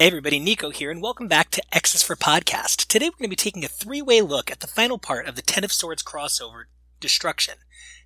Hey 0.00 0.06
everybody, 0.06 0.38
Nico 0.38 0.70
here, 0.70 0.92
and 0.92 1.02
welcome 1.02 1.26
back 1.26 1.50
to 1.50 1.62
X's 1.72 2.04
for 2.04 2.14
Podcast. 2.14 2.86
Today 2.86 3.06
we're 3.06 3.18
going 3.18 3.24
to 3.24 3.30
be 3.30 3.34
taking 3.34 3.64
a 3.64 3.68
three-way 3.68 4.20
look 4.20 4.48
at 4.48 4.60
the 4.60 4.68
final 4.68 4.96
part 4.96 5.26
of 5.26 5.34
the 5.34 5.42
Ten 5.42 5.64
of 5.64 5.72
Swords 5.72 6.04
crossover, 6.04 6.66
Destruction. 7.00 7.56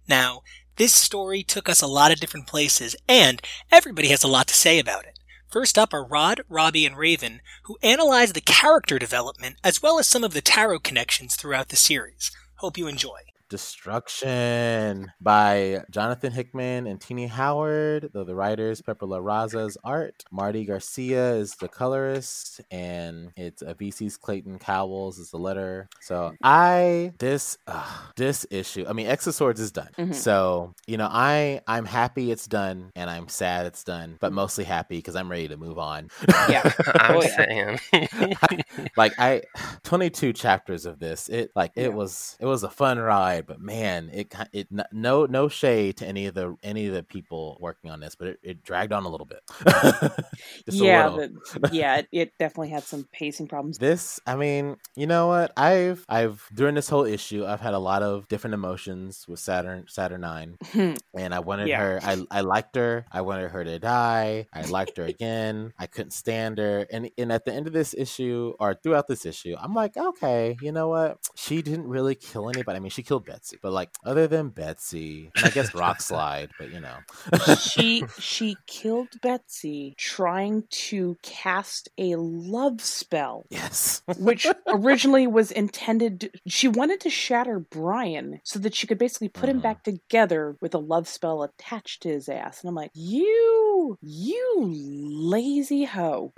Now, 0.09 0.41
this 0.77 0.95
story 0.95 1.42
took 1.42 1.69
us 1.69 1.83
a 1.83 1.86
lot 1.86 2.10
of 2.10 2.19
different 2.19 2.47
places, 2.47 2.97
and 3.06 3.42
everybody 3.70 4.09
has 4.09 4.24
a 4.24 4.28
lot 4.28 4.48
to 4.48 4.55
say 4.55 4.78
about 4.78 5.05
it. 5.05 5.19
First 5.50 5.77
up 5.77 5.92
are 5.92 6.02
Rod, 6.02 6.41
Robbie, 6.48 6.86
and 6.86 6.97
Raven, 6.97 7.42
who 7.64 7.77
analyze 7.83 8.33
the 8.33 8.41
character 8.41 8.98
development 8.98 9.56
as 9.62 9.83
well 9.83 9.98
as 9.98 10.06
some 10.06 10.24
of 10.24 10.33
the 10.33 10.41
tarot 10.41 10.78
connections 10.78 11.36
throughout 11.36 11.69
the 11.69 11.77
series. 11.77 12.30
Hope 12.56 12.78
you 12.78 12.86
enjoy. 12.86 13.19
Destruction 13.53 15.12
by 15.20 15.83
Jonathan 15.91 16.33
Hickman 16.33 16.86
and 16.86 17.00
Tini 17.00 17.27
Howard. 17.27 18.11
Though 18.12 18.25
the 18.25 18.34
writers, 18.34 18.81
Pepper 18.81 19.06
Larraz's 19.06 19.77
art. 19.84 20.25
Marty 20.31 20.64
Garcia 20.64 21.34
is 21.34 21.55
the 21.56 21.69
colorist, 21.69 22.61
and 22.70 23.30
it's 23.36 23.62
a 23.62 23.75
VC's 23.75 24.17
Clayton 24.17 24.58
Cowles 24.58 25.19
is 25.19 25.30
the 25.30 25.36
letter. 25.39 25.89
So 26.00 26.33
I 26.42 27.12
this 27.19 27.58
uh, 27.67 27.86
this 28.17 28.47
issue. 28.50 28.84
I 28.89 28.92
mean, 28.92 29.06
X 29.06 29.27
of 29.27 29.34
Swords 29.34 29.61
is 29.61 29.70
done. 29.73 29.91
Mhm. 29.98 30.14
So 30.14 30.75
you 30.86 30.97
know, 30.97 31.08
I 31.11 31.61
I'm 31.67 31.84
happy 31.84 32.30
it's 32.30 32.47
done, 32.47 32.91
and 32.97 33.08
I'm 33.11 33.28
sad 33.28 33.67
it's 33.67 33.84
done, 33.84 34.17
but 34.20 34.33
mostly 34.33 34.64
happy 34.64 34.97
because 34.97 35.17
I'm 35.17 35.30
ready 35.30 35.48
to 35.48 35.56
move 35.56 35.78
on. 35.78 36.08
Yeah. 36.48 36.62
I'm 36.95 37.17
Oh, 37.17 37.23
yeah. 37.23 37.77
saying. 37.92 38.36
like 38.97 39.12
I 39.19 39.42
22 39.84 40.33
chapters 40.33 40.86
of 40.86 40.98
this. 40.98 41.28
It 41.28 41.50
like 41.55 41.73
it 41.77 41.83
Yeah. 41.83 41.89
was 41.89 42.36
it 42.41 42.47
was 42.47 42.62
a 42.62 42.70
fun 42.70 42.98
ride, 42.98 43.42
but 43.47 43.61
man, 43.61 44.11
it 44.12 44.35
it 44.53 44.69
no 44.93 45.27
no 45.27 45.48
shade 45.48 45.97
to 45.98 46.07
any 46.07 46.27
of 46.27 46.35
the 46.35 46.57
any 46.62 46.87
of 46.87 46.95
the 46.95 47.03
people 47.03 47.57
working 47.61 47.91
on 47.91 48.01
this, 48.01 48.15
but 48.15 48.29
it, 48.29 48.39
it 48.43 48.62
dragged 48.65 48.93
on 48.93 49.05
a 49.05 49.09
little 49.09 49.27
bit. 49.27 49.41
Yeah, 50.71 51.09
little. 51.09 51.37
yeah, 51.73 51.97
it, 51.98 52.09
it 52.13 52.33
definitely 52.39 52.70
had 52.70 52.85
some 52.85 53.07
pacing 53.13 53.48
problems. 53.48 53.79
This, 53.79 54.20
I 54.27 54.37
mean, 54.37 54.77
you 54.97 55.07
know 55.07 55.27
what? 55.29 55.53
I've 55.57 56.05
I've 56.09 56.47
during 56.55 56.75
this 56.75 56.89
whole 56.89 57.05
issue, 57.05 57.45
I've 57.45 57.61
had 57.61 57.75
a 57.75 57.79
lot 57.79 58.03
of 58.03 58.29
different 58.29 58.55
emotions 58.55 59.25
with 59.29 59.41
Saturn 59.41 59.85
Saturnine, 59.89 60.57
and 61.15 61.35
I 61.35 61.41
wanted 61.41 61.69
Yeah. 61.69 61.81
her. 61.81 62.01
I 62.03 62.25
I 62.31 62.41
liked 62.43 62.77
her. 62.77 63.07
I 63.11 63.23
wanted 63.23 63.51
her 63.51 63.65
to 63.65 63.79
die. 63.79 64.47
I 64.53 64.65
liked 64.65 64.97
her 64.98 65.05
again. 65.05 65.73
I 65.79 65.87
couldn't 65.87 66.13
stand 66.13 66.59
her. 66.59 66.87
And 66.93 67.11
and 67.19 67.33
at 67.33 67.45
the 67.45 67.53
end 67.53 67.67
of 67.67 67.73
this 67.73 67.95
issue, 67.95 68.55
or 68.61 68.75
throughout 68.75 69.09
this 69.09 69.27
issue, 69.27 69.55
I'm 69.59 69.75
like, 69.75 69.97
okay, 69.97 70.57
you 70.61 70.73
know 70.73 70.89
what? 70.89 71.19
She 71.35 71.63
didn't 71.63 71.89
really 71.89 72.15
kill 72.15 72.48
anybody. 72.51 72.77
I 72.77 72.81
mean, 72.81 72.91
she 72.91 73.03
killed 73.03 73.27
Betsy, 73.33 73.58
but 73.62 73.72
like 73.72 73.91
other 74.05 74.27
than 74.27 74.50
Betsy, 74.50 75.30
I 75.42 75.48
guess 75.51 75.74
Rock 75.74 76.01
Slide, 76.11 76.51
but 76.58 76.70
you 76.73 76.80
know, 76.80 76.96
she 77.58 78.05
she 78.18 78.57
killed 78.67 79.08
Betsy 79.23 79.95
trying 79.96 80.64
to 80.89 81.17
cast 81.23 81.89
a 81.96 82.17
love 82.17 82.80
spell, 82.80 83.46
yes, 83.51 84.02
which 84.18 84.46
originally 84.68 85.27
was 85.27 85.51
intended. 85.51 86.30
She 86.46 86.68
wanted 86.68 87.01
to 87.01 87.11
shatter 87.11 87.58
Brian 87.58 88.40
so 88.45 88.58
that 88.58 88.74
she 88.74 88.86
could 88.86 88.98
basically 88.98 89.29
put 89.29 89.48
him 89.48 89.61
Mhm. 89.61 89.62
back 89.62 89.83
together 89.84 90.57
with 90.61 90.74
a 90.74 90.78
love 90.78 91.07
spell 91.08 91.42
attached 91.42 92.02
to 92.02 92.08
his 92.08 92.28
ass. 92.28 92.61
And 92.62 92.68
I'm 92.68 92.74
like, 92.74 92.90
you, 92.95 93.96
you 94.02 94.64
lazy 94.67 95.84
hoe. 95.84 96.33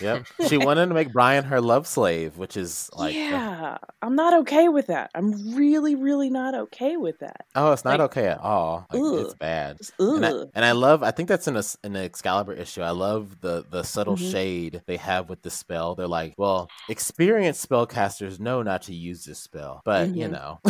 yep. 0.00 0.26
She 0.48 0.58
wanted 0.58 0.86
to 0.88 0.94
make 0.94 1.12
Brian 1.12 1.44
her 1.44 1.60
love 1.60 1.86
slave, 1.86 2.36
which 2.36 2.56
is 2.56 2.90
like, 2.94 3.14
yeah, 3.14 3.78
I'm 4.02 4.14
not 4.16 4.34
okay 4.40 4.68
with 4.68 4.88
that. 4.88 5.10
I'm 5.14 5.54
really, 5.56 5.94
really 5.94 6.17
not 6.26 6.54
okay 6.54 6.96
with 6.96 7.18
that. 7.20 7.46
oh, 7.54 7.72
it's 7.72 7.84
not 7.84 8.00
like, 8.00 8.10
okay 8.10 8.26
at 8.28 8.38
all. 8.40 8.86
Like, 8.90 9.00
it's 9.12 9.34
bad. 9.34 9.78
And 10.14 10.26
I, 10.26 10.32
and 10.54 10.64
I 10.64 10.72
love 10.72 11.02
I 11.02 11.10
think 11.12 11.28
that's 11.28 11.46
in 11.46 11.56
a 11.56 11.62
in 11.84 11.92
the 11.92 12.00
Excalibur 12.00 12.52
issue. 12.52 12.82
I 12.82 12.90
love 12.90 13.40
the 13.40 13.64
the 13.68 13.82
subtle 13.84 14.16
Mhm. 14.16 14.30
shade 14.30 14.82
they 14.86 14.96
have 14.96 15.28
with 15.28 15.42
the 15.42 15.50
spell. 15.50 15.94
They're 15.94 16.08
like, 16.08 16.34
well, 16.36 16.72
experienced 16.88 17.68
spellcasters 17.68 18.40
know 18.40 18.62
not 18.62 18.82
to 18.82 18.94
use 18.94 19.24
this 19.24 19.38
spell, 19.38 19.80
but 19.84 20.10
you 20.16 20.26
Mhm. 20.26 20.32
know, 20.32 20.60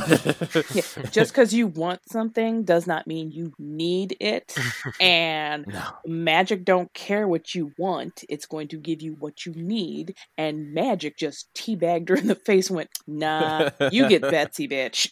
Yeah, 0.73 0.83
just 1.11 1.33
because 1.33 1.55
you 1.55 1.67
want 1.67 2.01
something 2.11 2.65
does 2.65 2.87
not 2.87 3.07
mean 3.07 3.31
you 3.31 3.53
need 3.59 4.17
it. 4.21 4.55
And 5.01 5.67
no, 5.67 5.83
magic 6.07 6.65
don't 6.65 6.93
care 6.95 7.29
what 7.29 7.55
you 7.55 7.73
want; 7.79 8.25
it's 8.29 8.47
going 8.47 8.69
to 8.69 8.79
give 8.79 9.01
you 9.03 9.15
what 9.15 9.47
you 9.47 9.53
need. 9.55 10.17
And 10.37 10.73
magic 10.75 11.17
just 11.17 11.49
teabagged 11.55 12.09
her 12.11 12.17
in 12.17 12.27
the 12.27 12.35
face 12.35 12.71
went, 12.71 12.91
"Nah, 13.07 13.67
you 13.89 14.07
get 14.07 14.29
Betsy, 14.31 14.69
bitch." 14.69 15.09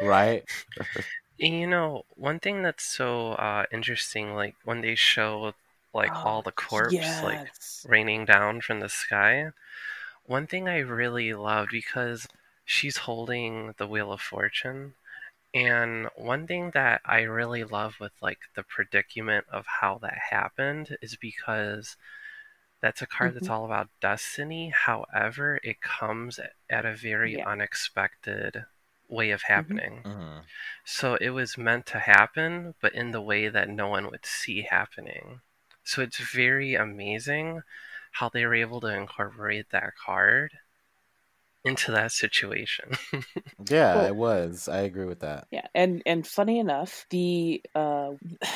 Right? 0.00 0.44
you 1.38 1.66
know, 1.66 2.04
one 2.14 2.40
thing 2.40 2.62
that's 2.62 2.84
so 2.84 3.32
uh, 3.32 3.66
interesting, 3.72 4.34
like 4.34 4.54
when 4.64 4.80
they 4.80 4.94
show 4.94 5.52
like 5.94 6.14
all 6.22 6.42
Oh, 6.42 6.42
the 6.42 6.52
corpse 6.52 7.22
like 7.22 7.42
raining 7.84 8.24
down 8.24 8.60
from 8.60 8.80
the 8.80 8.88
sky, 8.88 9.50
one 10.26 10.46
thing 10.46 10.68
I 10.68 10.78
really 10.80 11.34
loved 11.34 11.70
because 11.72 12.28
she's 12.64 12.98
holding 12.98 13.74
the 13.78 13.86
Wheel 13.88 14.12
of 14.12 14.20
Fortune. 14.22 14.94
And 15.54 16.08
one 16.16 16.46
thing 16.46 16.72
that 16.74 17.02
I 17.04 17.22
really 17.22 17.64
love 17.64 17.96
with 18.00 18.12
like 18.22 18.40
the 18.56 18.64
predicament 18.64 19.46
of 19.52 19.66
how 19.80 19.98
that 20.02 20.18
happened 20.30 20.96
is 21.02 21.16
because 21.16 21.96
that's 22.80 23.02
a 23.02 23.06
card 23.06 23.34
that's 23.34 23.48
Mhm. 23.48 23.50
all 23.50 23.64
about 23.64 23.88
destiny. 24.00 24.70
However, 24.70 25.60
it 25.62 25.80
comes 25.82 26.38
at 26.70 26.84
a 26.86 26.94
very 26.94 27.36
Yeah. 27.36 27.46
unexpected 27.46 28.64
way 29.08 29.30
of 29.30 29.42
happening. 29.42 30.02
Mhm. 30.04 30.44
So 30.84 31.16
it 31.16 31.30
was 31.30 31.58
meant 31.58 31.86
to 31.86 31.98
happen, 32.00 32.74
but 32.80 32.94
in 32.94 33.10
the 33.12 33.22
way 33.22 33.48
that 33.48 33.68
no 33.68 33.88
one 33.88 34.10
would 34.10 34.26
see 34.26 34.62
happening. 34.62 35.40
So 35.84 36.02
it's 36.02 36.18
very 36.18 36.74
amazing 36.74 37.62
how 38.12 38.28
they 38.28 38.44
were 38.46 38.54
able 38.54 38.80
to 38.82 38.88
incorporate 38.88 39.70
that 39.70 39.94
card 39.96 40.58
into 41.66 41.92
that 41.92 42.12
situation. 42.12 42.92
Yeah, 43.68 43.96
Well- 43.96 44.06
it 44.06 44.16
was. 44.16 44.68
I 44.68 44.80
agree 44.80 45.06
with 45.06 45.20
that. 45.20 45.48
Yeah, 45.50 45.66
and 45.74 46.02
and 46.06 46.26
funny 46.26 46.58
enough, 46.60 47.06
the 47.10 47.62
uh 47.74 48.12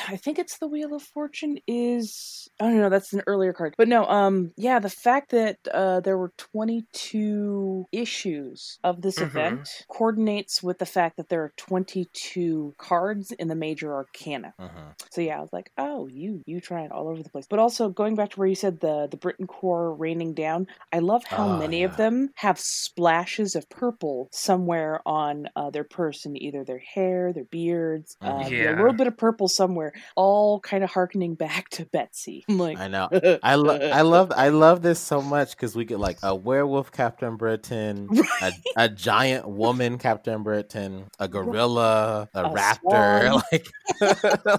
I 0.07 0.15
think 0.17 0.39
it's 0.39 0.57
the 0.59 0.67
Wheel 0.67 0.93
of 0.93 1.01
Fortune 1.03 1.57
is 1.67 2.47
I 2.59 2.65
don't 2.65 2.77
know, 2.77 2.89
that's 2.89 3.11
an 3.13 3.23
earlier 3.27 3.51
card. 3.51 3.73
But 3.77 3.87
no, 3.89 4.05
um 4.05 4.53
yeah, 4.57 4.79
the 4.79 4.89
fact 4.89 5.31
that 5.31 5.57
uh 5.73 5.99
there 6.01 6.17
were 6.17 6.31
22 6.37 7.85
issues 7.91 8.79
of 8.83 9.01
this 9.01 9.19
Mhm. 9.19 9.25
event 9.25 9.69
coordinates 9.89 10.61
with 10.63 10.77
the 10.79 10.85
fact 10.85 11.17
that 11.17 11.29
there 11.29 11.43
are 11.43 11.53
22 11.57 12.73
cards 12.77 13.31
in 13.31 13.47
the 13.47 13.55
major 13.55 13.93
arcana. 13.93 14.53
Mhm. 14.59 14.93
So 15.11 15.21
yeah, 15.21 15.37
I 15.37 15.41
was 15.41 15.51
like, 15.53 15.71
"Oh, 15.77 16.07
you 16.07 16.41
you 16.45 16.61
try 16.61 16.83
it 16.85 16.91
all 16.91 17.07
over 17.09 17.21
the 17.23 17.29
place." 17.29 17.47
But 17.49 17.59
also 17.59 17.89
going 17.89 18.15
back 18.15 18.29
to 18.31 18.39
where 18.39 18.47
you 18.47 18.55
said 18.55 18.79
the 18.79 19.07
the 19.09 19.17
Britain 19.17 19.47
Corps 19.47 19.93
raining 19.95 20.33
down, 20.33 20.67
I 20.93 20.99
love 20.99 21.23
how 21.25 21.47
Oh, 21.47 21.57
many 21.57 21.79
yeah. 21.79 21.85
of 21.85 21.97
them 21.97 22.29
have 22.35 22.59
splashes 23.01 23.55
of 23.55 23.67
purple 23.67 24.29
somewhere 24.31 25.01
on 25.07 25.47
uh, 25.55 25.71
their 25.71 25.83
person, 25.83 26.37
either 26.39 26.63
their 26.63 26.77
hair, 26.77 27.33
their 27.33 27.45
beards, 27.45 28.15
Mhm. 28.21 28.27
uh, 28.29 28.73
a 28.73 28.75
little 28.77 28.93
bit 28.93 29.07
of 29.07 29.17
purple 29.17 29.47
somewhere, 29.47 29.91
all 30.15 30.59
kind 30.59 30.83
of 30.83 30.91
harkening 30.91 31.33
back 31.33 31.69
to 31.69 31.85
Betsy. 31.85 32.45
I'm 32.47 32.57
like, 32.59 32.77
I 32.77 32.87
know. 32.87 33.09
I 33.43 33.55
love 33.55 33.81
I 33.81 34.01
love 34.01 34.31
I 34.35 34.49
love 34.49 34.83
this 34.83 34.99
so 34.99 35.19
much 35.19 35.51
because 35.51 35.75
we 35.75 35.83
get 35.83 35.99
like 35.99 36.19
a 36.21 36.35
werewolf 36.35 36.91
Captain 36.91 37.37
Britain, 37.37 38.07
a, 38.15 38.21
Right. 38.43 38.53
a 38.77 38.87
giant 38.89 39.47
woman 39.49 39.97
Captain 39.97 40.43
Britain, 40.43 41.05
a 41.17 41.27
gorilla, 41.27 42.29
a, 42.35 42.43
A 42.43 42.49
raptor, 42.51 43.41
like 43.51 43.67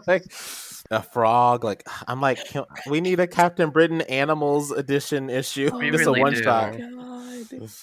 like 0.08 0.24
a 0.90 1.00
frog. 1.00 1.62
Like 1.62 1.86
I'm 2.08 2.20
like, 2.20 2.38
we 2.88 3.00
need 3.00 3.20
a 3.20 3.28
Captain 3.28 3.70
Britain 3.70 4.00
Animals 4.02 4.72
edition 4.72 5.30
issue. 5.30 5.70
We 5.78 5.90
Just 5.92 6.04
really 6.06 6.18
a 6.18 6.22
one 6.22 6.34
shot. 6.34 6.74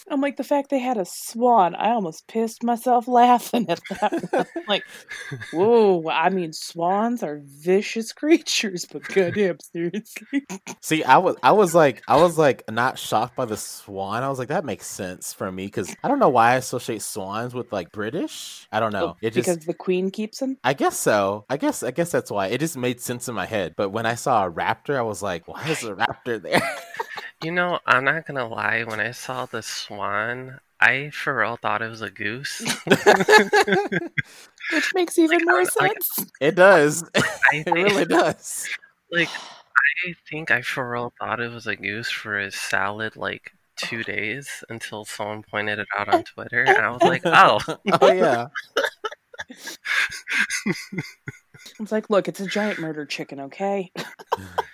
I'm 0.10 0.22
like 0.22 0.38
the 0.38 0.44
fact 0.44 0.70
they 0.70 0.80
had 0.80 0.98
a 0.98 1.06
swan. 1.06 1.76
I 1.76 1.92
almost 1.92 2.28
pissed 2.28 2.64
myself 2.64 3.08
laughing 3.08 3.70
at 3.70 3.80
that. 3.90 4.48
Like, 4.68 4.84
whoa! 5.54 6.10
I 6.10 6.30
mean, 6.30 6.54
swans 6.54 7.24
are 7.24 7.42
vicious 7.44 8.14
creatures, 8.14 8.86
but 8.92 9.04
goddamn, 9.04 9.58
seriously. 9.60 10.46
See, 10.82 11.04
I 11.04 11.18
was 11.18 11.36
I 11.44 11.52
was 11.52 11.76
like 11.76 12.02
I 12.08 12.18
was 12.18 12.38
like 12.38 12.64
not 12.70 12.98
shocked 13.00 13.36
by 13.36 13.46
the 13.46 13.58
swan. 13.58 14.24
I 14.24 14.30
was 14.30 14.40
like 14.40 14.50
that 14.50 14.66
makes 14.66 14.88
sense 14.88 15.34
for 15.34 15.52
me 15.52 15.66
because 15.66 15.96
I 16.04 16.08
don't 16.08 16.20
know 16.20 16.30
why 16.30 16.54
I 16.54 16.56
associate 16.56 17.02
swans 17.02 17.54
with 17.54 17.72
like 17.72 17.92
British. 17.92 18.68
I 18.72 18.80
don't 18.80 18.94
oh, 18.96 19.00
know. 19.00 19.18
It 19.22 19.34
just 19.34 19.48
because 19.48 19.66
the 19.66 19.74
queen 19.74 20.12
keeps 20.12 20.40
them. 20.40 20.58
I 20.64 20.74
guess 20.74 20.98
so. 20.98 21.46
I 21.50 21.58
guess 21.58 21.84
I 21.84 21.92
guess 21.92 22.12
that's 22.12 22.32
why. 22.32 22.48
It 22.48 22.60
just 22.60 22.78
made 22.78 23.02
sense 23.02 23.28
in 23.28 23.36
my 23.36 23.46
head. 23.46 23.74
But 23.76 23.90
when 23.90 24.06
I 24.06 24.16
saw 24.16 24.46
a 24.46 24.52
raptor, 24.52 24.96
I 24.96 25.02
was 25.02 25.22
like, 25.22 25.48
why 25.48 25.64
is 25.68 25.84
a 25.84 25.94
raptor 25.94 26.42
there? 26.42 26.62
You 27.44 27.52
know, 27.52 27.80
I'm 27.86 28.04
not 28.04 28.26
gonna 28.26 28.48
lie. 28.48 28.84
When 28.84 29.00
I 29.00 29.12
saw 29.12 29.46
the 29.46 29.62
swan, 29.62 30.60
I 30.80 31.10
for 31.12 31.38
real 31.40 31.56
thought 31.58 31.82
it 31.82 31.90
was 31.90 32.02
a 32.02 32.10
goose. 32.10 32.62
Which 34.74 34.94
makes 34.94 35.18
even 35.18 35.40
more 35.46 35.64
like- 35.64 36.04
sense. 36.04 36.32
it 36.42 36.56
does. 36.56 37.04
I 37.16 37.64
it 37.66 37.72
really 37.72 38.06
does. 38.06 38.68
like, 39.12 39.30
I 40.08 40.14
think 40.30 40.52
I 40.52 40.62
for 40.62 40.90
real 40.92 41.14
thought 41.20 41.40
it 41.40 41.52
was 41.52 41.68
a 41.68 41.76
goose 41.76 42.10
for 42.12 42.38
a 42.40 42.52
salad 42.52 43.16
like 43.16 43.54
two 43.78 44.04
days 44.04 44.64
until 44.70 45.06
someone 45.06 45.44
pointed 45.44 45.80
it 45.80 45.88
out 45.98 46.14
on 46.14 46.24
Twitter, 46.24 46.64
and 46.64 46.78
I 46.78 46.90
was 46.92 47.02
like, 47.02 47.22
oh, 47.26 47.60
oh 48.02 48.12
yeah. 48.12 48.48
It's 51.80 51.92
like, 51.92 52.10
look, 52.10 52.28
it's 52.28 52.40
a 52.40 52.46
giant 52.48 52.80
murder 52.80 53.06
chicken, 53.06 53.40
okay? 53.42 53.92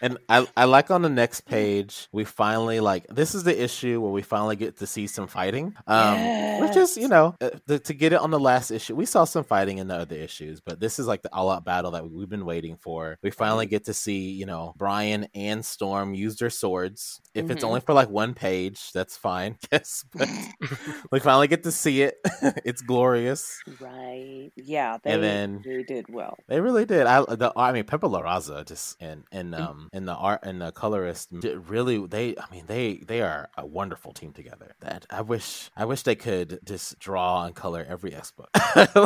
And 0.02 0.20
I, 0.30 0.46
I 0.56 0.66
like 0.66 0.92
on 0.92 1.02
the 1.02 1.10
next 1.10 1.42
page, 1.46 2.10
we 2.12 2.26
finally 2.26 2.80
like 2.80 3.08
this 3.08 3.34
is 3.34 3.44
the 3.44 3.64
issue 3.64 4.00
where 4.02 4.12
we 4.12 4.22
finally 4.22 4.56
get 4.56 4.78
to 4.80 4.86
see 4.86 5.08
some 5.08 5.26
fighting. 5.26 5.74
Um 5.88 6.60
which 6.62 6.76
is, 6.76 6.96
you 6.98 7.08
know, 7.08 7.36
uh, 7.42 7.50
the, 7.66 7.80
to 7.80 7.94
get 7.94 8.14
it 8.14 8.20
on 8.20 8.30
the 8.30 8.40
last 8.40 8.70
issue. 8.72 8.94
We 8.96 9.06
saw 9.06 9.24
some 9.24 9.44
fighting 9.44 9.80
in 9.80 9.88
the 9.88 9.96
other 9.96 10.16
issues, 10.16 10.62
but 10.62 10.80
this 10.80 11.00
is 11.00 11.08
like 11.08 11.24
the 11.24 11.34
all 11.34 11.50
out 11.50 11.66
battle 11.66 11.92
that 11.92 12.08
we've 12.10 12.30
been 12.30 12.46
waiting 12.46 12.76
for. 12.78 13.18
We 13.24 13.32
finally 13.32 13.66
get 13.66 13.86
to 13.86 13.94
see, 13.94 14.30
you 14.32 14.46
know, 14.46 14.74
Brian 14.78 15.28
and 15.34 15.66
Storm 15.66 16.14
use 16.14 16.36
their 16.36 16.50
swords. 16.52 17.20
If 17.34 17.50
it's 17.50 17.64
Mhm. 17.64 17.68
only 17.68 17.80
for 17.82 17.94
like 17.94 18.10
one 18.10 18.34
page, 18.36 18.92
that's 18.94 19.18
fine. 19.18 19.58
Yes, 19.72 20.06
but 20.14 20.30
we 21.12 21.20
finally 21.20 21.48
get 21.48 21.64
to 21.64 21.72
see 21.72 22.04
it. 22.04 22.16
it's 22.64 22.82
glorious. 22.82 23.60
Right. 23.82 24.52
Yeah, 24.56 24.98
they 25.04 25.12
And 25.12 25.24
then- 25.24 25.62
they 25.66 25.82
did 25.84 26.06
well. 26.10 26.38
They 26.48 26.62
really 26.62 26.86
did. 26.86 26.95
I 27.04 27.22
the 27.22 27.52
I 27.56 27.72
mean 27.72 27.84
Pepper 27.86 28.08
Larraz 28.08 28.48
just 28.68 28.98
and 29.02 29.24
and 29.32 29.54
Mm. 29.54 29.60
um 29.70 29.90
and 29.94 30.08
the 30.08 30.14
art 30.16 30.42
and 30.44 30.62
the 30.62 30.72
colorist 30.72 31.32
did 31.40 31.70
really 31.70 32.06
they 32.06 32.36
I 32.38 32.46
mean 32.52 32.66
they 32.68 32.98
they 33.06 33.22
are 33.22 33.50
a 33.58 33.66
wonderful 33.66 34.12
team 34.14 34.34
together. 34.34 34.76
That 34.82 35.06
I 35.10 35.22
wish 35.22 35.70
I 35.76 35.86
wish 35.86 36.04
they 36.04 36.16
could 36.16 36.60
just 36.64 37.00
draw 37.00 37.46
and 37.46 37.56
color 37.56 37.86
every 37.88 38.14
X 38.14 38.32
book. 38.32 38.50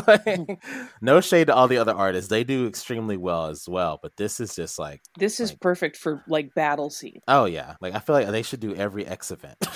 Like, 0.08 0.60
no 1.02 1.22
shade 1.22 1.48
to 1.48 1.56
all 1.56 1.68
the 1.68 1.78
other 1.78 1.94
artists. 1.94 2.30
They 2.30 2.44
do 2.44 2.68
extremely 2.68 3.18
well 3.18 3.48
as 3.48 3.68
well, 3.68 4.00
but 4.02 4.16
this 4.18 4.40
is 4.40 4.56
just 4.56 4.80
like 4.80 5.02
This 5.18 5.40
is 5.40 5.52
Like- 5.52 5.60
perfect 5.60 5.98
for 5.98 6.24
like 6.28 6.54
battle 6.56 6.90
scene. 6.90 7.20
oh 7.28 7.46
yeah. 7.46 7.76
Like 7.82 7.94
I 7.96 8.00
feel 8.00 8.16
like 8.16 8.28
they 8.30 8.42
should 8.44 8.60
do 8.60 8.74
every 8.76 9.06
X 9.06 9.32
event. 9.32 9.58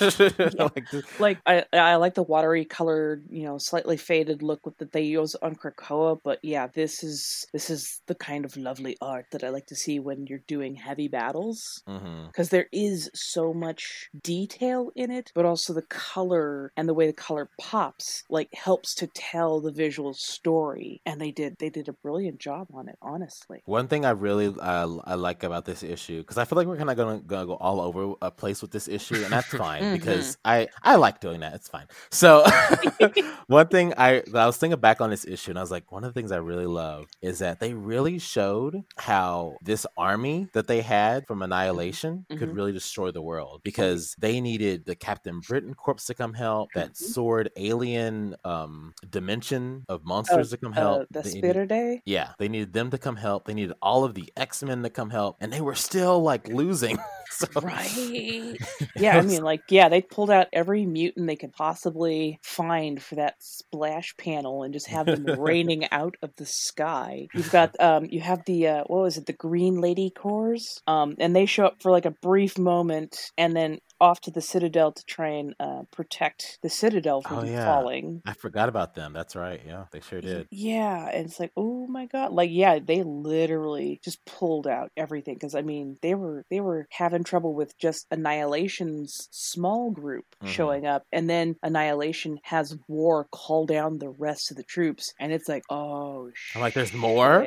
like 0.58 0.90
this- 0.90 1.20
Like 1.20 1.38
I, 1.46 1.64
I 1.72 1.96
like 1.96 2.14
the 2.14 2.22
watery 2.22 2.64
colored, 2.64 3.26
you 3.30 3.44
know, 3.44 3.58
slightly 3.58 3.96
faded 3.96 4.42
look 4.42 4.64
with 4.66 4.78
that 4.78 4.92
they 4.92 5.02
use 5.02 5.34
on 5.36 5.54
Krakoa. 5.56 6.18
But 6.22 6.38
yeah, 6.42 6.66
this 6.68 7.02
is 7.02 7.46
this 7.52 7.70
is 7.70 8.00
the 8.06 8.14
kind 8.14 8.44
of 8.44 8.56
lovely 8.56 8.96
art 9.00 9.26
that 9.32 9.44
I 9.44 9.48
like 9.48 9.66
to 9.66 9.76
see 9.76 9.98
when 9.98 10.26
you're 10.26 10.40
doing 10.46 10.74
heavy 10.76 11.08
battles. 11.08 11.82
Because 11.86 12.48
there 12.50 12.66
is 12.72 13.10
so 13.14 13.52
much 13.54 14.08
detail 14.22 14.90
in 14.94 15.10
it 15.10 15.30
but 15.34 15.44
also 15.44 15.72
the 15.72 15.82
color 15.82 16.72
and 16.76 16.88
the 16.88 16.94
way 16.94 17.06
the 17.06 17.12
color 17.12 17.48
pops 17.60 18.24
like 18.28 18.48
helps 18.54 18.94
to 18.96 19.06
tell 19.06 19.60
the 19.60 19.70
visual 19.72 20.12
story 20.14 21.00
and 21.06 21.20
they 21.20 21.30
did 21.30 21.56
they 21.58 21.70
did 21.70 21.88
a 21.88 21.92
brilliant 21.92 22.38
job 22.38 22.66
on 22.74 22.88
it 22.88 22.96
honestly 23.02 23.62
One 23.64 23.88
thing 23.88 24.04
I 24.04 24.10
really 24.10 24.48
uh, 24.60 24.88
I 25.04 25.14
like 25.14 25.42
about 25.42 25.64
this 25.64 25.82
issue 25.82 26.18
because 26.20 26.38
I 26.38 26.44
feel 26.44 26.56
like 26.56 26.66
we're 26.66 26.76
kind 26.76 26.90
of 26.90 26.96
gonna, 26.96 27.20
gonna 27.20 27.46
go 27.46 27.54
all 27.54 27.80
over 27.80 28.14
a 28.22 28.30
place 28.30 28.60
with 28.62 28.70
this 28.70 28.88
issue, 28.88 29.16
and 29.16 29.32
that's 29.32 29.48
fine 29.66 29.82
Mhm. 29.82 29.92
because 29.92 30.36
I 30.44 30.68
I 30.82 30.96
like 30.96 31.20
doing 31.20 31.40
that. 31.40 31.54
It's 31.54 31.68
fine. 31.68 31.86
So 32.10 32.44
one 33.46 33.68
thing 33.68 33.94
I 33.96 34.22
I 34.34 34.46
was 34.46 34.56
thinking 34.56 34.80
back 34.80 35.00
on 35.00 35.10
this 35.10 35.24
issue, 35.26 35.50
and 35.52 35.58
I 35.58 35.62
was 35.62 35.70
like, 35.70 35.90
one 35.92 36.04
of 36.04 36.12
the 36.12 36.18
things 36.18 36.32
I 36.32 36.36
really 36.38 36.66
love 36.66 37.06
is 37.22 37.38
that 37.40 37.60
they 37.60 37.74
really 37.74 37.93
showed 38.18 38.82
how 38.98 39.56
this 39.62 39.86
army 39.96 40.48
that 40.52 40.66
they 40.66 40.80
had 40.82 41.26
from 41.26 41.42
Annihilation 41.42 42.26
could 42.28 42.50
Mhm. 42.50 42.54
really 42.56 42.72
destroy 42.72 43.10
the 43.10 43.22
world 43.22 43.60
because 43.64 44.14
they 44.18 44.40
needed 44.40 44.84
the 44.84 44.94
Captain 44.96 45.40
Britain 45.40 45.74
Corps 45.74 46.04
to 46.06 46.14
come 46.14 46.34
help, 46.34 46.70
that 46.74 46.90
Mhm. 46.92 46.96
sword 46.96 47.50
alien 47.56 48.34
um 48.44 48.94
dimension 49.08 49.84
of 49.88 50.04
monsters 50.04 50.50
to 50.50 50.56
come 50.56 50.72
help. 50.72 51.02
uh, 51.02 51.04
the 51.10 51.22
They 51.22 51.30
need- 51.34 51.38
spitter 51.38 51.66
day 51.66 52.02
yeah, 52.04 52.32
they 52.38 52.48
needed 52.48 52.72
them 52.72 52.90
to 52.90 52.98
come 52.98 53.16
help. 53.16 53.46
They 53.46 53.54
needed 53.54 53.74
all 53.80 54.04
of 54.04 54.14
the 54.14 54.32
X 54.36 54.62
Men 54.62 54.82
to 54.82 54.90
come 54.90 55.10
help, 55.10 55.36
and 55.40 55.52
they 55.52 55.60
were 55.60 55.74
still 55.74 56.20
like 56.20 56.48
losing. 56.48 56.98
so, 57.30 57.46
right. 57.60 58.58
Yeah 58.96 59.18
i 59.18 59.22
mean 59.22 59.42
like 59.42 59.62
yeah 59.68 59.88
they 59.88 60.02
pulled 60.02 60.30
out 60.30 60.46
every 60.52 60.86
mutant 60.86 61.26
they 61.26 61.36
could 61.36 61.52
possibly 61.52 62.38
find 62.42 63.02
for 63.02 63.16
that 63.16 63.34
splash 63.40 64.14
panel 64.16 64.62
and 64.62 64.72
just 64.72 64.88
have 64.88 65.06
them 65.06 65.24
raining 65.40 65.86
out 65.90 66.16
of 66.22 66.30
the 66.36 66.46
sky. 66.46 67.28
You've 67.34 67.50
got 67.50 67.78
um 67.80 68.06
you 68.10 68.20
have 68.20 68.44
the 68.46 68.68
uh 68.68 68.84
what 68.86 69.02
was 69.02 69.16
it 69.16 69.26
the 69.26 69.32
green 69.32 69.80
lady 69.80 70.10
cores 70.10 70.80
um 70.86 71.16
and 71.18 71.34
they 71.34 71.46
show 71.46 71.66
up 71.66 71.82
for 71.82 71.90
like 71.90 72.06
a 72.06 72.14
brief 72.22 72.58
moment 72.58 73.16
and 73.36 73.56
then 73.56 73.78
off 74.04 74.20
to 74.20 74.30
the 74.30 74.40
citadel 74.52 74.92
to 74.92 75.02
try 75.06 75.28
and 75.40 75.54
uh 75.58 75.82
protect 75.98 76.58
the 76.62 76.68
citadel 76.68 77.22
from 77.22 77.38
Oh, 77.38 77.44
yeah. 77.44 77.64
falling 77.64 78.22
I 78.26 78.34
forgot 78.34 78.68
about 78.68 78.94
them. 78.94 79.12
That's 79.12 79.34
right. 79.34 79.60
Yeah, 79.66 79.84
they 79.92 80.00
sure 80.00 80.20
did. 80.20 80.46
yeah, 80.50 81.08
and 81.14 81.26
it's 81.26 81.40
like, 81.40 81.52
oh 81.56 81.86
my 81.86 82.04
god, 82.06 82.32
like 82.32 82.50
yeah, 82.52 82.78
they 82.78 83.02
literally 83.02 84.00
just 84.04 84.24
pulled 84.26 84.66
out 84.66 84.90
everything 84.96 85.34
because 85.34 85.54
I 85.54 85.62
mean, 85.62 85.96
they 86.02 86.14
were 86.14 86.44
they 86.50 86.60
were 86.60 86.86
having 86.90 87.24
trouble 87.24 87.54
with 87.54 87.76
just 87.78 88.06
Annihilation's 88.10 89.28
small 89.30 89.90
group 89.90 90.24
Mhm. 90.42 90.48
showing 90.48 90.86
up, 90.86 91.04
and 91.12 91.28
then 91.30 91.56
Annihilation 91.62 92.38
has 92.44 92.76
War 92.88 93.26
call 93.32 93.64
down 93.66 93.98
the 93.98 94.10
rest 94.10 94.50
of 94.50 94.56
the 94.56 94.62
troops, 94.62 95.12
and 95.18 95.32
it's 95.32 95.48
like, 95.48 95.62
oh, 95.70 96.30
I'm 96.54 96.60
like, 96.60 96.74
there's 96.74 96.92
more. 96.92 97.46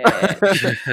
shit. 0.54 0.78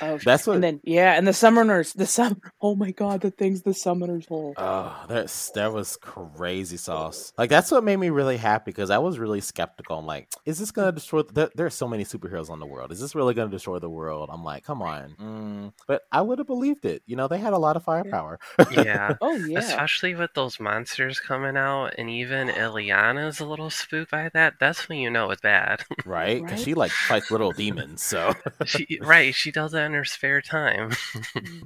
oh, 0.00 0.16
shit. 0.18 0.24
That's 0.24 0.46
what- 0.46 0.54
And 0.56 0.64
then 0.64 0.80
yeah, 0.84 1.12
and 1.18 1.26
the 1.26 1.32
summoners, 1.32 1.92
the 1.94 2.06
sum. 2.06 2.40
Oh 2.60 2.74
my 2.74 2.90
god, 2.90 3.20
the 3.20 3.30
things 3.30 3.62
the 3.62 3.70
summoners 3.70 4.26
hold. 4.28 4.54
Oh, 4.64 5.04
that's 5.08 5.50
that 5.50 5.72
was 5.72 5.96
crazy 5.96 6.76
sauce. 6.76 7.32
Like 7.36 7.50
that's 7.50 7.70
what 7.70 7.82
made 7.82 7.96
me 7.96 8.10
really 8.10 8.36
happy 8.36 8.66
because 8.70 8.90
I 8.90 8.98
was 8.98 9.18
really 9.18 9.40
skeptical. 9.40 9.98
I'm 9.98 10.06
like, 10.06 10.28
is 10.46 10.58
this 10.58 10.70
gonna 10.70 10.92
destroy? 10.92 11.22
There, 11.22 11.50
there 11.56 11.66
are 11.66 11.70
so 11.70 11.88
many 11.88 12.04
superheroes 12.04 12.48
on 12.48 12.60
the 12.60 12.66
world. 12.66 12.92
Is 12.92 13.00
this 13.00 13.14
really 13.16 13.34
gonna 13.34 13.50
destroy 13.50 13.80
the 13.80 13.90
world? 13.90 14.30
I'm 14.32 14.44
like, 14.44 14.62
come 14.64 14.80
on. 14.80 15.16
Mm. 15.20 15.72
But 15.88 16.02
I 16.12 16.20
would 16.22 16.38
have 16.38 16.46
believed 16.46 16.84
it. 16.84 17.02
You 17.06 17.16
know, 17.16 17.26
they 17.26 17.38
had 17.38 17.52
a 17.54 17.58
lot 17.58 17.76
of 17.76 17.82
firepower. 17.84 18.38
yeah. 18.70 19.14
Oh 19.20 19.34
yeah, 19.34 19.58
Especially 19.58 20.14
with 20.14 20.34
those 20.34 20.60
monsters 20.60 21.18
coming 21.20 21.56
out, 21.56 21.94
and 21.98 22.08
even 22.08 22.48
Illyana's 22.48 23.40
a 23.40 23.46
little 23.46 23.70
spooked 23.70 24.10
by 24.10 24.30
that. 24.34 24.54
That's 24.60 24.88
when 24.88 24.98
you 24.98 25.10
know 25.10 25.30
it's 25.30 25.40
bad. 25.42 25.84
right? 26.06 26.40
Because 26.42 26.58
Right? 26.58 26.64
she 26.64 26.74
like 26.74 26.90
fights 26.92 27.30
little 27.30 27.52
demons. 27.52 28.02
So 28.02 28.32
she, 28.64 28.98
right, 29.02 29.34
she 29.34 29.50
does 29.50 29.72
that 29.72 29.86
in 29.86 29.92
her 29.94 30.04
spare 30.04 30.40
time. 30.40 30.92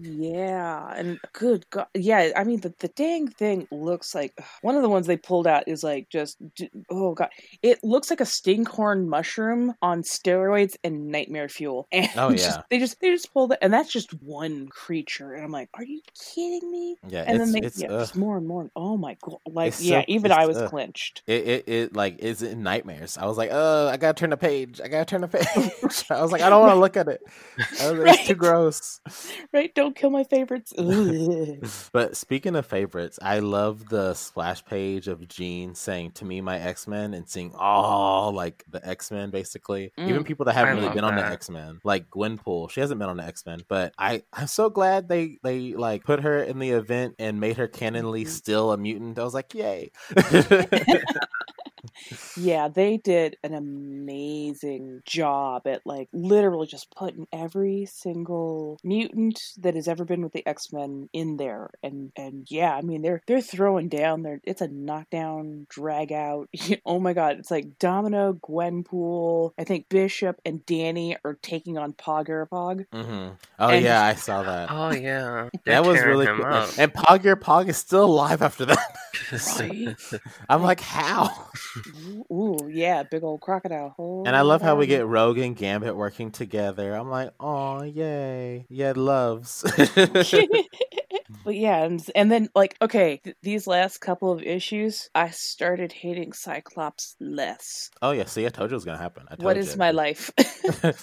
Yeah, 0.00 0.92
and 0.96 1.18
good 1.32 1.68
God, 1.70 1.86
yeah. 1.94 2.30
I 2.36 2.44
mean, 2.44 2.60
the 2.60 2.70
the 2.80 2.88
dang 2.88 3.28
thing 3.28 3.66
looks 3.70 4.14
like 4.14 4.32
one 4.62 4.76
of 4.76 4.82
the 4.82 4.88
ones 4.88 5.06
they 5.06 5.16
pulled 5.16 5.46
out 5.46 5.64
is 5.66 5.82
like 5.82 6.08
just 6.10 6.36
oh 6.90 7.14
god, 7.14 7.28
it 7.62 7.78
looks 7.82 8.10
like 8.10 8.20
a 8.20 8.24
stinkhorn 8.24 9.06
mushroom 9.06 9.74
on 9.82 10.02
steroids 10.02 10.76
and 10.84 11.08
nightmare 11.08 11.48
fuel. 11.48 11.86
And 11.96 12.08
Oh, 12.16 12.32
just- 12.32 12.60
they 12.70 12.78
just 12.78 13.00
they 13.00 13.10
just 13.10 13.32
pulled 13.32 13.52
it, 13.52 13.58
and 13.62 13.72
that's 13.72 13.90
just 13.92 14.10
one 14.22 14.68
creature, 14.68 15.34
and 15.34 15.44
I'm 15.44 15.50
like, 15.52 15.68
are 15.74 15.84
you 15.84 16.00
kidding 16.34 16.70
me? 16.70 16.96
yeah, 17.08 17.24
And 17.26 17.36
it's 17.40 17.52
then 17.52 17.60
they 17.60 17.66
it's 17.66 17.80
yeah, 17.80 17.88
just 17.88 18.16
more 18.16 18.36
and 18.36 18.46
more. 18.46 18.70
Oh 18.76 18.96
my 18.96 19.16
god, 19.22 19.38
like 19.46 19.74
yeah, 19.78 20.00
so- 20.00 20.04
even 20.08 20.32
I 20.32 20.46
was 20.46 20.56
uh, 20.58 20.68
clinched. 20.68 21.22
it, 21.26 21.46
it 21.46 21.68
it 21.68 21.96
like 21.96 22.18
is 22.18 22.42
in 22.42 22.62
nightmares. 22.62 23.16
I 23.18 23.26
was 23.26 23.36
like, 23.38 23.50
oh, 23.52 23.88
I 23.88 23.96
gotta 23.96 24.14
turn 24.18 24.30
the 24.30 24.36
page. 24.36 24.80
I 24.82 24.88
gotta 24.88 25.04
turn 25.04 25.20
the 25.22 25.28
page. 25.28 26.04
I 26.10 26.20
was 26.22 26.32
like, 26.32 26.42
I 26.42 26.48
don't 26.50 26.60
want 26.60 26.72
to 26.74 26.80
look 26.80 26.96
at 26.96 27.08
it. 27.08 27.20
Was, 27.56 27.66
It's 27.80 28.26
too 28.26 28.34
Right. 28.34 28.38
gross. 28.38 29.00
Right? 29.52 29.74
Don't 29.74 29.96
kill 29.96 30.10
my 30.10 30.24
favorites. 30.24 30.72
But 31.92 32.16
speaking 32.16 32.56
of 32.56 32.65
favorites, 32.66 33.18
I 33.22 33.38
love 33.38 33.88
the 33.88 34.14
splash 34.14 34.64
page 34.64 35.08
of 35.08 35.26
Jean 35.28 35.74
saying 35.74 36.12
to 36.12 36.24
me 36.24 36.40
my 36.40 36.58
X 36.58 36.86
Men 36.86 37.14
and 37.14 37.28
seeing 37.28 37.52
all 37.56 38.32
like 38.32 38.64
the 38.70 38.86
X 38.86 39.10
Men 39.10 39.30
basically. 39.30 39.92
Even 39.98 40.22
Mm. 40.22 40.26
people 40.26 40.44
that 40.46 40.54
haven't 40.54 40.78
I 40.78 40.80
really 40.82 40.94
been 40.94 41.04
on 41.04 41.16
the. 41.16 41.26
X 41.26 41.50
Men, 41.50 41.80
like 41.84 42.08
Gwenpool, 42.10 42.70
she 42.70 42.80
hasn't 42.80 42.98
been 43.00 43.08
on 43.08 43.16
the 43.16 43.24
X 43.24 43.44
Men, 43.46 43.60
but 43.68 43.92
I 43.98 44.22
I'm 44.32 44.46
so 44.46 44.70
glad 44.70 45.08
they 45.08 45.38
they 45.42 45.74
like 45.74 46.04
put 46.04 46.20
her 46.20 46.42
in 46.42 46.58
the 46.58 46.70
event 46.70 47.14
and 47.18 47.40
made 47.40 47.56
her 47.56 47.68
canonly 47.68 48.22
Mhm. 48.24 48.28
still 48.28 48.72
a 48.72 48.76
mutant. 48.76 49.18
I 49.18 49.24
was 49.24 49.34
like, 49.34 49.54
yay. 49.54 49.90
Yeah, 52.36 52.68
they 52.68 52.96
did 52.98 53.36
an 53.42 53.54
amazing 53.54 55.02
job 55.04 55.66
at 55.66 55.82
like 55.86 56.08
literally 56.12 56.66
just 56.66 56.94
putting 56.94 57.26
every 57.32 57.86
single 57.86 58.78
mutant 58.84 59.40
that 59.58 59.74
has 59.74 59.88
ever 59.88 60.04
been 60.04 60.22
with 60.22 60.32
the 60.32 60.46
X-Men 60.46 61.08
in 61.12 61.36
there. 61.36 61.70
And 61.82 62.12
and 62.16 62.46
yeah, 62.50 62.74
I 62.74 62.82
mean 62.82 63.02
they're 63.02 63.22
they're 63.26 63.40
throwing 63.40 63.88
down 63.88 64.22
there 64.22 64.40
it's 64.44 64.60
a 64.60 64.68
knockdown, 64.68 65.66
drag 65.68 66.12
out. 66.12 66.48
oh 66.86 66.98
my 67.00 67.12
god, 67.12 67.38
it's 67.38 67.50
like 67.50 67.78
Domino, 67.78 68.34
Gwenpool, 68.34 69.52
I 69.58 69.64
think 69.64 69.88
Bishop 69.88 70.40
and 70.44 70.64
Danny 70.66 71.16
are 71.24 71.38
taking 71.42 71.78
on 71.78 71.92
Pog 71.92 72.26
Pog. 72.26 72.86
Mm-hmm. 72.92 73.34
Oh 73.58 73.68
And- 73.68 73.84
yeah, 73.84 74.04
I 74.04 74.14
saw 74.14 74.42
that. 74.42 74.68
Oh 74.70 74.92
yeah, 74.92 75.48
that 75.64 75.84
was 75.84 76.00
really 76.02 76.26
cool. 76.26 76.44
up. 76.44 76.70
And 76.78 76.92
Pogg 76.92 77.24
Ur-Pogg 77.26 77.68
is 77.68 77.76
still 77.76 78.04
alive 78.04 78.42
after 78.42 78.64
that. 78.66 78.96
Right? 79.58 79.96
I'm 80.48 80.62
like, 80.62 80.80
how? 80.80 81.48
Ooh, 82.30 82.68
yeah, 82.70 83.02
big 83.04 83.22
old 83.22 83.40
crocodile. 83.40 83.94
And 84.26 84.34
I 84.34 84.40
love 84.42 84.62
how 84.62 84.74
we 84.76 84.86
get 84.86 85.02
on. 85.02 85.08
Rogue 85.08 85.38
and 85.38 85.56
Gambit 85.56 85.94
working 85.96 86.30
together. 86.30 86.94
I'm 86.94 87.08
like, 87.10 87.30
oh 87.40 87.82
yay, 87.82 88.66
yeah, 88.68 88.92
loves. 88.96 89.62
but 91.44 91.54
yeah, 91.56 91.84
and, 91.84 92.04
and 92.14 92.30
then 92.30 92.48
like 92.54 92.76
okay, 92.82 93.18
th- 93.22 93.36
these 93.42 93.66
last 93.66 93.98
couple 93.98 94.32
of 94.32 94.42
issues, 94.42 95.08
I 95.14 95.30
started 95.30 95.92
hating 95.92 96.32
Cyclops 96.32 97.16
less. 97.20 97.90
oh 98.02 98.10
yeah, 98.12 98.24
see, 98.26 98.46
I 98.46 98.48
told 98.48 98.70
you 98.70 98.74
it 98.74 98.78
was 98.78 98.84
gonna 98.84 98.98
happen. 98.98 99.24
I 99.28 99.36
told 99.36 99.44
What 99.44 99.56
is 99.56 99.72
you. 99.72 99.78
my 99.78 99.90
life? 99.92 100.30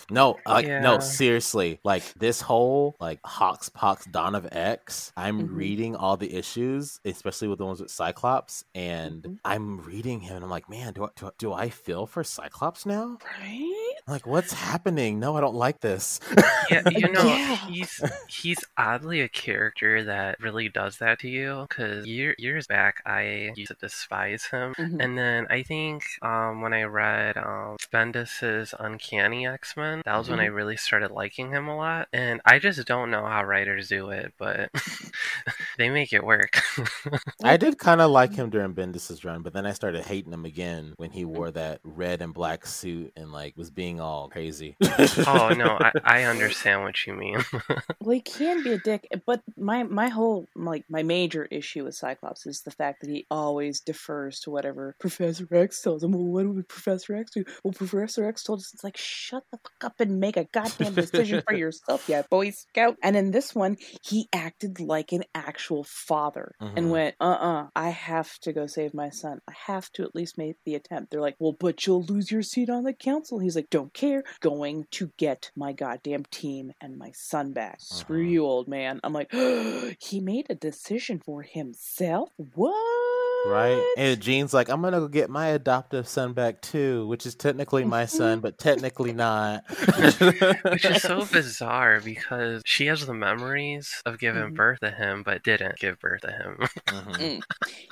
no, 0.10 0.38
like 0.48 0.66
Yeah. 0.66 0.80
no, 0.82 1.00
seriously. 1.00 1.80
Like 1.84 2.04
this 2.16 2.42
whole 2.42 2.96
like 3.00 3.20
HoX 3.26 3.70
PoX 3.70 4.10
Dawn 4.12 4.36
of 4.36 4.48
X. 4.52 5.12
I'm 5.16 5.48
Mhm. 5.48 5.56
reading 5.56 5.96
all 5.96 6.18
the 6.18 6.34
issues, 6.34 7.00
especially 7.06 7.48
with 7.48 7.60
the 7.60 7.66
ones 7.66 7.82
with 7.82 7.92
Cyclops, 7.92 8.66
and 8.76 9.24
Mhm. 9.24 9.38
I'm 9.46 9.82
reading 9.82 10.20
him, 10.22 10.36
and 10.38 10.44
I'm 10.46 10.52
like, 10.52 10.70
man, 10.70 10.94
do 10.94 11.06
I, 11.06 11.10
do, 11.16 11.28
I- 11.28 11.32
do 11.38 11.54
I 11.54 11.70
feel 11.70 12.06
for 12.06 12.24
Cyclops 12.24 12.86
now? 12.86 13.18
right? 13.40 13.70
Like, 14.08 14.26
what's 14.28 14.52
happening? 14.52 15.20
No, 15.20 15.38
I 15.38 15.42
don't 15.42 15.56
like 15.56 15.80
this. 15.80 16.20
Yeah, 16.70 16.82
you 16.92 17.10
know, 17.12 17.24
Yeah. 17.24 17.56
he's 17.68 18.02
he's 18.28 18.58
oddly 18.78 19.22
a 19.22 19.30
character 19.30 20.04
that 20.04 20.40
really 20.42 20.68
does 20.70 20.98
that 20.98 21.20
to 21.20 21.30
you. 21.30 21.66
Because 21.70 22.06
year, 22.06 22.36
years 22.38 22.68
back, 22.68 23.02
I 23.06 23.52
used 23.56 23.72
to 23.72 23.78
despise 23.80 24.46
him, 24.46 24.74
Mhm. 24.78 25.02
and 25.02 25.18
then 25.18 25.48
I 25.50 25.64
think 25.64 26.04
um, 26.22 26.62
when 26.62 26.74
I 26.74 26.84
read 26.84 27.38
um, 27.38 27.78
Bendis's 27.94 28.74
Uncanny 28.78 29.48
X 29.48 29.78
Men, 29.78 30.02
that 30.06 30.18
was 30.18 30.30
when 30.30 30.40
I 30.42 30.46
really 30.48 30.76
started 30.78 31.12
liking 31.12 31.52
him 31.52 31.68
a 31.70 31.78
lot. 31.78 32.08
And 32.12 32.42
I 32.46 32.60
just 32.60 32.86
don't 32.86 33.10
know 33.12 33.26
how 33.26 33.44
writers 33.44 33.88
do 33.88 34.10
it, 34.10 34.34
but 34.38 34.70
they 35.78 35.90
make 35.90 36.12
it 36.12 36.24
work. 36.26 36.62
I 37.44 37.58
did 37.58 37.78
kind 37.78 38.02
of 38.02 38.12
like 38.12 38.34
him 38.34 38.50
during 38.50 38.74
Bendis's 38.74 39.24
run, 39.24 39.42
but 39.44 39.54
then 39.54 39.66
I 39.66 39.72
started 39.74 40.04
hating 40.06 40.34
him 40.34 40.44
again 40.46 40.94
when 41.04 41.12
he 41.12 41.26
wore 41.26 41.52
that 41.52 41.82
red 41.84 42.22
and 42.22 42.34
black 42.34 42.66
suit 42.66 43.12
and 43.18 43.34
like 43.34 43.58
was 43.58 43.70
being 43.70 44.00
all 44.00 44.30
crazy. 44.30 44.78
oh 45.28 45.50
no, 45.50 45.78
I, 45.78 45.92
I 46.06 46.24
understand 46.24 46.82
what 46.84 47.06
you 47.06 47.14
mean. 47.14 47.44
Well, 48.00 48.16
he 48.16 48.22
can 48.22 48.64
be 48.64 48.74
a 48.74 48.78
dick, 48.78 49.08
but 49.26 49.42
my 49.58 49.84
my 49.84 50.10
whole 50.10 50.46
like 50.56 50.84
my 50.90 51.04
major 51.04 51.46
issue 51.46 51.86
with 51.86 51.96
Cyclops 51.96 52.46
is 52.46 52.62
the 52.62 52.72
fact 52.72 53.00
that 53.02 53.10
he 53.10 53.26
always 53.32 53.80
defers 53.80 54.42
to 54.42 54.52
whatever 54.52 54.96
Professor 55.00 55.48
X 55.52 55.82
tells 55.82 56.04
him. 56.04 56.12
Well, 56.12 56.24
what 56.24 56.46
would 56.48 56.68
Professor 56.68 57.16
X 57.16 57.32
do? 57.32 57.46
Well, 57.64 57.74
Professor 57.74 58.26
X 58.26 58.44
told 58.44 58.60
us 58.60 58.72
it's 58.74 58.84
like 58.84 58.98
shut 58.98 59.44
the 59.52 59.58
fuck 59.58 59.84
up 59.86 60.00
and 60.00 60.20
make 60.20 60.36
a 60.36 60.48
goddamn 60.52 60.96
decision 60.96 61.44
for 61.48 61.54
yourself, 61.54 62.08
yeah, 62.10 62.24
Boy 62.30 62.52
Scout. 62.52 62.98
And 63.02 63.16
in 63.16 63.32
this 63.32 63.56
one, 63.56 63.78
he 64.04 64.28
acted 64.34 64.80
like 64.82 65.12
an 65.14 65.24
actual 65.34 65.84
father 65.86 66.56
Mhm. 66.62 66.74
and 66.78 66.92
went, 66.92 67.16
"Uh, 67.22 67.38
uh 67.50 67.68
I 67.76 67.90
have 67.90 68.38
to 68.40 68.52
go 68.52 68.68
save 68.68 68.94
my 68.94 69.10
son. 69.12 69.40
I 69.48 69.54
have 69.68 69.90
to 69.94 70.04
at 70.04 70.14
least 70.16 70.38
make 70.38 70.58
the 70.66 70.76
attempt." 70.76 70.93
They're 71.10 71.22
like, 71.22 71.36
"Well, 71.40 71.54
but 71.60 71.86
you'll 71.86 72.04
lose 72.04 72.32
your 72.32 72.44
seat 72.44 72.70
on 72.70 72.84
the 72.84 72.94
council." 72.94 73.40
He's 73.40 73.56
like, 73.56 73.70
"Don't 73.70 73.94
care. 73.94 74.24
Going 74.40 74.86
to 74.92 75.12
get 75.18 75.52
my 75.56 75.74
goddamn 75.74 76.26
team 76.32 76.74
and 76.82 76.98
my 76.98 77.12
son 77.14 77.52
back. 77.54 77.78
Screw 77.80 78.22
Uh-huh. 78.24 78.30
you, 78.32 78.46
old 78.46 78.68
man." 78.68 79.00
I'm 79.04 79.14
like, 79.14 79.32
he 80.00 80.20
made 80.20 80.48
a 80.50 80.56
decision 80.56 81.20
for 81.20 81.42
himself. 81.42 82.30
What? 82.56 83.03
Right? 83.46 83.84
And 83.98 84.22
Jean's 84.22 84.54
like, 84.54 84.70
I'm 84.70 84.82
gonna 84.82 85.00
go 85.00 85.08
get 85.08 85.30
my 85.30 85.48
adoptive 85.48 86.08
son 86.08 86.34
back 86.34 86.62
too, 86.62 87.06
which 87.08 87.26
is 87.26 87.36
technically 87.36 87.84
my 87.84 88.06
son, 88.06 88.40
but 88.40 88.58
technically 88.58 89.12
not. 89.14 89.64
Which 89.70 90.86
is 90.86 91.02
so 91.02 91.26
bizarre 91.32 92.00
because 92.00 92.62
she 92.66 92.86
has 92.86 93.06
the 93.06 93.14
memories 93.14 94.02
of 94.06 94.18
giving 94.20 94.44
Mhm. 94.52 94.56
birth 94.56 94.80
to 94.80 94.92
him, 94.92 95.24
but 95.24 95.44
didn't 95.44 95.78
give 95.78 96.00
birth 96.00 96.22
to 96.22 96.32
him. 96.32 96.58
Mhm. 96.88 97.44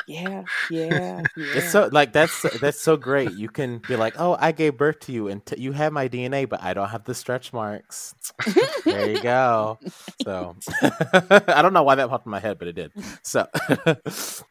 Yeah, 0.08 0.44
yeah, 0.70 1.24
yeah. 1.36 1.58
It's 1.58 1.72
so 1.72 1.90
like 1.92 2.14
that's 2.14 2.42
that's 2.60 2.80
so 2.80 2.96
great. 2.96 3.32
You 3.34 3.50
can 3.50 3.80
be 3.80 3.96
like, 3.96 4.16
"Oh, 4.18 4.38
I 4.40 4.52
gave 4.52 4.78
birth 4.78 5.00
to 5.02 5.12
you, 5.12 5.28
and 5.28 5.46
t- 5.46 5.60
you 5.60 5.72
have 5.74 5.92
my 5.92 6.08
DNA, 6.08 6.48
but 6.48 6.62
I 6.64 6.74
don't 6.74 6.90
have 6.90 7.04
the 7.04 7.14
stretch 7.16 7.52
marks." 7.54 8.14
there 8.86 9.10
you 9.10 9.22
go. 9.22 9.80
So 10.24 10.56
I 10.82 11.62
don't 11.62 11.74
know 11.74 11.84
why 11.84 11.96
that 11.96 12.10
popped 12.10 12.26
in 12.26 12.32
my 12.32 12.40
head, 12.40 12.60
but 12.60 12.68
it 12.68 12.74
did. 12.74 12.92
So, 13.24 13.48
but, 13.56 14.06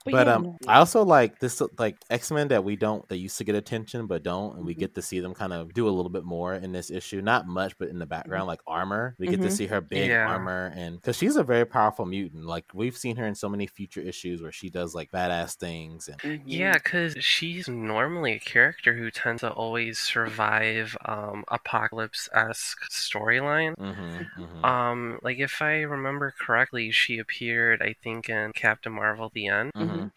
yeah, 0.09 0.21
um, 0.23 0.43
no. 0.43 0.59
I 0.67 0.79
also 0.79 0.90
like 0.95 1.39
this 1.39 1.63
like 1.79 1.97
X 2.11 2.31
Men 2.31 2.49
that 2.49 2.65
we 2.65 2.77
don't 2.77 3.07
that 3.09 3.17
used 3.19 3.39
to 3.39 3.45
get 3.45 3.55
attention, 3.55 4.07
but 4.07 4.23
don't, 4.23 4.57
and 4.57 4.65
we 4.67 4.75
Mhm. 4.75 4.79
get 4.79 4.95
to 4.97 5.03
see 5.03 5.21
them 5.21 5.35
kind 5.35 5.53
of 5.53 5.73
do 5.73 5.89
a 5.89 5.91
little 5.91 6.11
bit 6.11 6.25
more 6.25 6.55
in 6.55 6.73
this 6.73 6.91
issue. 6.91 7.21
Not 7.23 7.47
much, 7.47 7.79
but 7.79 7.89
in 7.89 7.99
the 7.99 8.07
background, 8.07 8.47
like 8.47 8.61
armor, 8.67 9.15
we 9.19 9.27
get 9.29 9.41
to 9.43 9.49
Mhm. 9.49 9.53
see 9.53 9.67
her 9.67 9.81
big 9.81 10.09
Yeah. 10.11 10.27
armor, 10.27 10.73
and 10.75 10.97
because 10.97 11.17
she's 11.17 11.37
a 11.37 11.45
very 11.45 11.65
powerful 11.65 12.05
mutant. 12.07 12.45
Like 12.47 12.65
we've 12.75 12.97
seen 12.97 13.17
her 13.17 13.27
in 13.27 13.35
so 13.35 13.49
many 13.49 13.67
future 13.67 14.01
issues 14.01 14.43
where 14.43 14.53
she 14.53 14.71
does 14.71 14.95
like 14.95 15.11
badass 15.13 15.55
things, 15.57 16.09
and 16.09 16.21
Mhm. 16.21 16.43
Yeah, 16.45 16.75
because 16.75 17.17
she's 17.25 17.69
normally 17.69 18.33
a 18.33 18.39
character 18.41 18.95
who 18.97 19.11
tends 19.11 19.41
to 19.41 19.51
always 19.53 19.99
survive 19.99 20.97
um, 21.05 21.45
apocalypse 21.49 22.29
esque 22.35 22.83
storyline. 22.91 23.75
Mhm, 23.79 24.27
mhm. 24.37 24.65
Um, 24.65 25.19
like 25.23 25.39
if 25.39 25.63
I 25.63 25.81
remember 25.83 26.33
correctly, 26.39 26.91
she 26.91 27.19
appeared, 27.19 27.83
I 27.83 27.95
think, 28.03 28.29
in 28.29 28.53
Captain 28.53 28.93
Marvel: 28.93 29.31
The 29.35 29.47
End. 29.49 29.73
Mhm. 29.77 30.11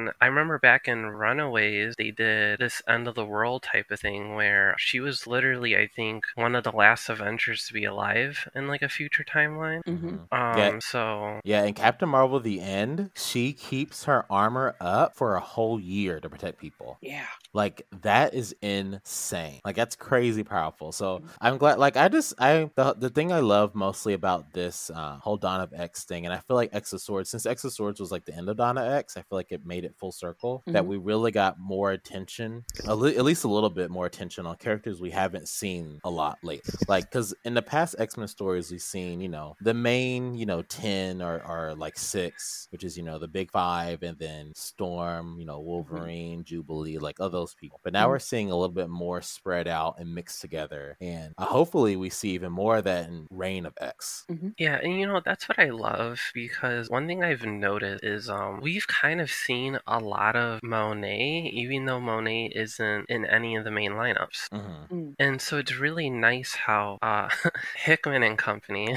And 0.00 0.12
I 0.20 0.26
remember 0.26 0.58
back 0.58 0.88
in 0.88 1.04
Runaways, 1.06 1.94
they 1.98 2.10
did 2.10 2.58
this 2.58 2.80
end 2.88 3.06
of 3.06 3.14
the 3.14 3.24
world 3.24 3.62
type 3.62 3.90
of 3.90 4.00
thing 4.00 4.34
where 4.34 4.74
she 4.78 4.98
was 4.98 5.26
literally, 5.26 5.76
I 5.76 5.88
think, 5.94 6.24
one 6.36 6.54
of 6.54 6.64
the 6.64 6.72
last 6.72 7.08
Avengers 7.10 7.66
to 7.66 7.74
be 7.74 7.84
alive 7.84 8.48
in 8.54 8.66
like 8.66 8.80
a 8.82 8.88
future 8.88 9.24
timeline. 9.24 9.82
Mhm. 9.86 10.26
Um, 10.32 10.58
Yeah. 10.58 10.78
so 10.80 11.40
Yeah, 11.44 11.64
in 11.64 11.74
Captain 11.74 12.08
Marvel: 12.08 12.40
The 12.40 12.60
End, 12.60 13.10
she 13.14 13.52
keeps 13.52 14.04
her 14.04 14.24
armor 14.30 14.74
up 14.80 15.14
for 15.16 15.34
a 15.34 15.40
whole 15.40 15.78
year 15.78 16.18
to 16.20 16.30
protect 16.30 16.58
people. 16.58 16.96
Yeah. 17.02 17.26
Like 17.52 17.86
that 18.02 18.34
is 18.34 18.54
insane. 18.62 19.60
Like 19.64 19.76
that's 19.76 19.96
crazy 19.96 20.44
powerful. 20.44 20.92
So 20.92 21.22
I'm 21.40 21.58
glad. 21.58 21.78
Like 21.78 21.96
I 21.96 22.08
just 22.08 22.34
I 22.38 22.70
the 22.76 22.94
the 22.94 23.10
thing 23.10 23.32
I 23.32 23.40
love 23.40 23.74
mostly 23.74 24.12
about 24.12 24.52
this 24.52 24.90
uh, 24.94 25.18
whole 25.18 25.36
Dawn 25.36 25.60
of 25.60 25.72
X 25.72 26.04
thing, 26.04 26.24
and 26.26 26.32
I 26.34 26.38
feel 26.38 26.56
like 26.56 26.70
X 26.72 26.92
of 26.92 27.00
Swords, 27.00 27.30
since 27.30 27.46
X 27.46 27.64
of 27.64 27.72
Swords 27.72 27.98
was 28.00 28.12
like 28.12 28.24
the 28.24 28.34
end 28.36 28.48
of 28.48 28.56
Dawn 28.56 28.78
of 28.78 28.84
X, 28.86 29.16
I 29.16 29.22
feel 29.22 29.36
like 29.38 29.50
it 29.52 29.64
made 29.66 29.84
it 29.84 29.94
full 29.98 30.12
circle. 30.12 30.62
That 30.66 30.84
Mhm. 30.84 30.88
we 30.88 30.96
really 30.96 31.30
got 31.32 31.58
more 31.58 31.90
attention, 31.92 32.64
at 32.86 32.98
least 32.98 33.44
a 33.44 33.48
little 33.48 33.70
bit 33.70 33.90
more 33.90 34.06
attention 34.06 34.46
on 34.46 34.56
characters 34.56 35.00
we 35.00 35.10
haven't 35.10 35.48
seen 35.48 36.00
a 36.04 36.10
lot 36.10 36.38
lately. 36.42 36.72
Like 36.88 37.04
because 37.10 37.34
in 37.44 37.54
the 37.54 37.62
past 37.62 37.96
X 37.98 38.16
Men 38.16 38.28
stories, 38.28 38.70
we've 38.70 38.80
seen 38.82 39.20
you 39.20 39.28
know 39.28 39.56
the 39.60 39.74
main 39.74 40.34
you 40.34 40.46
know 40.46 40.62
ten 40.62 41.20
or 41.20 41.42
or 41.46 41.74
like 41.74 41.98
six, 41.98 42.68
which 42.70 42.84
is 42.84 42.96
you 42.96 43.02
know 43.02 43.18
the 43.18 43.28
big 43.28 43.50
five, 43.50 44.02
and 44.02 44.18
then 44.18 44.52
Storm, 44.54 45.38
you 45.40 45.46
know 45.46 45.60
Wolverine, 45.60 46.44
Jubilee, 46.44 46.98
like 46.98 47.18
all 47.20 47.39
those 47.40 47.54
people. 47.54 47.80
But 47.82 47.92
now 47.92 48.06
Mhm. 48.06 48.10
we're 48.10 48.18
seeing 48.20 48.50
a 48.50 48.56
little 48.56 48.74
bit 48.74 48.88
more 48.90 49.22
spread 49.22 49.68
out 49.68 49.96
and 49.98 50.14
mixed 50.14 50.40
together, 50.40 50.96
and 51.00 51.34
uh, 51.38 51.46
hopefully 51.46 51.96
we 51.96 52.10
see 52.10 52.30
even 52.30 52.52
more 52.52 52.76
of 52.78 52.84
that 52.84 53.08
in 53.08 53.26
Reign 53.30 53.66
of 53.66 53.74
X. 53.80 54.26
Yeah, 54.58 54.78
and 54.82 54.98
you 55.00 55.06
know, 55.06 55.20
that's 55.24 55.48
what 55.48 55.58
I 55.58 55.70
love 55.70 56.20
because 56.34 56.88
one 56.88 57.06
thing 57.06 57.24
I've 57.24 57.44
noticed 57.44 58.04
is 58.04 58.28
um 58.30 58.60
we've 58.60 58.86
kind 58.86 59.20
of 59.20 59.30
seen 59.30 59.78
a 59.86 59.98
lot 59.98 60.36
of 60.36 60.60
Monet, 60.62 61.50
even 61.52 61.84
though 61.86 62.00
Monet 62.00 62.52
isn't 62.54 63.06
in 63.08 63.24
any 63.26 63.56
of 63.56 63.64
the 63.64 63.70
main 63.70 63.92
lineups. 63.92 64.48
hmm 64.52 65.10
And 65.18 65.40
so 65.42 65.58
it's 65.58 65.76
really 65.76 66.10
nice 66.10 66.54
how 66.54 66.98
uh 67.02 67.28
Hickman 67.76 68.22
and 68.22 68.38
company 68.38 68.96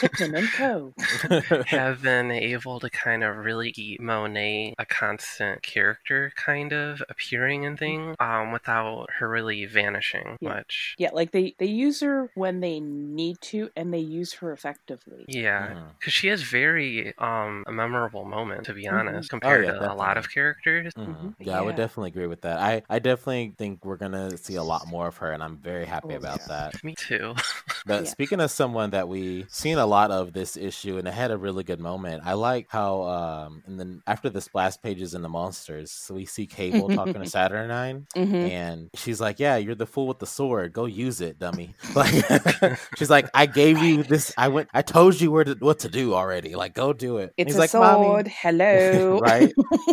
Hickman 0.00 0.34
and 0.34 0.52
Co. 0.52 0.94
have 1.66 2.02
been 2.02 2.30
able 2.30 2.80
to 2.80 2.90
kind 2.90 3.22
of 3.24 3.36
really 3.36 3.72
keep 3.72 4.00
Monet 4.00 4.74
a 4.78 4.86
constant 4.86 5.62
character 5.62 6.32
kind 6.36 6.59
of 6.72 7.02
appearing 7.08 7.64
and 7.66 7.78
things 7.78 8.16
um 8.20 8.52
without 8.52 9.08
her 9.18 9.28
really 9.28 9.64
vanishing 9.66 10.36
Yeah. 10.40 10.54
much. 10.54 10.94
Yeah, 10.98 11.10
like 11.12 11.32
they 11.32 11.54
they 11.58 11.66
use 11.66 12.00
her 12.00 12.30
when 12.34 12.60
they 12.60 12.80
need 12.80 13.40
to, 13.42 13.70
and 13.76 13.92
they 13.92 13.98
use 14.00 14.34
her 14.34 14.52
effectively. 14.52 15.26
Yeah, 15.26 15.92
because 15.98 16.12
she 16.14 16.28
has 16.28 16.42
very 16.42 17.14
um 17.18 17.64
a 17.66 17.72
memorable 17.72 18.24
moment 18.24 18.64
to 18.66 18.74
be 18.74 18.88
Mhm. 18.88 18.88
honest 18.88 19.30
compared 19.30 19.66
yeah, 19.66 19.72
to 19.78 19.92
a 19.92 19.94
lot 19.94 20.16
of 20.18 20.30
characters. 20.32 20.92
Mhm. 20.96 21.06
Mhm. 21.06 21.34
Yeah, 21.38 21.58
I 21.58 21.62
would 21.62 21.76
definitely 21.76 22.08
agree 22.10 22.26
with 22.26 22.42
that. 22.42 22.58
I, 22.58 22.82
I 22.88 22.98
definitely 22.98 23.54
think 23.56 23.84
we're 23.84 23.96
gonna 23.96 24.36
see 24.36 24.56
a 24.56 24.62
lot 24.64 24.86
more 24.88 25.06
of 25.08 25.18
her, 25.18 25.32
and 25.32 25.42
I'm 25.42 25.58
very 25.58 25.86
happy 25.86 26.14
Oh, 26.14 26.14
about 26.14 26.42
yeah. 26.42 26.48
that. 26.48 26.76
Me 26.82 26.94
too. 26.96 27.34
But 27.86 28.06
Yeah. 28.06 28.08
speaking 28.08 28.40
of 28.40 28.50
someone 28.50 28.90
that 28.90 29.08
we 29.08 29.46
seen 29.50 29.78
a 29.78 29.86
lot 29.86 30.10
of 30.10 30.34
this 30.34 30.56
issue, 30.56 30.98
and 30.98 31.08
it 31.08 31.14
had 31.14 31.30
a 31.30 31.38
really 31.38 31.64
good 31.64 31.80
moment. 31.80 32.22
I 32.26 32.34
like 32.34 32.66
how 32.68 33.02
um, 33.04 33.62
and 33.64 33.80
then 33.80 34.02
after 34.06 34.28
the 34.28 34.42
splash 34.42 34.74
pages 34.82 35.14
and 35.14 35.24
the 35.24 35.30
monsters, 35.30 35.90
so 35.90 36.14
we 36.14 36.26
see 36.26 36.46
Cable 36.50 36.88
talking 36.88 37.14
to 37.14 37.26
Saturnine, 37.30 38.06
hmm 38.14 38.34
and 38.34 38.90
she's 38.94 39.20
like, 39.20 39.38
"Yeah, 39.38 39.56
you're 39.56 39.74
the 39.74 39.86
fool 39.86 40.06
with 40.06 40.18
the 40.18 40.26
sword. 40.26 40.72
Go 40.72 40.84
use 40.86 41.20
it, 41.20 41.38
dummy." 41.38 41.74
Like, 41.94 42.78
she's 42.98 43.10
like, 43.10 43.28
"I 43.34 43.46
gave 43.46 43.78
you 43.78 44.02
this. 44.02 44.32
I 44.36 44.48
went. 44.48 44.68
I 44.72 44.82
told 44.82 45.20
you 45.20 45.30
where 45.30 45.44
to, 45.44 45.56
what 45.58 45.80
to 45.80 45.88
do 45.88 46.14
already. 46.14 46.54
Like, 46.54 46.74
go 46.74 46.92
do 46.92 47.18
it." 47.18 47.32
It's 47.36 47.48
he's 47.48 47.56
a 47.56 47.58
like, 47.58 47.70
sword. 47.70 48.26
"Mommy." 48.26 48.34
Hello. 48.40 49.18
right? 49.20 49.52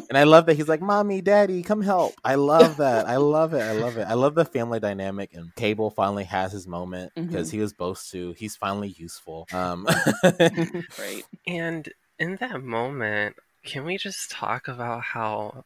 And 0.09 0.17
I 0.17 0.23
love 0.23 0.45
that 0.47 0.55
he's 0.55 0.67
like, 0.67 0.81
"Mommy, 0.81 1.21
Daddy, 1.21 1.63
come 1.63 1.81
help." 1.81 2.13
I 2.23 2.35
love 2.35 2.77
that. 2.77 3.07
I 3.07 3.17
love 3.17 3.53
it. 3.53 3.61
I 3.61 3.71
love 3.71 3.97
it. 3.97 4.07
I 4.07 4.13
love 4.13 4.35
the 4.35 4.45
family 4.45 4.79
dynamic. 4.79 5.33
And 5.33 5.53
Cable 5.55 5.89
finally 5.91 6.25
has 6.25 6.51
his 6.51 6.67
moment 6.67 7.11
because 7.15 7.49
he 7.51 7.59
was 7.59 7.71
supposed 7.71 8.11
to. 8.11 8.33
He's 8.33 8.55
finally 8.55 8.89
useful. 8.89 9.47
Um, 9.51 9.87
right. 10.23 11.23
And 11.45 11.89
in 12.19 12.37
that 12.37 12.63
moment, 12.63 13.35
can 13.65 13.85
we 13.85 13.97
just 13.97 14.31
talk 14.31 14.67
about 14.67 15.01
how 15.01 15.65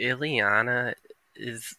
Illyana 0.00 0.94
is 1.36 1.76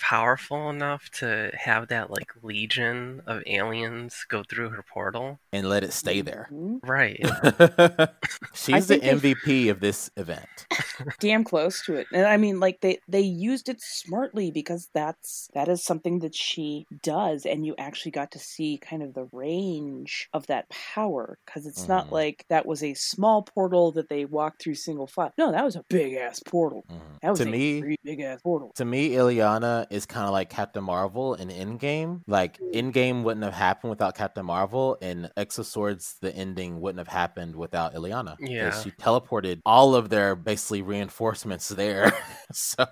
powerful 0.00 0.70
enough 0.70 1.08
to 1.10 1.50
have 1.58 1.88
that 1.88 2.10
like 2.10 2.30
legion 2.42 3.22
of 3.26 3.42
aliens 3.46 4.24
go 4.28 4.42
through 4.42 4.70
her 4.70 4.82
portal? 4.82 5.38
and 5.54 5.68
let 5.68 5.84
it 5.84 5.92
stay 5.92 6.22
there. 6.22 6.48
Mhm. 6.50 6.78
Right. 6.82 7.20
She's 8.54 8.86
the 8.86 8.98
think 8.98 9.20
they- 9.22 9.34
MVP 9.34 9.70
of 9.70 9.80
this 9.80 10.10
event. 10.16 10.66
Damn 11.20 11.44
close 11.44 11.82
to 11.84 11.94
it. 11.94 12.06
And 12.12 12.26
I 12.26 12.36
mean 12.36 12.58
like 12.60 12.80
they 12.80 12.98
they 13.08 13.20
used 13.20 13.68
it 13.68 13.80
smartly 13.80 14.50
because 14.50 14.88
that's 14.94 15.48
that 15.54 15.68
is 15.68 15.84
something 15.84 16.20
that 16.20 16.34
she 16.34 16.86
does 17.02 17.44
and 17.46 17.66
you 17.66 17.74
actually 17.78 18.12
got 18.12 18.30
to 18.32 18.38
see 18.38 18.78
kind 18.78 19.02
of 19.02 19.14
the 19.14 19.28
range 19.32 20.28
of 20.32 20.46
that 20.46 20.68
power 20.70 21.38
cuz 21.46 21.66
it's 21.66 21.84
Mhm. 21.84 21.88
not 21.88 22.12
like 22.12 22.44
that 22.48 22.66
was 22.66 22.82
a 22.82 22.94
small 22.94 23.42
portal 23.42 23.92
that 23.92 24.08
they 24.08 24.24
walked 24.24 24.62
through 24.62 24.74
single 24.74 25.06
file. 25.06 25.32
No, 25.38 25.52
that 25.52 25.64
was 25.64 25.76
a 25.76 25.84
big 25.88 26.14
ass 26.14 26.40
portal. 26.40 26.84
Mhm. 26.90 27.20
That 27.22 27.30
was 27.30 27.40
to 27.40 27.46
a 27.48 27.50
me, 27.50 27.96
big 28.04 28.20
ass 28.20 28.40
portal. 28.42 28.72
to 28.76 28.84
me, 28.84 29.10
Illyana 29.10 29.81
is 29.90 30.06
kind 30.06 30.26
of 30.26 30.32
like 30.32 30.50
Captain 30.50 30.84
Marvel 30.84 31.34
in 31.34 31.48
Endgame. 31.48 32.22
Like 32.26 32.58
Endgame 32.72 33.22
wouldn't 33.22 33.44
have 33.44 33.54
happened 33.54 33.90
without 33.90 34.14
Captain 34.16 34.44
Marvel, 34.46 34.96
and 35.02 35.30
X 35.36 35.58
of 35.58 35.66
Swords, 35.66 36.16
the 36.20 36.34
ending 36.34 36.80
wouldn't 36.80 36.98
have 36.98 37.08
happened 37.08 37.56
without 37.56 37.94
Illyana. 37.94 38.38
'cause 38.38 38.48
Yeah. 38.48 38.70
she 38.82 38.90
teleported 38.92 39.60
all 39.66 39.94
of 39.94 40.08
their 40.08 40.34
basically 40.34 40.82
reinforcements 40.82 41.68
there. 41.68 42.12
so 42.52 42.86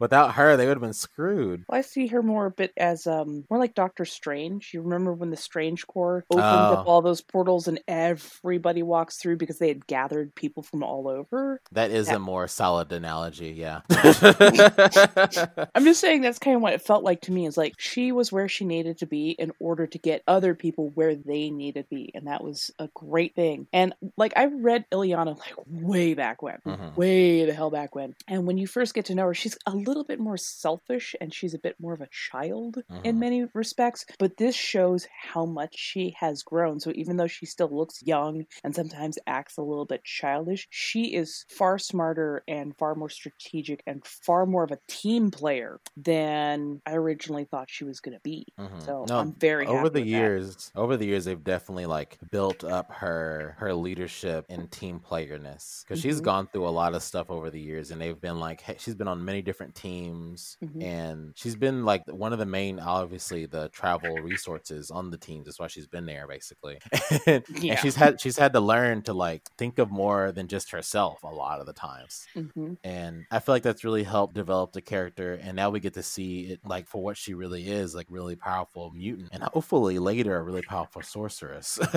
without 0.00 0.34
her, 0.34 0.56
they 0.56 0.66
would 0.66 0.76
have 0.76 0.80
been 0.82 0.92
screwed. 0.92 1.64
Well, 1.68 1.78
I 1.78 1.82
see 1.82 2.06
her 2.08 2.22
more 2.22 2.46
a 2.46 2.50
bit 2.50 2.72
as 2.76 3.06
um 3.06 3.44
more 3.50 3.58
like 3.58 3.74
Doctor 3.74 4.04
Strange. 4.04 4.70
You 4.72 4.82
remember 4.82 5.12
when 5.12 5.30
the 5.30 5.36
Strange 5.36 5.86
Corps 5.86 6.24
opened 6.30 6.44
up 6.46 6.84
Oh. 6.86 6.90
all 6.90 7.02
those 7.02 7.20
portals 7.20 7.68
and 7.68 7.80
everybody 7.88 8.82
walks 8.82 9.16
through 9.18 9.36
because 9.36 9.58
they 9.58 9.68
had 9.68 9.86
gathered 9.86 10.34
people 10.34 10.62
from 10.62 10.82
all 10.82 11.08
over? 11.08 11.60
That 11.72 11.90
is 11.90 12.08
Yeah. 12.08 12.16
a 12.16 12.18
more 12.18 12.48
solid 12.48 12.92
analogy, 12.92 13.50
yeah. 13.50 13.80
I'm 15.74 15.84
just 15.84 16.00
saying 16.00 16.15
that's 16.22 16.38
kind 16.38 16.56
of 16.56 16.62
what 16.62 16.72
it 16.72 16.82
felt 16.82 17.04
like 17.04 17.20
to 17.22 17.32
me. 17.32 17.46
Is 17.46 17.56
like 17.56 17.74
she 17.78 18.12
was 18.12 18.32
where 18.32 18.48
she 18.48 18.64
needed 18.64 18.98
to 18.98 19.06
be 19.06 19.30
in 19.30 19.52
order 19.60 19.86
to 19.86 19.98
get 19.98 20.22
other 20.26 20.54
people 20.54 20.90
where 20.90 21.14
they 21.14 21.50
needed 21.50 21.82
to 21.84 21.94
be, 21.94 22.10
and 22.14 22.26
that 22.26 22.42
was 22.44 22.70
a 22.78 22.88
great 22.94 23.34
thing. 23.34 23.68
And 23.72 23.94
like 24.16 24.32
I 24.36 24.46
read 24.46 24.86
Illyana 24.92 25.38
like 25.38 25.54
way 25.66 26.14
back 26.14 26.42
when, 26.42 26.58
Mhm. 26.64 26.96
way 26.96 27.44
the 27.44 27.54
hell 27.54 27.70
back 27.70 27.94
when. 27.94 28.14
And 28.28 28.46
when 28.46 28.58
you 28.58 28.66
first 28.66 28.94
get 28.94 29.04
to 29.06 29.14
know 29.14 29.26
her, 29.26 29.34
she's 29.34 29.58
a 29.66 29.74
little 29.74 30.04
bit 30.04 30.18
more 30.20 30.36
selfish 30.36 31.14
and 31.20 31.32
she's 31.34 31.54
a 31.54 31.58
bit 31.58 31.76
more 31.78 31.92
of 31.92 32.00
a 32.00 32.08
child 32.10 32.82
in 33.04 33.18
Mhm. 33.18 33.20
many 33.20 33.46
respects. 33.54 34.04
But 34.18 34.36
this 34.38 34.54
shows 34.54 35.06
how 35.32 35.44
much 35.46 35.76
she 35.76 36.14
has 36.18 36.42
grown. 36.42 36.80
So 36.80 36.92
even 36.94 37.16
though 37.16 37.26
she 37.26 37.46
still 37.46 37.68
looks 37.74 38.02
young 38.02 38.46
and 38.64 38.74
sometimes 38.74 39.18
acts 39.26 39.56
a 39.56 39.62
little 39.62 39.84
bit 39.86 40.04
childish, 40.04 40.66
she 40.70 41.14
is 41.14 41.44
far 41.48 41.78
smarter 41.78 42.42
and 42.48 42.76
far 42.78 42.94
more 42.94 43.10
strategic 43.10 43.82
and 43.86 44.04
far 44.06 44.46
more 44.46 44.64
of 44.64 44.70
a 44.72 44.78
team 44.88 45.30
player 45.30 45.80
than 46.06 46.82
I 46.86 46.94
originally 46.96 47.46
thought 47.46 47.70
she 47.70 47.84
was 47.84 48.00
going 48.00 48.14
to 48.16 48.22
be. 48.22 48.46
Mhm. 48.58 48.86
So 48.86 49.08
No, 49.08 49.24
I'm 49.24 49.34
very 49.40 49.66
over 49.66 49.90
happy 49.90 49.90
the 49.90 50.00
with 50.00 50.10
that. 50.12 50.32
years 50.32 50.70
over 50.74 50.96
the 50.96 51.04
years 51.04 51.24
they've 51.26 51.42
definitely 51.44 51.84
like 51.86 52.18
built 52.30 52.64
up 52.64 52.90
her 52.90 53.54
her 53.58 53.74
leadership 53.74 54.46
and 54.48 54.70
team 54.70 54.98
playerness 55.00 55.84
because 55.84 55.98
she's 55.98 56.20
Mhm. 56.20 56.22
gone 56.22 56.48
through 56.48 56.66
a 56.66 56.70
lot 56.70 56.94
of 56.94 57.02
stuff 57.02 57.28
over 57.28 57.50
the 57.50 57.60
years 57.60 57.90
and 57.90 58.00
they've 58.00 58.20
been 58.20 58.38
like 58.38 58.62
she's 58.78 58.94
been 58.94 59.08
on 59.08 59.24
many 59.24 59.42
different 59.42 59.74
teams 59.74 60.56
Mhm. 60.60 60.86
and 60.86 61.32
she's 61.36 61.56
been 61.56 61.84
like 61.84 62.02
one 62.06 62.32
of 62.32 62.38
the 62.38 62.46
main 62.46 62.78
obviously 62.80 63.44
the 63.44 63.68
travel 63.70 64.22
resources 64.22 64.90
on 64.90 65.10
the 65.10 65.18
teams 65.18 65.44
that's 65.46 65.58
why 65.58 65.66
she's 65.66 65.88
been 65.88 66.06
there 66.06 66.26
basically 66.26 66.78
and, 67.26 67.44
and 67.68 67.78
she's 67.78 67.96
had 67.96 68.18
she's 68.20 68.38
had 68.38 68.52
to 68.54 68.60
learn 68.60 69.02
to 69.02 69.12
like 69.12 69.42
think 69.58 69.78
of 69.78 69.90
more 69.90 70.32
than 70.32 70.48
just 70.48 70.70
herself 70.70 71.22
a 71.24 71.26
lot 71.26 71.60
of 71.60 71.66
the 71.66 71.72
times 71.74 72.28
hmm 72.34 72.74
and 72.84 73.26
I 73.30 73.40
feel 73.40 73.54
like 73.54 73.62
that's 73.64 73.84
really 73.84 74.04
helped 74.04 74.34
develop 74.34 74.72
the 74.72 74.82
character. 74.82 75.34
And 75.34 75.56
now 75.56 75.70
we 75.70 75.80
get 75.80 75.94
to 75.96 76.02
see 76.02 76.42
it 76.52 76.60
like 76.64 76.86
for 76.86 77.02
what 77.02 77.16
she 77.16 77.34
really 77.34 77.68
is, 77.68 77.94
like 77.94 78.06
really 78.08 78.36
powerful 78.36 78.92
mutant, 78.94 79.30
and 79.32 79.42
hopefully 79.42 79.98
later 79.98 80.36
a 80.36 80.42
really 80.42 80.62
powerful 80.62 81.02
sorceress. 81.02 81.78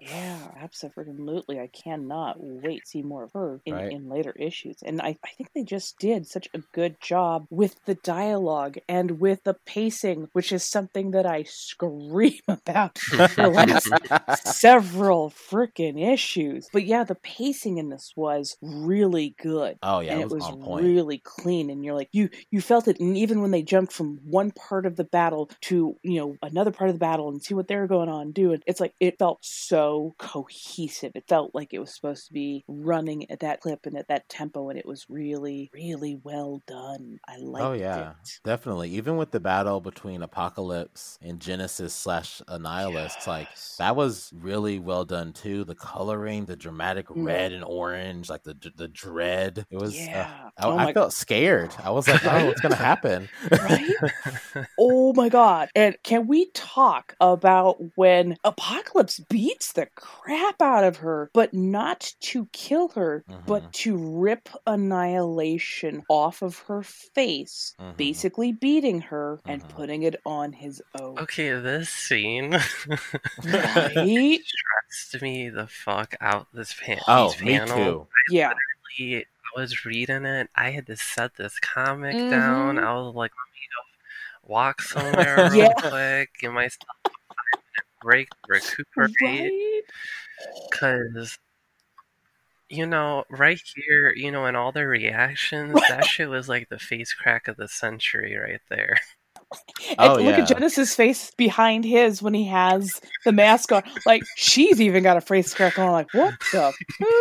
Yeah, 0.00 0.38
absolutely. 0.60 1.58
I 1.60 1.68
cannot 1.68 2.36
wait 2.40 2.82
to 2.84 2.86
see 2.88 3.02
more 3.02 3.24
of 3.24 3.32
her 3.34 3.60
in, 3.64 3.74
Right. 3.74 3.92
in 3.92 4.08
later 4.08 4.32
issues. 4.38 4.76
And 4.84 5.00
I, 5.00 5.16
I 5.24 5.28
think 5.36 5.50
they 5.54 5.62
just 5.64 5.98
did 5.98 6.26
such 6.26 6.48
a 6.54 6.58
good 6.72 7.00
job 7.00 7.46
with 7.50 7.76
the 7.86 7.94
dialogue 7.94 8.78
and 8.88 9.20
with 9.20 9.44
the 9.44 9.54
pacing, 9.66 10.28
which 10.32 10.52
is 10.52 10.64
something 10.64 11.12
that 11.12 11.26
I 11.26 11.44
scream 11.44 12.40
about 12.48 12.98
for 12.98 13.16
the 13.28 13.48
last 13.48 14.46
several 14.60 15.30
freaking 15.30 16.12
issues. 16.12 16.68
But 16.72 16.84
yeah, 16.86 17.04
the 17.04 17.14
pacing 17.16 17.78
in 17.78 17.88
this 17.90 18.12
was 18.16 18.56
really 18.62 19.34
good. 19.40 19.78
oh 19.82 20.00
yeah, 20.00 20.12
and 20.12 20.20
it 20.20 20.24
it 20.24 20.30
was, 20.30 20.44
was 20.44 20.50
on 20.52 20.62
point. 20.62 20.84
really 20.84 21.18
clean 21.18 21.70
and 21.70 21.84
you're 21.84 21.94
like 21.94 22.08
you 22.12 22.28
you 22.50 22.60
felt 22.60 22.88
it 22.88 23.00
and 23.00 23.16
even 23.16 23.33
when 23.40 23.50
they 23.50 23.62
jumped 23.62 23.92
from 23.92 24.18
one 24.24 24.50
part 24.52 24.86
of 24.86 24.96
the 24.96 25.04
battle 25.04 25.50
to 25.62 25.96
you 26.02 26.18
know 26.20 26.36
another 26.42 26.70
part 26.70 26.90
of 26.90 26.94
the 26.96 27.00
battle 27.00 27.28
and 27.28 27.42
see 27.42 27.54
what 27.54 27.68
they're 27.68 27.86
going 27.86 28.08
on 28.08 28.32
doing 28.32 28.60
it's 28.66 28.80
like 28.80 28.94
it 29.00 29.18
felt 29.18 29.38
so 29.44 30.14
cohesive 30.18 31.12
it 31.14 31.24
felt 31.28 31.54
like 31.54 31.72
it 31.72 31.78
was 31.78 31.94
supposed 31.94 32.26
to 32.26 32.32
be 32.32 32.64
running 32.68 33.30
at 33.30 33.40
that 33.40 33.60
clip 33.60 33.86
and 33.86 33.96
at 33.96 34.08
that 34.08 34.28
tempo 34.28 34.68
and 34.68 34.78
it 34.78 34.86
was 34.86 35.06
really 35.08 35.70
really 35.74 36.18
well 36.22 36.62
done 36.66 37.18
i 37.28 37.36
liked 37.38 37.64
Oh 37.64 37.72
yeah, 37.72 38.14
it 38.22 38.40
definitely. 38.42 38.90
Even 38.90 39.16
with 39.16 39.30
the 39.30 39.38
battle 39.40 39.80
between 39.80 40.22
Apocalypse 40.22 41.18
and 41.22 41.40
Genesis 41.40 41.94
slash 41.94 42.42
Annihilus, 42.48 43.26
like 43.26 43.50
that 43.78 43.94
was 43.96 44.32
really 44.34 44.78
well 44.80 45.04
done 45.04 45.32
too. 45.32 45.64
The 45.64 45.74
coloring, 45.76 46.46
the 46.46 46.56
dramatic 46.56 47.06
Mm. 47.16 47.24
red 47.26 47.52
and 47.52 47.64
orange, 47.64 48.28
like 48.28 48.42
the 48.42 48.54
the 48.74 48.88
dread. 48.88 49.66
It 49.70 49.76
was. 49.78 50.08
uh, 50.12 50.24
yeah 50.24 50.50
I, 50.58 50.66
oh 50.68 50.76
I 50.76 50.86
felt 50.88 51.12
scared. 51.12 51.76
I 51.78 51.90
was 51.90 52.08
like, 52.08 52.24
"Oh, 52.24 52.44
what's 52.44 52.60
gonna 52.60 52.74
happen?" 52.90 53.23
Right 53.50 54.66
oh 54.78 55.12
my 55.14 55.28
god 55.28 55.68
and 55.74 55.96
can 56.02 56.26
we 56.26 56.46
talk 56.54 57.14
about 57.20 57.76
when 57.96 58.36
apocalypse 58.44 59.20
beats 59.30 59.72
the 59.72 59.86
crap 59.94 60.60
out 60.62 60.84
of 60.84 60.96
her 60.98 61.30
but 61.32 61.52
not 61.54 62.12
to 62.20 62.46
kill 62.52 62.88
her 62.88 63.24
Mhm. 63.28 63.46
but 63.46 63.72
to 63.72 63.96
rip 63.96 64.48
annihilation 64.66 66.02
off 66.08 66.42
of 66.42 66.58
her 66.68 66.82
face 66.82 67.74
Mhm. 67.80 67.96
basically 67.96 68.52
beating 68.52 69.00
her 69.02 69.40
and 69.46 69.62
Mhm. 69.62 69.68
putting 69.70 70.02
it 70.02 70.16
on 70.26 70.52
his 70.52 70.82
own 71.00 71.18
Okay, 71.18 71.50
this 71.60 71.88
scene 71.90 72.50
right 72.50 72.62
stressed 74.44 75.22
me 75.22 75.48
the 75.48 75.66
fuck 75.66 76.14
out. 76.20 76.46
This 76.52 76.74
pan- 76.74 77.00
Oh, 77.08 77.30
these 77.32 77.42
me 77.42 77.58
panels. 77.58 77.76
too. 77.78 78.06
yeah 78.30 78.52
I 78.98 79.24
was 79.56 79.84
reading 79.84 80.24
it. 80.24 80.50
I 80.54 80.70
had 80.70 80.86
to 80.88 80.96
set 80.96 81.36
this 81.36 81.58
comic 81.60 82.16
down. 82.28 82.76
Mhm. 82.76 82.84
I 82.84 82.94
was 82.94 83.14
like, 83.14 83.32
let 83.32 83.52
me 83.52 83.60
go 83.74 84.48
walk 84.54 84.82
somewhere 84.82 85.50
real 85.50 85.74
Yeah. 85.80 85.90
quick, 85.90 86.30
give 86.40 86.52
myself 86.52 86.88
a 87.80 87.82
break 88.02 88.28
recuperate. 88.48 89.10
right 89.22 89.82
Because, 90.70 91.38
you 92.68 92.86
know, 92.86 93.24
right 93.30 93.60
here, 93.74 94.12
you 94.14 94.30
know, 94.30 94.46
in 94.46 94.56
all 94.56 94.72
the 94.72 94.86
reactions, 94.86 95.74
that 95.88 96.04
shit 96.06 96.28
was 96.28 96.48
like 96.48 96.68
the 96.68 96.78
face 96.78 97.12
crack 97.14 97.48
of 97.48 97.56
the 97.56 97.68
century 97.68 98.36
right 98.36 98.60
there. 98.68 99.00
And 99.88 99.98
Oh, 99.98 100.14
look 100.14 100.24
yeah. 100.24 100.42
at 100.42 100.48
genesis 100.48 100.94
face 100.94 101.30
behind 101.36 101.84
his 101.84 102.22
when 102.22 102.34
he 102.34 102.44
has 102.46 103.00
the 103.24 103.32
mask 103.32 103.72
on 103.72 103.82
like 104.06 104.22
she's 104.34 104.80
even 104.80 105.02
got 105.02 105.16
a 105.16 105.20
face 105.20 105.54
crack 105.54 105.78
on 105.78 105.92
like 105.92 106.08
what 106.12 106.34
the 106.52 106.72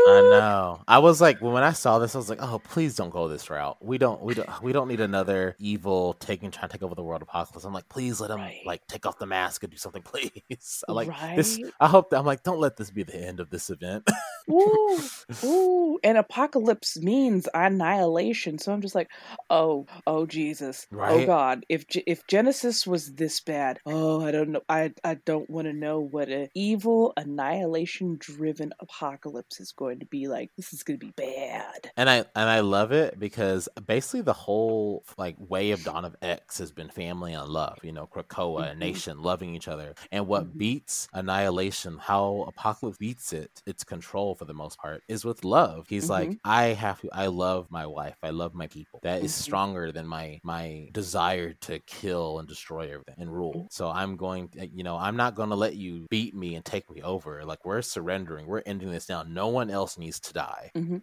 I 0.07 0.21
know. 0.29 0.81
I 0.87 0.99
was 0.99 1.19
like, 1.21 1.41
when 1.41 1.63
I 1.63 1.71
saw 1.71 1.99
this, 1.99 2.15
I 2.15 2.17
was 2.17 2.29
like, 2.29 2.41
"Oh, 2.41 2.59
please 2.59 2.95
don't 2.95 3.09
go 3.09 3.27
this 3.27 3.49
route. 3.49 3.77
We 3.81 3.97
don't, 3.97 4.21
we 4.21 4.33
don't, 4.33 4.61
we 4.61 4.71
don't 4.73 4.87
need 4.87 4.99
another 4.99 5.55
evil 5.59 6.13
taking 6.13 6.51
trying 6.51 6.69
to 6.69 6.73
take 6.73 6.83
over 6.83 6.95
the 6.95 7.03
world 7.03 7.21
apocalypse." 7.21 7.65
I'm 7.65 7.73
like, 7.73 7.89
please 7.89 8.19
let 8.21 8.29
him 8.31 8.37
Right. 8.39 8.61
like 8.65 8.85
take 8.87 9.05
off 9.05 9.17
the 9.17 9.25
mask 9.25 9.63
and 9.63 9.71
do 9.71 9.77
something, 9.77 10.01
please. 10.03 10.83
I 10.87 10.91
like 10.91 11.09
this. 11.35 11.59
I 11.79 11.87
hope 11.87 12.09
that 12.11 12.17
I'm 12.19 12.25
like, 12.25 12.43
don't 12.43 12.59
let 12.59 12.77
this 12.77 12.91
be 12.91 13.03
the 13.03 13.15
end 13.15 13.39
of 13.39 13.49
this 13.49 13.69
event. 13.69 14.09
Ooh, 14.51 14.99
ooh, 15.45 15.99
and 16.03 16.17
apocalypse 16.17 16.97
means 16.97 17.47
annihilation. 17.53 18.59
So 18.59 18.73
I'm 18.73 18.81
just 18.81 18.95
like, 18.95 19.09
oh, 19.49 19.85
oh 20.05 20.25
Jesus, 20.25 20.87
oh 20.93 21.25
God. 21.25 21.65
If 21.69 21.85
if 22.07 22.22
if 22.23 22.27
Genesis 22.29 22.85
was 22.87 23.13
this 23.15 23.39
bad, 23.41 23.79
oh, 23.85 24.21
I 24.25 24.31
don't 24.31 24.49
know. 24.51 24.61
I 24.69 24.93
I 25.03 25.15
don't 25.15 25.49
want 25.49 25.67
to 25.67 25.73
know 25.73 25.99
what 26.01 26.29
a 26.29 26.49
evil 26.55 27.13
annihilation 27.17 28.17
driven 28.19 28.73
apocalypse 28.79 29.59
is 29.59 29.71
going 29.71 29.99
to 29.99 30.05
be 30.07 30.27
like. 30.27 30.51
This 30.57 30.73
is 30.73 30.83
going 30.83 30.99
to 30.99 31.05
be 31.05 31.13
bad. 31.13 31.91
And 31.95 32.09
I 32.09 32.17
and 32.35 32.49
I 32.49 32.61
love 32.61 32.91
it 32.91 33.19
because 33.19 33.69
basically 33.85 34.21
the 34.21 34.33
whole 34.33 35.03
like 35.17 35.35
way 35.37 35.71
of 35.71 35.83
Dawn 35.83 36.05
of 36.05 36.15
X 36.23 36.57
has 36.57 36.71
been 36.71 36.89
family 36.89 37.33
and 37.33 37.47
love. 37.47 37.77
You 37.83 37.91
know, 37.91 38.07
Krakoa 38.07 38.71
and 38.71 38.79
Mhm. 38.79 38.79
Nation 38.79 39.19
loving 39.19 39.53
each 39.53 39.67
other. 39.67 39.93
And 40.11 40.25
what 40.27 40.47
Mhm. 40.53 40.57
beats 40.57 41.07
Annihilation, 41.13 41.97
how 41.99 42.45
Apocalypse 42.47 42.97
beats 42.97 43.31
it, 43.31 43.61
its 43.67 43.83
control 43.83 44.33
for 44.33 44.45
the 44.45 44.55
most 44.55 44.79
part, 44.79 45.03
is 45.07 45.23
with 45.23 45.43
love. 45.43 45.85
He's 45.87 46.09
like, 46.09 46.35
I 46.43 46.67
have 46.67 46.99
to. 47.01 47.09
I 47.13 47.27
love 47.27 47.67
my 47.69 47.85
wife. 47.85 48.17
I 48.23 48.31
love 48.31 48.55
my 48.55 48.67
people. 48.67 48.99
That 49.03 49.21
is 49.21 49.31
Mhm. 49.35 49.35
stronger 49.35 49.91
than 49.91 50.07
my 50.07 50.39
my 50.43 50.89
desire 50.93 51.53
to 51.61 51.79
kill 51.81 52.12
and 52.13 52.47
destroy 52.47 52.85
everything 52.85 53.15
and 53.17 53.33
rule. 53.33 53.67
So 53.71 53.89
I'm 53.89 54.15
going. 54.17 54.49
To, 54.49 54.67
you 54.67 54.83
know, 54.83 54.97
I'm 54.97 55.15
not 55.15 55.35
going 55.35 55.49
to 55.49 55.55
let 55.55 55.75
you 55.75 56.05
beat 56.09 56.35
me 56.35 56.55
and 56.55 56.63
take 56.63 56.89
me 56.89 57.01
over. 57.01 57.43
Like 57.45 57.65
we're 57.65 57.81
surrendering. 57.81 58.47
We're 58.47 58.63
ending 58.65 58.91
this 58.91 59.09
now. 59.09 59.23
No 59.23 59.47
one 59.47 59.69
else 59.69 59.97
needs 59.97 60.19
to 60.21 60.33
die. 60.33 60.71
Mm-hmm. 60.75 60.97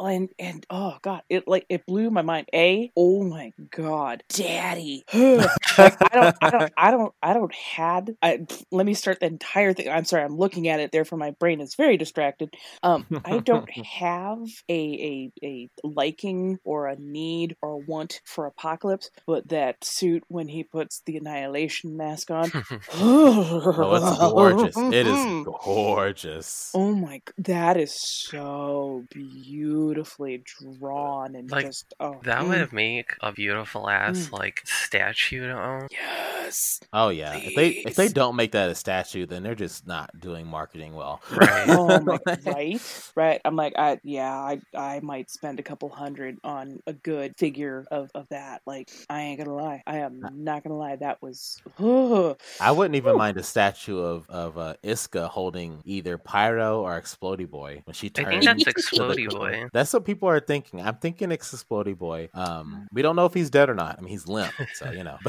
And 0.00 0.28
and 0.38 0.66
oh 0.70 0.96
god, 1.02 1.22
it 1.28 1.46
like 1.46 1.66
it 1.68 1.86
blew 1.86 2.10
my 2.10 2.22
mind. 2.22 2.48
A, 2.54 2.90
oh 2.96 3.22
my 3.22 3.52
god, 3.70 4.22
Daddy. 4.28 5.04
like, 5.14 5.50
I 5.78 6.08
don't, 6.12 6.36
I 6.40 6.50
don't, 6.50 6.72
I 6.76 6.90
don't, 6.90 7.14
I 7.22 7.32
don't 7.34 7.54
had. 7.54 8.16
I, 8.22 8.46
let 8.70 8.86
me 8.86 8.94
start 8.94 9.20
the 9.20 9.26
entire 9.26 9.72
thing. 9.72 9.88
I'm 9.88 10.04
sorry, 10.04 10.24
I'm 10.24 10.36
looking 10.36 10.68
at 10.68 10.80
it. 10.80 10.92
Therefore, 10.92 11.18
my 11.18 11.32
brain 11.32 11.60
is 11.60 11.74
very 11.74 11.96
distracted. 11.96 12.54
Um, 12.82 13.06
I 13.24 13.38
don't 13.38 13.70
have 13.86 14.40
a 14.68 15.30
a 15.42 15.46
a 15.46 15.70
liking 15.86 16.58
or 16.64 16.86
a 16.86 16.96
need 16.96 17.56
or 17.62 17.72
a 17.72 17.76
want 17.76 18.20
for 18.24 18.46
Apocalypse, 18.46 19.10
but 19.26 19.48
that 19.48 19.84
suit 19.84 20.24
when 20.28 20.48
he 20.48 20.62
puts 20.64 21.00
the 21.06 21.16
Annihilation 21.16 21.96
mask 21.96 22.30
on. 22.30 22.50
Oh, 22.94 23.94
it's 23.94 24.18
gorgeous. 24.18 24.76
It 24.76 25.06
is 25.06 25.44
gorgeous. 25.64 26.70
Oh 26.74 26.94
my, 26.94 27.18
g- 27.18 27.32
that 27.38 27.76
is 27.76 27.94
so 27.94 29.04
beautifully 29.10 30.42
drawn 30.78 31.34
and 31.34 31.50
Like, 31.50 31.66
just 31.66 31.94
oh 32.00 32.20
That 32.24 32.42
mm, 32.42 32.48
would 32.48 32.72
make 32.72 33.14
a 33.20 33.32
beautiful 33.32 33.88
ass 33.88 34.32
like 34.32 34.62
statue 34.64 35.46
to 35.46 35.52
own. 35.52 35.88
yes. 35.90 36.80
Oh 36.92 37.08
yeah. 37.10 37.36
If 37.36 37.54
they 37.54 37.68
if 37.68 37.94
they 37.94 38.08
don't 38.08 38.36
make 38.36 38.52
that 38.52 38.70
a 38.70 38.74
statue, 38.74 39.26
then 39.26 39.42
they're 39.42 39.54
just 39.54 39.86
not 39.86 40.10
doing 40.18 40.46
marketing 40.46 40.94
well. 40.94 41.20
Right. 41.30 41.68
Oh 41.68 42.00
my, 42.00 42.18
right, 42.46 42.80
right. 43.16 43.40
I'm 43.44 43.56
like, 43.56 43.74
I 43.76 43.98
yeah, 44.02 44.32
I 44.32 44.60
I 44.76 45.00
might 45.00 45.30
spend 45.30 45.60
a 45.60 45.62
couple 45.62 45.88
hundred 45.90 46.38
on 46.44 46.80
a 46.86 46.92
good 46.92 47.34
figure 47.38 47.86
of 47.90 48.10
of 48.14 48.26
that. 48.30 48.62
Like, 48.66 48.90
I 49.10 49.22
ain't 49.22 49.38
gonna 49.38 49.54
lie, 49.54 49.82
I 49.86 49.98
am 49.98 50.17
not 50.34 50.62
gonna 50.64 50.76
lie. 50.76 50.96
That 50.96 51.20
was, 51.22 51.60
oh, 51.78 52.36
I 52.60 52.72
wouldn't 52.72 52.94
even 52.96 53.16
mind 53.16 53.36
a 53.36 53.42
statue 53.42 53.98
of 53.98 54.28
of 54.28 54.58
uh, 54.58 54.74
Isca 54.82 55.28
holding 55.28 55.80
either 55.84 56.18
Pyro 56.18 56.82
or 56.82 57.00
Explody 57.00 57.48
Boy 57.48 57.82
when 57.84 57.94
she 57.94 58.10
turns. 58.10 58.26
I 58.28 58.30
turns. 58.32 58.44
think 58.46 58.64
that's 58.64 58.90
Explody. 58.90 59.30
Boy. 59.30 59.68
That's 59.72 59.92
what 59.92 60.04
people 60.04 60.28
are 60.28 60.40
thinking. 60.40 60.80
I'm 60.80 60.96
thinking 60.96 61.30
it's 61.32 61.52
Explody 61.54 61.96
Boy. 61.96 62.28
Um, 62.34 62.88
we 62.92 63.02
don't 63.02 63.16
know 63.16 63.26
if 63.26 63.34
he's 63.34 63.50
dead 63.50 63.68
or 63.70 63.74
not. 63.74 63.96
I 63.98 64.00
mean, 64.00 64.10
he's 64.10 64.26
limp, 64.26 64.52
so 64.74 64.90
you 64.90 65.04
know. 65.04 65.18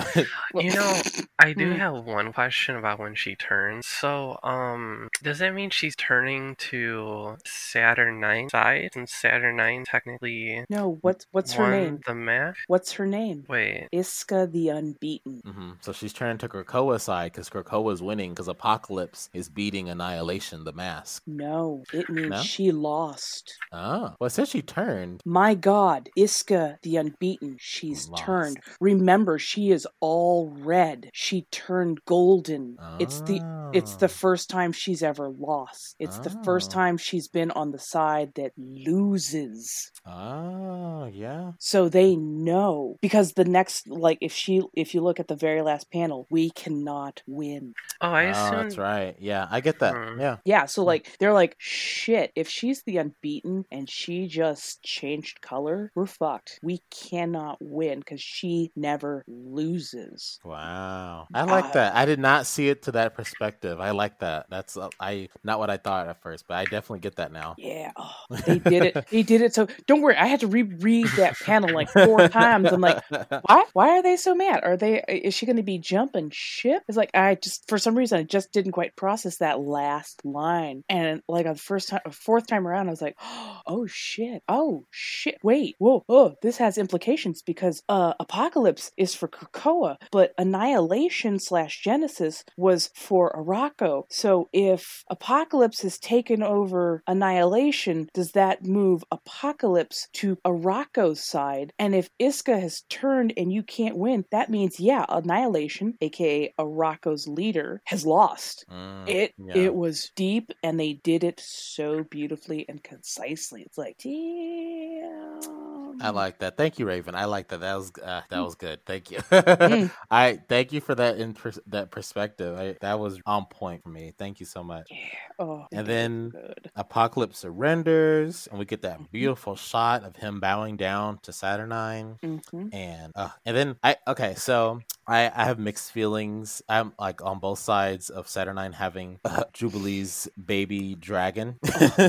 But 0.54 0.64
You 0.64 0.74
know, 0.74 1.02
I 1.38 1.54
do 1.54 1.70
Hmm. 1.72 1.78
have 1.80 2.06
one 2.06 2.34
question 2.34 2.76
about 2.76 3.00
when 3.00 3.16
she 3.16 3.36
turns. 3.36 3.86
So, 3.88 4.40
um, 4.44 5.10
does 5.22 5.40
that 5.40 5.54
mean 5.54 5.70
she's 5.70 5.96
turning 5.96 6.56
to 6.72 7.38
Saturnine 7.46 8.50
side? 8.50 8.92
And 8.96 9.08
Saturnine 9.08 9.86
technically 9.86 10.66
no, 10.70 10.98
what's 11.02 11.26
what's 11.32 11.54
her 11.54 11.72
name? 11.72 12.00
the 12.06 12.16
Mac. 12.16 12.56
What's 12.68 12.94
her 12.94 13.06
name? 13.06 13.46
Wait, 13.48 13.88
Isca 13.92 14.48
the 14.52 14.70
Unbeaten. 14.80 15.42
hmm 15.46 15.72
so 15.82 15.92
she's 15.92 16.14
turning 16.14 16.38
to 16.40 16.48
Krakoa 16.50 17.00
side 17.00 17.32
because 17.32 17.50
Krakoa's 17.50 18.02
winning 18.02 18.32
because 18.32 18.48
Apocalypse 18.48 19.30
is 19.34 19.50
beating 19.50 19.90
Annihilation, 19.90 20.64
the 20.64 20.74
mask. 20.74 21.24
No, 21.28 21.84
it 21.94 22.10
means 22.10 22.30
No? 22.30 22.42
she 22.42 22.72
lost. 22.72 23.54
Oh, 23.72 24.14
well, 24.20 24.28
it 24.28 24.32
says 24.32 24.50
she 24.50 24.62
turned. 24.62 25.22
My 25.26 25.54
God, 25.54 26.10
Isca 26.16 26.80
the 26.82 26.96
Unbeaten, 26.98 27.58
she's 27.60 28.08
Lost. 28.08 28.24
turned. 28.24 28.58
Remember, 28.80 29.38
she 29.38 29.72
is 29.72 29.88
all 30.00 30.50
red. 30.50 31.10
She 31.14 31.46
turned 31.52 32.00
golden. 32.06 32.78
It's 33.00 33.22
the 33.22 33.42
it's 33.72 33.98
the 33.98 34.06
Oh. 34.06 34.18
first 34.24 34.50
time 34.50 34.72
she's 34.72 35.04
ever 35.04 35.30
lost. 35.30 35.96
It's 36.00 36.18
the 36.20 36.36
first 36.44 36.72
Oh. 36.72 36.74
time 36.74 36.98
she's 36.98 37.28
been 37.28 37.52
on 37.52 37.70
the 37.72 37.78
side 37.78 38.32
that 38.36 38.52
loses. 38.58 39.92
Oh, 40.08 41.06
yeah. 41.06 41.52
So 41.60 41.88
they 41.90 42.16
know 42.16 42.98
because 43.02 43.34
the 43.34 43.46
next 43.46 43.88
like 43.88 44.18
if 44.22 44.34
she 44.34 44.62
if 44.74 44.94
you 44.94 45.02
look 45.02 45.20
at 45.20 45.28
the 45.28 45.36
very 45.36 45.62
last 45.62 45.92
panel, 45.92 46.28
we 46.30 46.50
cannot 46.52 47.22
win. 47.28 47.74
oh, 48.02 48.10
I 48.10 48.28
oh, 48.28 48.30
assumed. 48.32 48.58
that's 48.58 48.78
right. 48.78 49.16
Yeah, 49.20 49.48
I 49.50 49.62
get 49.62 49.80
that. 49.80 49.94
Hmm. 49.96 50.20
Yeah. 50.20 50.38
Yeah, 50.46 50.66
so 50.66 50.84
like 50.84 51.18
they're 51.20 51.34
like, 51.34 51.56
shit, 51.58 52.32
if 52.36 52.50
she's 52.50 52.84
the 52.84 52.98
unbeaten 52.98 53.66
and 53.72 53.90
she 53.90 54.28
just 54.28 54.82
changed 54.84 55.42
color, 55.42 55.92
we're 55.96 56.06
fucked. 56.06 56.60
We 56.64 56.82
cannot 56.92 57.58
win 57.60 58.00
because 58.00 58.22
she 58.22 58.72
never 58.76 59.24
loses. 59.28 60.40
Wow. 60.44 61.28
I 61.34 61.44
like 61.44 61.66
Uh, 61.66 61.72
that. 61.74 61.96
I 61.96 62.06
did 62.06 62.20
not 62.20 62.46
see 62.48 62.70
it 62.70 62.84
to 62.84 62.92
that 62.94 63.16
perspective. 63.16 63.80
I 63.80 63.92
like 63.92 64.20
that. 64.20 64.46
That's 64.50 64.78
uh, 64.78 64.90
I 65.00 65.30
not 65.44 65.60
what 65.60 65.70
I 65.70 65.78
thought 65.78 66.08
at 66.08 66.22
first, 66.22 66.46
but 66.48 66.56
I 66.56 66.64
definitely 66.64 67.00
get 67.00 67.18
that 67.18 67.32
now. 67.32 67.56
Yeah, 67.58 67.92
oh, 67.98 68.14
they 68.46 68.60
did 68.60 68.84
it. 68.84 69.08
They 69.10 69.24
did 69.24 69.42
it. 69.42 69.54
So 69.54 69.68
don't 69.88 70.02
worry, 70.02 70.16
I 70.16 70.26
had 70.28 70.40
to 70.42 70.48
reread 70.48 71.08
that 71.18 71.38
panel 71.40 71.74
like 71.74 71.90
four 71.90 72.28
times. 72.30 72.72
I'm 72.72 72.82
like, 72.82 73.04
why? 73.10 73.66
Why 73.74 73.90
are 73.98 74.04
they 74.04 74.16
so 74.18 74.34
mad? 74.36 74.59
Are 74.64 74.78
they? 74.78 75.04
Is 75.08 75.34
she 75.34 75.46
going 75.46 75.58
to 75.58 75.64
be 75.64 75.80
jumping 75.80 76.30
ship? 76.32 76.84
It's 76.88 76.98
like 76.98 77.12
I 77.14 77.36
just 77.36 77.68
for 77.68 77.78
some 77.78 77.98
reason 77.98 78.20
I 78.20 78.24
just 78.24 78.52
didn't 78.52 78.74
quite 78.74 78.96
process 78.96 79.38
that 79.38 79.60
last 79.60 80.24
line. 80.26 80.84
And 80.90 81.22
like 81.28 81.46
on 81.46 81.54
the 81.54 81.60
first 81.60 81.90
time, 81.90 82.02
fourth 82.12 82.48
time 82.48 82.68
around, 82.68 82.88
I 82.88 82.92
was 82.92 83.02
like, 83.02 83.18
oh 83.68 83.88
shit, 83.88 84.44
oh 84.48 84.86
shit, 84.92 85.38
wait, 85.44 85.76
whoa, 85.80 86.04
oh, 86.10 86.36
this 86.42 86.58
has 86.58 86.78
implications 86.78 87.42
because 87.42 87.84
uh, 87.90 88.14
Apocalypse 88.20 88.92
is 88.98 89.16
for 89.16 89.28
Krakoa, 89.28 89.98
but 90.12 90.34
Annihilation 90.38 91.40
slash 91.40 91.82
Genesis 91.82 92.44
was 92.58 92.90
for 92.96 93.32
Arakko. 93.32 94.04
So 94.10 94.50
if 94.54 95.04
Apocalypse 95.10 95.82
has 95.82 95.98
taken 95.98 96.44
over 96.44 97.04
Annihilation, 97.08 98.10
does 98.14 98.32
that 98.34 98.66
move 98.66 99.04
Apocalypse 99.12 100.08
to 100.14 100.38
Arakko's 100.46 101.24
side? 101.24 101.74
And 101.80 101.96
if 101.96 102.10
Isca 102.20 102.60
has 102.60 102.84
turned 102.90 103.34
and 103.38 103.52
you 103.52 103.64
can't 103.64 103.98
win, 103.98 104.26
that 104.32 104.49
means 104.50 104.80
yeah, 104.80 105.06
Annihilation, 105.10 105.96
aka 106.02 106.54
Arakko's 106.60 107.28
leader, 107.28 107.82
has 107.86 108.06
lost. 108.06 108.66
Mm, 108.72 109.08
It 109.10 109.34
yeah. 109.38 109.56
it 109.56 109.76
was 109.76 110.12
deep 110.16 110.52
and 110.64 110.80
they 110.80 110.94
did 110.94 111.24
it 111.24 111.40
so 111.44 112.04
beautifully 112.04 112.66
and 112.68 112.84
concisely. 112.84 113.64
It's 113.64 113.78
like 113.78 113.98
damn. 114.04 115.69
I 116.02 116.10
like 116.10 116.40
that. 116.40 116.58
Thank 116.58 116.80
you, 116.80 116.86
Raven. 116.88 117.16
I 117.16 117.26
like 117.26 117.48
that. 117.50 117.60
That 117.62 117.76
was 117.76 117.92
uh, 118.04 118.22
that 118.30 118.40
was 118.40 118.56
good. 118.56 118.86
Thank 118.86 119.12
you. 119.12 119.18
Mm. 119.20 119.92
I 120.12 120.40
thank 120.48 120.72
you 120.74 120.82
for 120.82 120.96
that 120.96 121.18
in 121.18 121.34
pers- 121.34 121.60
that 121.68 121.92
perspective. 121.92 122.58
I, 122.58 122.76
that 122.82 123.00
was 123.00 123.20
on 123.26 123.46
point 123.46 123.84
for 123.84 123.90
me. 123.90 124.14
Thank 124.18 124.40
you 124.40 124.46
so 124.46 124.64
much. 124.64 124.88
Yeah. 124.92 124.98
Oh, 125.40 125.68
And 125.72 125.86
then- 125.88 126.30
good. 126.30 126.72
Apocalypse 126.76 127.40
surrenders, 127.40 128.48
and 128.48 128.58
we 128.60 128.66
get 128.66 128.80
Mm-hmm. 128.82 129.04
that 129.04 129.12
beautiful 129.12 129.56
shot 129.58 130.04
of 130.04 130.16
him 130.16 130.40
bowing 130.40 130.78
down 130.78 131.20
to 131.24 131.34
Saturnine. 131.34 132.18
Mhm. 132.24 132.74
and 132.74 133.12
uh, 133.16 133.30
and 133.46 133.56
then 133.58 133.76
I 133.84 133.98
okay, 134.08 134.36
so 134.36 134.80
I 135.08 135.30
I 135.36 135.44
have 135.46 135.60
mixed 135.60 135.92
feelings. 135.92 136.62
I'm 136.70 136.94
like 137.00 137.22
on 137.24 137.40
both 137.40 137.60
sides 137.60 138.10
of 138.10 138.28
Saturnine 138.30 138.72
having 138.74 139.20
uh, 139.26 139.44
Jubilee's 139.54 140.30
baby 140.44 140.96
dragon, 140.96 141.58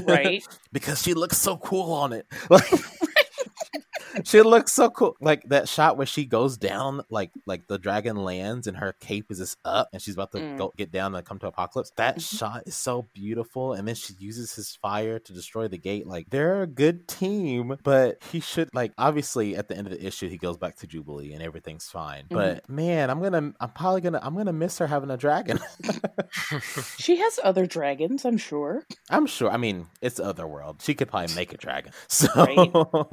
Right. 0.04 0.46
because 0.72 1.02
she 1.02 1.14
looks 1.14 1.38
so 1.38 1.56
cool 1.56 1.92
on 1.92 2.12
it. 2.12 2.26
Like 2.48 2.70
she 4.24 4.42
looks 4.42 4.72
so 4.72 4.90
cool. 4.90 5.16
Like 5.20 5.42
that 5.48 5.68
shot 5.68 5.96
where 5.96 6.06
she 6.06 6.24
goes 6.24 6.56
down, 6.56 7.02
like 7.10 7.30
like 7.46 7.66
the 7.66 7.78
dragon 7.78 8.16
lands 8.16 8.66
and 8.66 8.76
her 8.76 8.94
cape 9.00 9.26
is 9.30 9.38
just 9.38 9.58
up, 9.64 9.88
and 9.92 10.00
she's 10.02 10.14
about 10.14 10.32
to 10.32 10.38
Mm. 10.38 10.58
go 10.58 10.72
get 10.76 10.90
down 10.90 11.14
and 11.14 11.24
come 11.24 11.38
to 11.40 11.46
Apocalypse. 11.48 11.92
That 11.96 12.16
Mhm. 12.18 12.38
shot 12.38 12.62
is 12.66 12.76
so 12.76 13.08
beautiful, 13.12 13.72
and 13.74 13.86
then 13.86 13.94
she 13.94 14.14
uses 14.18 14.54
his 14.54 14.76
fire 14.76 15.18
to 15.18 15.32
destroy 15.32 15.68
the 15.68 15.78
gate. 15.78 16.06
Like 16.06 16.30
they're 16.30 16.62
a 16.62 16.66
good 16.66 17.08
team, 17.08 17.76
but 17.82 18.22
he 18.30 18.40
should 18.40 18.68
like 18.74 18.92
obviously 18.98 19.56
at 19.56 19.68
the 19.68 19.76
end 19.76 19.86
of 19.86 19.92
the 19.92 20.04
issue 20.06 20.28
he 20.28 20.38
goes 20.38 20.56
back 20.56 20.76
to 20.76 20.86
Jubilee 20.86 21.32
and 21.32 21.42
everything's 21.42 21.86
fine. 21.88 22.24
But 22.30 22.68
man, 22.68 23.10
I'm 23.10 23.22
gonna 23.22 23.52
I'm 23.60 23.70
probably 23.70 24.00
gonna 24.00 24.20
I'm 24.22 24.34
gonna 24.36 24.52
miss 24.52 24.78
her 24.78 24.86
having 24.86 25.10
a 25.10 25.16
dragon. 25.16 25.58
She 26.98 27.16
has 27.16 27.40
other 27.42 27.66
dragons, 27.66 28.24
I'm 28.24 28.36
sure. 28.36 28.84
I'm 29.08 29.26
sure. 29.26 29.50
I 29.50 29.56
mean, 29.56 29.86
it's 30.00 30.20
Otherworld. 30.20 30.82
She 30.82 30.94
could 30.94 31.08
probably 31.08 31.34
make 31.34 31.52
a 31.52 31.56
dragon. 31.56 31.92
So 32.08 32.28
Right. 32.36 32.70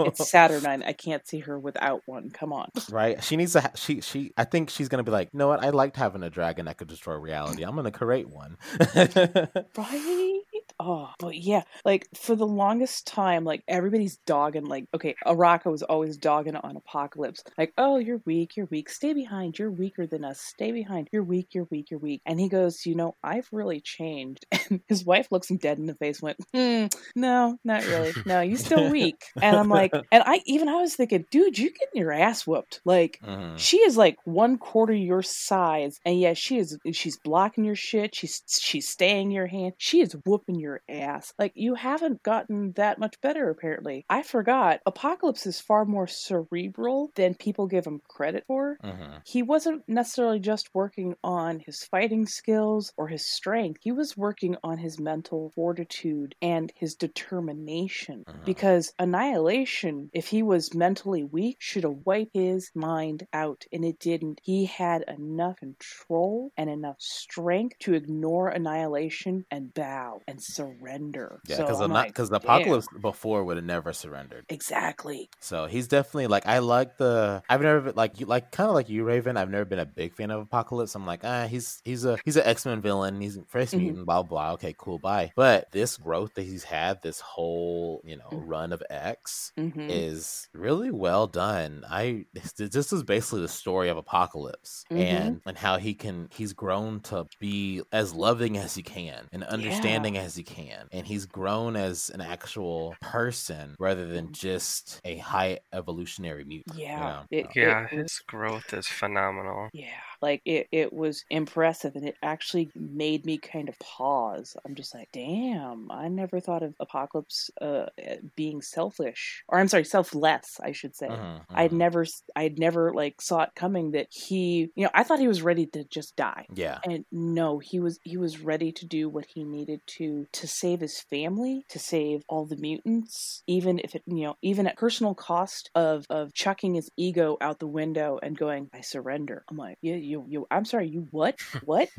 It's 0.07 0.29
Saturnine. 0.29 0.83
I 0.87 0.93
can't 0.93 1.27
see 1.27 1.39
her 1.39 1.59
without 1.59 2.01
one. 2.05 2.29
Come 2.29 2.53
on. 2.53 2.69
right? 2.91 3.21
She 3.23 3.35
needs 3.35 3.53
to. 3.53 3.61
Ha- 3.61 3.71
she 3.75 4.01
she. 4.01 4.31
I 4.37 4.45
think 4.45 4.69
she's 4.69 4.87
gonna 4.87 5.03
be 5.03 5.11
like, 5.11 5.29
you 5.33 5.37
know 5.39 5.49
what? 5.49 5.63
I 5.63 5.69
liked 5.69 5.97
having 5.97 6.23
a 6.23 6.29
dragon 6.29 6.65
that 6.65 6.77
could 6.77 6.87
destroy 6.87 7.15
reality. 7.15 7.63
I'm 7.63 7.75
gonna 7.75 7.91
create 7.91 8.29
one. 8.29 8.57
Right? 9.77 10.41
Oh, 10.79 11.09
but 11.19 11.35
yeah, 11.35 11.63
like 11.85 12.07
for 12.15 12.35
the 12.35 12.45
longest 12.45 13.07
time, 13.07 13.43
like 13.43 13.63
everybody's 13.67 14.17
dogging, 14.27 14.65
like, 14.65 14.85
okay, 14.93 15.15
Arakko 15.25 15.71
was 15.71 15.81
always 15.83 16.17
dogging 16.17 16.55
on 16.55 16.77
Apocalypse. 16.77 17.43
Like, 17.57 17.73
oh, 17.77 17.97
you're 17.97 18.21
weak, 18.25 18.55
you're 18.55 18.67
weak, 18.69 18.89
stay 18.89 19.13
behind, 19.13 19.57
you're 19.57 19.71
weaker 19.71 20.05
than 20.05 20.23
us, 20.23 20.39
stay 20.39 20.71
behind, 20.71 21.07
you're 21.11 21.23
weak, 21.23 21.47
you're 21.53 21.67
weak, 21.71 21.89
you're 21.89 21.99
weak. 21.99 22.21
And 22.25 22.39
he 22.39 22.47
goes, 22.47 22.85
you 22.85 22.93
know, 22.95 23.15
I've 23.23 23.47
really 23.51 23.81
changed. 23.81 24.45
And 24.69 24.81
his 24.89 25.05
wife 25.05 25.29
looks 25.31 25.49
him 25.49 25.55
dead 25.57 25.77
in 25.77 25.85
the 25.85 25.95
face, 25.95 26.21
went, 26.21 26.37
hmm, 26.53 26.87
no, 27.15 27.57
not 27.63 27.85
really. 27.85 28.11
No, 28.25 28.41
you're 28.41 28.57
still 28.57 28.91
weak. 28.91 29.23
And 29.41 29.55
I'm 29.55 29.69
like, 29.69 29.93
and 30.11 30.23
I 30.25 30.41
even 30.45 30.67
I 30.67 30.75
was 30.81 30.93
thinking, 30.95 31.25
dude, 31.31 31.57
you're 31.57 31.69
getting 31.71 32.01
your 32.01 32.11
ass 32.11 32.45
whooped. 32.45 32.81
Like, 32.83 33.19
Mhm. 33.25 33.57
she 33.57 33.77
is 33.77 33.95
like 33.95 34.17
one 34.25 34.57
quarter 34.57 34.93
your 34.93 35.21
size, 35.23 35.99
and 36.05 36.19
yet 36.19 36.37
she 36.37 36.57
is 36.57 36.77
she's 36.91 37.17
blocking 37.17 37.63
your 37.63 37.75
shit. 37.75 38.13
She's 38.13 38.43
she's 38.47 38.89
staying 38.89 39.31
your 39.31 39.47
hand. 39.47 39.73
She 39.77 40.01
is 40.01 40.13
whooping 40.25 40.59
your 40.59 40.66
ass. 40.89 41.33
Like 41.39 41.53
you 41.55 41.75
haven't 41.75 42.23
gotten 42.23 42.73
that 42.73 42.99
much 42.99 43.19
better 43.21 43.49
apparently. 43.49 44.05
I 44.09 44.23
forgot. 44.23 44.81
Apocalypse 44.85 45.45
is 45.45 45.59
far 45.61 45.85
more 45.85 46.07
cerebral 46.07 47.11
than 47.15 47.35
people 47.35 47.67
give 47.67 47.85
him 47.85 48.01
credit 48.07 48.43
for. 48.47 48.77
Mhm. 48.83 49.21
He 49.25 49.41
wasn't 49.43 49.83
necessarily 49.87 50.39
just 50.39 50.69
working 50.73 51.15
on 51.23 51.59
his 51.59 51.83
fighting 51.83 52.25
skills 52.25 52.91
or 52.97 53.07
his 53.07 53.25
strength. 53.25 53.79
He 53.83 53.91
was 53.91 54.17
working 54.17 54.55
on 54.63 54.77
his 54.77 54.99
mental 54.99 55.51
fortitude 55.55 56.35
and 56.41 56.71
his 56.75 56.95
determination. 56.95 58.25
Mhm. 58.27 58.45
Because 58.45 58.93
Annihilation, 58.99 60.09
if 60.13 60.27
he 60.27 60.41
was 60.43 60.73
mentally 60.73 61.23
weak, 61.23 61.57
should 61.59 61.83
have 61.83 62.05
wiped 62.05 62.31
his 62.33 62.71
mind 62.75 63.27
out, 63.33 63.65
and 63.71 63.83
it 63.85 63.99
didn't. 63.99 64.39
He 64.43 64.65
had 64.65 65.03
enough 65.07 65.57
control 65.57 66.51
and 66.57 66.69
enough 66.69 66.97
strength 66.99 67.77
to 67.79 67.93
ignore 67.93 68.49
Annihilation 68.49 69.45
and 69.51 69.73
bow 69.73 70.21
and 70.27 70.41
surrender. 70.57 71.41
Yeah, 71.43 71.57
So 71.57 71.63
because 71.63 71.79
I'm 71.79 71.91
like, 71.91 72.09
because 72.09 72.31
damn. 72.41 72.65
Apocalypse 72.71 72.87
before 73.01 73.45
would 73.45 73.57
have 73.57 73.65
never 73.65 73.93
surrendered. 73.93 74.45
Exactly. 74.49 75.29
So 75.39 75.67
he's 75.67 75.87
definitely 75.87 76.27
like 76.27 76.45
I 76.45 76.59
like 76.59 76.97
the 76.97 77.43
I've 77.47 77.61
never 77.61 77.81
been 77.81 77.95
like 77.95 78.19
you 78.19 78.25
like 78.25 78.51
kind 78.51 78.69
of 78.69 78.75
like 78.75 78.89
you 78.89 79.03
Raven. 79.03 79.37
I've 79.37 79.49
never 79.51 79.65
been 79.65 79.79
a 79.79 79.85
big 79.85 80.15
fan 80.15 80.31
of 80.31 80.41
Apocalypse. 80.41 80.95
I'm 80.95 81.05
like 81.05 81.21
ah 81.23 81.47
he's 81.47 81.79
he's 81.85 82.05
a 82.05 82.19
he's 82.25 82.37
an 82.37 82.43
X 82.45 82.65
Men 82.65 82.81
villain. 82.81 83.21
He's 83.21 83.39
first 83.47 83.75
Mhm. 83.75 83.77
mutant. 83.77 84.05
Blah 84.05 84.23
blah. 84.23 84.53
Okay, 84.53 84.75
cool. 84.77 84.99
Bye. 84.99 85.31
But 85.35 85.71
this 85.71 85.97
growth 85.97 86.33
that 86.35 86.43
he's 86.43 86.63
had, 86.63 87.01
this 87.01 87.19
whole 87.21 88.01
you 88.05 88.17
know 88.17 88.31
Mhm. 88.31 88.43
run 88.45 88.73
of 88.73 88.83
X 88.89 89.53
hmm 89.57 89.89
is 89.89 90.49
really 90.53 90.91
well 90.91 91.27
done. 91.27 91.83
I 91.89 92.25
this, 92.33 92.91
is 92.91 93.03
basically 93.03 93.41
the 93.41 93.47
story 93.47 93.89
of 93.89 93.97
Apocalypse 93.97 94.85
Mhm. 94.89 95.37
and 95.37 95.41
and 95.45 95.57
how 95.57 95.77
he 95.77 95.93
can 95.95 96.27
he's 96.31 96.53
grown 96.53 96.99
to 97.03 97.27
be 97.39 97.83
as 97.91 98.13
loving 98.13 98.57
as 98.57 98.75
he 98.75 98.83
can 98.83 99.27
and 99.31 99.43
understanding 99.43 100.17
as 100.17 100.35
he 100.35 100.43
can, 100.47 100.87
and 100.91 101.05
he's 101.05 101.25
grown 101.25 101.75
as 101.75 102.09
an 102.09 102.21
actual 102.21 102.95
person 103.01 103.75
rather 103.79 104.07
than 104.07 104.29
mm. 104.29 104.31
just 104.31 104.99
a 105.05 105.17
high 105.17 105.59
evolutionary 105.73 106.43
mutant. 106.45 106.77
you 106.77 106.83
Yeah. 106.85 106.99
know? 106.99 107.21
It, 107.29 107.47
Yeah, 107.55 107.79
it 107.79 107.81
was- 107.81 108.01
his 108.01 108.19
growth 108.19 108.73
is 108.73 108.87
phenomenal. 108.87 109.69
Yeah, 109.73 109.99
like 110.21 110.41
it, 110.45 110.67
it 110.71 110.93
was 110.93 111.23
impressive 111.29 111.95
and 111.95 112.07
it 112.07 112.15
actually 112.21 112.71
made 112.75 113.25
me 113.25 113.37
kind 113.37 113.69
of 113.69 113.77
pause. 113.79 114.55
I'm 114.65 114.75
just 114.75 114.93
like, 114.93 115.09
damn, 115.11 115.91
I 115.91 116.07
never 116.07 116.39
thought 116.39 116.63
of 116.63 116.75
Apocalypse 116.79 117.49
uh, 117.61 117.87
being 118.35 118.61
selfish. 118.61 119.43
Or 119.47 119.59
I'm 119.59 119.67
sorry, 119.67 119.85
selfless, 119.85 120.59
I 120.61 120.71
should 120.71 120.95
say. 120.95 121.07
Mhm, 121.07 121.45
I'd 121.53 121.71
mhm. 121.71 121.77
never, 121.77 122.05
I'd 122.35 122.59
never 122.59 122.93
like 122.93 123.21
saw 123.21 123.43
it 123.43 123.55
coming 123.55 123.91
that 123.91 124.07
he, 124.11 124.71
you 124.75 124.83
know, 124.83 124.91
I 124.93 125.03
thought 125.03 125.19
he 125.19 125.27
was 125.27 125.41
ready 125.41 125.65
to 125.67 125.83
just 125.85 126.15
die. 126.15 126.47
Yeah. 126.53 126.79
And 126.83 127.05
no, 127.11 127.59
he 127.59 127.79
was 127.79 127.99
he 128.03 128.17
was 128.17 128.39
ready 128.41 128.71
to 128.73 128.85
do 128.85 129.09
what 129.09 129.25
he 129.25 129.43
needed 129.43 129.81
to 129.97 130.27
to 130.33 130.47
save 130.47 130.79
his 130.81 130.99
family, 130.99 131.65
to 131.69 131.79
save 131.79 132.23
all 132.27 132.45
the 132.45 132.57
mutants, 132.57 133.43
even 133.47 133.79
if 133.79 133.95
it 133.95 134.03
you 134.07 134.23
know, 134.23 134.35
even 134.41 134.67
at 134.67 134.77
personal 134.77 135.15
cost 135.15 135.69
of 135.75 136.05
of 136.09 136.33
chucking 136.33 136.75
his 136.75 136.89
ego 136.97 137.37
out 137.41 137.59
the 137.59 137.67
window 137.67 138.19
and 138.21 138.37
going, 138.37 138.69
I 138.73 138.81
surrender. 138.81 139.43
I'm 139.49 139.57
like, 139.57 139.77
yeah, 139.81 139.95
you 140.07 140.25
you 140.27 140.47
I'm 140.51 140.65
sorry, 140.65 140.87
you 140.87 141.07
what? 141.11 141.35
What? 141.65 141.89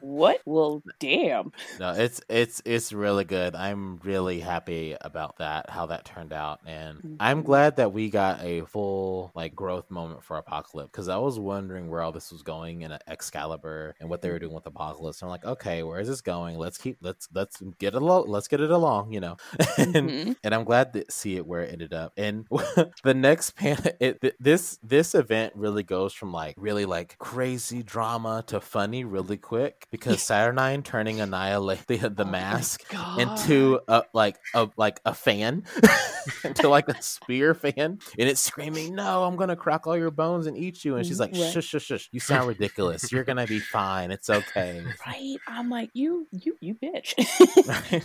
what? 0.00 0.40
Well, 0.44 0.82
damn. 0.98 1.52
no, 1.78 1.92
it's 1.92 2.20
it's 2.28 2.62
it's 2.64 2.92
really 2.92 3.24
good. 3.24 3.54
I'm 3.54 3.98
really 4.04 4.40
happy 4.40 4.96
about 5.00 5.38
that, 5.38 5.70
how 5.70 5.86
that 5.86 6.04
turned 6.04 6.32
out, 6.32 6.60
and 6.66 7.16
I'm 7.20 7.42
Mhm. 7.42 7.46
glad 7.46 7.76
that 7.76 7.92
we 7.92 8.10
got 8.10 8.42
a 8.42 8.62
full 8.66 9.32
like 9.34 9.54
growth 9.54 9.90
moment 9.90 10.22
for 10.24 10.36
Apocalypse 10.36 10.90
because 10.92 11.08
I 11.08 11.16
was 11.18 11.38
wondering 11.38 11.88
where 11.90 12.02
all 12.02 12.12
this 12.12 12.30
was 12.32 12.42
going 12.42 12.82
in 12.82 12.96
Excalibur 13.06 13.94
and 14.00 14.08
what 14.10 14.22
they 14.22 14.30
were 14.30 14.38
doing 14.38 14.54
with 14.54 14.66
Apocalypse. 14.66 15.22
I'm 15.22 15.28
like, 15.28 15.44
okay, 15.44 15.82
where 15.82 16.00
is 16.00 16.08
this 16.08 16.20
going? 16.20 16.58
Let's 16.58 16.78
keep 16.78 16.98
let's 17.00 17.28
let's 17.34 17.62
get 17.78 17.94
it 17.94 18.02
along. 18.02 18.28
Let's 18.28 18.48
get 18.48 18.60
it 18.60 18.70
along, 18.70 19.12
you 19.12 19.20
know. 19.20 19.36
and 19.78 19.94
Mhm. 19.94 20.36
and 20.44 20.54
I'm 20.54 20.64
glad 20.64 20.92
to 20.94 21.04
see 21.10 21.36
it 21.36 21.46
where 21.46 21.62
it 21.62 21.72
ended 21.72 21.92
up. 21.92 22.12
And 22.16 22.46
the 23.04 23.14
next 23.14 23.52
pan, 23.56 23.78
it 24.00 24.20
th- 24.20 24.34
this 24.40 24.78
this 24.82 25.14
event 25.14 25.54
really 25.56 25.82
goes 25.82 26.12
from 26.12 26.32
like 26.32 26.54
really 26.58 26.84
like 26.84 27.16
crazy 27.30 27.82
drama 27.82 28.42
to 28.48 28.60
funny 28.60 29.04
really 29.04 29.36
quick 29.36 29.86
because 29.92 30.20
Saturnine 30.20 30.82
turning 30.82 31.20
annihilate 31.20 31.86
the 31.86 31.96
the 32.08 32.24
Oh 32.24 32.30
mask 32.30 32.82
into 33.18 33.78
a 33.86 34.02
like 34.12 34.36
a 34.52 34.68
like 34.76 35.00
a 35.04 35.14
fan 35.14 35.62
into 36.44 36.68
like 36.68 36.88
a 36.88 37.00
spear 37.00 37.54
fan 37.54 37.76
and 38.18 38.28
it's 38.28 38.40
screaming 38.40 38.94
no 38.96 39.22
i'm 39.24 39.36
gonna 39.36 39.54
crack 39.56 39.86
all 39.86 39.96
your 39.96 40.10
bones 40.10 40.46
and 40.48 40.56
eat 40.56 40.84
you 40.84 40.96
and 40.96 41.06
she's 41.06 41.20
like 41.20 41.34
shush 41.34 41.64
shush 41.64 41.84
shush 41.84 42.08
you 42.12 42.18
sound 42.20 42.48
ridiculous 42.48 43.12
you're 43.12 43.24
gonna 43.24 43.46
be 43.46 43.58
fine 43.60 44.10
it's 44.10 44.28
okay 44.28 44.82
Right. 45.06 45.36
I'm 45.46 45.70
like, 45.70 45.90
you 45.94 46.26
you 46.32 46.56
you 46.60 46.74
bitch. 46.74 47.14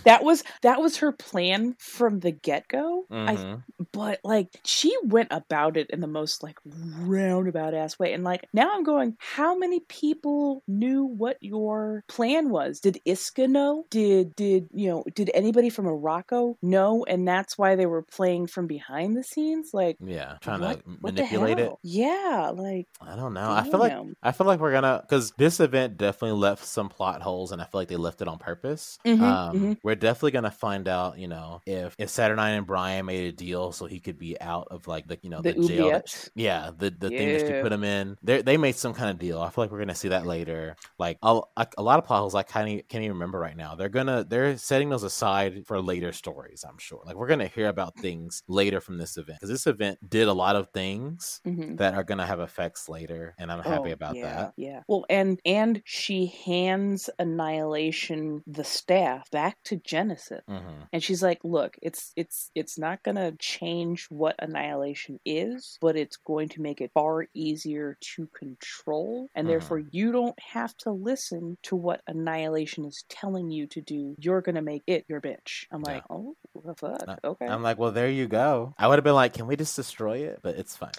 that 0.04 0.22
was 0.22 0.44
that 0.62 0.80
was 0.80 0.98
her 0.98 1.12
plan 1.12 1.74
from 1.78 2.20
the 2.20 2.30
get-go. 2.30 3.04
I 3.10 3.36
Mhm. 3.36 3.62
but 3.92 4.20
like 4.24 4.48
she 4.64 4.96
went 5.04 5.28
about 5.30 5.76
it 5.76 5.90
in 5.90 6.00
the 6.00 6.06
most 6.06 6.42
like 6.42 6.56
roundabout 6.64 7.74
ass 7.74 7.98
way 7.98 8.12
and 8.12 8.24
like 8.24 8.46
now 8.52 8.72
i'm 8.74 8.82
going 8.82 9.15
how 9.18 9.56
many 9.56 9.80
people 9.88 10.62
knew 10.66 11.04
what 11.04 11.36
your 11.40 12.02
plan 12.08 12.50
was 12.50 12.80
did 12.80 12.98
isca 13.04 13.46
know 13.48 13.84
did 13.90 14.34
did 14.36 14.68
you 14.72 14.88
know 14.88 15.04
did 15.14 15.30
anybody 15.34 15.70
from 15.70 15.86
arakko 15.86 16.54
know 16.62 17.04
and 17.06 17.26
that's 17.26 17.56
why 17.58 17.74
they 17.74 17.86
were 17.86 18.02
playing 18.02 18.46
from 18.46 18.66
behind 18.66 19.16
the 19.16 19.22
scenes 19.22 19.70
like 19.72 19.96
yeah 20.00 20.36
trying 20.40 20.60
what, 20.60 20.84
to 20.84 20.90
what 21.00 21.14
manipulate 21.14 21.58
it 21.58 21.72
yeah 21.82 22.52
like 22.54 22.86
I 23.00 23.14
don't 23.16 23.34
know. 23.34 23.50
I 23.50 23.62
feel 23.62 23.78
like. 23.78 23.92
I 24.22 24.32
feel 24.32 24.46
like 24.46 24.58
we're 24.60 24.72
gonna 24.72 25.00
because 25.02 25.32
this 25.32 25.60
event 25.60 25.96
definitely 25.96 26.38
left 26.38 26.64
some 26.64 26.88
plot 26.88 27.22
holes, 27.22 27.52
and 27.52 27.60
I 27.60 27.64
feel 27.64 27.80
like 27.80 27.88
they 27.88 27.96
left 27.96 28.22
it 28.22 28.28
on 28.28 28.38
purpose. 28.38 28.98
Mhm, 29.06 29.20
um, 29.22 29.56
mhm. 29.56 29.76
We're 29.82 29.94
definitely 29.94 30.32
gonna 30.32 30.50
find 30.50 30.88
out, 30.88 31.18
you 31.18 31.28
know, 31.28 31.60
if 31.66 31.94
if 31.98 32.10
Saturnine 32.10 32.56
and 32.58 32.66
Brian 32.66 33.06
made 33.06 33.28
a 33.28 33.32
deal 33.32 33.72
so 33.72 33.86
he 33.86 34.00
could 34.00 34.18
be 34.18 34.40
out 34.40 34.68
of 34.70 34.86
like 34.86 35.06
the 35.06 35.18
you 35.22 35.30
know 35.30 35.42
the, 35.42 35.52
the, 35.52 35.68
jail. 35.68 35.90
that- 35.90 36.28
yeah, 36.34 36.70
the 36.76 36.90
the 36.90 37.10
thing 37.10 37.32
that 37.32 37.46
she 37.46 37.52
put 37.52 37.72
him 37.72 37.84
in. 37.84 38.16
They 38.22 38.42
they 38.42 38.56
made 38.56 38.76
some 38.76 38.94
kind 38.94 39.05
of 39.08 39.18
deal. 39.18 39.40
I 39.40 39.50
feel 39.50 39.64
like 39.64 39.70
we're 39.70 39.78
gonna 39.78 39.94
see 39.94 40.08
that 40.08 40.26
later. 40.26 40.76
Like 40.98 41.18
a, 41.22 41.40
a, 41.56 41.82
lot 41.82 41.98
of 41.98 42.04
plot 42.04 42.20
holes 42.20 42.34
I 42.34 42.42
kind 42.42 42.80
of 42.80 42.88
can't 42.88 43.02
even 43.04 43.16
remember 43.16 43.38
right 43.38 43.56
now. 43.56 43.74
They're 43.74 43.88
gonna 43.88 44.24
they're 44.24 44.56
setting 44.58 44.88
those 44.90 45.02
aside 45.02 45.66
for 45.66 45.80
later 45.80 46.12
stories. 46.12 46.64
I'm 46.68 46.78
sure. 46.78 47.02
Like 47.04 47.16
we're 47.16 47.28
gonna 47.28 47.46
hear 47.48 47.68
about 47.68 47.96
things 47.98 48.42
later 48.48 48.80
from 48.80 48.98
this 48.98 49.16
event 49.16 49.38
because 49.40 49.50
this 49.50 49.66
event 49.66 49.98
did 50.08 50.28
a 50.28 50.32
lot 50.32 50.56
of 50.56 50.68
things 50.72 51.40
Mhm. 51.46 51.78
that 51.78 51.94
are 51.94 52.04
gonna 52.04 52.26
have 52.26 52.40
effects 52.40 52.88
later, 52.88 53.34
and 53.38 53.50
I'm 53.52 53.62
happy 53.62 53.90
Oh, 53.90 53.92
about 53.92 54.16
yeah, 54.16 54.22
that. 54.22 54.54
Yeah. 54.56 54.82
Well, 54.88 55.04
and 55.10 55.40
and 55.44 55.82
she 55.84 56.26
hands 56.26 57.10
Annihilation 57.18 58.42
the 58.46 58.64
staff 58.64 59.30
back 59.30 59.62
to 59.64 59.76
Genesis. 59.76 60.42
hmm 60.46 60.86
And 60.92 61.02
she's 61.02 61.22
like, 61.22 61.40
"Look, 61.44 61.76
it's 61.82 62.12
it's 62.16 62.50
it's 62.54 62.78
not 62.78 63.02
going 63.02 63.16
to 63.16 63.36
change 63.38 64.06
what 64.10 64.36
annihilation 64.38 65.18
is, 65.24 65.78
but 65.80 65.96
it's 65.96 66.16
going 66.16 66.48
to 66.50 66.60
make 66.62 66.80
it 66.80 66.92
far 66.92 67.26
easier 67.34 67.96
to 68.14 68.28
control, 68.28 68.95
and 69.34 69.46
Mhm. 69.46 69.50
therefore 69.50 69.82
you 69.90 70.12
don't 70.12 70.38
have 70.40 70.76
to 70.78 70.90
listen 70.90 71.56
to 71.64 71.76
what 71.76 72.00
annihilation 72.06 72.84
is 72.84 73.04
telling 73.08 73.50
you 73.50 73.66
to 73.68 73.80
do. 73.80 74.14
You're 74.18 74.40
going 74.40 74.54
to 74.56 74.62
make 74.62 74.82
it 74.86 75.04
your 75.08 75.20
bitch." 75.20 75.66
I'm 75.70 75.82
Yeah. 75.86 75.94
like, 75.94 76.04
"Oh, 76.10 76.34
the 76.64 76.74
fuck? 76.74 77.02
Uh, 77.06 77.16
Okay." 77.24 77.46
I'm 77.46 77.62
like, 77.62 77.78
well, 77.78 77.92
there 77.92 78.08
you 78.08 78.26
go. 78.26 78.74
I 78.78 78.88
would 78.88 78.96
have 78.98 79.04
been 79.04 79.14
like, 79.14 79.34
can 79.34 79.46
we 79.46 79.56
just 79.56 79.76
destroy 79.76 80.18
it? 80.18 80.40
But 80.42 80.56
it's 80.56 80.76
fine. 80.76 80.92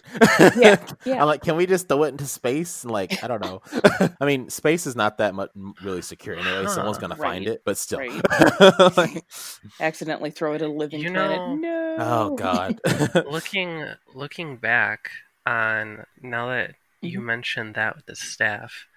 Yeah, 0.57 0.77
yeah. 1.05 1.21
I'm 1.21 1.27
like, 1.27 1.41
can 1.41 1.55
we 1.55 1.65
just 1.65 1.87
throw 1.87 2.03
it 2.03 2.09
into 2.09 2.25
space? 2.25 2.83
And 2.83 2.91
like, 2.91 3.23
I 3.23 3.27
don't 3.27 3.41
know. 3.43 3.61
I 4.21 4.25
mean, 4.25 4.49
space 4.49 4.85
is 4.85 4.95
not 4.95 5.17
that 5.17 5.33
much 5.33 5.49
really 5.83 6.01
secure 6.03 6.35
anyway. 6.35 6.67
Someone's 6.69 6.97
gonna 6.99 7.15
Right, 7.15 7.29
find 7.31 7.47
it, 7.47 7.61
but 7.65 7.77
still. 7.77 7.99
right. 7.99 8.97
Like, 8.97 9.23
Accidentally 9.79 10.31
throw 10.31 10.53
it 10.53 10.61
at 10.61 10.67
a 10.67 10.71
living 10.71 10.99
You 10.99 11.11
planet. 11.11 11.37
know- 11.37 11.55
No. 11.55 11.95
oh 11.99 12.35
God. 12.35 12.79
looking 13.29 13.83
looking 14.13 14.57
back 14.57 15.09
on 15.45 16.05
now 16.21 16.47
that 16.49 16.75
you 17.01 17.19
Mhm. 17.19 17.23
mentioned 17.25 17.75
that 17.75 17.95
with 17.95 18.05
the 18.05 18.15
staff, 18.15 18.87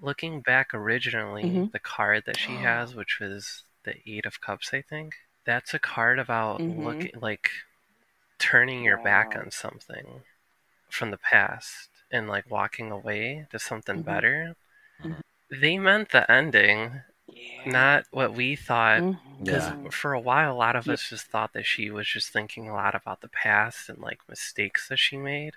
looking 0.00 0.40
back 0.40 0.74
originally, 0.74 1.44
Mhm. 1.44 1.72
the 1.72 1.78
card 1.78 2.24
that 2.26 2.38
she 2.38 2.58
has, 2.58 2.94
which 2.94 3.18
was 3.20 3.64
the 3.84 3.96
Eight 4.08 4.26
of 4.26 4.40
Cups, 4.40 4.72
I 4.74 4.82
think, 4.82 5.16
that's 5.44 5.74
a 5.74 5.78
card 5.78 6.18
about 6.18 6.60
Mhm. 6.60 6.84
looking 6.84 7.20
like 7.20 7.50
turning 8.38 8.84
your 8.84 8.98
back 8.98 9.36
on 9.36 9.50
something 9.50 10.24
from 10.90 11.10
the 11.10 11.18
past 11.18 11.88
and 12.10 12.28
like 12.28 12.50
walking 12.50 12.90
away 12.90 13.46
to 13.50 13.58
something 13.58 14.02
Mhm. 14.02 14.04
better. 14.04 14.56
Mhm. 15.00 15.20
They 15.50 15.78
meant 15.78 16.10
the 16.10 16.30
ending 16.30 17.02
Yeah. 17.64 17.70
Not 17.70 18.06
what 18.10 18.34
we 18.34 18.56
thought. 18.56 19.16
Because 19.38 19.68
Yeah. 19.68 19.90
for 19.90 20.12
a 20.12 20.20
while, 20.20 20.52
a 20.52 20.54
lot 20.54 20.76
of 20.76 20.86
Yeah. 20.86 20.94
us 20.94 21.08
just 21.08 21.26
thought 21.28 21.52
that 21.54 21.64
she 21.66 21.90
was 21.90 22.06
just 22.08 22.30
thinking 22.32 22.68
a 22.68 22.74
lot 22.74 22.94
about 22.94 23.20
the 23.20 23.28
past 23.28 23.88
and 23.88 23.98
like 23.98 24.28
mistakes 24.28 24.88
that 24.88 24.98
she 24.98 25.16
made. 25.16 25.54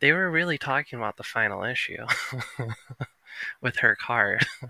They 0.00 0.12
were 0.12 0.30
really 0.30 0.58
talking 0.58 0.98
about 0.98 1.16
the 1.16 1.24
final 1.24 1.64
issue 1.64 2.04
with 3.60 3.78
her 3.78 3.96
card. 3.96 4.46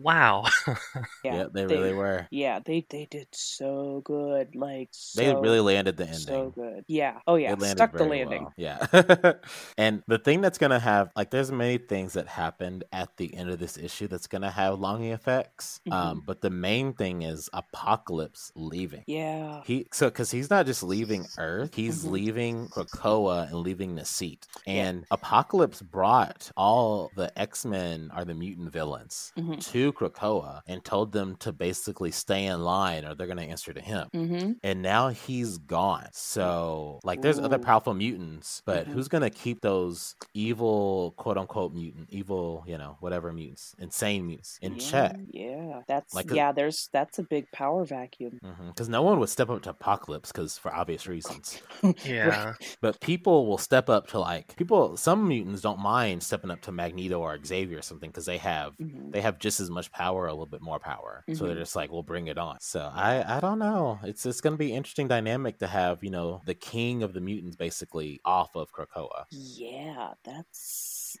wow. 0.00 0.44
Yeah, 0.66 1.34
Yeah, 1.34 1.44
they 1.52 1.66
really 1.66 1.92
were. 1.92 2.26
Yeah, 2.30 2.60
they 2.64 2.86
they 2.88 3.06
did 3.10 3.28
so 3.32 4.00
good. 4.04 4.54
Like 4.54 4.90
They 5.16 5.34
really 5.34 5.60
landed 5.60 5.96
the 5.96 6.04
ending. 6.04 6.20
so 6.20 6.50
good. 6.54 6.84
Yeah. 6.88 7.18
Oh 7.26 7.36
yeah, 7.36 7.54
They 7.54 7.68
stuck 7.70 7.92
the 7.92 8.04
landing. 8.04 8.44
well. 8.44 8.54
Yeah. 8.56 8.78
and 9.78 10.02
the 10.06 10.18
thing 10.18 10.40
that's 10.40 10.58
gonna 10.58 10.78
have 10.80 11.10
like 11.16 11.30
there's 11.30 11.52
many 11.52 11.78
things 11.78 12.14
that 12.14 12.26
happened 12.28 12.84
at 12.92 13.16
the 13.16 13.34
end 13.34 13.50
of 13.50 13.58
this 13.58 13.76
issue 13.76 14.08
that's 14.08 14.26
gonna 14.26 14.50
have 14.50 14.78
longing 14.80 15.12
effects. 15.12 15.80
Mhm. 15.88 15.92
Um, 15.94 16.22
but 16.26 16.40
the 16.40 16.50
main 16.50 16.94
thing 16.94 17.22
is 17.22 17.48
Apocalypse 17.52 18.52
leaving. 18.54 19.04
Yeah. 19.06 19.62
He 19.64 19.86
so 19.92 20.06
because 20.08 20.30
he's 20.30 20.50
not 20.50 20.66
just 20.66 20.82
leaving 20.82 21.26
Earth, 21.38 21.74
he's 21.74 22.04
Mhm. 22.04 22.10
leaving 22.10 22.68
Krakoa 22.68 23.48
and 23.48 23.56
leaving 23.60 23.96
Nasit. 23.96 24.46
Yeah. 24.66 24.72
And 24.88 25.04
Apocalypse 25.10 25.82
brought 25.82 26.50
all 26.56 27.10
the 27.16 27.36
X 27.38 27.64
Men 27.64 28.10
are 28.14 28.24
the 28.24 28.34
mutant 28.34 28.72
villains 28.72 29.32
Mhm. 29.38 29.60
to 29.72 29.89
Krakoa 29.92 30.60
and 30.66 30.84
told 30.84 31.12
them 31.12 31.36
to 31.40 31.52
basically 31.52 32.10
stay 32.10 32.46
in 32.46 32.62
line 32.64 33.04
or 33.04 33.14
they're 33.14 33.26
gonna 33.26 33.42
answer 33.42 33.72
to 33.72 33.80
him 33.80 34.08
Mm-hmm. 34.14 34.52
and 34.62 34.82
now 34.82 35.08
he's 35.08 35.58
gone. 35.58 36.08
So, 36.12 37.00
like, 37.04 37.22
there's 37.22 37.38
other 37.38 37.58
powerful 37.58 37.94
mutants, 37.94 38.62
but 38.64 38.86
Mhm. 38.86 38.92
who's 38.92 39.08
gonna 39.08 39.30
keep 39.30 39.60
those 39.60 40.14
evil, 40.34 41.14
quote 41.16 41.38
unquote, 41.38 41.72
mutant, 41.74 42.08
evil, 42.10 42.64
you 42.66 42.78
know, 42.78 42.96
whatever 43.00 43.32
mutants, 43.32 43.74
insane 43.78 44.26
mutants 44.26 44.58
in 44.62 44.74
yeah, 44.74 44.78
check? 44.90 45.16
Yeah. 45.28 45.82
That's 45.86 46.14
Like 46.14 46.30
a- 46.30 46.34
yeah. 46.36 46.52
There's 46.52 46.88
that's 46.92 47.18
a 47.18 47.22
big 47.22 47.50
power 47.52 47.84
vacuum. 47.84 48.38
Because 48.68 48.88
no 48.88 49.02
one 49.02 49.18
would 49.20 49.28
step 49.28 49.48
up 49.50 49.62
to 49.62 49.70
Apocalypse, 49.70 50.32
because 50.32 50.58
for 50.58 50.72
obvious 50.74 51.06
reasons. 51.06 51.60
yeah. 52.04 52.54
But 52.80 53.00
people 53.00 53.46
will 53.46 53.58
step 53.58 53.88
up 53.88 54.08
to 54.08 54.18
like 54.18 54.56
people. 54.56 54.96
Some 54.96 55.26
mutants 55.28 55.62
don't 55.62 55.78
mind 55.80 56.22
stepping 56.22 56.50
up 56.50 56.60
to 56.62 56.72
Magneto 56.72 57.18
or 57.20 57.38
Xavier 57.44 57.78
or 57.78 57.82
something 57.82 58.10
because 58.10 58.26
they 58.26 58.38
have 58.38 58.76
Mhm. 58.78 59.12
they 59.12 59.20
have 59.20 59.38
just 59.38 59.60
as 59.60 59.70
much 59.70 59.79
power, 59.88 60.26
a 60.26 60.32
little 60.32 60.46
bit 60.46 60.62
more 60.62 60.78
power. 60.78 61.26
So 61.32 61.46
they're 61.46 61.54
Mhm. 61.54 61.58
just 61.58 61.76
like, 61.76 61.90
we'll 61.90 62.02
bring 62.02 62.26
it 62.28 62.38
on. 62.38 62.58
So 62.60 62.80
I, 62.92 63.36
I 63.36 63.40
don't 63.40 63.58
know. 63.58 63.98
It's 64.02 64.26
it's 64.26 64.40
gonna 64.40 64.56
be 64.56 64.72
interesting 64.74 65.08
dynamic 65.08 65.58
to 65.58 65.66
have 65.66 66.02
you 66.04 66.10
know 66.10 66.42
the 66.44 66.54
king 66.54 67.02
of 67.02 67.12
the 67.14 67.20
mutants 67.20 67.56
basically 67.56 68.20
off 68.24 68.54
of 68.56 68.72
Krakoa. 68.72 69.24
Yeah, 69.30 70.14
that's 70.24 70.58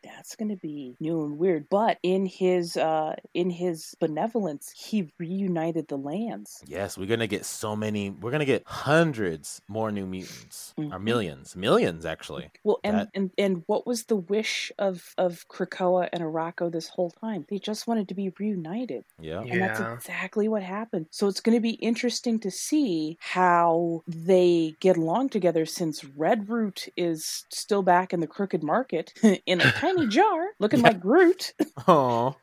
that's 0.04 0.36
gonna 0.36 0.56
be 0.56 0.96
new 1.00 1.24
and 1.24 1.38
weird. 1.38 1.68
But 1.70 1.98
in 2.02 2.26
his 2.26 2.76
uh 2.76 3.16
in 3.34 3.50
his 3.50 3.94
benevolence, 4.00 4.70
he 4.76 5.12
reunited 5.18 5.88
the 5.88 5.96
lands. 5.98 6.62
Yes, 6.66 6.96
we're 6.98 7.06
gonna 7.06 7.26
get 7.26 7.44
so 7.44 7.74
many. 7.76 8.10
We're 8.10 8.30
gonna 8.30 8.44
get 8.44 8.62
hundreds 8.66 9.60
more 9.68 9.90
new 9.92 10.06
mutants, 10.06 10.74
or 10.76 10.84
Mhm. 10.84 11.02
millions, 11.02 11.56
millions 11.56 12.04
actually. 12.04 12.50
Well, 12.64 12.80
and, 12.84 12.96
That- 12.98 13.08
and 13.14 13.30
and 13.38 13.62
what 13.66 13.86
was 13.86 14.04
the 14.04 14.16
wish 14.16 14.72
of 14.78 15.14
of 15.18 15.46
Krakoa 15.48 16.08
and 16.12 16.22
Arakko 16.22 16.70
this 16.70 16.88
whole 16.88 17.10
time? 17.10 17.46
They 17.48 17.58
just 17.58 17.86
wanted 17.86 18.08
to 18.08 18.14
be 18.14 18.30
reunited, 18.38 19.04
Yeah. 19.20 19.40
and 19.42 19.60
that's 19.60 19.80
exactly 19.80 20.48
what 20.48 20.62
happened. 20.62 21.06
So 21.10 21.28
it's 21.28 21.40
going 21.40 21.56
to 21.56 21.60
be 21.60 21.74
interesting 21.74 22.38
to 22.40 22.50
see 22.50 23.16
how 23.20 24.02
they 24.06 24.76
get 24.80 24.96
along 24.96 25.30
together. 25.30 25.64
Since 25.66 26.02
Redroot 26.02 26.88
is 26.96 27.44
still 27.50 27.82
back 27.82 28.12
in 28.12 28.20
the 28.20 28.26
crooked 28.26 28.62
market 28.62 29.12
in 29.46 29.60
a 29.60 29.72
tiny 29.80 30.06
jar, 30.06 30.48
looking 30.58 30.80
Yeah. 30.80 30.88
like 30.88 31.00
Groot. 31.00 31.54
Oh. 31.88 32.36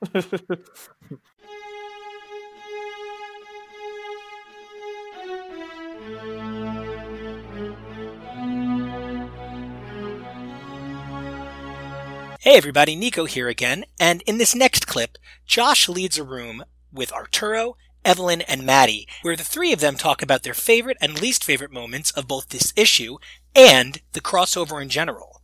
Hey 12.40 12.56
everybody, 12.56 12.96
Nico 12.96 13.26
here 13.26 13.50
again, 13.50 13.84
and 14.00 14.22
in 14.26 14.38
this 14.38 14.56
next 14.56 14.88
clip, 14.88 15.18
Josh 15.46 15.90
leads 15.90 16.18
a 16.18 16.24
room 16.24 16.64
with 16.94 17.12
Arturo, 17.12 17.76
Evelyn, 18.06 18.42
and 18.42 18.64
Maddie, 18.66 19.08
where 19.22 19.36
the 19.36 19.44
three 19.44 19.74
of 19.74 19.82
them 19.82 19.96
talk 19.96 20.22
about 20.22 20.44
their 20.44 20.54
favorite 20.54 20.98
and 21.02 21.20
least 21.20 21.44
favorite 21.44 21.72
moments 21.74 22.12
of 22.12 22.28
both 22.28 22.50
this 22.50 22.72
issue 22.78 23.18
and 23.54 24.02
the 24.14 24.22
crossover 24.22 24.82
in 24.82 24.88
general. 24.88 25.37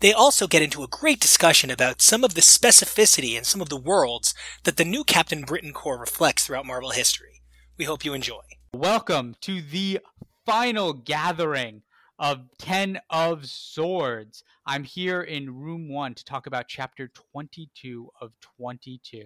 They 0.00 0.12
also 0.12 0.46
get 0.46 0.62
into 0.62 0.84
a 0.84 0.88
great 0.88 1.18
discussion 1.18 1.72
about 1.72 2.00
some 2.00 2.22
of 2.22 2.34
the 2.34 2.40
specificity 2.40 3.36
and 3.36 3.44
some 3.44 3.60
of 3.60 3.68
the 3.68 3.76
worlds 3.76 4.32
that 4.62 4.76
the 4.76 4.84
new 4.84 5.02
Captain 5.02 5.42
Britain 5.42 5.72
Corps 5.72 5.98
reflects 5.98 6.46
throughout 6.46 6.66
Marvel 6.66 6.90
history. 6.90 7.42
We 7.76 7.84
hope 7.84 8.04
you 8.04 8.14
enjoy. 8.14 8.42
Welcome 8.72 9.34
to 9.40 9.60
the 9.60 9.98
final 10.46 10.92
gathering 10.92 11.82
of 12.16 12.42
10 12.60 13.00
of 13.10 13.46
Swords. 13.46 14.44
I'm 14.64 14.84
here 14.84 15.22
in 15.22 15.52
room 15.52 15.88
one 15.88 16.14
to 16.14 16.24
talk 16.24 16.46
about 16.46 16.68
chapter 16.68 17.10
22 17.32 18.08
of 18.20 18.30
22 18.56 19.24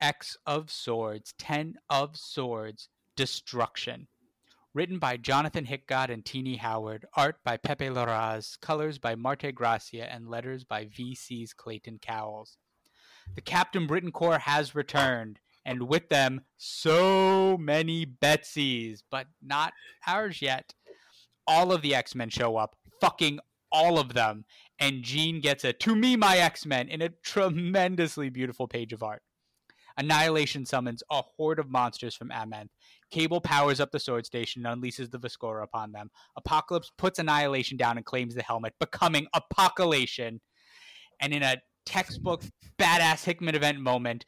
X 0.00 0.36
of 0.46 0.70
Swords, 0.70 1.34
10 1.40 1.74
of 1.90 2.16
Swords, 2.16 2.88
Destruction. 3.16 4.06
Written 4.74 4.98
by 4.98 5.16
Jonathan 5.16 5.66
Hickman 5.66 6.10
and 6.10 6.24
Tini 6.24 6.56
Howard, 6.56 7.06
art 7.16 7.36
by 7.44 7.56
Pepe 7.56 7.86
Larraz, 7.90 8.60
colors 8.60 8.98
by 8.98 9.14
Marte 9.14 9.54
Gracia, 9.54 10.12
and 10.12 10.28
letters 10.28 10.64
by 10.64 10.86
VC's 10.86 11.52
Clayton 11.52 12.00
Cowles. 12.02 12.58
The 13.36 13.40
Captain 13.40 13.86
Britain 13.86 14.10
Corps 14.10 14.40
has 14.40 14.74
returned, 14.74 15.38
and 15.64 15.84
with 15.84 16.08
them, 16.08 16.40
so 16.56 17.56
many 17.56 18.04
Betsy's, 18.04 19.04
but 19.08 19.28
not 19.40 19.74
ours 20.08 20.42
yet. 20.42 20.74
All 21.46 21.70
of 21.70 21.80
the 21.80 21.94
X 21.94 22.16
Men 22.16 22.28
show 22.28 22.56
up, 22.56 22.74
fucking 23.00 23.38
all 23.70 24.00
of 24.00 24.12
them, 24.12 24.44
and 24.80 25.04
Jean 25.04 25.40
gets 25.40 25.62
a 25.62 25.72
To 25.72 25.94
Me, 25.94 26.16
My 26.16 26.38
X 26.38 26.66
Men 26.66 26.88
in 26.88 27.00
a 27.00 27.10
tremendously 27.10 28.28
beautiful 28.28 28.66
page 28.66 28.92
of 28.92 29.04
art. 29.04 29.22
Annihilation 29.96 30.66
summons 30.66 31.04
a 31.10 31.22
horde 31.22 31.60
of 31.60 31.70
monsters 31.70 32.16
from 32.16 32.30
Amenth. 32.30 32.70
Cable 33.14 33.40
powers 33.40 33.78
up 33.78 33.92
the 33.92 34.00
sword 34.00 34.26
station 34.26 34.66
and 34.66 34.82
unleashes 34.82 35.08
the 35.08 35.20
Viscora 35.20 35.62
upon 35.62 35.92
them. 35.92 36.10
Apocalypse 36.34 36.90
puts 36.98 37.20
Annihilation 37.20 37.76
down 37.76 37.96
and 37.96 38.04
claims 38.04 38.34
the 38.34 38.42
helmet, 38.42 38.74
becoming 38.80 39.28
Apocolation. 39.36 40.40
And 41.20 41.32
in 41.32 41.44
a 41.44 41.58
textbook 41.86 42.42
badass 42.76 43.22
Hickman 43.22 43.54
event 43.54 43.78
moment, 43.78 44.24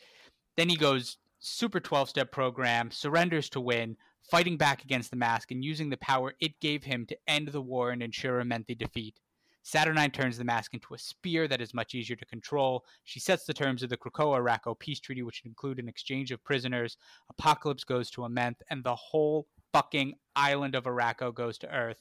then 0.57 0.68
he 0.68 0.77
goes 0.77 1.16
super 1.40 1.81
12 1.81 2.11
step 2.11 2.31
program, 2.31 2.92
surrenders 2.92 3.49
to 3.51 3.61
win, 3.61 3.96
fighting 4.31 4.57
back 4.57 4.85
against 4.85 5.11
the 5.11 5.16
mask 5.16 5.51
and 5.51 5.64
using 5.64 5.90
the 5.90 5.96
power 5.96 6.35
it 6.38 6.61
gave 6.61 6.85
him 6.85 7.07
to 7.07 7.18
end 7.27 7.49
the 7.49 7.61
war 7.61 7.90
and 7.90 8.05
ensure 8.05 8.40
Amenth 8.40 8.79
defeat. 8.79 9.18
Saturnine 9.67 10.13
turns 10.13 10.39
the 10.39 10.45
mask 10.45 10.75
into 10.75 10.95
a 10.95 10.99
spear 10.99 11.49
that 11.49 11.61
is 11.61 11.75
much 11.75 11.93
easier 11.93 12.15
to 12.15 12.25
control. 12.27 12.85
She 13.03 13.19
sets 13.19 13.47
the 13.47 13.53
terms 13.53 13.83
of 13.83 13.91
the 13.91 13.97
Krakoa 13.97 14.39
Arakko 14.39 14.79
peace 14.79 15.01
treaty, 15.01 15.25
which 15.25 15.43
include 15.45 15.81
an 15.81 15.89
exchange 15.89 16.31
of 16.31 16.45
prisoners. 16.45 16.97
Apocalypse 17.31 17.83
goes 17.83 18.09
to 18.13 18.21
Amenth, 18.21 18.61
and 18.71 18.85
the 18.85 18.95
whole 18.95 19.49
fucking 19.73 20.15
island 20.37 20.77
of 20.77 20.85
Arakko 20.85 21.35
goes 21.35 21.59
to 21.59 21.75
Earth. 21.75 21.99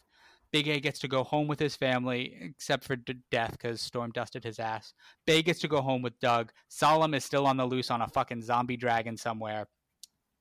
Big 0.52 0.68
A 0.68 0.80
gets 0.80 1.00
to 1.00 1.08
go 1.08 1.24
home 1.24 1.48
with 1.48 1.60
his 1.60 1.76
family, 1.76 2.38
except 2.40 2.84
for 2.84 2.98
D- 2.98 3.16
Death, 3.32 3.54
because 3.54 3.82
Storm 3.82 4.12
dusted 4.12 4.44
his 4.44 4.60
ass. 4.60 4.94
Bei 5.26 5.42
gets 5.42 5.60
to 5.62 5.68
go 5.68 5.82
home 5.82 6.04
with 6.04 6.20
Doug. 6.20 6.52
Solem 6.68 7.16
is 7.16 7.26
still 7.26 7.48
on 7.48 7.58
the 7.58 7.66
loose 7.66 7.90
on 7.90 8.04
a 8.04 8.08
fucking 8.08 8.44
zombie 8.44 8.78
dragon 8.78 9.18
somewhere. 9.18 9.66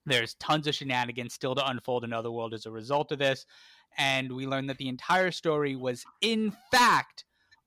There's 0.05 0.35
tons 0.35 0.67
of 0.67 0.75
shenanigans 0.75 1.33
still 1.33 1.55
to 1.55 1.67
unfold 1.67 2.05
in 2.05 2.13
Otherworld 2.13 2.53
as 2.53 2.67
a 2.67 2.71
result 2.71 3.13
of 3.13 3.19
this. 3.19 3.47
And 3.99 4.33
we 4.33 4.47
learn 4.47 4.67
that 4.67 4.79
the 4.79 4.89
entire 4.89 5.31
story 5.31 5.77
was, 5.77 6.05
in 6.21 6.53
fact, 6.71 7.25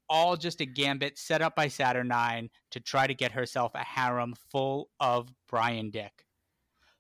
all 0.09 0.37
just 0.37 0.61
a 0.61 0.65
gambit 0.65 1.17
set 1.17 1.41
up 1.41 1.55
by 1.55 1.67
Saturnine 1.67 2.49
to 2.71 2.79
try 2.79 3.07
to 3.07 3.13
get 3.13 3.31
herself 3.31 3.73
a 3.75 3.83
harem 3.83 4.35
full 4.51 4.89
of 4.99 5.29
Brian 5.49 5.89
Dick. 5.89 6.25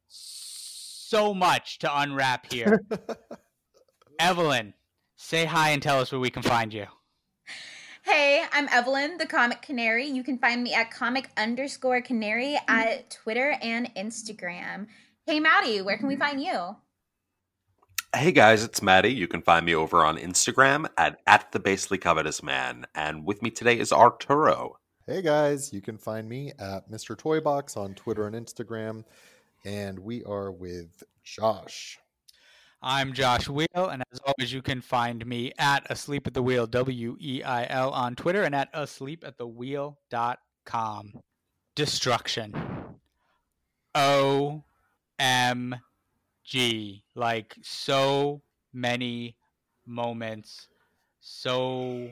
So 0.07 1.33
much 1.33 1.79
to 1.79 1.99
unwrap 1.99 2.51
here. 2.51 2.83
Evelyn, 4.19 4.73
say 5.15 5.45
hi 5.45 5.69
and 5.69 5.81
tell 5.81 5.99
us 5.99 6.11
where 6.11 6.19
we 6.19 6.29
can 6.29 6.43
find 6.43 6.73
you. 6.73 6.85
Hey, 8.03 8.43
I'm 8.53 8.69
Evelyn, 8.69 9.17
the 9.17 9.25
Comic 9.25 9.61
Canary. 9.61 10.05
You 10.05 10.23
can 10.23 10.37
find 10.37 10.63
me 10.63 10.73
at 10.73 10.91
comic 10.91 11.29
underscore 11.35 12.01
canary 12.01 12.57
at 12.67 13.09
Twitter 13.09 13.57
and 13.61 13.93
Instagram. 13.95 14.87
Hey, 15.25 15.41
Maddie, 15.41 15.81
where 15.81 15.97
can 15.97 16.07
we 16.07 16.15
find 16.15 16.41
you? 16.41 16.77
Hey 18.15 18.31
guys, 18.31 18.63
it's 18.63 18.81
Maddie. 18.81 19.13
You 19.13 19.27
can 19.27 19.41
find 19.41 19.65
me 19.65 19.75
over 19.75 20.05
on 20.05 20.17
Instagram 20.17 20.87
at, 20.97 21.19
at 21.27 21.51
the 21.51 21.59
basely 21.59 21.97
covetous 21.97 22.41
man. 22.41 22.87
And 22.95 23.25
with 23.25 23.41
me 23.41 23.51
today 23.51 23.77
is 23.77 23.91
Arturo. 23.91 24.79
Hey 25.05 25.21
guys, 25.21 25.73
you 25.73 25.81
can 25.81 25.97
find 25.97 26.29
me 26.29 26.53
at 26.57 26.89
Mr. 26.89 27.17
Toybox 27.17 27.75
on 27.75 27.95
Twitter 27.95 28.25
and 28.25 28.33
Instagram. 28.33 29.03
And 29.65 29.99
we 29.99 30.23
are 30.23 30.53
with 30.53 31.03
Josh. 31.21 31.99
I'm 32.81 33.11
Josh 33.11 33.49
Weil, 33.49 33.67
and 33.75 34.01
as 34.13 34.21
always, 34.25 34.53
you 34.53 34.61
can 34.61 34.79
find 34.79 35.25
me 35.25 35.51
at 35.59 35.85
Asleep 35.89 36.27
at 36.27 36.33
the 36.33 36.41
Wheel, 36.41 36.65
W 36.65 37.17
E 37.19 37.43
I 37.43 37.67
L, 37.69 37.91
on 37.91 38.15
Twitter 38.15 38.43
and 38.43 38.55
at 38.55 38.73
asleepattthewheel.com. 38.73 41.13
Destruction. 41.75 42.53
O 43.93 44.63
M 45.19 45.75
G. 46.47 47.03
Like 47.13 47.55
so 47.61 48.41
many 48.73 49.35
moments, 49.85 50.67
so 51.19 52.09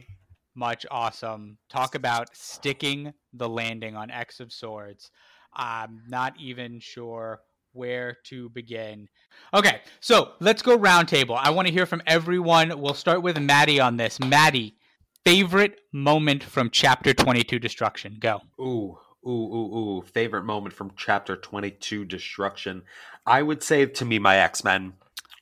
much 0.54 0.86
awesome. 0.92 1.58
Talk 1.70 1.96
about 1.96 2.36
sticking 2.36 3.14
the 3.34 3.50
landing 3.50 3.96
on 3.96 4.12
X 4.12 4.40
of 4.40 4.52
Swords. 4.52 5.10
I'm 5.54 6.02
not 6.08 6.34
even 6.40 6.80
sure 6.82 7.40
where 7.72 8.18
to 8.26 8.50
begin. 8.50 9.08
Okay, 9.54 9.82
so 10.02 10.34
let's 10.40 10.62
go 10.62 10.78
roundtable. 10.78 11.40
I 11.42 11.50
want 11.50 11.68
to 11.68 11.74
hear 11.74 11.86
from 11.86 12.02
everyone. 12.06 12.80
We'll 12.80 12.94
start 12.94 13.22
with 13.22 13.40
Maddie 13.40 13.80
on 13.80 13.98
this. 13.98 14.20
Maddie, 14.20 14.76
favorite 15.24 15.80
moment 15.94 16.44
from 16.44 16.70
chapter 16.70 17.14
22 17.14 17.60
Destruction? 17.60 18.18
Go. 18.20 18.42
Ooh, 18.60 18.98
ooh, 19.28 19.30
ooh, 19.30 19.78
ooh. 19.78 20.02
Favorite 20.02 20.44
moment 20.44 20.74
from 20.74 20.92
chapter 20.96 21.36
22 21.36 22.06
Destruction. 22.06 22.84
I 23.26 23.42
would 23.42 23.64
say 23.64 23.86
to 23.86 24.06
me, 24.06 24.20
my 24.20 24.38
X 24.38 24.64
Men. 24.64 24.94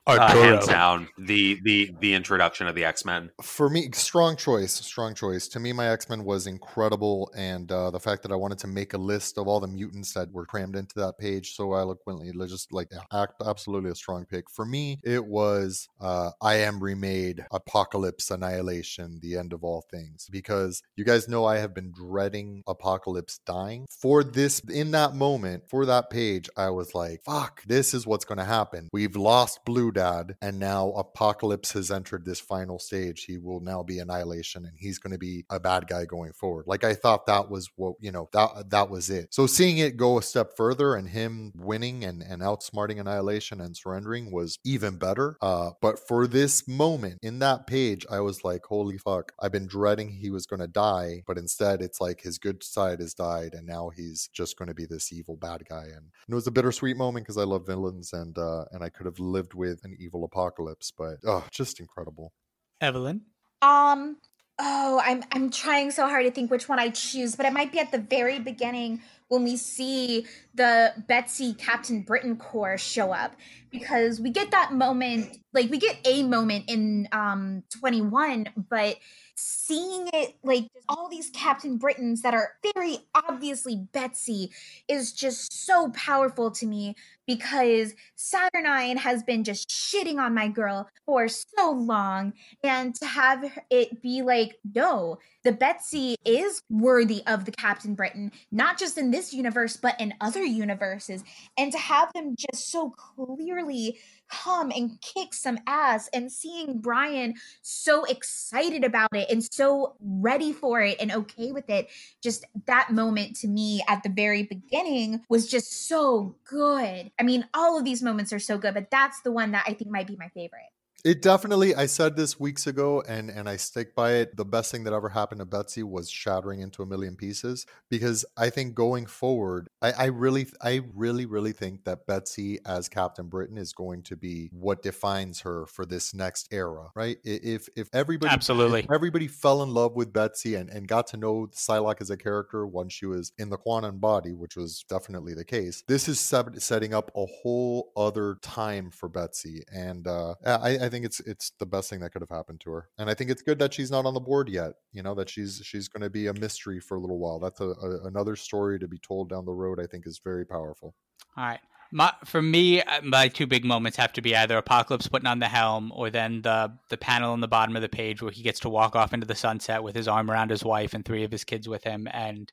Uh, 0.06 0.28
hands 0.34 0.68
down, 0.68 1.08
the 1.18 1.58
the 1.64 1.94
the 2.02 2.14
introduction 2.14 2.68
of 2.68 2.76
the 2.76 2.84
X 2.84 3.06
Men. 3.06 3.30
For 3.42 3.70
me, 3.70 3.90
strong 3.94 4.36
choice, 4.36 4.74
strong 4.74 5.16
choice. 5.16 5.48
To 5.50 5.62
me, 5.62 5.72
my 5.72 5.88
X 5.88 6.10
Men 6.10 6.26
was 6.26 6.46
incredible, 6.46 7.32
and 7.38 7.72
uh, 7.72 7.90
the 7.90 8.02
fact 8.02 8.22
that 8.24 8.32
I 8.32 8.36
wanted 8.36 8.58
to 8.60 8.68
make 8.68 8.94
a 8.94 8.98
list 8.98 9.38
of 9.38 9.48
all 9.48 9.62
the 9.62 9.68
mutants 9.68 10.14
that 10.14 10.30
were 10.34 10.46
crammed 10.46 10.76
into 10.76 10.96
that 10.96 11.18
page 11.18 11.56
so 11.56 11.74
eloquently, 11.74 12.32
just 12.48 12.74
like 12.74 12.90
act, 13.14 13.42
absolutely 13.46 13.92
a 13.92 13.96
strong 13.96 14.26
pick. 14.26 14.50
For 14.52 14.66
me, 14.66 15.00
it 15.06 15.26
was 15.26 15.88
uh, 16.02 16.32
I 16.42 16.56
am 16.56 16.84
remade, 16.84 17.46
Apocalypse, 17.54 18.30
Annihilation, 18.30 19.20
the 19.22 19.38
end 19.38 19.54
of 19.54 19.64
all 19.64 19.86
things, 19.90 20.28
because 20.30 20.82
you 20.98 21.06
guys 21.06 21.30
know 21.30 21.46
I 21.46 21.60
have 21.60 21.74
been 21.74 21.94
dreading 21.94 22.64
Apocalypse 22.68 23.40
dying. 23.46 23.86
For 24.02 24.22
this, 24.26 24.60
in 24.68 24.92
that 24.92 25.16
moment, 25.16 25.64
for 25.70 25.86
that 25.86 26.10
page, 26.10 26.50
I 26.58 26.72
was 26.72 26.94
like, 26.94 27.22
"Fuck, 27.24 27.64
this 27.64 27.94
is 27.94 28.06
what's 28.06 28.26
going 28.26 28.40
to 28.40 28.44
happen. 28.44 28.90
We've 28.92 29.16
lost 29.16 29.64
Blue 29.64 29.93
dad 29.94 30.36
and 30.42 30.60
now 30.60 30.90
apocalypse 30.92 31.72
has 31.72 31.92
entered 31.92 32.26
this 32.26 32.40
final 32.40 32.80
stage. 32.80 33.26
He 33.26 33.38
will 33.38 33.60
now 33.60 33.84
be 33.84 34.00
annihilation 34.00 34.66
and 34.66 34.78
he's 34.78 35.00
going 35.00 35.14
to 35.14 35.20
be 35.20 35.46
a 35.50 35.60
bad 35.60 35.88
guy 35.88 36.06
going 36.06 36.34
forward. 36.34 36.66
Like 36.68 36.84
i 36.84 36.94
thought 36.94 37.26
that 37.28 37.50
was 37.50 37.70
what 37.76 37.96
you 38.00 38.12
know 38.12 38.30
that 38.34 38.70
that 38.70 38.90
was 38.90 39.10
it. 39.10 39.34
So 39.34 39.48
seeing 39.48 39.78
it 39.78 39.98
go 39.98 40.18
a 40.18 40.24
step 40.24 40.56
further 40.56 40.96
and 40.96 41.08
him 41.08 41.52
winning 41.56 42.04
and 42.04 42.22
and 42.22 42.42
outsmarting 42.42 43.00
annihilation 43.00 43.62
and 43.62 43.76
surrendering 43.76 44.32
was 44.32 44.60
even 44.66 44.98
better. 44.98 45.38
Uh 45.42 45.72
but 45.82 46.00
for 46.08 46.28
this 46.28 46.68
moment 46.68 47.20
in 47.22 47.40
that 47.40 47.68
page 47.68 48.06
i 48.10 48.20
was 48.20 48.44
like 48.44 48.66
holy 48.66 48.98
fuck. 48.98 49.32
I've 49.40 49.52
been 49.52 49.68
dreading 49.68 50.10
he 50.10 50.30
was 50.30 50.46
going 50.46 50.60
to 50.60 50.68
die 50.68 51.24
but 51.28 51.38
instead 51.38 51.82
it's 51.82 52.02
like 52.02 52.22
his 52.22 52.38
good 52.38 52.64
side 52.64 53.00
has 53.00 53.14
died 53.14 53.54
and 53.54 53.68
now 53.68 53.90
he's 53.90 54.30
just 54.34 54.58
going 54.58 54.68
to 54.68 54.74
be 54.74 54.86
this 54.86 55.12
evil 55.14 55.36
bad 55.36 55.64
guy. 55.70 55.86
And 55.96 56.08
it 56.28 56.36
was 56.36 56.48
a 56.48 56.52
bittersweet 56.52 56.98
moment 56.98 57.26
because 57.26 57.38
i 57.38 57.44
love 57.44 57.66
villains 57.66 58.14
and 58.14 58.38
uh 58.38 58.66
and 58.72 58.84
i 58.84 58.90
could 58.90 59.06
have 59.06 59.20
lived 59.20 59.54
with 59.54 59.83
an 59.84 59.96
evil 60.00 60.24
apocalypse, 60.24 60.92
but 60.96 61.18
oh, 61.26 61.46
just 61.52 61.80
incredible. 61.80 62.34
Evelyn? 62.82 63.22
Um, 63.62 64.18
oh, 64.60 65.02
I'm 65.04 65.24
I'm 65.32 65.50
trying 65.50 65.92
so 65.92 66.08
hard 66.08 66.26
to 66.26 66.32
think 66.32 66.52
which 66.52 66.68
one 66.68 66.80
I 66.80 66.90
choose, 66.90 67.36
but 67.36 67.46
it 67.46 67.54
might 67.54 67.72
be 67.72 67.80
at 67.80 67.92
the 67.92 68.00
very 68.00 68.40
beginning 68.40 69.02
when 69.30 69.44
we 69.44 69.58
see 69.58 70.26
the 70.54 70.94
Betsy 71.08 71.54
Captain 71.54 72.02
Britain 72.02 72.36
Corps 72.36 72.78
show 72.78 73.12
up 73.12 73.36
because 73.72 74.20
we 74.20 74.30
get 74.30 74.52
that 74.52 74.72
moment 74.72 75.40
like 75.54 75.70
we 75.72 75.80
get 75.80 75.98
a 76.06 76.22
moment 76.24 76.66
in 76.68 77.08
um 77.12 77.64
21 77.80 78.48
but 78.70 78.98
seeing 79.36 80.08
it 80.14 80.36
like 80.44 80.68
all 80.88 81.10
these 81.10 81.32
Captain 81.32 81.78
Britons 81.78 82.22
that 82.22 82.36
are 82.36 82.52
very 82.76 83.00
obviously 83.16 83.88
Betsy 83.92 84.52
is 84.88 85.12
just 85.12 85.66
so 85.66 85.90
powerful 85.90 86.52
to 86.52 86.68
me 86.68 86.96
because 87.28 87.94
Saturnine 88.16 88.98
has 88.98 89.24
been 89.24 89.44
just 89.44 89.70
shitting 89.70 90.18
on 90.18 90.34
my 90.34 90.48
girl 90.48 90.88
for 91.06 91.28
so 91.28 91.72
long. 91.72 92.34
And 92.64 92.96
to 92.96 93.06
have 93.06 93.44
it 93.70 94.02
be 94.02 94.22
like, 94.22 94.58
no, 94.76 95.20
the 95.44 95.52
Betsy 95.52 96.16
is 96.26 96.62
worthy 96.70 97.24
of 97.28 97.46
the 97.46 97.52
Captain 97.52 97.96
Britain, 97.96 98.32
not 98.52 98.80
just 98.80 98.98
in 98.98 99.12
this 99.12 99.34
universe, 99.34 99.78
but 99.78 100.00
in 100.00 100.14
other 100.22 100.44
universes. 100.44 101.24
And 101.58 101.72
to 101.72 101.78
have 101.78 102.12
them 102.14 102.36
just 102.38 102.72
so 102.72 102.92
clearly 102.92 104.00
come 104.30 104.72
and 104.72 105.00
kick 105.02 105.34
some 105.34 105.60
ass 105.68 106.10
and 106.14 106.32
seeing 106.32 106.80
Brian 106.80 107.36
so 107.62 108.04
excited 108.06 108.84
about 108.84 109.10
it 109.14 109.30
and 109.30 109.44
so 109.44 109.96
ready 110.02 110.52
for 110.54 110.82
it 110.82 110.98
and 111.00 111.12
okay 111.12 111.52
with 111.52 111.70
it. 111.70 111.90
Just 112.22 112.46
that 112.66 112.92
moment 112.92 113.36
to 113.38 113.48
me 113.48 113.84
at 113.88 114.02
the 114.04 114.10
very 114.10 114.44
beginning 114.44 115.22
was 115.30 115.48
just 115.48 115.88
so 115.88 116.36
good. 116.46 117.12
I 117.20 117.24
mean, 117.24 117.48
all 117.54 117.78
of 117.78 117.86
these 117.86 118.02
moments 118.04 118.34
are 118.34 118.40
so 118.40 118.58
good, 118.58 118.74
but 118.74 118.92
that's 118.92 119.22
the 119.22 119.32
one 119.32 119.52
that 119.52 119.66
I 119.68 119.74
think 119.74 119.92
might 119.92 120.08
be 120.08 120.18
my 120.18 120.30
favorite. 120.30 120.73
It 121.04 121.22
definitely. 121.22 121.76
I 121.76 121.86
said 121.88 122.16
this 122.16 122.40
weeks 122.40 122.66
ago, 122.66 123.04
and 123.06 123.30
and 123.30 123.50
I 123.50 123.58
stick 123.58 123.94
by 123.94 124.14
it. 124.14 124.38
The 124.38 124.46
best 124.46 124.72
thing 124.72 124.86
that 124.86 124.94
ever 124.94 125.10
happened 125.10 125.40
to 125.40 125.46
Betsy 125.46 125.84
was 125.84 126.10
shattering 126.10 126.62
into 126.62 126.82
a 126.82 126.86
million 126.86 127.18
pieces. 127.18 127.66
Because 127.90 128.24
I 128.38 128.50
think 128.50 128.74
going 128.74 129.06
forward, 129.06 129.68
I, 129.82 129.92
I 129.92 130.06
really, 130.06 130.48
I 130.62 130.82
really, 130.96 131.26
really 131.26 131.52
think 131.52 131.84
that 131.84 132.08
Betsy 132.08 132.60
as 132.66 132.88
Captain 132.88 133.28
Britain 133.28 133.58
is 133.58 133.74
going 133.74 134.04
to 134.04 134.16
be 134.16 134.50
what 134.54 134.82
defines 134.82 135.42
her 135.42 135.66
for 135.66 135.86
this 135.86 136.14
next 136.14 136.48
era. 136.54 136.90
Right? 136.96 137.18
If 137.26 137.68
if 137.76 137.90
everybody 137.92 138.34
absolutely 138.34 138.82
if 138.82 138.92
everybody 138.92 139.28
fell 139.28 139.62
in 139.62 139.74
love 139.74 139.96
with 139.96 140.14
Betsy 140.14 140.56
and 140.56 140.70
and 140.70 140.88
got 140.88 141.08
to 141.08 141.18
know 141.18 141.48
Psylocke 141.54 142.00
as 142.00 142.12
a 142.12 142.18
character 142.18 142.66
once 142.66 142.94
she 142.94 143.08
was 143.08 143.34
in 143.38 143.50
the 143.50 143.58
quantum 143.58 144.00
body, 144.00 144.32
which 144.32 144.56
was 144.56 144.86
definitely 144.88 145.34
the 145.34 145.44
case. 145.44 145.84
This 145.86 146.08
is 146.08 146.20
setting 146.20 146.94
up 146.94 147.12
a 147.14 147.26
whole 147.26 147.92
other 147.98 148.38
time 148.42 148.90
for 148.90 149.10
Betsy, 149.10 149.64
and 149.70 150.08
uh, 150.08 150.36
I, 150.46 150.78
I 150.78 150.93
think 150.94 151.06
it's 151.06 151.20
it's 151.22 151.52
the 151.60 151.66
best 151.66 151.90
thing 151.90 152.00
that 152.02 152.12
could 152.12 152.22
have 152.22 152.30
happened 152.30 152.62
to 152.62 152.72
her. 152.72 152.90
And 152.98 153.10
I 153.10 153.14
think 153.14 153.30
it's 153.30 153.42
good 153.42 153.60
that 153.60 153.74
she's 153.74 153.92
not 153.92 154.06
on 154.06 154.14
the 154.14 154.20
board 154.20 154.48
yet. 154.48 154.74
You 154.92 155.04
know 155.04 155.16
that 155.16 155.30
she's 155.30 155.62
she's 155.64 155.88
going 155.88 156.04
to 156.04 156.10
be 156.10 156.28
a 156.28 156.34
mystery 156.34 156.80
for 156.80 156.96
a 156.96 157.02
little 157.02 157.20
while. 157.20 157.40
That's 157.40 157.60
a, 157.60 157.70
a, 157.70 158.06
another 158.06 158.36
story 158.36 158.80
to 158.80 158.88
be 158.88 159.00
told 159.00 159.30
down 159.30 159.46
the 159.46 159.52
road. 159.52 159.80
I 159.80 159.88
think 159.88 160.06
is 160.08 160.22
very 160.24 160.46
powerful. 160.46 160.96
All 161.36 161.46
right. 161.46 161.60
My, 161.96 162.12
for 162.26 162.42
me, 162.42 162.82
uh, 162.82 163.02
my 163.04 163.28
two 163.28 163.46
big 163.46 163.64
moments 163.64 163.98
have 163.98 164.14
to 164.14 164.22
be 164.22 164.36
either 164.36 164.58
Apocalypse 164.58 165.08
putting 165.08 165.28
on 165.28 165.38
the 165.38 165.48
helm, 165.48 165.92
or 165.96 166.10
then 166.10 166.42
the 166.42 166.74
the 166.90 166.98
panel 166.98 167.34
on 167.34 167.42
the 167.42 167.48
bottom 167.48 167.76
of 167.76 167.82
the 167.82 167.90
page 167.90 168.22
where 168.22 168.32
he 168.32 168.44
gets 168.44 168.60
to 168.62 168.70
walk 168.70 168.96
off 168.96 169.14
into 169.14 169.28
the 169.28 169.36
sunset 169.36 169.84
with 169.84 169.96
his 169.96 170.08
arm 170.08 170.32
around 170.32 170.50
his 170.50 170.64
wife 170.64 170.94
and 170.94 171.04
three 171.04 171.24
of 171.24 171.32
his 171.32 171.44
kids 171.44 171.68
with 171.68 171.84
him. 171.84 172.08
And 172.12 172.52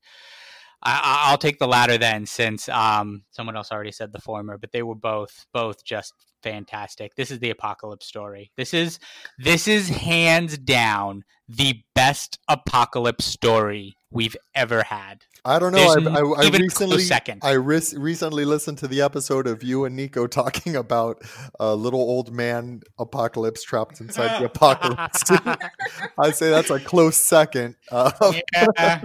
I, 0.83 1.29
will 1.31 1.39
take 1.39 1.59
the 1.59 1.69
latter 1.69 1.99
then, 1.99 2.25
since 2.25 2.69
um, 2.71 3.25
someone 3.31 3.57
else 3.57 3.71
already 3.71 3.93
said 3.93 4.13
the 4.13 4.21
former, 4.21 4.57
but 4.57 4.73
they 4.73 4.83
were 4.83 4.95
both 4.95 5.47
both 5.53 5.85
just 5.85 6.15
fantastic. 6.43 7.15
This 7.17 7.31
is 7.31 7.39
the 7.39 7.51
apocalypse 7.51 8.07
story. 8.07 8.51
This 8.57 8.75
is 8.75 8.99
this 9.39 9.69
is 9.69 9.89
hands 9.89 10.59
down 10.59 11.25
the 11.49 11.83
best 11.95 12.39
apocalypse 12.49 13.25
story 13.25 13.97
we've 14.11 14.37
ever 14.55 14.83
had. 14.83 15.25
I 15.45 15.59
don't 15.59 15.73
know. 15.73 15.79
I, 15.79 16.45
I, 16.45 16.47
I 16.47 16.51
recently 16.51 17.01
second. 17.01 17.41
I 17.43 17.53
re- 17.53 17.81
recently 17.97 18.45
listened 18.45 18.79
to 18.79 18.89
the 18.89 19.01
episode 19.01 19.47
of 19.47 19.63
you 19.63 19.85
and 19.85 19.97
Nico 19.97 20.27
talking 20.27 20.77
about 20.77 21.23
a 21.59 21.75
little 21.75 22.01
old 22.01 22.33
man 22.33 22.83
apocalypse 22.99 23.63
trapped 23.63 24.01
inside 24.01 24.41
the 24.41 24.47
apocalypse. 24.47 25.23
I 26.19 26.31
say 26.31 26.51
that's 26.51 26.71
a 26.71 26.81
close 26.81 27.17
second. 27.17 27.77
Uh, 27.91 28.33
yeah. 28.77 29.05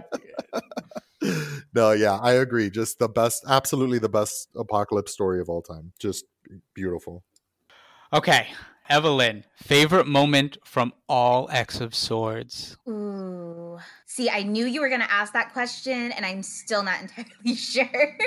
no, 1.75 1.91
yeah, 1.91 2.17
I 2.17 2.33
agree. 2.33 2.69
Just 2.69 2.99
the 2.99 3.09
best, 3.09 3.43
absolutely 3.47 3.99
the 3.99 4.09
best 4.09 4.49
apocalypse 4.55 5.11
story 5.11 5.41
of 5.41 5.49
all 5.49 5.61
time. 5.61 5.91
Just 5.99 6.25
beautiful. 6.73 7.23
Okay, 8.13 8.47
Evelyn, 8.87 9.43
favorite 9.57 10.07
moment 10.07 10.57
from 10.63 10.93
all 11.09 11.49
X 11.51 11.81
of 11.81 11.93
Swords? 11.93 12.77
Ooh. 12.87 13.77
See, 14.05 14.29
I 14.29 14.43
knew 14.43 14.65
you 14.65 14.79
were 14.79 14.89
going 14.89 15.01
to 15.01 15.11
ask 15.11 15.33
that 15.33 15.51
question, 15.51 16.13
and 16.13 16.25
I'm 16.25 16.43
still 16.43 16.81
not 16.81 17.01
entirely 17.01 17.55
sure. 17.55 18.17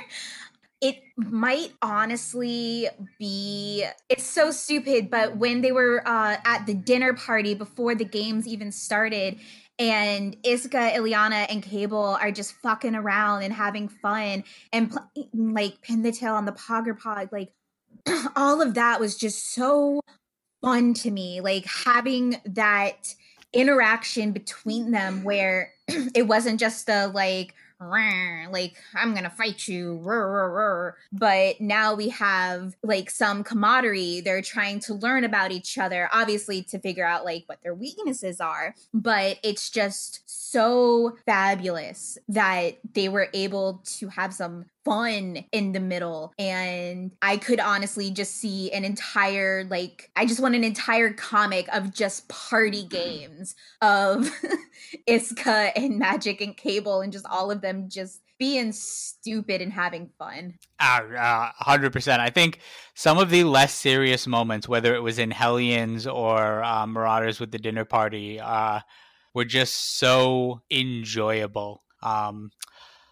it 0.81 0.97
might 1.17 1.73
honestly 1.83 2.89
be 3.19 3.85
it's 4.09 4.23
so 4.23 4.53
stupid 4.53 5.11
but 5.11 5.37
when 5.37 5.61
they 5.61 5.73
were 5.73 6.07
uh, 6.07 6.37
at 6.45 6.67
the 6.67 6.75
dinner 6.75 7.15
party 7.15 7.53
before 7.53 7.97
the 7.97 8.05
games 8.05 8.47
even 8.47 8.71
started 8.71 9.37
and 9.79 10.37
Isca, 10.43 10.93
Illyana, 10.95 11.47
and 11.49 11.63
Cable 11.63 12.19
are 12.21 12.33
just 12.33 12.55
fucking 12.55 12.95
around 12.95 13.43
and 13.43 13.53
having 13.53 13.89
fun 13.89 14.45
and 14.73 14.91
pl- 14.91 15.11
like 15.33 15.81
pin 15.83 16.03
the 16.03 16.13
tail 16.13 16.35
on 16.35 16.45
the 16.45 16.53
Pogger 16.53 16.99
Pod. 16.99 17.29
Like 17.31 17.53
all 18.37 18.61
of 18.61 18.75
that 18.75 19.01
was 19.01 19.17
just 19.17 19.53
so 19.53 20.01
fun 20.61 20.95
to 20.95 21.11
me. 21.11 21.41
Like 21.41 21.65
having 21.67 22.41
that 22.45 23.15
interaction 23.53 24.33
between 24.33 24.91
them 24.91 25.25
where 25.25 25.73
it 25.89 26.27
wasn't 26.27 26.61
just 26.61 26.89
a 26.89 27.07
like 27.09 27.55
like 27.81 28.77
I'm 28.95 29.15
gonna 29.15 29.31
fight 29.31 29.69
you, 29.69 30.01
but 31.13 31.61
now 31.61 31.95
we 31.95 32.09
have 32.11 32.77
like 32.83 33.11
some 33.11 33.45
camaraderie. 33.45 34.21
They're 34.21 34.43
trying 34.43 34.81
to 34.81 34.95
learn 34.95 35.25
about 35.25 35.53
each 35.53 35.79
other, 35.79 36.09
obviously 36.13 36.63
to 36.65 36.79
figure 36.79 37.07
out 37.07 37.25
like 37.25 37.45
what 37.47 37.63
their 37.63 37.75
weaknesses 37.75 38.41
are. 38.41 38.75
But 38.93 39.39
it's 39.43 39.71
just 39.71 40.23
so 40.27 41.17
fabulous 41.25 42.19
that 42.29 42.79
they 42.95 43.09
were 43.09 43.29
able 43.33 43.83
to 43.99 44.09
have 44.09 44.35
some 44.35 44.67
fun 44.89 45.45
in 45.53 45.73
the 45.73 45.81
middle 45.81 46.33
and 46.39 47.13
i 47.21 47.37
could 47.37 47.61
honestly 47.61 48.11
just 48.11 48.37
see 48.37 48.73
an 48.73 48.85
entire 48.85 49.65
like 49.65 50.11
i 50.17 50.25
just 50.25 50.41
want 50.41 50.55
an 50.55 50.65
entire 50.65 51.13
comic 51.13 51.69
of 51.75 51.93
just 51.93 52.29
party 52.29 52.85
games 52.85 53.55
of 53.83 54.31
isca 55.07 55.77
and 55.77 56.01
Magik 56.01 56.41
and 56.41 56.57
cable 56.57 57.01
and 57.01 57.13
just 57.13 57.27
all 57.27 57.51
of 57.51 57.61
them 57.61 57.89
just 57.89 58.21
being 58.39 58.73
stupid 58.73 59.61
and 59.61 59.73
having 59.73 60.11
fun. 60.19 60.55
Hundred 60.79 61.87
uh, 61.87 61.91
percent. 61.91 62.23
I 62.23 62.31
think 62.31 62.61
some 62.95 63.19
of 63.19 63.31
the 63.31 63.45
less 63.45 63.75
serious 63.75 64.27
moments, 64.27 64.69
whether 64.69 64.95
it 64.95 65.03
was 65.03 65.19
in 65.19 65.31
Hellions 65.31 66.07
or 66.07 66.63
uh, 66.63 66.87
Marauders 66.87 67.41
with 67.41 67.51
the 67.51 67.59
dinner 67.59 67.85
party, 67.85 68.39
uh, 68.41 68.81
were 69.35 69.45
just 69.45 69.99
so 69.99 70.63
enjoyable. 70.71 71.83
Um, 72.03 72.53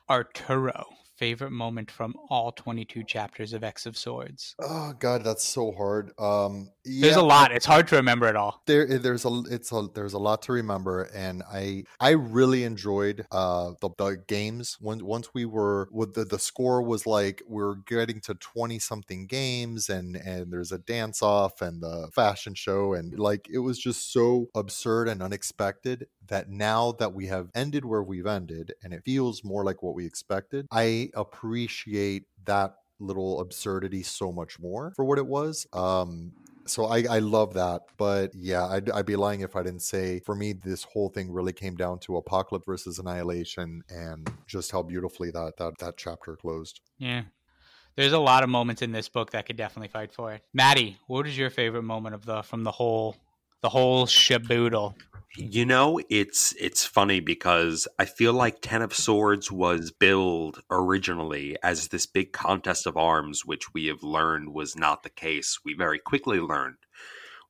Arturo, 0.09 0.87
favorite 1.17 1.51
moment 1.51 1.91
from 1.91 2.15
all 2.29 2.53
22 2.53 3.05
chapters 3.05 3.53
of 3.53 3.65
X 3.65 3.87
of 3.87 3.97
Swords? 3.97 4.55
Oh 4.61 4.93
God, 4.99 5.25
that's 5.25 5.45
so 5.45 5.73
hard. 5.73 6.13
Um, 6.19 6.71
yeah, 6.85 7.03
there's 7.07 7.17
a 7.17 7.23
lot. 7.23 7.53
It's 7.53 7.67
hard 7.67 7.89
to 7.89 7.97
remember 7.97 8.29
it 8.29 8.37
all. 8.37 8.63
There, 8.67 8.91
eh, 8.91 8.99
there's 8.99 9.25
a, 9.25 9.43
it's 9.51 9.73
a, 9.73 9.89
there's 9.95 10.13
a 10.13 10.19
lot 10.19 10.43
to 10.43 10.53
remember, 10.53 11.03
and 11.15 11.43
I, 11.51 11.85
I 11.99 12.11
really 12.11 12.65
enjoyed 12.65 13.27
uh 13.31 13.73
the, 13.81 13.91
the 13.99 14.23
games. 14.27 14.77
When 14.81 15.05
once 15.05 15.31
we 15.35 15.45
were 15.45 15.89
with 15.91 16.15
the 16.15 16.25
the 16.25 16.39
score 16.39 16.83
was 16.83 17.07
like 17.07 17.43
we 17.49 17.63
are 17.63 17.77
getting 17.87 18.21
to 18.23 18.35
20 18.35 18.79
something 18.79 19.27
games, 19.27 19.89
and 19.89 20.17
and 20.17 20.53
there's 20.53 20.73
a 20.73 20.79
dance 20.79 21.23
off 21.23 21.61
and 21.61 21.83
the 21.83 22.09
fashion 22.15 22.55
show, 22.55 22.95
and 22.95 23.19
like 23.19 23.49
it 23.53 23.59
was 23.59 23.79
just 23.79 24.13
so 24.13 24.49
absurd 24.55 25.09
and 25.09 25.23
unexpected 25.23 26.07
that 26.29 26.51
now 26.51 26.93
that 26.93 27.13
we 27.15 27.27
have 27.27 27.51
ended 27.55 27.85
where 27.85 28.03
we've 28.03 28.27
ended, 28.27 28.75
and 28.83 28.93
it 28.93 29.03
feels 29.05 29.45
more 29.45 29.65
like 29.65 29.83
what 29.83 29.95
we 29.95 30.07
expected, 30.07 30.67
I 30.71 31.11
appreciate 31.15 32.25
that 32.45 32.77
little 32.99 33.41
absurdity 33.41 34.03
so 34.03 34.33
much 34.33 34.59
more 34.59 34.93
for 34.97 35.05
what 35.05 35.19
it 35.19 35.27
was. 35.27 35.67
Um, 35.73 36.33
so 36.67 36.87
I, 36.87 37.05
I 37.09 37.19
love 37.21 37.55
that, 37.55 37.83
but 37.97 38.33
yeah, 38.35 38.67
I'd, 38.67 38.91
I'd, 38.91 39.07
be 39.07 39.15
lying 39.17 39.41
if 39.43 39.55
I 39.55 39.63
didn't 39.63 39.83
say 39.83 40.21
for 40.21 40.35
me 40.35 40.53
this 40.53 40.83
whole 40.83 41.09
thing 41.09 41.31
really 41.31 41.53
came 41.53 41.77
down 41.77 42.01
to 42.01 42.17
Apocalypse 42.17 42.65
versus 42.67 42.99
Annihilation 42.99 43.83
and 43.89 44.29
just 44.47 44.73
how 44.73 44.83
beautifully 44.83 45.31
that 45.31 45.55
that 45.59 45.79
that 45.79 45.97
chapter 45.97 46.35
closed. 46.35 46.81
Yeah, 46.99 47.23
there's 47.95 48.13
a 48.13 48.19
lot 48.19 48.43
of 48.43 48.51
moments 48.51 48.83
in 48.83 48.91
this 48.93 49.09
book 49.09 49.31
that 49.31 49.47
could 49.47 49.57
definitely 49.57 49.89
fight 49.89 50.13
for 50.13 50.33
it. 50.33 50.43
Maddie, 50.53 50.99
what 51.07 51.27
is 51.27 51.39
your 51.39 51.51
favorite 51.51 51.85
moment 51.85 52.15
of 52.15 52.27
the 52.27 52.43
from 52.43 52.65
the 52.65 52.73
whole 52.73 53.17
the 53.67 53.71
whole 53.71 54.07
shaboodle? 54.07 54.95
You 55.37 55.67
know, 55.67 56.01
it's 56.09 56.55
it's 56.59 56.85
funny 56.85 57.19
because 57.19 57.89
I 57.99 58.05
feel 58.05 58.33
like 58.33 58.61
Ten 58.61 58.81
of 58.81 58.95
Swords 58.95 59.51
was 59.51 59.91
billed 59.91 60.63
originally 60.71 61.57
as 61.65 61.89
this 61.89 62.07
big 62.07 62.33
contest 62.33 62.87
of 62.87 62.97
arms, 62.97 63.45
which 63.45 63.75
we 63.75 63.87
have 63.87 64.05
learned 64.05 64.55
was 64.55 64.77
not 64.77 65.03
the 65.03 65.11
case. 65.11 65.59
We 65.65 65.75
very 65.75 65.99
quickly 65.99 66.39
learned 66.39 66.77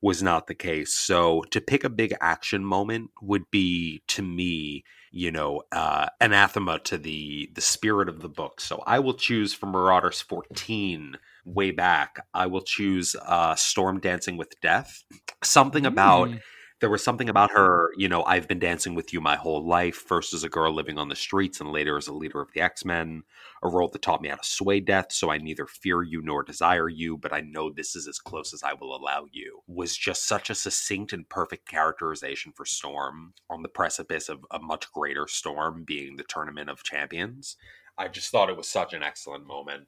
was 0.01 0.21
not 0.21 0.47
the 0.47 0.55
case. 0.55 0.93
So 0.93 1.43
to 1.51 1.61
pick 1.61 1.83
a 1.83 1.89
big 1.89 2.13
action 2.21 2.63
moment 2.63 3.11
would 3.21 3.49
be 3.51 4.03
to 4.07 4.21
me, 4.21 4.83
you 5.11 5.31
know, 5.31 5.63
uh, 5.71 6.07
anathema 6.21 6.79
to 6.79 6.97
the 6.97 7.49
the 7.53 7.61
spirit 7.61 8.09
of 8.09 8.21
the 8.21 8.29
book. 8.29 8.61
So 8.61 8.83
I 8.85 8.99
will 8.99 9.15
choose 9.15 9.53
from 9.53 9.71
Marauders 9.71 10.21
14 10.21 11.17
way 11.45 11.71
back. 11.71 12.25
I 12.33 12.47
will 12.47 12.61
choose 12.61 13.15
uh, 13.25 13.55
Storm 13.55 13.99
Dancing 13.99 14.37
with 14.37 14.59
Death. 14.61 15.03
Something 15.43 15.85
about 15.85 16.29
mm 16.29 16.39
there 16.79 16.89
was 16.89 17.03
something 17.03 17.27
about 17.27 17.51
her, 17.51 17.91
you 17.97 18.07
know, 18.07 18.23
I've 18.23 18.47
been 18.47 18.59
dancing 18.59 18.93
with 18.93 19.11
you 19.11 19.19
my 19.19 19.35
whole 19.35 19.65
life, 19.65 19.95
first 19.95 20.33
as 20.33 20.43
a 20.43 20.49
girl 20.49 20.73
living 20.73 20.99
on 20.99 21.09
the 21.09 21.15
streets 21.15 21.59
and 21.59 21.71
later 21.71 21.97
as 21.97 22.07
a 22.07 22.13
leader 22.13 22.39
of 22.39 22.51
the 22.53 22.61
X 22.61 22.85
Men, 22.85 23.23
a 23.63 23.67
role 23.67 23.87
that 23.89 24.01
taught 24.01 24.21
me 24.21 24.29
how 24.29 24.35
to 24.35 24.47
sway 24.47 24.79
death, 24.79 25.07
so 25.11 25.31
I 25.31 25.39
neither 25.39 25.65
fear 25.65 26.03
you 26.03 26.21
nor 26.21 26.43
desire 26.43 26.87
you, 26.87 27.17
but 27.17 27.33
I 27.33 27.41
know 27.41 27.71
this 27.71 27.95
is 27.95 28.07
as 28.07 28.19
close 28.19 28.53
as 28.53 28.61
I 28.61 28.73
will 28.73 28.95
allow 28.95 29.25
you, 29.31 29.61
was 29.67 29.97
just 29.97 30.27
such 30.27 30.49
a 30.49 30.55
succinct 30.55 31.13
and 31.13 31.27
perfect 31.27 31.67
characterization 31.67 32.51
for 32.51 32.65
Storm 32.65 33.33
on 33.49 33.63
the 33.63 33.69
precipice 33.69 34.29
of 34.29 34.45
a 34.51 34.59
much 34.59 34.91
greater 34.91 35.27
storm 35.27 35.83
being 35.83 36.15
the 36.15 36.23
Tournament 36.23 36.69
of 36.69 36.83
Champions. 36.83 37.57
I 37.97 38.07
just 38.07 38.29
thought 38.29 38.49
it 38.49 38.57
was 38.57 38.69
such 38.69 38.93
an 38.93 39.01
excellent 39.01 39.47
moment. 39.47 39.87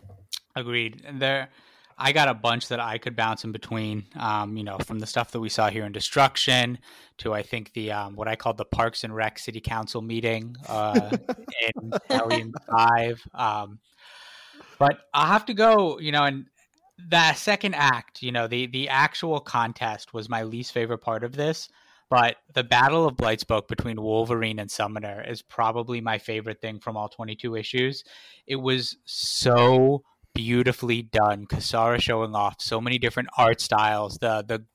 Agreed. 0.55 1.03
And 1.05 1.21
there 1.21 1.49
I 1.99 2.13
got 2.13 2.29
a 2.29 2.33
bunch 2.33 2.69
that 2.69 2.79
I 2.79 2.97
could 2.97 3.15
bounce 3.15 3.43
in 3.43 3.51
between. 3.51 4.05
Um, 4.17 4.55
you 4.55 4.63
know, 4.63 4.77
from 4.77 4.99
the 4.99 5.05
stuff 5.05 5.31
that 5.31 5.39
we 5.41 5.49
saw 5.49 5.69
here 5.69 5.85
in 5.85 5.91
Destruction 5.91 6.79
to 7.17 7.33
I 7.33 7.43
think 7.43 7.73
the 7.73 7.91
um, 7.91 8.15
what 8.15 8.27
I 8.27 8.35
called 8.35 8.57
the 8.57 8.65
Parks 8.65 9.03
and 9.03 9.13
Rec 9.13 9.37
City 9.37 9.59
Council 9.59 10.01
meeting 10.01 10.55
uh, 10.67 11.11
in 11.61 11.91
Alien 12.09 12.53
Five. 12.69 13.21
Um, 13.33 13.79
but 14.79 15.01
I'll 15.13 15.27
have 15.27 15.45
to 15.47 15.53
go. 15.53 15.99
You 15.99 16.13
know, 16.13 16.23
and 16.23 16.45
that 17.09 17.37
second 17.37 17.75
act, 17.75 18.21
you 18.21 18.31
know, 18.31 18.47
the 18.47 18.67
the 18.67 18.87
actual 18.87 19.41
contest 19.41 20.13
was 20.13 20.29
my 20.29 20.43
least 20.43 20.71
favorite 20.71 20.99
part 20.99 21.25
of 21.25 21.35
this. 21.35 21.67
But 22.09 22.37
the 22.53 22.63
Battle 22.63 23.05
of 23.05 23.17
Blightspoke 23.17 23.67
between 23.67 24.01
Wolverine 24.01 24.57
and 24.57 24.71
Summoner 24.71 25.23
is 25.27 25.43
probably 25.43 26.01
my 26.01 26.17
favorite 26.17 26.59
thing 26.59 26.79
from 26.79 26.97
all 26.97 27.07
22 27.07 27.55
issues. 27.55 28.03
It 28.47 28.55
was 28.55 28.97
so 29.05 30.03
beautifully 30.39 31.01
done. 31.01 31.45
Cassara 31.45 32.01
showing 32.01 32.33
off 32.33 32.61
so 32.61 32.79
many 32.79 32.97
different 32.97 33.27
art 33.37 33.59
styles, 33.59 34.19
the 34.19 34.41
the 34.47 34.65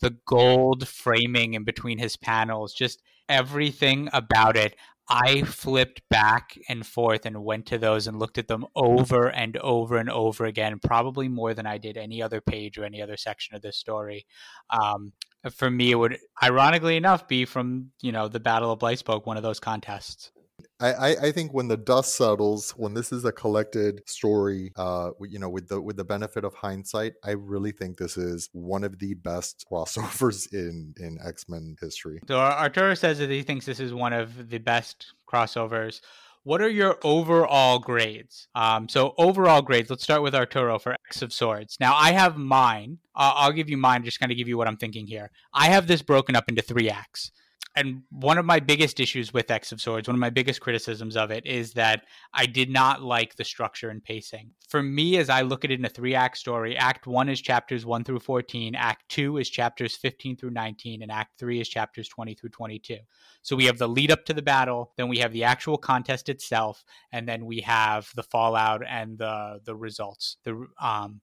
the 0.00 0.16
gold 0.26 0.88
framing 0.88 1.52
in 1.52 1.64
between 1.64 1.98
his 1.98 2.16
panels, 2.16 2.72
just 2.72 3.02
everything 3.28 4.08
about 4.14 4.56
it. 4.56 4.74
I 5.10 5.42
flipped 5.42 6.00
back 6.08 6.56
and 6.66 6.86
forth 6.86 7.26
and 7.26 7.44
went 7.44 7.66
to 7.66 7.76
those 7.76 8.06
and 8.06 8.18
looked 8.18 8.38
at 8.38 8.48
them 8.48 8.64
over 8.74 9.28
and 9.28 9.58
over 9.58 9.98
and 9.98 10.08
over 10.08 10.46
again, 10.46 10.78
probably 10.82 11.28
more 11.28 11.52
than 11.52 11.66
I 11.66 11.76
did 11.76 11.98
any 11.98 12.22
other 12.22 12.40
page 12.40 12.78
or 12.78 12.84
any 12.84 13.02
other 13.02 13.18
section 13.18 13.54
of 13.54 13.60
this 13.60 13.76
story. 13.76 14.24
Um, 14.70 15.12
for 15.50 15.70
me, 15.70 15.90
it 15.90 15.96
would, 15.96 16.16
ironically 16.42 16.96
enough, 16.96 17.28
be 17.28 17.44
from 17.44 17.90
you 18.00 18.12
know 18.12 18.28
the 18.28 18.40
Battle 18.40 18.72
of 18.72 18.78
Blightspoke, 18.78 19.26
one 19.26 19.36
of 19.36 19.42
those 19.42 19.60
contests. 19.60 20.32
I, 20.80 21.16
I 21.22 21.32
think 21.32 21.52
when 21.52 21.68
the 21.68 21.76
dust 21.76 22.16
settles, 22.16 22.72
when 22.72 22.94
this 22.94 23.12
is 23.12 23.24
a 23.24 23.32
collected 23.32 24.02
story, 24.08 24.72
uh, 24.76 25.10
you 25.28 25.38
know, 25.38 25.48
with 25.48 25.68
the 25.68 25.80
with 25.80 25.96
the 25.96 26.04
benefit 26.04 26.44
of 26.44 26.54
hindsight, 26.54 27.14
I 27.24 27.32
really 27.32 27.72
think 27.72 27.98
this 27.98 28.16
is 28.16 28.48
one 28.52 28.84
of 28.84 28.98
the 28.98 29.14
best 29.14 29.64
crossovers 29.70 30.52
in 30.52 30.94
in 30.98 31.18
X 31.24 31.48
Men 31.48 31.76
history. 31.80 32.20
So 32.28 32.38
Arturo 32.38 32.94
says 32.94 33.18
that 33.18 33.30
he 33.30 33.42
thinks 33.42 33.66
this 33.66 33.80
is 33.80 33.94
one 33.94 34.12
of 34.12 34.50
the 34.50 34.58
best 34.58 35.14
crossovers. 35.30 36.00
What 36.44 36.60
are 36.60 36.68
your 36.68 36.98
overall 37.04 37.78
grades? 37.78 38.48
Um, 38.56 38.88
so 38.88 39.14
overall 39.16 39.62
grades. 39.62 39.90
Let's 39.90 40.02
start 40.02 40.22
with 40.22 40.34
Arturo 40.34 40.80
for 40.80 40.96
X 41.08 41.22
of 41.22 41.32
Swords. 41.32 41.76
Now 41.78 41.94
I 41.94 42.10
have 42.12 42.36
mine. 42.36 42.98
Uh, 43.14 43.32
I'll 43.36 43.52
give 43.52 43.70
you 43.70 43.76
mine. 43.76 44.02
Just 44.02 44.18
kind 44.18 44.32
of 44.32 44.38
give 44.38 44.48
you 44.48 44.58
what 44.58 44.66
I'm 44.66 44.76
thinking 44.76 45.06
here. 45.06 45.30
I 45.54 45.66
have 45.66 45.86
this 45.86 46.02
broken 46.02 46.34
up 46.34 46.48
into 46.48 46.60
three 46.60 46.90
acts 46.90 47.30
and 47.74 48.02
one 48.10 48.36
of 48.36 48.44
my 48.44 48.60
biggest 48.60 49.00
issues 49.00 49.32
with 49.32 49.50
X 49.50 49.72
of 49.72 49.80
Swords, 49.80 50.06
one 50.06 50.14
of 50.14 50.20
my 50.20 50.30
biggest 50.30 50.60
criticisms 50.60 51.16
of 51.16 51.30
it 51.30 51.46
is 51.46 51.72
that 51.72 52.04
I 52.34 52.44
did 52.44 52.68
not 52.68 53.02
like 53.02 53.36
the 53.36 53.44
structure 53.44 53.88
and 53.88 54.04
pacing. 54.04 54.50
For 54.68 54.82
me, 54.82 55.16
as 55.16 55.30
I 55.30 55.42
look 55.42 55.64
at 55.64 55.70
it 55.70 55.78
in 55.78 55.84
a 55.84 55.88
three 55.88 56.14
act 56.14 56.36
story, 56.36 56.76
Act 56.76 57.06
One 57.06 57.28
is 57.28 57.40
chapters 57.40 57.86
one 57.86 58.04
through 58.04 58.20
14, 58.20 58.74
Act 58.74 59.08
Two 59.08 59.38
is 59.38 59.48
chapters 59.48 59.96
15 59.96 60.36
through 60.36 60.50
19, 60.50 61.02
and 61.02 61.10
Act 61.10 61.38
Three 61.38 61.60
is 61.60 61.68
chapters 61.68 62.08
20 62.08 62.34
through 62.34 62.50
22. 62.50 62.98
So 63.40 63.56
we 63.56 63.64
have 63.64 63.78
the 63.78 63.88
lead 63.88 64.10
up 64.10 64.26
to 64.26 64.34
the 64.34 64.42
battle, 64.42 64.92
then 64.96 65.08
we 65.08 65.18
have 65.18 65.32
the 65.32 65.44
actual 65.44 65.78
contest 65.78 66.28
itself, 66.28 66.84
and 67.10 67.26
then 67.26 67.46
we 67.46 67.60
have 67.60 68.10
the 68.14 68.22
fallout 68.22 68.82
and 68.86 69.16
the 69.18 69.60
the 69.64 69.74
results. 69.74 70.36
The 70.44 70.66
um 70.80 71.22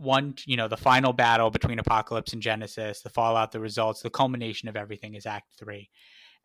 one, 0.00 0.34
you 0.46 0.56
know, 0.56 0.68
the 0.68 0.76
final 0.76 1.12
battle 1.12 1.50
between 1.50 1.78
Apocalypse 1.78 2.32
and 2.32 2.42
Genesis, 2.42 3.02
the 3.02 3.10
fallout, 3.10 3.52
the 3.52 3.60
results, 3.60 4.02
the 4.02 4.10
culmination 4.10 4.68
of 4.68 4.76
everything 4.76 5.14
is 5.14 5.26
Act 5.26 5.52
Three. 5.58 5.90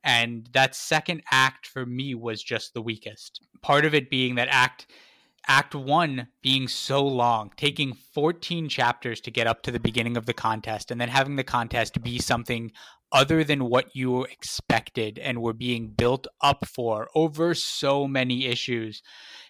And 0.04 0.48
that 0.54 0.76
second 0.76 1.24
act 1.32 1.66
for 1.66 1.86
me 1.86 2.14
was 2.14 2.44
just 2.44 2.74
the 2.74 2.82
weakest. 2.82 3.42
Part 3.62 3.86
of 3.86 3.96
it 3.96 4.10
being 4.10 4.36
that 4.36 4.50
act 4.52 4.88
act 5.48 5.76
1 5.76 6.28
being 6.42 6.68
so 6.68 7.06
long, 7.06 7.52
taking 7.56 7.94
14 7.94 8.68
chapters 8.68 9.22
to 9.22 9.32
get 9.32 9.48
up 9.48 9.62
to 9.64 9.72
the 9.72 9.80
beginning 9.80 10.18
of 10.18 10.26
the 10.26 10.34
contest 10.34 10.92
and 10.92 11.00
then 11.00 11.10
having 11.10 11.36
the 11.36 11.44
contest 11.44 12.02
be 12.02 12.18
something 12.18 12.72
other 13.12 13.44
than 13.44 13.70
what 13.70 13.96
you 13.96 14.24
expected 14.24 15.18
and 15.20 15.42
were 15.42 15.54
being 15.54 15.88
built 15.90 16.28
up 16.42 16.66
for 16.66 17.08
over 17.16 17.54
so 17.54 18.08
many 18.08 18.46
issues 18.46 19.02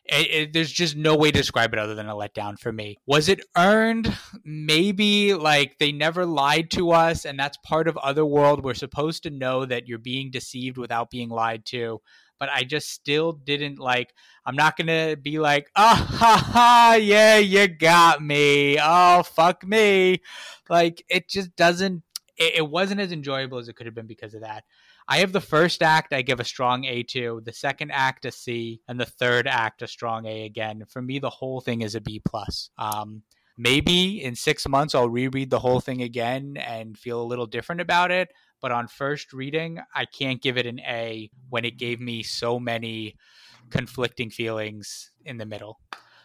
it, 0.07 0.31
it, 0.31 0.53
there's 0.53 0.71
just 0.71 0.95
no 0.95 1.15
way 1.15 1.31
to 1.31 1.37
describe 1.37 1.73
it 1.73 1.79
other 1.79 1.95
than 1.95 2.07
a 2.07 2.13
letdown 2.13 2.59
for 2.59 2.71
me. 2.71 2.97
Was 3.07 3.27
it 3.27 3.41
earned? 3.57 4.15
Maybe. 4.43 5.33
Like 5.33 5.77
they 5.79 5.91
never 5.91 6.25
lied 6.25 6.69
to 6.71 6.91
us, 6.91 7.25
and 7.25 7.39
that's 7.39 7.57
part 7.57 7.87
of 7.87 7.97
Otherworld. 7.97 8.63
We're 8.63 8.75
supposed 8.75 9.23
to 9.23 9.31
know 9.31 9.65
that 9.65 9.87
you're 9.87 9.97
being 9.97 10.29
deceived 10.29 10.77
without 10.77 11.09
being 11.09 11.29
lied 11.29 11.65
to. 11.67 12.01
But 12.37 12.49
I 12.53 12.63
just 12.63 12.89
still 12.89 13.31
didn't 13.31 13.79
like. 13.79 14.13
I'm 14.45 14.55
not 14.55 14.77
gonna 14.77 15.15
be 15.15 15.39
like, 15.39 15.71
ah 15.75 16.07
ha 16.07 16.49
ha, 16.51 16.99
yeah, 17.01 17.37
you 17.37 17.67
got 17.67 18.21
me. 18.21 18.77
Oh 18.79 19.23
fuck 19.23 19.65
me. 19.65 20.21
Like 20.69 21.03
it 21.09 21.29
just 21.29 21.55
doesn't 21.55 22.03
it, 22.37 22.55
it 22.55 22.69
wasn't 22.69 23.01
as 23.01 23.11
enjoyable 23.11 23.57
as 23.57 23.67
it 23.67 23.75
could 23.75 23.85
have 23.85 23.95
been 23.95 24.07
because 24.07 24.33
of 24.33 24.41
that. 24.41 24.63
I 25.07 25.17
have 25.17 25.31
the 25.31 25.41
first 25.41 25.83
act 25.83 26.13
I 26.13 26.21
give 26.21 26.39
a 26.39 26.45
strong 26.45 26.85
A 26.85 27.03
to, 27.03 27.41
the 27.43 27.53
second 27.53 27.91
act 27.91 28.25
a 28.25 28.31
C, 28.31 28.81
and 28.87 28.99
the 28.99 29.05
third 29.05 29.47
act 29.47 29.81
a 29.81 29.87
strong 29.87 30.25
A 30.25 30.45
again. 30.45 30.83
For 30.87 31.01
me, 31.01 31.19
the 31.19 31.29
whole 31.29 31.61
thing 31.61 31.81
is 31.81 31.95
a 31.95 32.01
B 32.01 32.21
plus. 32.23 32.69
Um, 32.77 33.23
maybe 33.57 34.23
in 34.23 34.35
six 34.35 34.67
months 34.67 34.95
I'll 34.95 35.09
reread 35.09 35.49
the 35.49 35.59
whole 35.59 35.79
thing 35.79 36.01
again 36.01 36.57
and 36.57 36.97
feel 36.97 37.21
a 37.21 37.23
little 37.23 37.45
different 37.45 37.81
about 37.81 38.11
it. 38.11 38.29
But 38.61 38.71
on 38.71 38.87
first 38.87 39.31
reading, 39.31 39.79
I 39.93 40.05
can't 40.05 40.41
give 40.41 40.57
it 40.57 40.65
an 40.65 40.79
A 40.79 41.29
when 41.49 41.65
it 41.65 41.77
gave 41.77 41.99
me 41.99 42.23
so 42.23 42.59
many 42.59 43.15
conflicting 43.69 44.29
feelings 44.29 45.11
in 45.23 45.37
the 45.37 45.45
middle. 45.45 45.79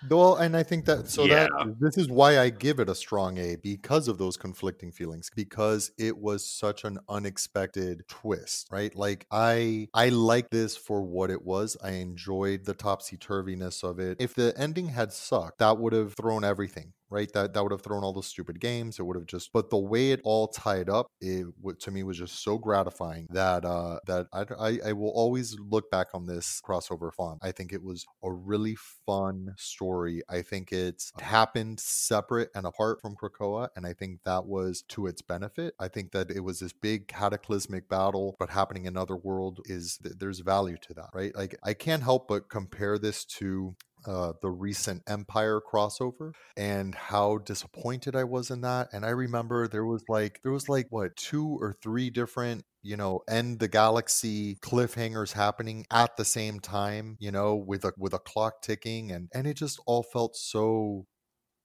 Well, 0.09 0.37
and 0.37 0.57
I 0.57 0.63
think 0.63 0.87
that 0.87 1.09
so 1.09 1.27
Yeah. 1.27 1.47
that 1.53 1.53
this 1.79 1.99
is 1.99 2.09
why 2.09 2.39
I 2.39 2.49
give 2.49 2.81
it 2.81 2.89
a 2.89 2.95
strong 2.95 3.37
A 3.37 3.57
because 3.57 4.09
of 4.09 4.17
those 4.17 4.37
conflicting 4.39 4.93
feelings 4.93 5.31
because 5.35 5.91
it 5.99 6.17
was 6.17 6.49
such 6.49 6.85
an 6.85 6.99
unexpected 7.09 8.05
twist, 8.09 8.69
right? 8.71 8.95
Like 8.95 9.27
I 9.31 9.89
I 9.93 10.09
like 10.09 10.49
this 10.51 10.75
for 10.77 11.03
what 11.03 11.31
it 11.31 11.43
was. 11.45 11.77
I 11.85 11.93
enjoyed 11.93 12.65
the 12.65 12.75
topsy 12.75 13.19
turviness 13.19 13.85
of 13.85 13.99
it. 13.99 14.17
If 14.19 14.35
the 14.35 14.55
ending 14.57 14.87
had 14.89 15.13
sucked, 15.13 15.59
that 15.59 15.79
would 15.79 15.93
have 15.93 16.15
thrown 16.15 16.45
everything. 16.45 16.95
Right, 17.11 17.31
that 17.33 17.55
that 17.55 17.63
would 17.63 17.73
have 17.73 17.83
thrown 17.83 18.05
all 18.05 18.13
those 18.13 18.29
stupid 18.29 18.61
games. 18.61 19.01
It 19.01 19.03
would 19.03 19.17
have 19.17 19.27
just, 19.27 19.53
but 19.53 19.69
the 19.69 19.79
way 19.79 20.13
it 20.13 20.21
all 20.23 20.47
tied 20.47 20.89
up, 20.89 21.09
it 21.21 21.47
to 21.81 21.91
me 21.91 22.05
was 22.05 22.19
just 22.19 22.43
so 22.45 22.57
gratifying 22.57 23.27
that 23.31 23.65
uh 23.65 23.99
that 24.07 24.27
I, 24.33 24.45
I 24.59 24.79
I 24.91 24.93
will 24.93 25.11
always 25.11 25.59
look 25.59 25.91
back 25.91 26.09
on 26.15 26.27
this 26.27 26.61
crossover 26.65 27.13
fun. 27.13 27.39
I 27.43 27.51
think 27.51 27.73
it 27.73 27.83
was 27.83 28.07
a 28.23 28.31
really 28.31 28.77
fun 29.07 29.55
story. 29.57 30.23
I 30.29 30.43
think 30.43 30.71
it's 30.73 31.13
happened 31.21 31.81
separate 31.81 32.51
and 32.55 32.65
apart 32.65 33.01
from 33.01 33.17
Krakoa, 33.17 33.69
and 33.75 33.87
I 33.87 33.93
think 33.93 34.21
that 34.25 34.47
was 34.47 34.83
to 34.91 35.07
its 35.07 35.23
benefit. 35.23 35.75
I 35.81 35.89
think 35.89 36.13
that 36.13 36.31
it 36.31 36.41
was 36.41 36.61
this 36.61 36.73
big 36.73 37.09
cataclysmic 37.09 37.89
battle, 37.89 38.37
but 38.39 38.51
happening 38.51 38.85
in 38.85 38.95
another 38.95 39.17
world 39.17 39.61
is 39.65 39.99
th- 40.03 40.15
there's 40.19 40.41
value 40.41 40.77
to 40.83 40.95
that, 40.95 41.11
right? 41.15 41.35
Like 41.35 41.57
I 41.63 41.75
can't 41.75 42.03
help 42.03 42.29
but 42.29 42.49
compare 42.49 42.99
this 42.99 43.25
to 43.25 43.75
uh, 44.07 44.33
the 44.43 44.51
recent 44.51 45.03
Empire 45.09 45.61
crossover 45.61 46.33
and 46.57 46.95
how 46.95 47.39
disappointed 47.39 48.17
I 48.17 48.25
was 48.25 48.51
in 48.51 48.61
that. 48.63 48.89
And 48.93 49.05
I 49.05 49.11
remember 49.11 49.69
there 49.69 49.85
was 49.85 50.03
like 50.09 50.41
there 50.43 50.53
was 50.53 50.69
like 50.69 50.87
what 50.91 51.17
two 51.17 51.59
or 51.61 51.77
three 51.83 52.11
different 52.11 52.65
you 52.83 52.97
know 52.97 53.21
end 53.29 53.59
the 53.59 53.69
galaxy 53.69 54.57
cliffhangers 54.57 55.33
happening 55.33 55.85
at 55.91 56.17
the 56.17 56.25
same 56.25 56.61
time 56.61 57.17
you 57.21 57.31
know 57.31 57.55
with 57.55 57.85
a 57.85 57.93
with 57.99 58.15
a 58.15 58.19
clock 58.19 58.63
ticking 58.63 59.13
and 59.13 59.29
and 59.35 59.47
it 59.47 59.55
just 59.55 59.79
all 59.87 60.03
felt 60.03 60.35
so 60.35 61.07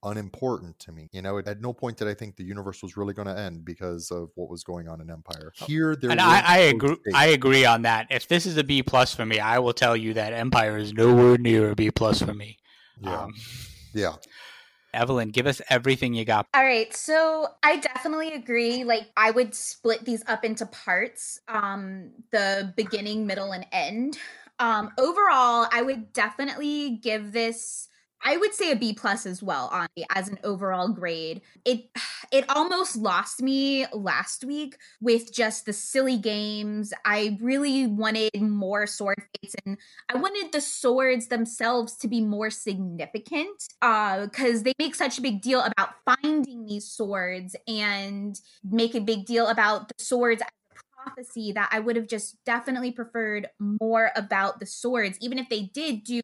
unimportant 0.02 0.78
to 0.78 0.92
me 0.92 1.08
you 1.12 1.22
know 1.22 1.38
at 1.38 1.60
no 1.60 1.72
point 1.72 1.96
did 1.96 2.06
i 2.06 2.14
think 2.14 2.36
the 2.36 2.44
universe 2.44 2.82
was 2.82 2.96
really 2.96 3.14
going 3.14 3.26
to 3.26 3.36
end 3.36 3.64
because 3.64 4.10
of 4.10 4.30
what 4.34 4.48
was 4.48 4.62
going 4.62 4.88
on 4.88 5.00
in 5.00 5.10
empire 5.10 5.52
here 5.54 5.96
there 5.96 6.10
and 6.10 6.20
I, 6.20 6.42
I 6.44 6.58
no 6.70 6.76
agree. 6.76 6.94
stakes. 6.94 7.14
I 7.14 7.26
agree 7.26 7.64
on 7.64 7.82
that. 7.82 8.06
If 8.10 8.28
this 8.28 8.46
is 8.46 8.56
a 8.56 8.64
B 8.64 8.82
plus 8.82 9.14
for 9.14 9.24
me, 9.24 9.38
I 9.40 9.58
will 9.58 9.72
tell 9.72 9.96
you 9.96 10.14
that 10.14 10.32
Empire 10.32 10.76
is 10.76 10.92
nowhere 10.92 11.38
near 11.38 11.70
a 11.70 11.74
B 11.74 11.90
plus 11.90 12.20
for 12.22 12.34
me. 12.34 12.58
yeah 13.00 13.22
Um, 13.22 13.34
yeah 13.94 14.14
Evelyn, 14.94 15.30
give 15.30 15.46
us 15.46 15.60
everything 15.68 16.14
you 16.14 16.24
got. 16.24 16.46
All 16.54 16.64
right, 16.64 16.94
so 16.94 17.48
I 17.62 17.76
definitely 17.76 18.32
agree. 18.32 18.84
Like 18.84 19.10
I 19.16 19.30
would 19.30 19.54
split 19.54 20.04
these 20.04 20.22
up 20.26 20.44
into 20.44 20.66
parts, 20.66 21.40
um 21.48 22.10
the 22.30 22.72
beginning, 22.76 23.26
middle 23.26 23.52
and 23.52 23.66
end. 23.72 24.18
Um 24.58 24.90
overall, 24.98 25.68
I 25.72 25.82
would 25.82 26.12
definitely 26.12 26.98
give 27.02 27.32
this 27.32 27.88
I 28.24 28.36
would 28.36 28.54
say 28.54 28.72
a 28.72 28.76
B 28.76 28.92
plus 28.92 29.24
as 29.26 29.42
well, 29.42 29.68
honestly, 29.72 30.04
as 30.14 30.28
an 30.28 30.38
overall 30.42 30.88
grade. 30.88 31.42
It 31.64 31.88
it 32.32 32.44
almost 32.48 32.96
lost 32.96 33.40
me 33.42 33.86
last 33.92 34.44
week 34.44 34.76
with 35.00 35.32
just 35.32 35.66
the 35.66 35.72
silly 35.72 36.16
games. 36.18 36.92
I 37.04 37.38
really 37.40 37.86
wanted 37.86 38.40
more 38.40 38.86
sword 38.86 39.22
fights 39.40 39.54
and 39.64 39.78
I 40.08 40.16
wanted 40.16 40.52
the 40.52 40.60
swords 40.60 41.28
themselves 41.28 41.96
to 41.98 42.08
be 42.08 42.20
more 42.20 42.50
significant 42.50 43.62
uh 43.82 44.24
because 44.24 44.62
they 44.62 44.72
make 44.78 44.94
such 44.94 45.18
a 45.18 45.22
big 45.22 45.40
deal 45.42 45.60
about 45.60 45.90
finding 46.04 46.66
these 46.66 46.90
swords 46.90 47.54
and 47.68 48.40
make 48.64 48.94
a 48.94 49.00
big 49.00 49.26
deal 49.26 49.46
about 49.48 49.88
the 49.88 49.94
swords 50.02 50.42
prophecy 50.96 51.52
that 51.52 51.68
I 51.72 51.80
would 51.80 51.96
have 51.96 52.08
just 52.08 52.36
definitely 52.44 52.90
preferred 52.90 53.48
more 53.60 54.10
about 54.16 54.58
the 54.60 54.66
swords 54.66 55.18
even 55.20 55.38
if 55.38 55.48
they 55.48 55.70
did 55.72 56.04
do 56.04 56.20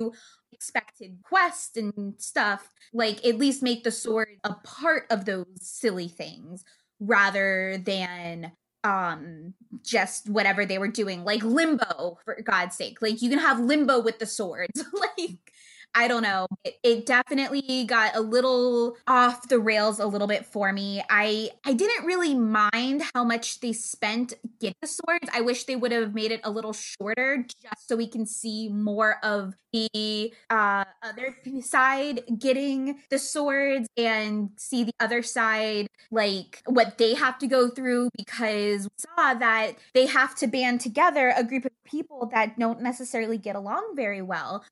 expected 0.52 1.18
quest 1.24 1.76
and 1.76 2.14
stuff 2.18 2.68
like 2.92 3.24
at 3.26 3.38
least 3.38 3.62
make 3.62 3.84
the 3.84 3.90
sword 3.90 4.28
a 4.44 4.54
part 4.64 5.04
of 5.10 5.24
those 5.24 5.46
silly 5.60 6.08
things 6.08 6.64
rather 7.00 7.78
than 7.84 8.52
um 8.84 9.54
just 9.84 10.28
whatever 10.28 10.66
they 10.66 10.78
were 10.78 10.88
doing. 10.88 11.24
Like 11.24 11.42
limbo 11.42 12.18
for 12.24 12.38
god's 12.42 12.76
sake. 12.76 13.00
Like 13.00 13.22
you 13.22 13.30
can 13.30 13.38
have 13.38 13.60
limbo 13.60 14.00
with 14.00 14.18
the 14.18 14.26
swords 14.26 14.84
like 14.92 15.51
i 15.94 16.08
don't 16.08 16.22
know. 16.22 16.46
It, 16.64 16.78
it 16.82 17.06
definitely 17.06 17.84
got 17.84 18.16
a 18.16 18.20
little 18.20 18.96
off 19.06 19.48
the 19.48 19.58
rails 19.58 19.98
a 19.98 20.06
little 20.06 20.26
bit 20.26 20.46
for 20.46 20.72
me. 20.72 21.02
I 21.10 21.50
i 21.64 21.72
didn't 21.72 22.04
really 22.04 22.34
mind 22.34 23.02
how 23.14 23.24
much 23.24 23.60
they 23.60 23.72
spent 23.72 24.34
getting 24.60 24.76
the 24.80 24.88
swords. 24.88 25.28
I 25.34 25.40
wish 25.40 25.64
they 25.64 25.76
would 25.76 25.92
have 25.92 26.14
made 26.14 26.32
it 26.32 26.40
a 26.44 26.50
little 26.50 26.72
shorter 26.72 27.44
just 27.62 27.88
so 27.88 27.96
we 27.96 28.06
can 28.06 28.26
see 28.26 28.68
more 28.68 29.16
of 29.22 29.54
the 29.72 30.32
uh 30.50 30.84
other 31.02 31.36
side 31.60 32.22
getting 32.38 32.98
the 33.10 33.18
swords 33.18 33.88
and 33.96 34.50
see 34.56 34.84
the 34.84 34.92
other 35.00 35.22
side 35.22 35.86
like 36.10 36.62
what 36.66 36.98
they 36.98 37.14
have 37.14 37.38
to 37.38 37.46
go 37.46 37.68
through 37.68 38.08
because 38.16 38.84
we 38.84 38.90
saw 38.98 39.34
that 39.34 39.72
they 39.94 40.06
have 40.06 40.34
to 40.36 40.46
band 40.46 40.80
together 40.80 41.32
a 41.36 41.44
group 41.44 41.64
of 41.64 41.72
people 41.84 42.28
that 42.32 42.58
don't 42.58 42.80
necessarily 42.80 43.38
get 43.38 43.56
along 43.56 43.92
very 43.96 44.22
well. 44.22 44.64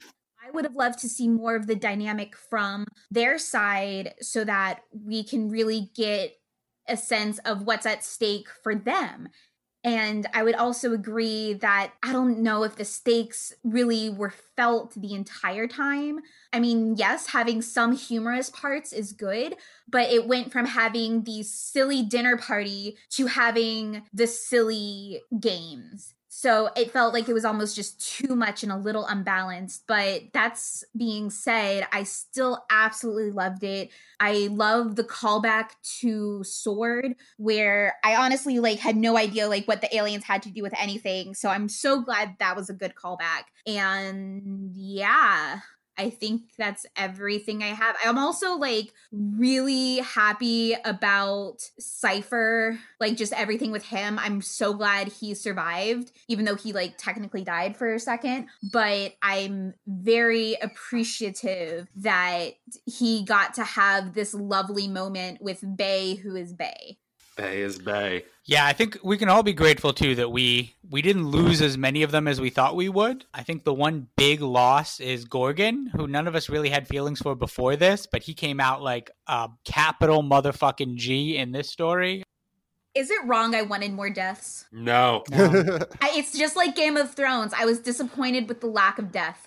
I 0.50 0.52
would 0.52 0.64
have 0.64 0.74
loved 0.74 0.98
to 1.00 1.08
see 1.08 1.28
more 1.28 1.54
of 1.54 1.66
the 1.66 1.76
dynamic 1.76 2.34
from 2.34 2.86
their 3.10 3.38
side 3.38 4.14
so 4.20 4.44
that 4.44 4.80
we 4.92 5.22
can 5.22 5.48
really 5.48 5.90
get 5.94 6.36
a 6.88 6.96
sense 6.96 7.38
of 7.40 7.62
what's 7.62 7.86
at 7.86 8.02
stake 8.02 8.48
for 8.62 8.74
them. 8.74 9.28
And 9.82 10.26
I 10.34 10.42
would 10.42 10.56
also 10.56 10.92
agree 10.92 11.54
that 11.54 11.92
I 12.02 12.12
don't 12.12 12.40
know 12.40 12.64
if 12.64 12.76
the 12.76 12.84
stakes 12.84 13.54
really 13.64 14.10
were 14.10 14.34
felt 14.56 14.92
the 14.94 15.14
entire 15.14 15.66
time. 15.66 16.18
I 16.52 16.60
mean, 16.60 16.96
yes, 16.96 17.28
having 17.28 17.62
some 17.62 17.92
humorous 17.92 18.50
parts 18.50 18.92
is 18.92 19.12
good, 19.12 19.56
but 19.88 20.10
it 20.10 20.26
went 20.26 20.52
from 20.52 20.66
having 20.66 21.22
the 21.22 21.44
silly 21.44 22.02
dinner 22.02 22.36
party 22.36 22.98
to 23.10 23.26
having 23.26 24.02
the 24.12 24.26
silly 24.26 25.22
games. 25.38 26.14
So 26.32 26.70
it 26.76 26.92
felt 26.92 27.12
like 27.12 27.28
it 27.28 27.32
was 27.32 27.44
almost 27.44 27.74
just 27.74 28.00
too 28.00 28.36
much 28.36 28.62
and 28.62 28.70
a 28.70 28.76
little 28.76 29.04
unbalanced. 29.04 29.82
But 29.88 30.32
that's 30.32 30.84
being 30.96 31.28
said, 31.28 31.88
I 31.92 32.04
still 32.04 32.64
absolutely 32.70 33.32
loved 33.32 33.64
it. 33.64 33.90
I 34.20 34.48
love 34.52 34.94
the 34.94 35.02
callback 35.02 35.70
to 36.00 36.44
Sword, 36.44 37.16
where 37.36 37.96
I 38.04 38.14
honestly 38.14 38.60
like 38.60 38.78
had 38.78 38.96
no 38.96 39.16
idea 39.16 39.48
like 39.48 39.66
what 39.66 39.80
the 39.80 39.94
aliens 39.94 40.22
had 40.22 40.44
to 40.44 40.50
do 40.50 40.62
with 40.62 40.72
anything. 40.80 41.34
So 41.34 41.48
I'm 41.48 41.68
so 41.68 42.00
glad 42.00 42.36
that 42.38 42.54
was 42.54 42.70
a 42.70 42.74
good 42.74 42.94
callback. 42.94 43.46
And 43.66 44.70
yeah, 44.72 45.58
I 46.00 46.08
think 46.08 46.42
that's 46.56 46.86
everything 46.96 47.62
I 47.62 47.74
have. 47.74 47.94
I'm 48.02 48.16
also 48.16 48.56
like 48.56 48.90
really 49.12 49.98
happy 49.98 50.74
about 50.82 51.58
Cypher, 51.78 52.78
like 52.98 53.18
just 53.18 53.34
everything 53.34 53.70
with 53.70 53.84
him. 53.84 54.18
I'm 54.18 54.40
so 54.40 54.72
glad 54.72 55.08
he 55.08 55.34
survived, 55.34 56.10
even 56.26 56.46
though 56.46 56.54
he 56.54 56.72
like 56.72 56.94
technically 56.96 57.44
died 57.44 57.76
for 57.76 57.92
a 57.92 58.00
second. 58.00 58.46
But 58.72 59.12
I'm 59.22 59.74
very 59.86 60.56
appreciative 60.62 61.86
that 61.96 62.52
he 62.86 63.22
got 63.26 63.52
to 63.54 63.64
have 63.64 64.14
this 64.14 64.32
lovely 64.32 64.88
moment 64.88 65.42
with 65.42 65.62
Bei, 65.76 66.14
who 66.14 66.34
is 66.34 66.54
Bei. 66.54 66.96
Bei 67.40 67.52
is 67.54 67.78
Bei. 67.78 68.24
Yeah, 68.44 68.66
I 68.66 68.72
think 68.72 68.98
we 69.02 69.16
can 69.16 69.28
all 69.28 69.42
be 69.42 69.52
grateful 69.52 69.92
too 69.92 70.14
that 70.16 70.30
we 70.30 70.74
we 70.88 71.02
didn't 71.02 71.28
lose 71.28 71.62
as 71.62 71.78
many 71.78 72.02
of 72.02 72.10
them 72.10 72.26
as 72.28 72.40
we 72.40 72.50
thought 72.50 72.74
we 72.76 72.88
would. 72.88 73.24
I 73.32 73.42
think 73.42 73.64
the 73.64 73.72
one 73.74 74.08
big 74.16 74.40
loss 74.40 74.98
is 75.00 75.24
Gorgon, 75.24 75.86
who 75.94 76.06
none 76.06 76.26
of 76.26 76.34
us 76.34 76.48
really 76.48 76.68
had 76.70 76.88
feelings 76.88 77.20
for 77.20 77.34
before 77.34 77.76
this, 77.76 78.06
but 78.06 78.22
he 78.24 78.34
came 78.34 78.58
out 78.60 78.82
like 78.82 79.10
a 79.26 79.48
capital 79.64 80.22
motherfucking 80.22 80.96
G 80.96 81.36
in 81.36 81.52
this 81.52 81.70
story. 81.70 82.22
Is 82.94 83.10
it 83.10 83.24
wrong 83.24 83.54
I 83.54 83.62
wanted 83.62 83.92
more 83.92 84.10
deaths? 84.10 84.66
No. 84.72 85.22
I, 85.32 86.10
it's 86.14 86.36
just 86.36 86.56
like 86.56 86.74
Game 86.74 86.96
of 86.96 87.14
Thrones. 87.14 87.52
I 87.56 87.64
was 87.64 87.78
disappointed 87.78 88.48
with 88.48 88.60
the 88.60 88.66
lack 88.66 88.98
of 88.98 89.12
death. 89.12 89.46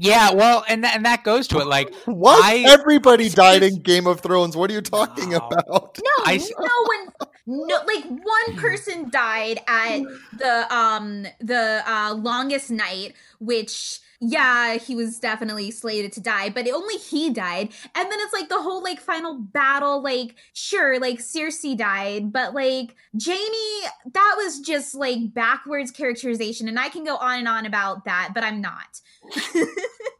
Yeah, 0.00 0.32
well, 0.32 0.64
and 0.68 0.84
that, 0.84 0.94
and 0.94 1.04
that 1.04 1.24
goes 1.24 1.48
to 1.48 1.58
it. 1.58 1.66
Like, 1.66 1.92
what? 2.06 2.42
I- 2.42 2.64
Everybody 2.72 3.28
died 3.28 3.62
in 3.64 3.80
Game 3.80 4.06
of 4.06 4.20
Thrones. 4.20 4.56
What 4.56 4.70
are 4.70 4.74
you 4.74 4.80
talking 4.80 5.30
No. 5.30 5.38
about? 5.38 5.98
No, 6.02 6.24
I 6.24 6.36
s- 6.36 6.50
no, 6.58 6.68
when 6.88 7.27
no 7.48 7.80
like 7.86 8.04
one 8.04 8.56
person 8.56 9.08
died 9.08 9.58
at 9.66 10.00
the 10.36 10.74
um 10.74 11.26
the 11.40 11.82
uh 11.86 12.14
longest 12.14 12.70
night 12.70 13.14
which 13.40 14.00
yeah 14.20 14.76
he 14.76 14.94
was 14.94 15.18
definitely 15.18 15.70
slated 15.70 16.12
to 16.12 16.20
die 16.20 16.50
but 16.50 16.68
only 16.68 16.96
he 16.96 17.30
died. 17.30 17.70
And 17.94 18.10
then 18.10 18.18
it's 18.20 18.32
like 18.32 18.48
the 18.48 18.60
whole 18.60 18.82
like 18.82 19.00
final 19.00 19.38
battle 19.38 20.02
like 20.02 20.34
sure 20.52 21.00
like 21.00 21.20
Cersei 21.20 21.76
died 21.76 22.32
but 22.32 22.52
like 22.52 22.94
Jamie 23.16 23.82
that 24.12 24.34
was 24.36 24.60
just 24.60 24.94
like 24.94 25.32
backwards 25.32 25.90
characterization 25.90 26.68
and 26.68 26.78
I 26.78 26.90
can 26.90 27.04
go 27.04 27.16
on 27.16 27.38
and 27.38 27.48
on 27.48 27.64
about 27.64 28.04
that 28.04 28.32
but 28.34 28.44
I'm 28.44 28.60
not 28.60 29.00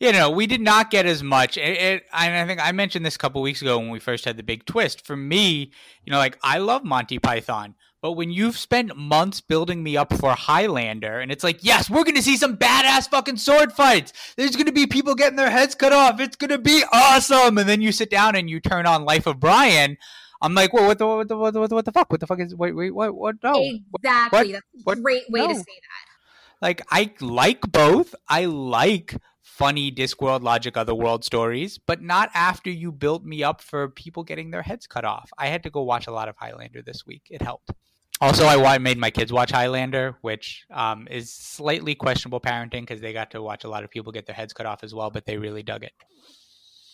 you 0.00 0.12
know, 0.12 0.30
we 0.30 0.46
did 0.46 0.60
not 0.60 0.90
get 0.90 1.06
as 1.06 1.22
much. 1.22 1.56
It, 1.56 1.80
it, 1.80 2.04
I 2.12 2.44
think 2.46 2.64
I 2.64 2.72
mentioned 2.72 3.04
this 3.04 3.16
a 3.16 3.18
couple 3.18 3.42
weeks 3.42 3.62
ago 3.62 3.78
when 3.78 3.90
we 3.90 3.98
first 3.98 4.24
had 4.24 4.36
the 4.36 4.42
big 4.42 4.64
twist. 4.64 5.04
For 5.04 5.16
me, 5.16 5.72
you 6.04 6.10
know, 6.12 6.18
like 6.18 6.38
I 6.42 6.58
love 6.58 6.84
Monty 6.84 7.18
Python, 7.18 7.74
but 8.00 8.12
when 8.12 8.30
you've 8.30 8.56
spent 8.56 8.96
months 8.96 9.40
building 9.40 9.82
me 9.82 9.96
up 9.96 10.12
for 10.14 10.32
Highlander, 10.32 11.18
and 11.18 11.32
it's 11.32 11.42
like, 11.42 11.64
yes, 11.64 11.90
we're 11.90 12.04
gonna 12.04 12.22
see 12.22 12.36
some 12.36 12.56
badass 12.56 13.10
fucking 13.10 13.38
sword 13.38 13.72
fights. 13.72 14.12
There's 14.36 14.54
gonna 14.54 14.72
be 14.72 14.86
people 14.86 15.16
getting 15.16 15.36
their 15.36 15.50
heads 15.50 15.74
cut 15.74 15.92
off. 15.92 16.20
It's 16.20 16.36
gonna 16.36 16.58
be 16.58 16.84
awesome. 16.92 17.58
And 17.58 17.68
then 17.68 17.80
you 17.80 17.90
sit 17.90 18.10
down 18.10 18.36
and 18.36 18.48
you 18.48 18.60
turn 18.60 18.86
on 18.86 19.04
Life 19.04 19.26
of 19.26 19.40
Brian. 19.40 19.98
I'm 20.40 20.54
like, 20.54 20.72
well, 20.72 20.86
what 20.86 20.98
the 20.98 21.06
what 21.08 21.26
the 21.26 21.36
what 21.36 21.52
the, 21.52 21.74
what 21.74 21.84
the 21.84 21.92
fuck? 21.92 22.10
What 22.10 22.20
the 22.20 22.28
fuck 22.28 22.38
is 22.38 22.54
wait 22.54 22.72
wait 22.72 22.92
what 22.92 23.12
what 23.16 23.36
no 23.42 23.54
exactly? 23.56 23.88
What, 23.90 24.52
That's 24.52 24.64
a 24.64 24.82
what, 24.84 25.02
great 25.02 25.24
way 25.28 25.40
no. 25.40 25.48
to 25.48 25.54
say 25.56 25.64
that. 25.64 26.62
Like 26.62 26.82
I 26.90 27.10
like 27.20 27.62
both. 27.72 28.14
I 28.28 28.44
like 28.44 29.16
funny 29.58 29.90
Discworld 29.90 30.42
Logic 30.42 30.76
Otherworld 30.76 31.24
stories, 31.24 31.78
but 31.78 32.00
not 32.00 32.30
after 32.32 32.70
you 32.70 32.92
built 32.92 33.24
me 33.24 33.42
up 33.42 33.60
for 33.60 33.88
people 33.88 34.22
getting 34.22 34.52
their 34.52 34.62
heads 34.62 34.86
cut 34.86 35.04
off. 35.04 35.28
I 35.36 35.48
had 35.48 35.64
to 35.64 35.70
go 35.70 35.82
watch 35.82 36.06
a 36.06 36.12
lot 36.12 36.28
of 36.28 36.36
Highlander 36.36 36.80
this 36.80 37.04
week. 37.04 37.22
It 37.28 37.42
helped. 37.42 37.72
Also, 38.20 38.46
I 38.46 38.78
made 38.78 38.98
my 38.98 39.10
kids 39.10 39.32
watch 39.32 39.50
Highlander, 39.50 40.16
which 40.22 40.64
um, 40.70 41.08
is 41.10 41.32
slightly 41.32 41.96
questionable 41.96 42.40
parenting 42.40 42.82
because 42.82 43.00
they 43.00 43.12
got 43.12 43.32
to 43.32 43.42
watch 43.42 43.64
a 43.64 43.68
lot 43.68 43.82
of 43.82 43.90
people 43.90 44.12
get 44.12 44.26
their 44.26 44.34
heads 44.34 44.52
cut 44.52 44.66
off 44.66 44.84
as 44.84 44.94
well, 44.94 45.10
but 45.10 45.26
they 45.26 45.36
really 45.36 45.64
dug 45.64 45.82
it. 45.82 45.92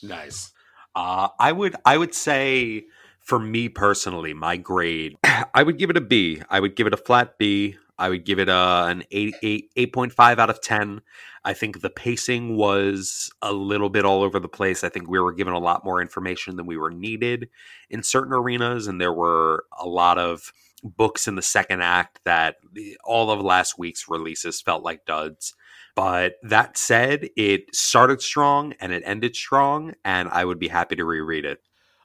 Nice. 0.02 0.52
Uh, 0.94 1.28
I 1.38 1.52
would 1.52 1.76
I 1.84 1.98
would 1.98 2.14
say 2.14 2.84
for 3.20 3.38
me 3.38 3.68
personally, 3.68 4.32
my 4.32 4.56
grade, 4.56 5.16
I 5.54 5.62
would 5.62 5.78
give 5.78 5.90
it 5.90 5.96
a 5.96 6.02
B. 6.02 6.42
I 6.48 6.60
would 6.60 6.76
give 6.76 6.86
it 6.86 6.94
a 6.94 6.98
flat 6.98 7.38
B. 7.38 7.76
I 7.98 8.08
would 8.08 8.24
give 8.24 8.38
it 8.38 8.48
a, 8.48 8.86
an 8.88 9.04
8, 9.10 9.34
8, 9.42 9.70
8.5 9.76 10.38
out 10.38 10.50
of 10.50 10.60
10. 10.60 11.00
I 11.44 11.52
think 11.52 11.80
the 11.80 11.90
pacing 11.90 12.56
was 12.56 13.30
a 13.42 13.52
little 13.52 13.90
bit 13.90 14.04
all 14.04 14.22
over 14.22 14.40
the 14.40 14.48
place. 14.48 14.82
I 14.82 14.88
think 14.88 15.08
we 15.08 15.20
were 15.20 15.32
given 15.32 15.54
a 15.54 15.58
lot 15.58 15.84
more 15.84 16.00
information 16.00 16.56
than 16.56 16.66
we 16.66 16.76
were 16.76 16.90
needed 16.90 17.48
in 17.90 18.02
certain 18.02 18.32
arenas, 18.32 18.86
and 18.86 19.00
there 19.00 19.12
were 19.12 19.64
a 19.78 19.86
lot 19.86 20.18
of 20.18 20.52
books 20.82 21.28
in 21.28 21.34
the 21.34 21.42
second 21.42 21.82
act 21.82 22.20
that 22.24 22.56
all 23.04 23.30
of 23.30 23.40
last 23.40 23.78
week's 23.78 24.08
releases 24.08 24.60
felt 24.60 24.82
like 24.82 25.06
duds. 25.06 25.54
But 25.94 26.34
that 26.42 26.76
said, 26.76 27.28
it 27.36 27.74
started 27.74 28.20
strong 28.20 28.74
and 28.80 28.92
it 28.92 29.02
ended 29.06 29.36
strong, 29.36 29.94
and 30.04 30.28
I 30.30 30.44
would 30.44 30.58
be 30.58 30.68
happy 30.68 30.96
to 30.96 31.04
reread 31.04 31.44
it. 31.44 31.60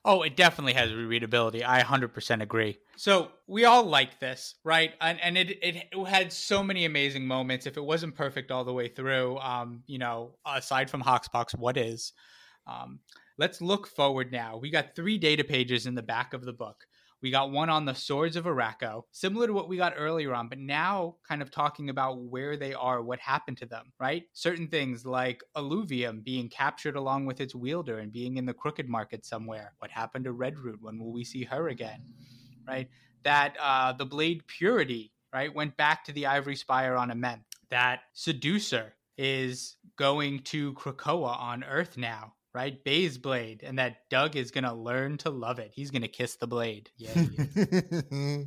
Oh, 0.06 0.22
it 0.22 0.38
definitely 0.38 0.74
has 0.74 0.92
rereadability. 0.92 1.64
I 1.64 1.82
100% 1.82 2.42
agree. 2.42 2.78
So 2.96 3.32
we 3.48 3.66
all 3.66 3.84
like 3.84 4.20
this, 4.20 4.56
right? 4.64 4.94
And, 5.02 5.20
and 5.22 5.38
it, 5.38 5.58
it, 5.62 6.08
had 6.08 6.32
so 6.32 6.64
many 6.64 6.86
amazing 6.86 7.28
moments. 7.28 7.66
If 7.66 7.76
it 7.76 7.84
wasn't 7.84 8.16
perfect 8.16 8.50
all 8.50 8.64
the 8.64 8.74
way 8.74 8.88
through, 8.88 9.38
um, 9.40 9.84
you 9.88 9.98
know, 9.98 10.36
aside 10.46 10.90
from 10.90 11.02
HoX 11.02 11.28
PoX, 11.28 11.58
what 11.58 11.76
is? 11.76 12.14
Um, 12.66 13.00
let's 13.38 13.62
look 13.62 13.88
forward 13.88 14.32
now. 14.32 14.58
We 14.58 14.70
got 14.70 14.96
three 14.96 15.18
data 15.18 15.44
pages 15.44 15.86
in 15.86 15.96
the 15.96 16.02
back 16.02 16.34
of 16.34 16.46
the 16.46 16.54
book. 16.54 16.86
We 17.22 17.32
got 17.32 17.52
one 17.52 17.70
on 17.70 17.86
the 17.86 17.94
swords 17.94 18.36
of 18.38 18.46
Arakko, 18.46 19.04
similar 19.12 19.48
to 19.48 19.54
what 19.54 19.68
we 19.68 19.76
got 19.76 19.94
earlier 19.98 20.34
on, 20.34 20.48
but 20.48 20.58
now 20.58 21.16
kind 21.28 21.42
of 21.42 21.52
talking 21.52 21.90
about 21.90 22.22
where 22.22 22.56
they 22.56 22.74
are, 22.74 23.02
what 23.02 23.20
happened 23.20 23.58
to 23.58 23.66
them, 23.66 23.92
right? 24.00 24.24
Certain 24.32 24.68
things 24.68 25.06
like 25.06 25.44
Alluvium 25.58 26.22
being 26.22 26.48
captured 26.48 26.96
along 26.96 27.26
with 27.26 27.42
its 27.42 27.54
wielder 27.54 28.00
and 28.00 28.12
being 28.12 28.38
in 28.38 28.46
the 28.46 28.54
crooked 28.54 28.88
market 28.88 29.26
somewhere. 29.26 29.74
What 29.80 29.92
happened 29.92 30.26
to 30.26 30.34
Redroot? 30.34 30.82
When 30.82 30.98
will 30.98 31.12
we 31.12 31.26
see 31.26 31.44
her 31.44 31.68
again? 31.68 32.02
Right? 32.66 32.90
That 33.24 33.56
uh, 33.60 33.94
the 33.94 34.06
blade 34.06 34.48
Purity, 34.48 35.12
right, 35.34 35.54
went 35.54 35.76
back 35.76 36.06
to 36.06 36.14
the 36.14 36.28
Ivory 36.28 36.56
Spire 36.56 36.96
on 36.96 37.10
Amenth. 37.10 37.44
That 37.70 38.02
Seducer 38.14 38.94
is 39.18 39.76
going 39.98 40.40
to 40.40 40.74
Krakoa 40.76 41.38
on 41.38 41.66
Earth 41.66 41.98
now 41.98 42.34
right? 42.54 42.84
Bei's 42.84 43.18
blade, 43.18 43.64
and 43.64 43.80
that 43.80 44.10
Doug 44.10 44.36
is 44.36 44.52
gonna 44.52 44.74
learn 44.74 45.18
to 45.20 45.30
love 45.30 45.60
it. 45.60 45.72
He's 45.74 45.92
gonna 45.92 46.08
kiss 46.08 46.36
the 46.36 46.48
blade. 46.48 46.90
Yeah. 46.98 47.14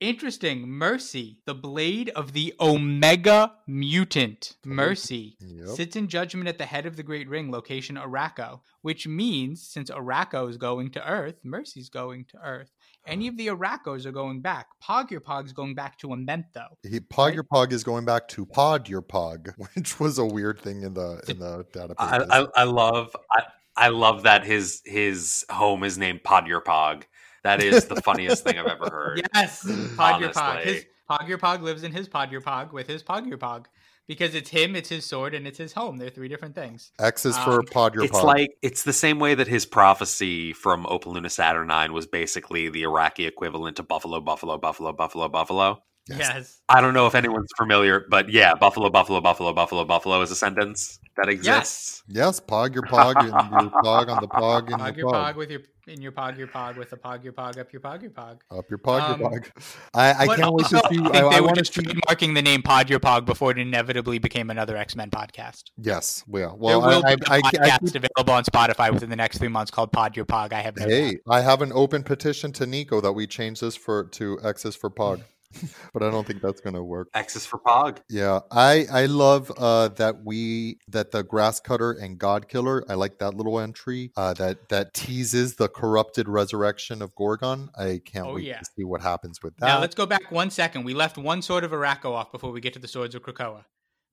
Interesting. 0.00 0.68
Mercy, 0.68 1.38
the 1.46 1.54
blade 1.54 2.10
of 2.10 2.32
the 2.32 2.52
Omega 2.60 3.54
Mutant. 3.66 4.56
Mm-hmm. 4.60 4.74
Mercy 4.74 5.36
yep. 5.40 5.68
sits 5.68 5.96
in 5.96 6.08
judgment 6.08 6.48
at 6.48 6.58
the 6.58 6.66
head 6.66 6.84
of 6.84 6.96
the 6.96 7.02
Great 7.02 7.26
Ring, 7.28 7.50
location 7.50 7.96
Arakko, 7.96 8.60
which 8.82 9.06
means 9.06 9.66
since 9.66 9.90
Arakko 9.90 10.50
is 10.50 10.58
going 10.58 10.90
to 10.90 11.08
Earth, 11.08 11.36
Mercy's 11.42 11.88
going 11.88 12.26
to 12.26 12.38
Earth. 12.44 12.70
Any 13.06 13.28
of 13.28 13.36
the 13.36 13.48
Arakkos 13.48 14.06
are 14.06 14.12
going 14.12 14.40
back. 14.40 14.68
Pogg 14.82 15.12
Ur-Pogg's 15.12 15.52
going 15.52 15.74
back 15.74 15.98
to 15.98 16.08
Amento. 16.08 16.66
He, 16.82 17.00
Pog 17.00 17.18
right? 17.18 17.34
Your 17.34 17.44
Pog 17.44 17.72
is 17.72 17.84
going 17.84 18.04
back 18.04 18.28
to 18.28 18.46
Pod 18.46 18.88
Your 18.88 19.02
Pog, 19.02 19.52
which 19.74 20.00
was 20.00 20.18
a 20.18 20.24
weird 20.24 20.60
thing 20.60 20.82
in 20.82 20.94
the 20.94 21.22
in 21.28 21.38
the 21.38 21.66
data. 21.72 21.94
I, 21.98 22.24
I, 22.30 22.46
I, 22.56 22.64
love 22.64 23.14
I, 23.30 23.42
I 23.76 23.88
love 23.88 24.22
that 24.22 24.44
his 24.44 24.80
his 24.84 25.44
home 25.50 25.84
is 25.84 25.98
named 25.98 26.24
Pod 26.24 26.46
Your 26.46 26.62
Pog. 26.62 27.02
That 27.42 27.62
is 27.62 27.84
the 27.84 27.96
funniest 27.96 28.42
thing 28.42 28.58
I've 28.58 28.66
ever 28.66 28.88
heard. 28.90 29.28
Yes, 29.34 29.68
Pod 29.96 30.20
Your 30.20 30.30
Pog. 30.30 30.62
His 30.62 30.86
Pogg 31.08 31.30
Ur-Pogg 31.30 31.62
lives 31.62 31.82
in 31.82 31.92
his 31.92 32.08
Pod 32.08 32.32
Your 32.32 32.40
Pog 32.40 32.72
with 32.72 32.86
his 32.86 33.02
Pogg 33.02 33.30
Ur-Pogg 33.30 33.66
because 34.06 34.34
it's 34.34 34.50
him, 34.50 34.76
it's 34.76 34.88
his 34.88 35.04
sword, 35.04 35.34
and 35.34 35.46
it's 35.46 35.58
his 35.58 35.72
home. 35.72 35.96
They're 35.96 36.10
three 36.10 36.28
different 36.28 36.54
things. 36.54 36.92
X 36.98 37.24
is 37.24 37.36
for 37.38 37.60
um, 37.60 37.66
pod 37.66 37.94
your 37.94 38.04
It's 38.04 38.12
pod. 38.12 38.24
like 38.24 38.56
it's 38.62 38.82
the 38.82 38.92
same 38.92 39.18
way 39.18 39.34
that 39.34 39.48
his 39.48 39.66
prophecy 39.66 40.52
from 40.52 40.84
Opaluna 40.84 41.30
Saturnine 41.30 41.92
was 41.92 42.06
basically 42.06 42.68
the 42.68 42.82
Arakkii 42.82 43.26
equivalent 43.26 43.76
to 43.76 43.82
Buffalo, 43.82 44.20
Buffalo, 44.20 44.58
Buffalo, 44.58 44.92
Buffalo, 44.92 45.28
Buffalo. 45.28 45.82
Yes. 46.06 46.18
yes. 46.18 46.60
I 46.68 46.82
don't 46.82 46.92
know 46.92 47.06
if 47.06 47.14
anyone's 47.14 47.48
familiar, 47.56 48.04
but 48.10 48.28
yeah, 48.28 48.52
Buffalo, 48.54 48.90
Buffalo, 48.90 49.22
Buffalo, 49.22 49.54
Buffalo, 49.54 49.84
Buffalo 49.86 50.20
is 50.20 50.30
a 50.30 50.36
sentence 50.36 50.98
that 51.16 51.30
exists. 51.30 52.02
Yes, 52.06 52.16
yes 52.16 52.40
pog 52.40 52.74
your 52.74 52.82
pog 52.82 53.16
and 53.16 53.28
your 53.28 53.70
pog 53.82 54.08
on 54.08 54.20
the 54.20 54.28
pog 54.28 54.70
and 54.70 54.82
pog 54.82 54.96
your 54.98 55.10
pog. 55.10 55.32
pog 55.32 55.36
with 55.36 55.50
your 55.50 55.60
in 55.86 56.00
your 56.00 56.12
pog 56.12 56.38
your 56.38 56.46
pog 56.46 56.76
with 56.76 56.92
a 56.92 56.96
pog 56.96 57.22
your 57.24 57.32
pog 57.32 57.58
up 57.58 57.72
your 57.72 57.80
pog 57.80 58.02
your 58.02 58.10
pog 58.10 58.38
up 58.50 58.70
your 58.70 58.78
pog 58.78 59.00
um, 59.00 59.20
your 59.20 59.30
pog. 59.30 59.50
I, 59.92 60.12
I 60.12 60.36
can't 60.36 60.54
wait 60.54 60.66
to 60.66 60.78
see. 60.90 60.98
I, 61.00 61.06
I, 61.06 61.30
they 61.30 61.36
I 61.36 61.40
were 61.40 61.52
just 61.52 61.72
trademarking 61.72 62.34
the 62.34 62.42
name 62.42 62.62
Pod 62.62 62.90
Your 62.90 63.00
Pog 63.00 63.24
before 63.24 63.50
it 63.50 63.58
inevitably 63.58 64.18
became 64.18 64.50
another 64.50 64.76
X 64.76 64.96
Men 64.96 65.10
podcast. 65.10 65.64
Yes, 65.76 66.24
well, 66.26 66.56
well, 66.58 66.80
there 66.80 66.88
will 66.88 67.06
I, 67.06 67.14
be 67.14 67.22
a 67.22 67.26
podcast 67.26 67.94
available 67.94 68.34
on 68.34 68.44
Spotify 68.44 68.92
within 68.92 69.10
the 69.10 69.16
next 69.16 69.38
three 69.38 69.48
months 69.48 69.70
called 69.70 69.92
Pod 69.92 70.16
Your 70.16 70.26
Pog. 70.26 70.52
I 70.52 70.62
have 70.62 70.76
no 70.76 70.86
hey, 70.86 71.18
I 71.28 71.40
have 71.40 71.62
an 71.62 71.72
open 71.72 72.02
petition 72.02 72.52
to 72.52 72.66
Nico 72.66 73.00
that 73.00 73.12
we 73.12 73.26
change 73.26 73.60
this 73.60 73.76
for 73.76 74.04
to 74.04 74.38
X's 74.42 74.76
for 74.76 74.90
Pog. 74.90 75.22
but 75.92 76.02
I 76.02 76.10
don't 76.10 76.26
think 76.26 76.42
that's 76.42 76.60
going 76.60 76.74
to 76.74 76.82
work. 76.82 77.08
X's 77.14 77.46
for 77.46 77.58
Pog. 77.58 77.98
Yeah, 78.08 78.40
I 78.50 78.86
I 78.90 79.06
love 79.06 79.52
uh, 79.56 79.88
that 79.88 80.24
we 80.24 80.78
that 80.88 81.10
the 81.10 81.22
grass 81.22 81.60
cutter 81.60 81.92
and 81.92 82.18
God 82.18 82.48
killer. 82.48 82.84
I 82.88 82.94
like 82.94 83.18
that 83.18 83.34
little 83.34 83.58
entry 83.60 84.12
uh, 84.16 84.34
that 84.34 84.68
that 84.68 84.94
teases 84.94 85.56
the 85.56 85.68
corrupted 85.68 86.28
resurrection 86.28 87.02
of 87.02 87.14
Gorgon. 87.14 87.70
I 87.78 88.00
can't 88.04 88.26
oh, 88.26 88.34
wait 88.34 88.44
yeah. 88.44 88.58
to 88.58 88.64
see 88.76 88.84
what 88.84 89.02
happens 89.02 89.42
with 89.42 89.56
that. 89.58 89.66
Now 89.66 89.80
let's 89.80 89.94
go 89.94 90.06
back 90.06 90.30
one 90.30 90.50
second. 90.50 90.84
We 90.84 90.94
left 90.94 91.18
one 91.18 91.42
sword 91.42 91.64
of 91.64 91.70
Arakko 91.70 92.12
off 92.12 92.32
before 92.32 92.50
we 92.50 92.60
get 92.60 92.72
to 92.74 92.78
the 92.78 92.88
swords 92.88 93.14
of 93.14 93.22
Krakoa. 93.22 93.64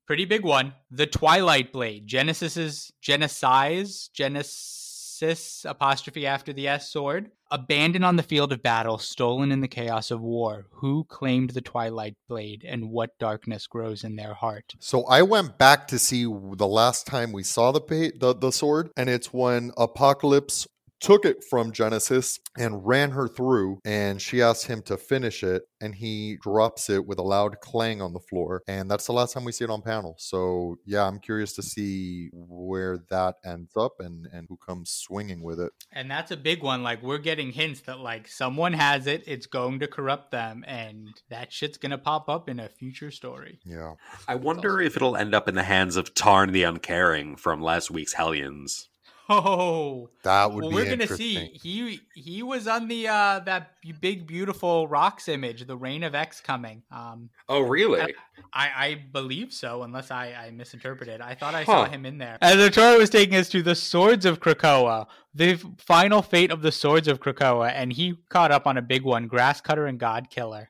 Pretty 0.08 0.26
big 0.26 0.44
one. 0.44 0.74
The 0.90 1.08
Twilight 1.08 1.72
Blade. 1.72 2.08
Genesis's 2.08 2.92
Genesis 3.02 4.10
Genesis 4.14 4.91
Sis 5.22 5.66
apostrophe 5.70 6.26
after 6.26 6.52
the 6.52 6.68
S 6.68 6.90
sword. 6.90 7.30
Abandoned 7.52 8.04
on 8.04 8.16
the 8.16 8.24
field 8.24 8.52
of 8.52 8.64
battle, 8.64 8.98
stolen 8.98 9.52
in 9.52 9.62
the 9.62 9.68
chaos 9.68 10.10
of 10.10 10.20
war. 10.20 10.66
Who 10.72 11.04
claimed 11.04 11.52
the 11.52 11.62
Twilight 11.62 12.16
Blade, 12.28 12.66
and 12.68 12.90
what 12.90 13.20
darkness 13.20 13.68
grows 13.68 14.04
in 14.04 14.16
their 14.16 14.34
heart? 14.34 14.74
So 14.80 15.06
I 15.06 15.22
went 15.22 15.60
back 15.60 15.88
to 15.90 16.00
see 16.00 16.24
the 16.24 16.66
last 16.66 17.06
time 17.06 17.34
we 17.34 17.44
saw 17.44 17.72
the 17.72 18.12
the, 18.20 18.34
the 18.34 18.52
sword, 18.52 18.90
and 18.98 19.12
it's 19.12 19.32
when 19.32 19.74
Apocalypse 19.78 20.68
took 21.02 21.26
it 21.26 21.44
from 21.44 21.72
Genesis 21.72 22.40
and 22.58 22.86
ran 22.86 23.12
her 23.12 23.28
through, 23.28 23.80
and 23.84 24.22
she 24.22 24.42
asked 24.42 24.68
him 24.68 24.82
to 24.84 24.98
finish 24.98 25.44
it, 25.44 25.64
and 25.82 25.96
he 25.96 26.38
drops 26.42 26.90
it 26.90 27.06
with 27.06 27.18
a 27.18 27.24
loud 27.24 27.60
clang 27.60 28.02
on 28.02 28.14
the 28.14 28.20
floor, 28.20 28.62
and 28.68 28.90
that's 28.90 29.08
the 29.08 29.14
last 29.14 29.34
time 29.34 29.44
we 29.44 29.52
see 29.52 29.66
it 29.66 29.70
on 29.70 29.82
panel. 29.82 30.16
So 30.20 30.78
yeah, 30.86 31.06
I'm 31.06 31.20
curious 31.20 31.54
to 31.54 31.64
see 31.64 32.30
where 32.34 33.00
that 33.10 33.36
ends 33.44 33.76
up 33.76 33.94
and 34.00 34.28
and 34.32 34.46
who 34.48 34.58
comes 34.58 34.92
swinging 34.92 35.42
with 35.42 35.60
it. 35.60 35.72
And 35.92 36.10
that's 36.10 36.32
a 36.32 36.38
big 36.38 36.62
one. 36.62 36.84
Like 36.84 37.02
we're 37.02 37.18
getting 37.18 37.52
hints 37.52 37.82
that 37.82 38.00
like 38.00 38.28
someone 38.28 38.74
has 38.74 39.08
it, 39.08 39.24
it's 39.26 39.48
going 39.48 39.80
to 39.80 39.88
corrupt 39.88 40.32
them, 40.32 40.64
and 40.68 41.10
that 41.30 41.52
shit's 41.52 41.78
gonna 41.78 41.98
pop 41.98 42.30
up 42.30 42.48
in 42.48 42.60
a 42.60 42.70
future 42.70 43.12
story. 43.12 43.60
Yeah, 43.66 43.94
I 44.28 44.36
wonder 44.36 44.76
awesome. 44.76 44.88
if 44.88 44.96
it'll 44.96 45.18
end 45.18 45.34
up 45.34 45.48
in 45.48 45.56
the 45.56 45.64
hands 45.64 45.96
of 45.96 46.14
Tarn 46.14 46.52
the 46.52 46.64
Uncaring 46.64 47.36
from 47.36 47.62
last 47.62 47.90
week's 47.90 48.14
Hellions. 48.14 48.91
Oh, 49.32 50.10
That 50.24 50.52
would 50.52 50.62
well, 50.62 50.70
be 50.70 50.76
we're 50.76 50.90
gonna 50.90 51.08
see. 51.08 51.52
He 51.62 52.02
he 52.14 52.44
was 52.44 52.68
on 52.68 52.88
the 52.88 53.08
uh 53.08 53.40
that 53.46 53.72
big 54.02 54.28
beautiful 54.28 54.88
rocks 54.88 55.30
image, 55.30 55.66
the 55.66 55.78
Reign 55.78 56.04
of 56.04 56.14
X 56.14 56.42
coming. 56.42 56.84
Um, 56.92 57.30
Oh, 57.48 57.62
really? 57.62 58.02
I 58.02 58.14
I 58.54 59.06
believe 59.12 59.54
so, 59.54 59.84
unless 59.84 60.12
I 60.12 60.34
I 60.34 60.52
misinterpreted. 60.52 61.22
I 61.22 61.36
thought 61.36 61.56
I 61.56 61.64
saw 61.64 61.86
him 61.86 62.06
in 62.06 62.18
there. 62.18 62.38
As 62.42 62.58
Arturo 62.58 62.98
was 62.98 63.10
taking 63.10 63.36
us 63.36 63.48
to 63.50 63.62
the 63.62 63.76
Swords 63.76 64.26
of 64.26 64.40
Krakoa, 64.42 65.08
the 65.34 65.56
final 65.78 66.22
fate 66.22 66.52
of 66.52 66.62
the 66.62 66.72
Swords 66.72 67.08
of 67.08 67.22
Krakoa, 67.22 67.72
and 67.74 67.94
he 67.94 68.16
caught 68.30 68.52
up 68.52 68.68
on 68.68 68.78
a 68.78 68.82
big 68.82 69.04
one: 69.04 69.28
Grass 69.28 69.62
Cutter 69.62 69.86
and 69.88 70.00
God 70.00 70.30
Killer. 70.30 70.70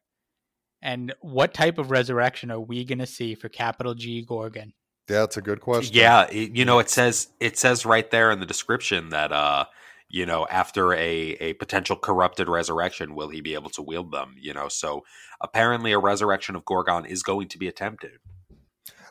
And 0.83 1.13
what 1.21 1.53
type 1.53 1.77
of 1.77 1.91
resurrection 1.91 2.49
are 2.51 2.59
we 2.59 2.85
gonna 2.85 3.07
see 3.07 3.35
for 3.35 3.49
Capital 3.49 3.93
G 3.95 4.23
Gorgon? 4.23 4.73
Yeah, 5.11 5.19
that's 5.19 5.37
a 5.37 5.41
good 5.41 5.59
question. 5.59 5.93
Yeah, 5.93 6.27
it, 6.31 6.55
you 6.55 6.63
know, 6.63 6.79
it 6.79 6.89
says 6.89 7.27
it 7.41 7.57
says 7.57 7.85
right 7.85 8.09
there 8.09 8.31
in 8.31 8.39
the 8.39 8.45
description 8.45 9.09
that 9.09 9.33
uh, 9.33 9.65
you 10.07 10.25
know, 10.25 10.47
after 10.49 10.93
a 10.93 11.31
a 11.39 11.53
potential 11.53 11.97
corrupted 11.97 12.47
resurrection, 12.47 13.13
will 13.13 13.27
he 13.27 13.41
be 13.41 13.53
able 13.53 13.69
to 13.71 13.81
wield 13.81 14.11
them? 14.11 14.35
You 14.39 14.53
know, 14.53 14.69
so 14.69 15.03
apparently 15.41 15.91
a 15.91 15.99
resurrection 15.99 16.55
of 16.55 16.63
Gorgon 16.63 17.05
is 17.05 17.23
going 17.23 17.49
to 17.49 17.57
be 17.57 17.67
attempted. 17.67 18.19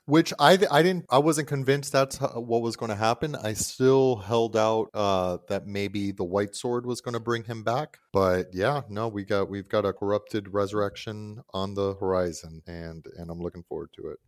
Which 0.07 0.33
I 0.39 0.59
I 0.71 0.83
didn't 0.83 1.05
I 1.11 1.19
wasn't 1.19 1.49
convinced 1.49 1.93
that's 1.93 2.17
what 2.17 2.63
was 2.63 2.77
going 2.77 2.89
to 2.89 2.97
happen. 2.97 3.37
I 3.37 3.53
still 3.53 4.17
held 4.17 4.57
out 4.57 4.89
uh, 4.95 5.37
that 5.49 5.67
maybe 5.67 6.13
the 6.13 6.25
White 6.25 6.57
Sword 6.57 6.87
was 6.87 7.03
going 7.03 7.13
to 7.13 7.21
bring 7.21 7.45
him 7.45 7.63
back. 7.63 7.99
But 8.11 8.55
yeah, 8.55 8.83
no, 8.89 9.07
we 9.09 9.25
got 9.25 9.51
we've 9.51 9.69
got 9.69 9.85
a 9.85 9.93
corrupted 9.93 10.55
resurrection 10.55 11.43
on 11.53 11.75
the 11.75 11.95
horizon, 11.95 12.63
and 12.67 13.05
and 13.19 13.31
I'm 13.31 13.41
looking 13.41 13.65
forward 13.65 13.91
to 13.97 14.09
it. 14.09 14.19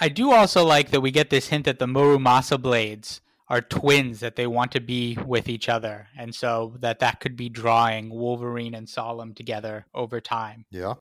I 0.00 0.08
do 0.08 0.32
also 0.32 0.64
like 0.64 0.90
that 0.90 1.02
we 1.02 1.10
get 1.10 1.30
this 1.30 1.48
hint 1.48 1.66
that 1.66 1.78
the 1.78 1.86
Muramasa 1.86 2.60
blades 2.60 3.20
are 3.48 3.60
twins 3.60 4.20
that 4.20 4.36
they 4.36 4.46
want 4.46 4.72
to 4.72 4.80
be 4.80 5.18
with 5.26 5.48
each 5.48 5.68
other, 5.68 6.08
and 6.16 6.34
so 6.34 6.76
that 6.78 7.00
that 7.00 7.20
could 7.20 7.36
be 7.36 7.48
drawing 7.48 8.08
Wolverine 8.08 8.74
and 8.74 8.88
Solem 8.88 9.34
together 9.34 9.86
over 9.92 10.20
time. 10.20 10.64
Yeah, 10.70 10.94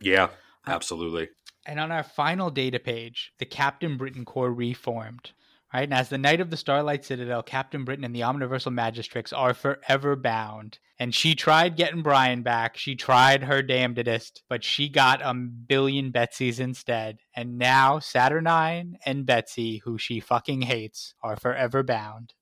Yeah, 0.00 0.24
uh, 0.24 0.28
absolutely. 0.68 1.28
And 1.66 1.78
on 1.78 1.92
our 1.92 2.04
final 2.04 2.50
data 2.50 2.78
page, 2.78 3.32
the 3.38 3.44
Captain 3.44 3.96
Britain 3.96 4.24
Corps 4.24 4.52
reformed. 4.52 5.32
Right, 5.72 5.84
and 5.84 5.94
as 5.94 6.08
the 6.08 6.18
Knight 6.18 6.40
of 6.40 6.50
the 6.50 6.56
Starlight 6.56 7.04
Citadel, 7.04 7.44
Captain 7.44 7.84
Britain 7.84 8.04
and 8.04 8.14
the 8.14 8.24
Omniversal 8.24 8.72
Magistrix 8.72 9.32
are 9.32 9.54
forever 9.54 10.16
bound. 10.16 10.80
And 10.98 11.14
she 11.14 11.36
tried 11.36 11.76
getting 11.76 12.02
Brian 12.02 12.42
back. 12.42 12.76
She 12.76 12.96
tried 12.96 13.44
her 13.44 13.62
damnedest, 13.62 14.42
but 14.48 14.64
she 14.64 14.88
got 14.88 15.22
a 15.22 15.32
billion 15.32 16.10
Betsy's 16.10 16.58
instead. 16.58 17.20
And 17.36 17.56
now 17.56 18.00
Saturnine 18.00 18.98
and 19.06 19.24
Betsy, 19.24 19.80
who 19.84 19.96
she 19.96 20.18
fucking 20.18 20.62
hates, 20.62 21.14
are 21.22 21.36
forever 21.36 21.84
bound. 21.84 22.34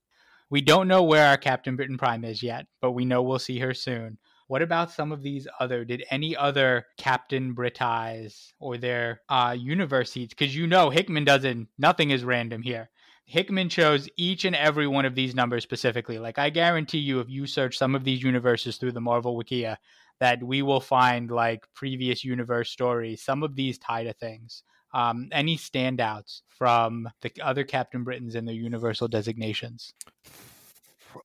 We 0.49 0.63
don't 0.63 0.89
know 0.89 1.03
where 1.03 1.27
our 1.27 1.37
Captain 1.37 1.77
Britain 1.77 1.99
Prime 1.99 2.25
is 2.25 2.43
yet, 2.43 2.67
but 2.81 2.93
we 2.93 3.05
know 3.05 3.23
we'll 3.23 3.39
see 3.39 3.59
her 3.59 3.75
soon. 3.75 4.17
What 4.47 4.63
about 4.63 4.91
some 4.91 5.13
of 5.13 5.23
these 5.23 5.47
other? 5.61 5.85
Did 5.85 6.05
any 6.11 6.35
other 6.35 6.87
Captain 6.97 7.55
Britais 7.55 8.55
or 8.59 8.79
their 8.79 9.21
uh, 9.29 9.55
universe 9.59 10.13
seats? 10.13 10.33
Because 10.33 10.57
you 10.57 10.67
know 10.67 10.89
Hickman 10.89 11.27
doesn't. 11.27 11.69
Nothing 11.77 12.11
is 12.11 12.25
random 12.25 12.63
here. 12.63 12.89
Hickman 13.29 13.69
chose 13.69 14.09
each 14.17 14.47
and 14.47 14.57
every 14.57 14.87
one 14.87 15.05
of 15.05 15.15
these 15.15 15.35
numbers 15.35 15.63
specifically. 15.63 16.19
Like 16.19 16.39
I 16.39 16.49
guarantee 16.49 16.99
you, 16.99 17.21
if 17.21 17.29
you 17.29 17.47
search 17.47 17.77
some 17.77 17.95
of 17.95 18.03
these 18.03 18.23
universes 18.23 18.79
through 18.79 18.93
the 18.93 19.03
Marvel 19.03 19.37
Wikia, 19.37 19.77
that 20.19 20.43
we 20.43 20.63
will 20.63 20.81
find 20.81 21.31
like 21.31 21.63
previous 21.75 22.25
universe 22.25 22.71
stories. 22.71 23.23
Some 23.23 23.43
of 23.43 23.55
these 23.55 23.77
tie 23.77 24.05
to 24.05 24.15
things. 24.15 24.63
Um, 24.95 25.29
any 25.31 25.59
standouts 25.59 26.41
from 26.49 27.07
the 27.21 27.31
other 27.43 27.65
Captain 27.65 28.03
Britons 28.03 28.35
and 28.35 28.49
their 28.49 28.55
universal 28.55 29.09
designations? 29.09 29.93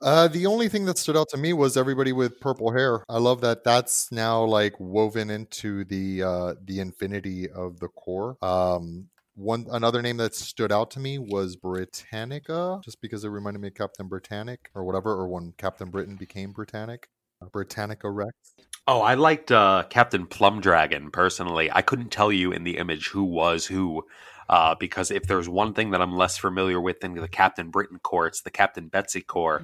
uh, 0.02 0.28
the 0.28 0.46
only 0.46 0.68
thing 0.68 0.84
that 0.86 0.98
stood 0.98 1.16
out 1.16 1.30
to 1.30 1.38
me 1.38 1.54
was 1.54 1.78
everybody 1.78 2.12
with 2.12 2.38
purple 2.42 2.74
hair. 2.74 3.06
I 3.08 3.20
love 3.20 3.40
that. 3.42 3.64
That's 3.64 4.12
now 4.12 4.44
like 4.44 4.78
woven 4.78 5.30
into 5.30 5.86
the 5.86 6.24
uh, 6.24 6.54
the 6.66 6.82
infinity 6.82 7.50
of 7.50 7.80
the 7.80 7.88
core. 7.88 8.36
Um, 8.42 9.08
one 9.36 9.68
another 9.72 10.02
name 10.02 10.18
that 10.18 10.36
stood 10.36 10.72
out 10.72 10.92
to 10.92 11.00
me 11.00 11.18
was 11.18 11.56
Britannica, 11.56 12.80
just 12.84 13.02
because 13.02 13.24
it 13.24 13.30
reminded 13.30 13.60
me 13.60 13.70
of 13.70 13.76
Captain 13.76 14.08
Britannic 14.08 14.70
or 14.76 14.84
whatever, 14.84 15.12
or 15.12 15.28
when 15.28 15.54
Captain 15.58 15.90
Britain 15.90 16.16
became 16.16 16.52
Britannic. 16.52 17.10
Britannica 17.52 18.10
Rex. 18.10 18.34
Oh, 18.88 19.02
I 19.02 19.16
liked 19.16 19.52
uh, 19.52 19.84
Captain 19.90 20.26
Plum 20.28 20.62
Dragon 20.62 21.12
personally. 21.12 21.72
I 21.72 21.82
couldn't 21.82 22.10
tell 22.10 22.32
you 22.32 22.52
in 22.52 22.64
the 22.64 22.78
image 22.78 23.08
who 23.10 23.24
was 23.24 23.66
who, 23.66 24.06
uh, 24.50 24.76
because 24.76 25.10
if 25.10 25.24
there's 25.24 25.48
one 25.48 25.74
thing 25.74 25.92
that 25.92 26.02
I'm 26.02 26.16
less 26.16 26.38
familiar 26.38 26.80
with 26.82 27.00
than 27.00 27.16
the 27.16 27.28
Captain 27.28 27.70
Britain 27.70 28.00
Corps, 28.02 28.28
it's 28.28 28.42
the 28.42 28.52
Captain 28.52 28.88
Betsy 28.88 29.22
Corps. 29.22 29.64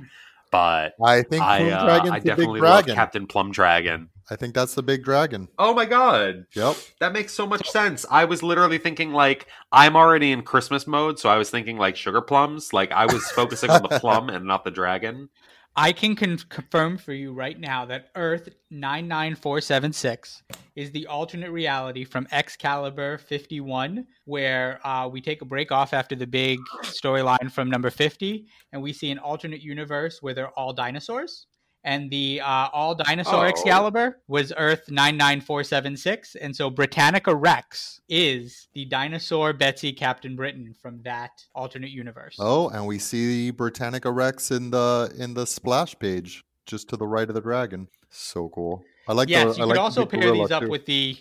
But 0.51 0.93
I 1.03 1.21
think 1.21 1.43
I, 1.43 1.69
uh, 1.69 2.11
I 2.11 2.19
definitely 2.19 2.61
love. 2.61 2.87
Captain 2.87 3.27
Plum 3.27 3.51
Dragon. 3.51 4.09
I 4.29 4.35
think 4.35 4.53
that's 4.53 4.75
the 4.75 4.83
big 4.83 5.03
dragon. 5.03 5.47
Oh 5.57 5.73
my 5.73 5.85
god. 5.85 6.45
Yep. 6.53 6.75
That 6.99 7.13
makes 7.13 7.33
so 7.33 7.47
much 7.47 7.69
sense. 7.69 8.05
I 8.09 8.25
was 8.25 8.43
literally 8.43 8.77
thinking 8.77 9.11
like 9.11 9.47
I'm 9.71 9.95
already 9.95 10.31
in 10.31 10.43
Christmas 10.43 10.85
mode, 10.85 11.19
so 11.19 11.29
I 11.29 11.37
was 11.37 11.49
thinking 11.49 11.77
like 11.77 11.95
sugar 11.95 12.21
plums. 12.21 12.73
Like 12.73 12.91
I 12.91 13.05
was 13.05 13.29
focusing 13.31 13.69
on 13.69 13.81
the 13.81 13.99
plum 13.99 14.29
and 14.29 14.45
not 14.45 14.63
the 14.63 14.71
dragon. 14.71 15.29
I 15.75 15.93
can 15.93 16.15
con- 16.15 16.39
confirm 16.49 16.97
for 16.97 17.13
you 17.13 17.31
right 17.31 17.57
now 17.57 17.85
that 17.85 18.09
Earth 18.15 18.49
99476 18.71 20.43
is 20.75 20.91
the 20.91 21.07
alternate 21.07 21.51
reality 21.51 22.03
from 22.03 22.27
Excalibur 22.31 23.17
51, 23.17 24.05
where 24.25 24.85
uh, 24.85 25.07
we 25.07 25.21
take 25.21 25.41
a 25.41 25.45
break 25.45 25.71
off 25.71 25.93
after 25.93 26.15
the 26.15 26.27
big 26.27 26.59
storyline 26.83 27.51
from 27.51 27.69
number 27.69 27.89
50, 27.89 28.47
and 28.73 28.81
we 28.81 28.91
see 28.91 29.09
an 29.11 29.19
alternate 29.19 29.61
universe 29.61 30.21
where 30.21 30.33
they're 30.33 30.49
all 30.49 30.73
dinosaurs. 30.73 31.45
And 31.83 32.11
the 32.11 32.41
uh, 32.41 32.67
all 32.73 32.93
dinosaur 32.93 33.45
Oh. 33.45 33.49
Excalibur 33.49 34.19
was 34.27 34.51
Earth 34.57 34.89
99476. 34.89 36.35
And 36.35 36.55
so 36.55 36.69
Britannica 36.69 37.33
Rex 37.33 38.01
is 38.09 38.67
the 38.73 38.85
dinosaur 38.85 39.53
Betsy 39.53 39.93
Captain 39.93 40.35
Britain 40.35 40.75
from 40.81 41.01
that 41.03 41.31
alternate 41.55 41.91
universe. 41.91 42.35
Oh, 42.39 42.69
and 42.69 42.85
we 42.85 42.99
see 42.99 43.47
the 43.47 43.51
Britannica 43.51 44.11
Rex 44.11 44.51
in 44.51 44.71
the 44.71 45.13
in 45.17 45.33
the 45.33 45.45
splash 45.47 45.97
page, 45.97 46.43
just 46.65 46.89
to 46.89 46.97
the 46.97 47.07
right 47.07 47.27
of 47.29 47.35
the 47.35 47.41
dragon. 47.41 47.87
So 48.09 48.49
cool. 48.49 48.83
I 49.07 49.13
like. 49.13 49.29
yes, 49.29 49.55
the, 49.55 49.59
you 49.59 49.63
I 49.63 49.67
could 49.67 49.69
like 49.69 49.79
also 49.79 50.05
pair 50.05 50.31
these 50.31 50.51
up 50.51 50.63
too. 50.63 50.69
with 50.69 50.85
the 50.85 51.17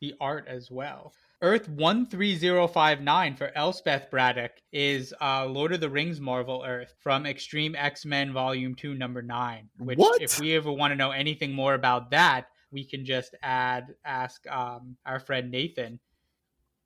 the 0.00 0.14
art 0.20 0.46
as 0.48 0.70
well. 0.70 1.14
Earth 1.42 1.68
one 1.68 2.06
three 2.06 2.36
zero 2.36 2.68
five 2.68 3.00
nine 3.00 3.34
for 3.34 3.50
Elspeth 3.56 4.08
Braddock 4.10 4.52
is 4.72 5.12
uh, 5.20 5.44
Lord 5.44 5.72
of 5.72 5.80
the 5.80 5.90
Rings 5.90 6.20
Marvel 6.20 6.62
Earth 6.64 6.94
from 7.00 7.26
Extreme 7.26 7.74
X 7.74 8.04
Men 8.04 8.32
Volume 8.32 8.76
Two 8.76 8.94
Number 8.94 9.22
Nine. 9.22 9.68
Which, 9.78 9.98
What? 9.98 10.22
if 10.22 10.38
we 10.38 10.54
ever 10.54 10.70
want 10.72 10.92
to 10.92 10.96
know 10.96 11.10
anything 11.10 11.52
more 11.52 11.74
about 11.74 12.12
that, 12.12 12.46
we 12.70 12.84
can 12.84 13.04
just 13.04 13.34
add 13.42 13.94
ask 14.04 14.48
um, 14.48 14.96
our 15.04 15.18
friend 15.18 15.50
Nathan 15.50 15.98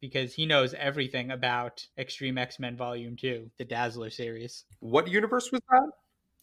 because 0.00 0.32
he 0.32 0.46
knows 0.46 0.72
everything 0.72 1.30
about 1.32 1.86
Extreme 1.98 2.38
X 2.38 2.58
Men 2.58 2.78
Volume 2.78 3.14
Two, 3.14 3.50
the 3.58 3.64
Dazzler 3.64 4.08
series. 4.08 4.64
What 4.80 5.06
universe 5.08 5.52
was 5.52 5.60
that? 5.70 5.90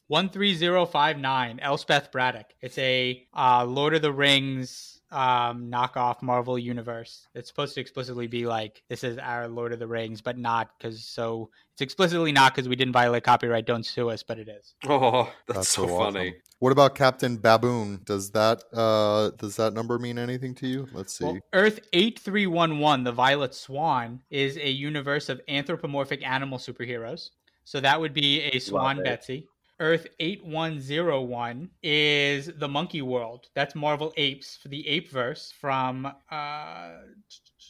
13059 0.10 1.60
Elspeth 1.62 2.12
Braddock. 2.12 2.48
It's 2.62 2.78
a 2.78 3.26
uh, 3.36 3.66
Lord 3.66 3.96
of 3.96 4.04
the 4.04 4.12
Rings 4.12 5.00
um, 5.14 5.70
knockoff 5.70 6.22
Marvel 6.22 6.58
universe. 6.58 7.28
It's 7.36 7.48
supposed 7.48 7.76
to 7.76 7.82
explicitly 7.82 8.28
be 8.28 8.46
like 8.46 8.84
this 8.90 9.04
is 9.04 9.18
our 9.18 9.48
Lord 9.48 9.72
of 9.72 9.80
the 9.80 9.88
Rings, 9.88 10.22
but 10.22 10.38
not 10.38 10.72
because 10.78 11.06
so 11.06 11.50
it's 11.74 11.82
explicitly 11.82 12.32
not 12.32 12.54
because 12.56 12.68
we 12.68 12.76
didn't 12.76 12.94
violate 12.94 13.24
copyright. 13.24 13.66
Don't 13.66 13.86
sue 13.86 14.10
us, 14.10 14.24
but 14.24 14.40
it 14.40 14.50
is. 14.50 14.76
Oh, 14.88 15.32
that's, 15.48 15.58
That's 15.58 15.70
so, 15.70 15.88
so 15.88 15.96
awesome. 15.96 16.14
funny. 16.14 16.36
What 16.60 16.72
about 16.72 16.96
Captain 16.96 17.38
Baboon? 17.38 18.02
Does 18.06 18.32
that 18.32 18.64
uh 18.74 19.32
does 19.32 19.56
that 19.58 19.74
number 19.74 20.00
mean 20.00 20.18
anything 20.18 20.56
to 20.56 20.68
you? 20.68 20.88
Let's 20.94 21.14
see. 21.18 21.26
Well, 21.26 21.40
Earth 21.54 21.80
8311, 21.94 23.04
the 23.04 23.12
Violet 23.12 23.54
Swan, 23.54 24.22
is 24.30 24.58
a 24.58 24.70
universe 24.70 25.30
of 25.30 25.42
anthropomorphic 25.48 26.26
animal 26.26 26.58
superheroes. 26.58 27.30
So 27.66 27.80
that 27.80 28.00
would 28.00 28.14
be 28.14 28.42
a 28.42 28.60
Swan 28.60 29.00
it. 29.00 29.06
Betsy. 29.06 29.48
Earth 29.80 30.08
8101 30.20 31.70
is 31.82 32.52
the 32.58 32.68
Monkey 32.68 33.02
World. 33.02 33.48
That's 33.56 33.76
Marvel 33.76 34.14
Apes 34.18 34.58
for 34.58 34.68
the 34.68 34.84
Apeverse 34.88 35.52
from 35.54 36.12
uh 36.30 36.92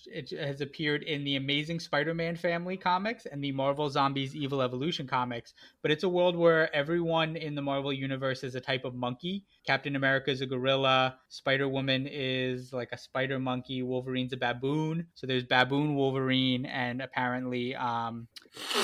it 0.08 0.30
has 0.32 0.62
appeared 0.62 1.04
in 1.04 1.24
the 1.24 1.36
Amazing 1.36 1.80
Spider-Man 1.80 2.36
family 2.36 2.78
comics 2.78 3.26
and 3.26 3.43
the 3.43 3.51
Marvel 3.51 3.89
Zombies 3.89 4.36
Evil 4.36 4.62
Evolution 4.62 5.08
comics, 5.08 5.54
but 5.82 5.91
it's 5.91 6.04
a 6.04 6.10
world 6.10 6.36
where 6.36 6.74
everyone 6.76 7.36
in 7.36 7.56
the 7.56 7.62
Marvel 7.62 7.93
universe 7.93 8.43
is 8.43 8.56
a 8.56 8.62
type 8.62 8.86
of 8.86 8.95
monkey. 8.95 9.45
Captain 9.66 9.95
America 9.95 10.32
is 10.32 10.41
a 10.41 10.45
gorilla, 10.45 11.18
Spider-Woman 11.30 12.08
is 12.12 12.74
like 12.74 12.89
a 12.91 12.97
spider 12.97 13.39
monkey, 13.39 13.84
Wolverine's 13.84 14.34
a 14.34 14.38
baboon. 14.38 15.08
So 15.16 15.28
there's 15.28 15.43
baboon 15.43 15.95
Wolverine 15.95 16.66
and 16.66 17.01
apparently 17.01 17.76
um 17.76 18.28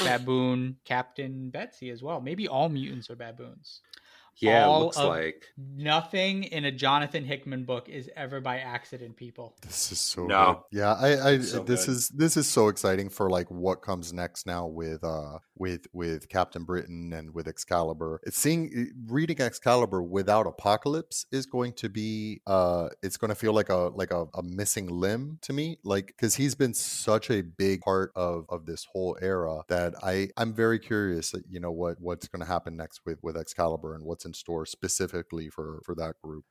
baboon 0.04 0.78
Captain 0.86 1.50
Betsy 1.50 1.90
as 1.90 2.02
well. 2.02 2.22
Maybe 2.22 2.48
all 2.48 2.70
mutants 2.70 3.10
are 3.10 3.16
baboons. 3.16 3.82
Yeah, 4.42 4.66
all 4.66 4.82
it 4.82 4.84
looks 4.86 4.98
of- 4.98 5.10
like. 5.10 5.46
Nothing 5.58 6.44
in 6.44 6.66
a 6.66 6.72
Jonathan 6.72 7.24
Hickman 7.24 7.64
book 7.66 7.88
is 7.90 8.10
ever 8.16 8.42
by 8.42 8.60
accident, 8.60 9.16
people. 9.16 9.56
This 9.62 9.92
is 9.92 10.00
so 10.00 10.26
No. 10.26 10.66
good. 10.72 10.80
Yeah, 10.80 10.94
I, 10.94 11.30
I 11.32 11.40
So 11.40 11.64
this 11.64 11.86
good. 11.86 11.92
is 11.92 12.10
this 12.10 12.38
is 12.38 12.48
so 12.48 12.68
exciting 12.68 13.10
for 13.10 13.30
like 13.30 13.50
what 13.50 13.82
comes 13.82 14.12
next 14.14 14.46
now 14.46 14.66
with 14.68 15.04
uh 15.04 15.40
with 15.58 15.88
with 15.94 16.28
Captain 16.30 16.64
Britain 16.64 17.14
and 17.14 17.34
with 17.34 17.48
Excalibur. 17.48 18.20
It's 18.24 18.38
seeing 18.38 18.92
reading 19.08 19.40
Excalibur 19.42 20.02
without 20.02 20.48
Apocalypse 20.48 21.26
is 21.32 21.46
going 21.46 21.74
to 21.74 21.90
be 21.90 22.42
uh 22.48 22.90
it's 23.02 23.18
going 23.18 23.30
to 23.30 23.36
feel 23.36 23.54
like 23.54 23.70
a 23.70 23.92
like 23.96 24.12
a, 24.12 24.26
a 24.34 24.44
missing 24.44 24.88
limb 24.88 25.38
to 25.42 25.54
me 25.54 25.80
like 25.84 26.08
because 26.08 26.36
he's 26.36 26.56
been 26.56 26.74
such 26.74 27.30
a 27.30 27.42
big 27.42 27.82
part 27.82 28.12
of 28.16 28.46
of 28.50 28.66
this 28.66 28.86
whole 28.92 29.18
era 29.22 29.62
that 29.70 29.94
I 30.04 30.30
I'm 30.38 30.54
very 30.54 30.80
curious 30.80 31.34
you 31.50 31.60
know 31.60 31.72
what 31.72 32.00
what's 32.00 32.28
going 32.28 32.42
to 32.42 32.48
happen 32.48 32.76
next 32.76 33.02
with 33.06 33.20
with 33.24 33.38
Excalibur 33.38 33.96
and 33.96 34.04
what's 34.04 34.26
in 34.30 34.34
store 34.34 34.66
specifically 34.66 35.50
for 35.50 35.82
for 35.84 35.96
that 35.96 36.16
group. 36.24 36.46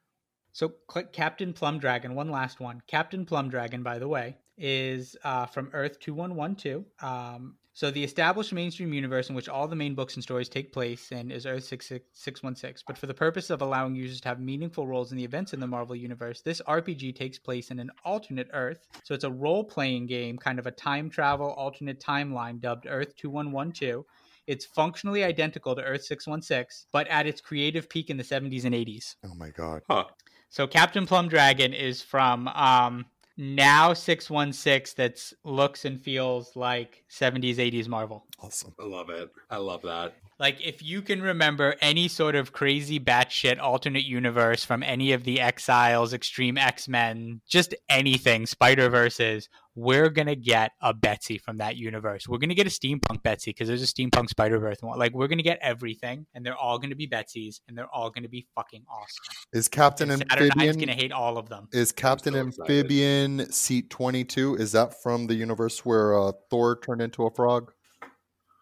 So, 0.53 0.71
click 0.89 1.13
Captain 1.13 1.53
Plum 1.53 1.79
Dragon. 1.79 2.15
One 2.15 2.31
last 2.31 2.59
one. 2.59 2.83
Captain 2.87 3.25
Plum 3.25 3.49
Dragon, 3.49 3.83
by 3.83 3.99
the 3.99 4.09
way, 4.09 4.37
is 4.57 5.17
uh, 5.23 5.47
from 5.47 5.71
Earth 5.73 6.01
2112. 6.01 6.85
Um, 7.01 7.55
so, 7.75 7.93
the 7.93 8.03
established 8.03 8.53
mainstream 8.53 8.93
universe 8.93 9.29
in 9.29 9.37
which 9.37 9.49
all 9.49 9.69
the 9.69 9.77
main 9.77 9.95
books 9.95 10.17
and 10.17 10.23
stories 10.23 10.49
take 10.49 10.73
place 10.73 11.13
in 11.13 11.31
is 11.31 11.47
Earth 11.47 11.63
616. 11.63 12.83
But 12.89 12.99
for 12.99 13.07
the 13.07 13.15
purpose 13.15 13.51
of 13.51 13.63
allowing 13.63 13.95
users 13.95 14.21
to 14.23 14.29
have 14.29 14.41
meaningful 14.41 14.89
roles 14.89 15.13
in 15.13 15.17
the 15.17 15.23
events 15.23 15.53
in 15.53 15.61
the 15.61 15.67
Marvel 15.69 15.95
Universe, 15.95 16.41
this 16.41 16.61
RPG 16.67 17.15
takes 17.15 17.39
place 17.39 17.71
in 17.71 17.79
an 17.79 17.93
alternate 18.05 18.49
Earth. 18.53 18.85
So, 19.05 19.15
it's 19.15 19.23
a 19.23 19.31
role 19.31 19.63
playing 19.63 20.07
game, 20.07 20.39
kind 20.39 20.59
of 20.59 20.67
a 20.67 20.73
time 20.73 21.09
travel 21.09 21.53
alternate 21.53 22.01
timeline 22.01 22.61
dubbed 22.61 22.87
Earth 22.89 23.15
2112. 23.15 24.05
It's 24.49 24.65
functionally 24.65 25.23
identical 25.23 25.77
to 25.77 25.83
Earth 25.83 26.05
616, 26.05 26.89
but 26.91 27.07
at 27.09 27.27
its 27.27 27.41
creative 27.41 27.89
peak 27.89 28.09
in 28.09 28.17
the 28.17 28.25
70s 28.25 28.65
and 28.65 28.75
80s. 28.75 29.15
Oh 29.25 29.35
my 29.37 29.51
god. 29.51 29.83
Huh. 29.89 30.05
So 30.49 30.67
Captain 30.67 31.07
Plum 31.07 31.29
Dragon 31.29 31.75
is 31.75 32.01
from 32.01 32.49
um 32.49 33.05
now 33.37 33.93
616 33.93 34.95
that 34.97 35.21
looks 35.45 35.85
and 35.85 36.03
feels 36.03 36.57
like 36.57 37.05
70s 37.09 37.57
80s 37.57 37.87
Marvel. 37.87 38.27
Awesome. 38.41 38.75
I 38.81 38.85
love 38.85 39.11
it. 39.11 39.31
I 39.49 39.59
love 39.59 39.83
that. 39.83 40.17
Like 40.41 40.61
if 40.61 40.83
you 40.83 41.03
can 41.03 41.23
remember 41.23 41.77
any 41.81 42.09
sort 42.09 42.35
of 42.35 42.53
crazy 42.53 42.99
batshit 42.99 43.61
alternate 43.61 44.05
universe 44.05 44.65
from 44.65 44.83
any 44.83 45.13
of 45.13 45.25
the 45.25 45.41
Exiles, 45.41 46.13
Extreme 46.13 46.59
X-Men, 46.59 47.41
just 47.49 47.75
anything, 47.89 48.47
Spider-Verses, 48.47 49.49
we're 49.79 50.11
gonna 50.11 50.35
get 50.35 50.73
a 50.83 50.93
Betsy 50.93 51.39
from 51.39 51.59
that 51.59 51.77
universe. 51.77 52.27
We're 52.27 52.39
gonna 52.39 52.55
get 52.55 52.67
a 52.67 52.71
steampunk 52.71 53.23
Betsy 53.23 53.53
because 53.53 53.69
there's 53.69 53.83
a 53.83 53.87
steampunk 53.87 54.29
Spider-Verse 54.29 54.79
one. 54.81 54.99
Like 54.99 55.15
we're 55.15 55.29
gonna 55.29 55.43
get 55.43 55.59
everything, 55.63 56.27
and 56.35 56.45
they're 56.45 56.57
all 56.57 56.79
gonna 56.79 56.97
be 56.97 57.07
Betsies, 57.07 57.61
and 57.69 57.79
they're 57.79 57.89
all 57.95 58.11
gonna 58.11 58.29
be 58.29 58.47
fucking 58.57 58.85
awesome. 58.91 59.37
Is 59.53 59.69
Captain 59.69 60.11
And 60.11 60.23
Saturnine's 60.23 60.51
Amphibian 60.51 60.79
gonna 60.81 60.93
hate 60.95 61.13
all 61.13 61.39
of 61.39 61.49
them. 61.49 61.69
Is 61.73 61.93
Captain 61.93 62.35
so 62.35 62.47
excited. 62.49 62.73
Amphibian 62.73 63.53
seat 63.53 63.89
22? 63.91 64.57
Is 64.57 64.73
that 64.73 65.01
from 65.01 65.29
the 65.29 65.35
universe 65.35 65.85
where 65.85 66.19
uh, 66.19 66.33
Thor 66.51 66.81
turned 66.81 67.01
into 67.01 67.25
a 67.27 67.31
frog? 67.31 67.73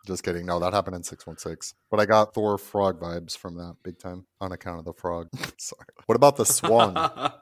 Just 0.07 0.23
kidding. 0.23 0.47
No, 0.47 0.61
that 0.61 0.73
happened 0.73 0.95
in 0.95 1.03
616. 1.03 1.77
But 1.91 1.99
I 1.99 2.07
got 2.07 2.33
Thor 2.33 2.57
frog 2.59 3.01
vibes 3.01 3.37
from 3.37 3.57
that 3.57 3.77
big 3.83 3.99
time 3.99 4.25
on 4.41 4.53
account 4.53 4.79
of 4.79 4.85
the 4.85 4.93
frog. 4.93 5.29
Sorry. 5.59 5.85
What 6.07 6.15
about 6.15 6.37
the 6.37 6.47
swan? 6.47 6.95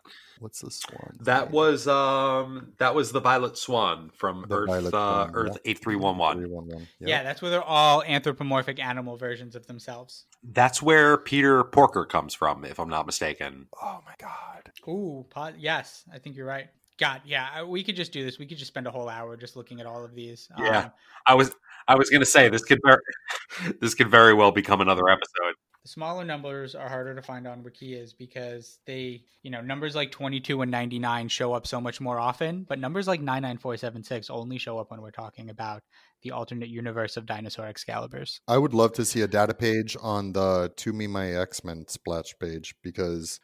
What's 0.41 0.61
the 0.61 0.71
swan? 0.71 1.17
that 1.21 1.51
was 1.53 1.87
um 1.87 2.73
that 2.79 2.95
was 2.95 3.13
the 3.13 3.21
Violet 3.21 3.57
Swan 3.57 4.11
from 4.15 4.45
The 4.49 4.57
Earth 4.57 4.69
Violet 4.69 4.95
uh, 4.95 5.27
Swan, 5.27 5.31
Earth 5.35 5.59
yeah. 5.65 5.71
eight 5.71 5.79
three 5.79 5.95
one 5.95 6.19
one. 6.19 6.39
311. 6.39 6.89
Yeah, 7.01 7.23
that's 7.23 7.41
where 7.41 7.51
they're 7.51 7.63
all 7.63 8.03
anthropomorphic 8.03 8.81
animal 8.81 9.17
versions 9.17 9.55
of 9.55 9.67
themselves. 9.67 10.25
That's 10.43 10.83
where 10.83 11.19
Peter 11.19 11.63
Porker 11.65 12.05
comes 12.05 12.35
from, 12.35 12.65
if 12.65 12.81
I'm 12.81 12.89
not 12.89 13.07
mistaken. 13.07 13.67
Oh 13.81 14.01
my 14.05 14.15
god. 14.19 14.73
Ooh, 14.89 15.25
pot, 15.31 15.55
yes, 15.59 16.05
I 16.13 16.19
think 16.19 16.37
you're 16.37 16.47
right. 16.47 16.69
God, 16.99 17.23
yeah, 17.25 17.65
we 17.65 17.83
could 17.83 17.97
just 17.97 18.13
do 18.13 18.25
this. 18.25 18.39
We 18.39 18.47
could 18.47 18.59
just 18.59 18.69
spend 18.69 18.87
a 18.87 18.91
whole 18.91 19.09
hour 19.09 19.37
just 19.37 19.57
looking 19.57 19.81
at 19.81 19.87
all 19.87 20.05
of 20.05 20.15
these. 20.15 20.49
Yeah. 20.59 20.79
Um, 20.79 20.93
I 21.27 21.35
was 21.35 21.55
I 21.89 21.97
was 21.97 22.09
gonna 22.09 22.25
say 22.25 22.49
this 22.49 22.65
could 22.65 22.81
very 22.85 23.01
this 23.81 23.95
could 23.95 24.11
very 24.11 24.33
well 24.35 24.53
become 24.53 24.81
another 24.81 25.09
episode. 25.09 25.55
the 25.83 25.89
smaller 25.89 26.25
numbers 26.25 26.75
are 26.75 26.89
harder 26.89 27.15
to 27.15 27.23
find 27.23 27.49
on 27.49 27.63
Wikis 27.65 28.17
because 28.17 28.79
they, 28.87 29.25
you 29.43 29.51
know, 29.51 29.61
numbers 29.61 29.95
like 29.97 30.13
22 30.13 30.63
and 30.63 30.71
99 30.71 31.29
show 31.29 31.53
up 31.53 31.67
so 31.67 31.81
much 31.81 32.01
more 32.01 32.19
often, 32.19 32.65
but 32.69 32.79
numbers 32.79 33.09
like 33.09 33.21
99476 33.21 34.31
only 34.31 34.59
show 34.59 34.79
up 34.79 34.91
when 34.91 35.03
we're 35.03 35.11
talking 35.11 35.51
about 35.51 35.83
the 36.23 36.31
alternate 36.31 36.69
universe 36.69 37.17
of 37.17 37.27
dinosaur 37.27 37.67
Excaliburs. 37.67 38.41
I 38.49 38.57
would 38.57 38.73
love 38.73 38.93
to 38.95 39.05
see 39.05 39.21
a 39.21 39.29
data 39.29 39.53
page 39.53 39.97
on 40.01 40.33
the 40.33 40.73
To 40.77 40.93
Me 40.93 41.07
My 41.07 41.33
X 41.33 41.65
Men 41.65 41.87
splash 41.89 42.35
page 42.41 42.75
because 42.83 43.41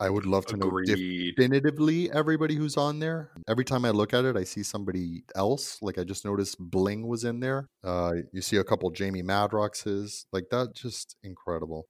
I 0.00 0.08
would 0.08 0.24
love 0.24 0.46
to 0.46 0.56
know 0.56 0.70
def- 0.84 0.96
definitively 1.36 2.10
everybody 2.10 2.54
who's 2.54 2.76
on 2.78 2.98
there. 3.00 3.30
Every 3.46 3.64
time 3.66 3.84
I 3.84 3.90
look 3.90 4.14
at 4.14 4.24
it, 4.24 4.36
I 4.36 4.44
see 4.44 4.62
somebody 4.62 5.24
else. 5.36 5.78
Like 5.82 5.98
I 5.98 6.04
just 6.04 6.24
noticed 6.24 6.56
Bling 6.58 7.06
was 7.06 7.24
in 7.24 7.40
there. 7.40 7.68
Uh, 7.84 8.14
you 8.32 8.40
see 8.40 8.56
a 8.56 8.64
couple 8.64 8.90
Jamie 8.90 9.22
Madroxes. 9.22 10.24
Like 10.32 10.44
that, 10.50 10.74
just 10.74 11.16
incredible. 11.22 11.86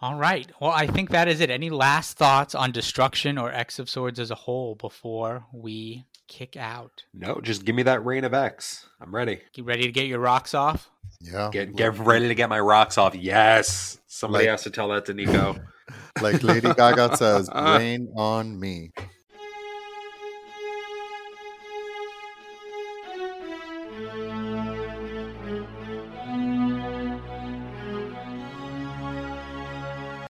All 0.00 0.16
right. 0.16 0.50
Well, 0.60 0.70
I 0.72 0.86
think 0.86 1.10
that 1.10 1.28
is 1.28 1.40
it. 1.40 1.50
Any 1.50 1.70
last 1.70 2.16
thoughts 2.16 2.54
on 2.54 2.72
Destruction 2.72 3.38
or 3.38 3.52
X 3.52 3.78
of 3.78 3.88
Swords 3.88 4.18
as 4.18 4.30
a 4.30 4.34
whole 4.34 4.74
before 4.74 5.46
we 5.52 6.04
kick 6.26 6.56
out? 6.56 7.04
No, 7.14 7.40
just 7.42 7.64
give 7.64 7.74
me 7.76 7.84
that 7.84 8.04
Reign 8.04 8.24
of 8.24 8.34
X. 8.34 8.86
I'm 9.00 9.14
ready. 9.14 9.40
You 9.54 9.64
ready 9.64 9.82
to 9.84 9.92
get 9.92 10.06
your 10.06 10.18
rocks 10.18 10.52
off? 10.52 10.90
Yeah, 11.20 11.48
Get 11.52 11.76
get 11.76 11.96
ready 11.98 12.28
to 12.28 12.34
get 12.34 12.48
my 12.48 12.60
rocks 12.60 12.98
off. 12.98 13.14
Yes. 13.14 13.98
Somebody 14.06 14.44
Like- 14.44 14.50
has 14.52 14.62
to 14.64 14.70
tell 14.70 14.88
that 14.88 15.04
to 15.06 15.14
Nico. 15.14 15.56
Like 16.20 16.42
Lady 16.42 16.72
Gaga 16.72 17.16
says, 17.16 17.48
uh-huh. 17.52 17.78
"Rain 17.78 18.12
on 18.16 18.58
me." 18.58 18.90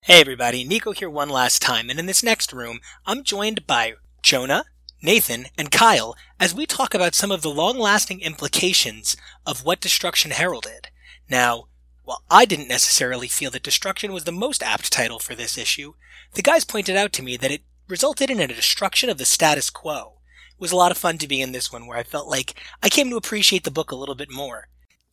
Hey 0.06 0.20
everybody, 0.20 0.64
Nico 0.64 0.92
here 0.92 1.08
one 1.08 1.30
last 1.30 1.62
time, 1.62 1.88
and 1.88 1.98
in 1.98 2.04
this 2.04 2.22
next 2.22 2.52
room, 2.52 2.80
I'm 3.06 3.24
joined 3.24 3.66
by 3.66 3.94
Jonah, 4.22 4.66
Nathan, 5.02 5.46
and 5.56 5.70
Kyle 5.70 6.14
as 6.38 6.54
we 6.54 6.66
talk 6.66 6.92
about 6.92 7.14
some 7.14 7.30
of 7.30 7.40
the 7.40 7.50
long 7.50 7.78
lasting 7.78 8.20
implications 8.20 9.16
of 9.46 9.64
what 9.64 9.80
Destruction 9.80 10.32
heralded. 10.32 10.88
Now, 11.30 11.68
while 12.04 12.22
I 12.30 12.44
didn't 12.44 12.68
necessarily 12.68 13.28
feel 13.28 13.50
that 13.52 13.62
Destruction 13.62 14.12
was 14.12 14.24
the 14.24 14.32
most 14.32 14.62
apt 14.62 14.92
title 14.92 15.18
for 15.18 15.34
this 15.34 15.56
issue, 15.56 15.94
the 16.34 16.42
guys 16.42 16.64
pointed 16.64 16.96
out 16.96 17.12
to 17.14 17.22
me 17.22 17.36
that 17.38 17.50
it 17.50 17.62
resulted 17.88 18.30
in 18.30 18.40
a 18.40 18.46
destruction 18.46 19.08
of 19.08 19.18
the 19.18 19.24
status 19.24 19.70
quo. 19.70 20.18
It 20.50 20.60
was 20.60 20.72
a 20.72 20.76
lot 20.76 20.90
of 20.90 20.98
fun 20.98 21.18
to 21.18 21.28
be 21.28 21.40
in 21.40 21.52
this 21.52 21.72
one 21.72 21.86
where 21.86 21.98
I 21.98 22.02
felt 22.02 22.28
like 22.28 22.54
I 22.82 22.88
came 22.88 23.10
to 23.10 23.16
appreciate 23.16 23.64
the 23.64 23.70
book 23.70 23.90
a 23.90 23.96
little 23.96 24.14
bit 24.14 24.30
more. 24.30 24.68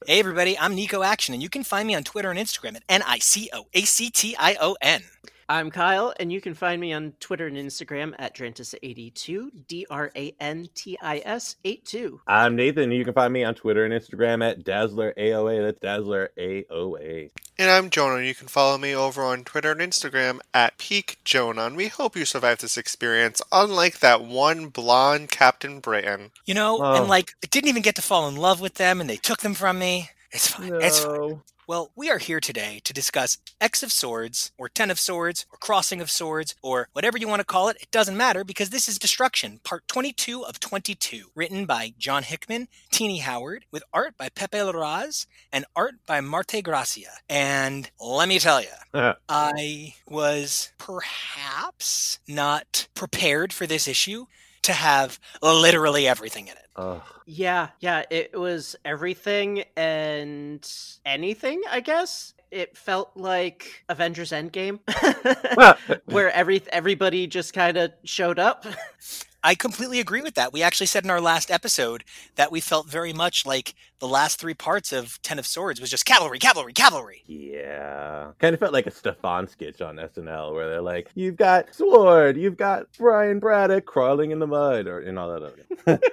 Hey 0.05 0.19
everybody, 0.19 0.57
I'm 0.57 0.75
Nico 0.75 1.03
Action, 1.03 1.33
and 1.33 1.43
you 1.43 1.49
can 1.49 1.63
find 1.63 1.87
me 1.87 1.95
on 1.95 2.03
Twitter 2.03 2.29
and 2.29 2.39
Instagram 2.39 2.75
at 2.75 2.83
N-I-C-O-A-C-T-I-O-N. 2.89 5.03
I'm 5.51 5.69
Kyle, 5.69 6.13
and 6.17 6.31
you 6.31 6.39
can 6.39 6.53
find 6.53 6.79
me 6.79 6.93
on 6.93 7.11
Twitter 7.19 7.45
and 7.45 7.57
Instagram 7.57 8.15
at 8.17 8.33
Drantis82, 8.33 9.49
D 9.67 9.85
R 9.89 10.09
A 10.15 10.33
N 10.39 10.69
T 10.73 10.97
I 11.01 11.21
S 11.25 11.57
82. 11.65 12.21
I'm 12.25 12.55
Nathan. 12.55 12.83
And 12.83 12.93
you 12.93 13.03
can 13.03 13.13
find 13.13 13.33
me 13.33 13.43
on 13.43 13.53
Twitter 13.53 13.83
and 13.83 13.93
Instagram 13.93 14.49
at 14.49 14.63
Dazzler 14.63 15.13
AOA. 15.17 15.61
That's 15.65 15.79
Dazzler 15.81 16.29
AOA. 16.37 17.31
And 17.59 17.69
I'm 17.69 17.89
Jonah. 17.89 18.15
and 18.15 18.25
You 18.25 18.33
can 18.33 18.47
follow 18.47 18.77
me 18.77 18.95
over 18.95 19.23
on 19.23 19.43
Twitter 19.43 19.73
and 19.73 19.81
Instagram 19.81 20.39
at 20.53 20.77
Peak 20.77 21.17
Jonah. 21.25 21.65
And 21.65 21.75
we 21.75 21.89
hope 21.89 22.15
you 22.15 22.23
survived 22.23 22.61
this 22.61 22.77
experience, 22.77 23.41
unlike 23.51 23.99
that 23.99 24.23
one 24.23 24.67
blonde 24.69 25.31
Captain 25.31 25.81
Britain. 25.81 26.31
You 26.45 26.53
know, 26.53 26.79
Oh. 26.81 26.93
and 26.95 27.09
like, 27.09 27.33
I 27.43 27.47
didn't 27.47 27.67
even 27.67 27.81
get 27.81 27.95
to 27.97 28.01
fall 28.01 28.29
in 28.29 28.37
love 28.37 28.61
with 28.61 28.75
them, 28.75 29.01
and 29.01 29.09
they 29.09 29.17
took 29.17 29.39
them 29.39 29.55
from 29.55 29.79
me. 29.79 30.11
It's 30.31 30.47
fine. 30.47 30.73
It's 30.81 31.03
fine. 31.03 31.41
Well, 31.71 31.93
we 31.95 32.09
are 32.09 32.17
here 32.17 32.41
today 32.41 32.81
to 32.83 32.91
discuss 32.91 33.37
X 33.61 33.81
of 33.81 33.93
Swords, 33.93 34.51
or 34.57 34.67
Ten 34.67 34.91
of 34.91 34.99
Swords, 34.99 35.45
or 35.53 35.57
Crossing 35.57 36.01
of 36.01 36.11
Swords, 36.11 36.53
or 36.61 36.89
whatever 36.91 37.17
you 37.17 37.29
want 37.29 37.39
to 37.39 37.45
call 37.45 37.69
it. 37.69 37.77
It 37.79 37.89
doesn't 37.91 38.17
matter 38.17 38.43
because 38.43 38.71
this 38.71 38.89
is 38.89 38.99
Destruction, 38.99 39.61
part 39.63 39.87
22 39.87 40.43
of 40.43 40.59
22, 40.59 41.27
written 41.33 41.65
by 41.65 41.93
John 41.97 42.23
Hickman, 42.23 42.67
Tini 42.91 43.19
Howard, 43.19 43.67
with 43.71 43.83
art 43.93 44.17
by 44.17 44.27
Pepe 44.27 44.57
Larraz 44.57 45.27
and 45.53 45.63
art 45.73 45.93
by 46.05 46.19
Marte 46.19 46.61
Gracia. 46.61 47.11
And 47.29 47.89
let 48.01 48.27
me 48.27 48.37
tell 48.37 48.59
you, 48.59 48.67
uh-huh. 48.93 49.15
I 49.29 49.93
was 50.05 50.73
perhaps 50.77 52.19
not 52.27 52.89
prepared 52.95 53.53
for 53.53 53.65
this 53.65 53.87
issue 53.87 54.25
to 54.63 54.73
have 54.73 55.19
literally 55.41 56.07
everything 56.07 56.47
in 56.47 56.53
it. 56.53 56.67
Ugh. 56.75 57.01
Yeah, 57.25 57.69
yeah, 57.79 58.03
it 58.09 58.37
was 58.37 58.75
everything 58.85 59.63
and 59.75 60.67
anything, 61.05 61.61
I 61.69 61.79
guess. 61.81 62.33
It 62.51 62.77
felt 62.77 63.11
like 63.15 63.83
Avengers 63.87 64.31
Endgame, 64.31 64.79
where 66.05 66.31
every 66.31 66.61
everybody 66.71 67.27
just 67.27 67.53
kind 67.53 67.77
of 67.77 67.91
showed 68.03 68.39
up. 68.39 68.65
I 69.43 69.55
completely 69.55 69.99
agree 69.99 70.21
with 70.21 70.35
that. 70.35 70.53
We 70.53 70.61
actually 70.61 70.85
said 70.87 71.03
in 71.03 71.09
our 71.09 71.21
last 71.21 71.49
episode 71.49 72.03
that 72.35 72.51
we 72.51 72.59
felt 72.61 72.87
very 72.87 73.11
much 73.13 73.45
like 73.45 73.73
the 73.99 74.07
last 74.07 74.39
three 74.39 74.53
parts 74.53 74.93
of 74.93 75.21
Ten 75.23 75.39
of 75.39 75.47
Swords 75.47 75.81
was 75.81 75.89
just 75.89 76.05
cavalry, 76.05 76.37
cavalry, 76.37 76.73
cavalry. 76.73 77.23
Yeah. 77.25 78.31
Kind 78.39 78.53
of 78.53 78.59
felt 78.59 78.73
like 78.73 78.87
a 78.87 78.91
Stefon 78.91 79.49
sketch 79.49 79.81
on 79.81 79.95
SNL 79.95 80.53
where 80.53 80.69
they're 80.69 80.81
like, 80.81 81.09
you've 81.15 81.37
got 81.37 81.73
Sword, 81.73 82.37
you've 82.37 82.57
got 82.57 82.85
Brian 82.97 83.39
Braddock 83.39 83.85
crawling 83.85 84.31
in 84.31 84.39
the 84.39 84.47
mud, 84.47 84.87
or 84.87 84.99
and 84.99 85.17
all 85.17 85.31
that 85.31 85.43
other. 85.87 85.99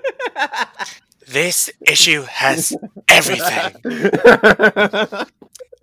This 1.30 1.70
issue 1.86 2.22
has 2.22 2.74
everything. 3.06 3.74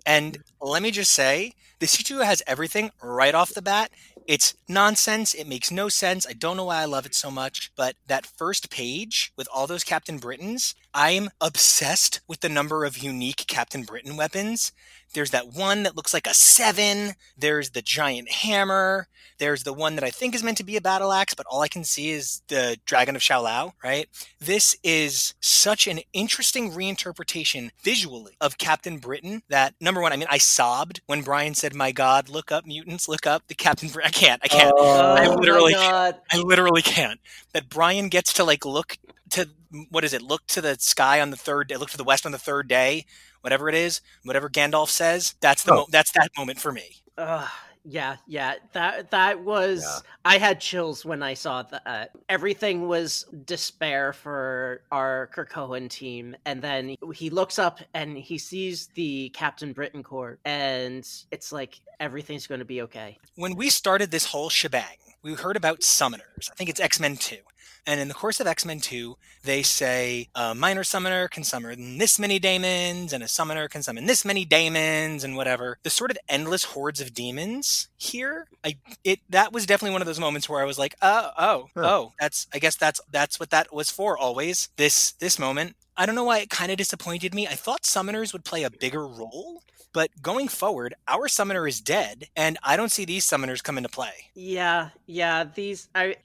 And 0.06 0.38
let 0.60 0.82
me 0.82 0.92
just 0.92 1.10
say, 1.10 1.52
this 1.80 1.98
issue 2.00 2.18
has 2.18 2.40
everything 2.46 2.92
right 3.02 3.34
off 3.34 3.52
the 3.52 3.60
bat. 3.60 3.90
It's 4.26 4.54
nonsense. 4.68 5.34
It 5.34 5.46
makes 5.46 5.70
no 5.70 5.88
sense. 5.88 6.26
I 6.26 6.32
don't 6.32 6.56
know 6.56 6.64
why 6.64 6.82
I 6.82 6.84
love 6.84 7.06
it 7.06 7.14
so 7.14 7.30
much, 7.30 7.70
but 7.76 7.94
that 8.08 8.26
first 8.26 8.70
page 8.70 9.32
with 9.36 9.46
all 9.54 9.68
those 9.68 9.84
Captain 9.84 10.18
Britons, 10.18 10.74
I'm 10.98 11.28
obsessed 11.42 12.22
with 12.26 12.40
the 12.40 12.48
number 12.48 12.86
of 12.86 12.96
unique 12.96 13.44
Captain 13.46 13.82
Britain 13.82 14.16
weapons. 14.16 14.72
There's 15.12 15.30
that 15.30 15.48
one 15.48 15.82
that 15.82 15.94
looks 15.94 16.14
like 16.14 16.26
a 16.26 16.32
seven. 16.32 17.12
There's 17.36 17.70
the 17.70 17.82
giant 17.82 18.30
hammer. 18.32 19.06
There's 19.36 19.64
the 19.64 19.74
one 19.74 19.96
that 19.96 20.04
I 20.04 20.08
think 20.08 20.34
is 20.34 20.42
meant 20.42 20.56
to 20.56 20.64
be 20.64 20.74
a 20.74 20.80
battle 20.80 21.12
axe, 21.12 21.34
but 21.34 21.44
all 21.50 21.60
I 21.60 21.68
can 21.68 21.84
see 21.84 22.12
is 22.12 22.40
the 22.48 22.78
Dragon 22.86 23.14
of 23.14 23.22
Shou-Lao, 23.22 23.74
right? 23.84 24.08
This 24.40 24.74
is 24.82 25.34
such 25.38 25.86
an 25.86 26.00
interesting 26.14 26.70
reinterpretation 26.70 27.72
visually 27.82 28.34
of 28.40 28.56
Captain 28.56 28.96
Britain 28.96 29.42
that, 29.50 29.74
number 29.78 30.00
one, 30.00 30.14
I 30.14 30.16
mean, 30.16 30.28
I 30.30 30.38
sobbed 30.38 31.02
when 31.04 31.20
Brian 31.20 31.54
said, 31.54 31.74
My 31.74 31.92
God, 31.92 32.30
look 32.30 32.50
up 32.50 32.64
mutants, 32.64 33.06
look 33.06 33.26
up 33.26 33.48
the 33.48 33.54
Captain 33.54 33.90
Britain. 33.90 34.08
I 34.08 34.18
can't, 34.18 34.40
I 34.42 34.48
can't. 34.48 34.72
I 34.78 34.78
Oh 34.78 35.14
my 35.14 35.34
literally 35.34 35.74
God. 35.74 36.16
I 36.32 36.38
literally 36.38 36.80
can't. 36.80 37.20
That 37.52 37.68
Brian 37.68 38.08
gets 38.08 38.32
to 38.32 38.44
like 38.44 38.64
look 38.64 38.96
to 39.36 39.48
what 39.90 40.04
is 40.04 40.12
it? 40.12 40.20
Look 40.22 40.46
to 40.48 40.60
the 40.60 40.76
sky 40.78 41.20
on 41.20 41.30
the 41.30 41.36
third 41.36 41.68
day. 41.68 41.76
Look 41.76 41.90
to 41.90 41.96
the 41.96 42.04
west 42.04 42.26
on 42.26 42.32
the 42.32 42.38
third 42.38 42.68
day. 42.68 43.06
Whatever 43.40 43.68
it 43.68 43.74
is, 43.74 44.00
whatever 44.24 44.50
Gandalf 44.50 44.88
says. 44.88 45.34
That's 45.40 45.62
the 45.62 45.72
Oh. 45.72 45.76
mo- 45.76 45.86
that's 45.90 46.10
that 46.12 46.30
moment 46.36 46.58
for 46.60 46.72
me. 46.72 46.96
Ugh, 47.16 47.48
yeah, 47.84 48.16
yeah. 48.26 48.54
That 48.72 49.10
that 49.12 49.40
was. 49.40 49.82
Yeah. 49.84 49.98
I 50.24 50.38
had 50.38 50.60
chills 50.60 51.04
when 51.04 51.22
I 51.22 51.34
saw 51.34 51.62
that. 51.62 51.82
Uh, 51.86 52.06
everything 52.28 52.88
was 52.88 53.24
despair 53.44 54.12
for 54.12 54.82
our 54.90 55.30
Krakoan 55.32 55.88
team, 55.88 56.34
and 56.44 56.60
then 56.60 56.96
he 57.14 57.30
looks 57.30 57.58
up 57.60 57.78
and 57.94 58.18
he 58.18 58.36
sees 58.38 58.88
the 58.94 59.28
Captain 59.34 59.72
Britain 59.72 60.02
Corps, 60.02 60.38
and 60.44 61.08
it's 61.30 61.52
like 61.52 61.80
everything's 62.00 62.46
going 62.48 62.58
to 62.58 62.64
be 62.64 62.82
okay. 62.82 63.16
When 63.36 63.54
we 63.54 63.70
started 63.70 64.10
this 64.10 64.26
whole 64.26 64.50
shebang, 64.50 64.96
we 65.22 65.34
heard 65.34 65.56
about 65.56 65.80
summoners. 65.80 66.50
I 66.50 66.54
think 66.56 66.68
it's 66.70 66.80
X 66.80 66.98
Men 66.98 67.16
Two. 67.16 67.38
And 67.86 68.00
in 68.00 68.08
the 68.08 68.14
course 68.14 68.40
of 68.40 68.46
X 68.46 68.64
Men 68.64 68.80
2, 68.80 69.16
they 69.44 69.62
say 69.62 70.28
a 70.34 70.54
minor 70.54 70.82
summoner 70.82 71.28
can 71.28 71.44
summon 71.44 71.98
this 71.98 72.18
many 72.18 72.38
daemons, 72.38 73.12
and 73.12 73.22
a 73.22 73.28
summoner 73.28 73.68
can 73.68 73.82
summon 73.82 74.06
this 74.06 74.24
many 74.24 74.44
daemons, 74.44 75.22
and 75.22 75.36
whatever. 75.36 75.78
The 75.84 75.90
sort 75.90 76.10
of 76.10 76.18
endless 76.28 76.64
hordes 76.64 77.00
of 77.00 77.14
demons 77.14 77.88
here, 77.96 78.48
I 78.64 78.76
it 79.04 79.20
that 79.30 79.52
was 79.52 79.66
definitely 79.66 79.92
one 79.92 80.02
of 80.02 80.06
those 80.06 80.18
moments 80.20 80.48
where 80.48 80.60
I 80.60 80.64
was 80.64 80.78
like, 80.78 80.96
oh, 81.00 81.30
oh, 81.38 81.68
Huh. 81.74 81.82
oh, 81.84 82.12
that's 82.18 82.48
I 82.52 82.58
guess 82.58 82.74
that's 82.76 83.00
that's 83.10 83.38
what 83.38 83.50
that 83.50 83.72
was 83.72 83.90
for 83.90 84.18
always. 84.18 84.68
This 84.76 85.12
this 85.12 85.38
moment. 85.38 85.76
I 85.96 86.04
don't 86.04 86.14
know 86.14 86.24
why 86.24 86.40
it 86.40 86.50
kind 86.50 86.70
of 86.70 86.76
disappointed 86.78 87.34
me. 87.34 87.46
I 87.46 87.54
thought 87.54 87.82
summoners 87.84 88.32
would 88.32 88.44
play 88.44 88.64
a 88.64 88.70
bigger 88.70 89.06
role, 89.06 89.62
but 89.94 90.10
going 90.20 90.48
forward, 90.48 90.94
our 91.08 91.26
summoner 91.28 91.66
is 91.66 91.80
dead, 91.80 92.28
and 92.36 92.58
I 92.62 92.76
don't 92.76 92.92
see 92.92 93.04
these 93.06 93.24
summoners 93.24 93.62
come 93.62 93.78
into 93.78 93.88
play. 93.88 94.12
Yeah, 94.34 94.90
yeah. 95.06 95.44
These 95.44 95.88
I. 95.94 96.16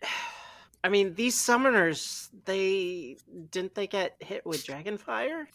I 0.84 0.90
mean, 0.90 1.14
these 1.16 1.36
summoners, 1.36 2.30
they 2.46 3.18
didn't 3.50 3.76
they 3.76 3.88
get 3.88 4.18
hit 4.22 4.46
with 4.46 4.64
dragon 4.64 4.98
fire? 4.98 5.48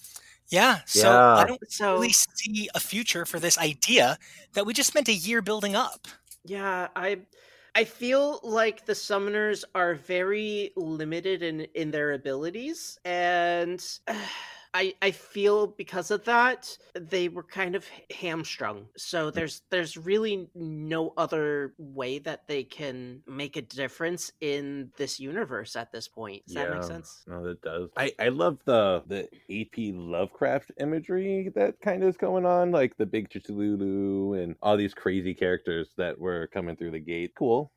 Yeah, 0.48 0.80
so 0.86 1.28
I 1.34 1.44
don't 1.44 1.60
So 1.68 1.96
really 1.96 2.12
see 2.12 2.68
a 2.74 2.80
future 2.80 3.26
for 3.26 3.40
this 3.40 3.58
idea 3.58 4.18
that 4.52 4.64
we 4.66 4.74
just 4.74 4.88
spent 4.88 5.08
a 5.08 5.12
year 5.14 5.42
building 5.42 5.74
up. 5.74 6.06
Yeah, 6.44 6.88
I 6.94 7.26
I 7.74 7.84
feel 7.84 8.40
like 8.42 8.86
the 8.86 8.92
summoners 8.92 9.64
are 9.74 9.94
very 9.94 10.72
limited 10.76 11.42
in 11.42 11.62
in 11.74 11.90
their 11.90 12.12
abilities 12.12 12.98
and 13.04 13.80
I 14.76 14.94
I 15.00 15.10
feel 15.10 15.68
because 15.68 16.10
of 16.10 16.22
that 16.24 16.76
they 16.94 17.28
were 17.28 17.42
kind 17.42 17.74
of 17.74 17.86
hamstrung. 18.10 18.88
So 18.96 19.30
mm. 19.30 19.34
there's 19.34 19.62
there's 19.70 19.96
really 19.96 20.50
no 20.54 21.14
other 21.16 21.72
way 21.78 22.18
that 22.20 22.46
they 22.46 22.62
can 22.62 23.22
make 23.26 23.56
a 23.56 23.62
difference 23.62 24.32
in 24.42 24.90
this 24.98 25.18
universe 25.18 25.76
at 25.76 25.92
this 25.92 26.08
point. 26.08 26.42
Does 26.46 26.56
that 26.56 26.74
make 26.74 26.84
sense? 26.84 27.24
No, 27.26 27.42
that 27.42 27.62
does. 27.62 27.88
I 27.96 28.12
I 28.20 28.28
love 28.28 28.58
the 28.66 29.02
the 29.06 29.22
AP 29.50 29.94
Lovecraft 29.94 30.72
imagery 30.78 31.50
that 31.54 31.80
kind 31.80 32.02
of 32.02 32.10
is 32.10 32.18
going 32.18 32.44
on, 32.44 32.70
like 32.70 32.98
the 32.98 33.06
big 33.06 33.30
Chicxulub 33.30 34.42
and 34.42 34.56
all 34.60 34.76
these 34.76 34.92
crazy 34.92 35.32
characters 35.32 35.88
that 35.96 36.18
were 36.18 36.48
coming 36.48 36.76
through 36.76 36.90
the 36.90 37.00
gate. 37.00 37.32
Cool. 37.38 37.72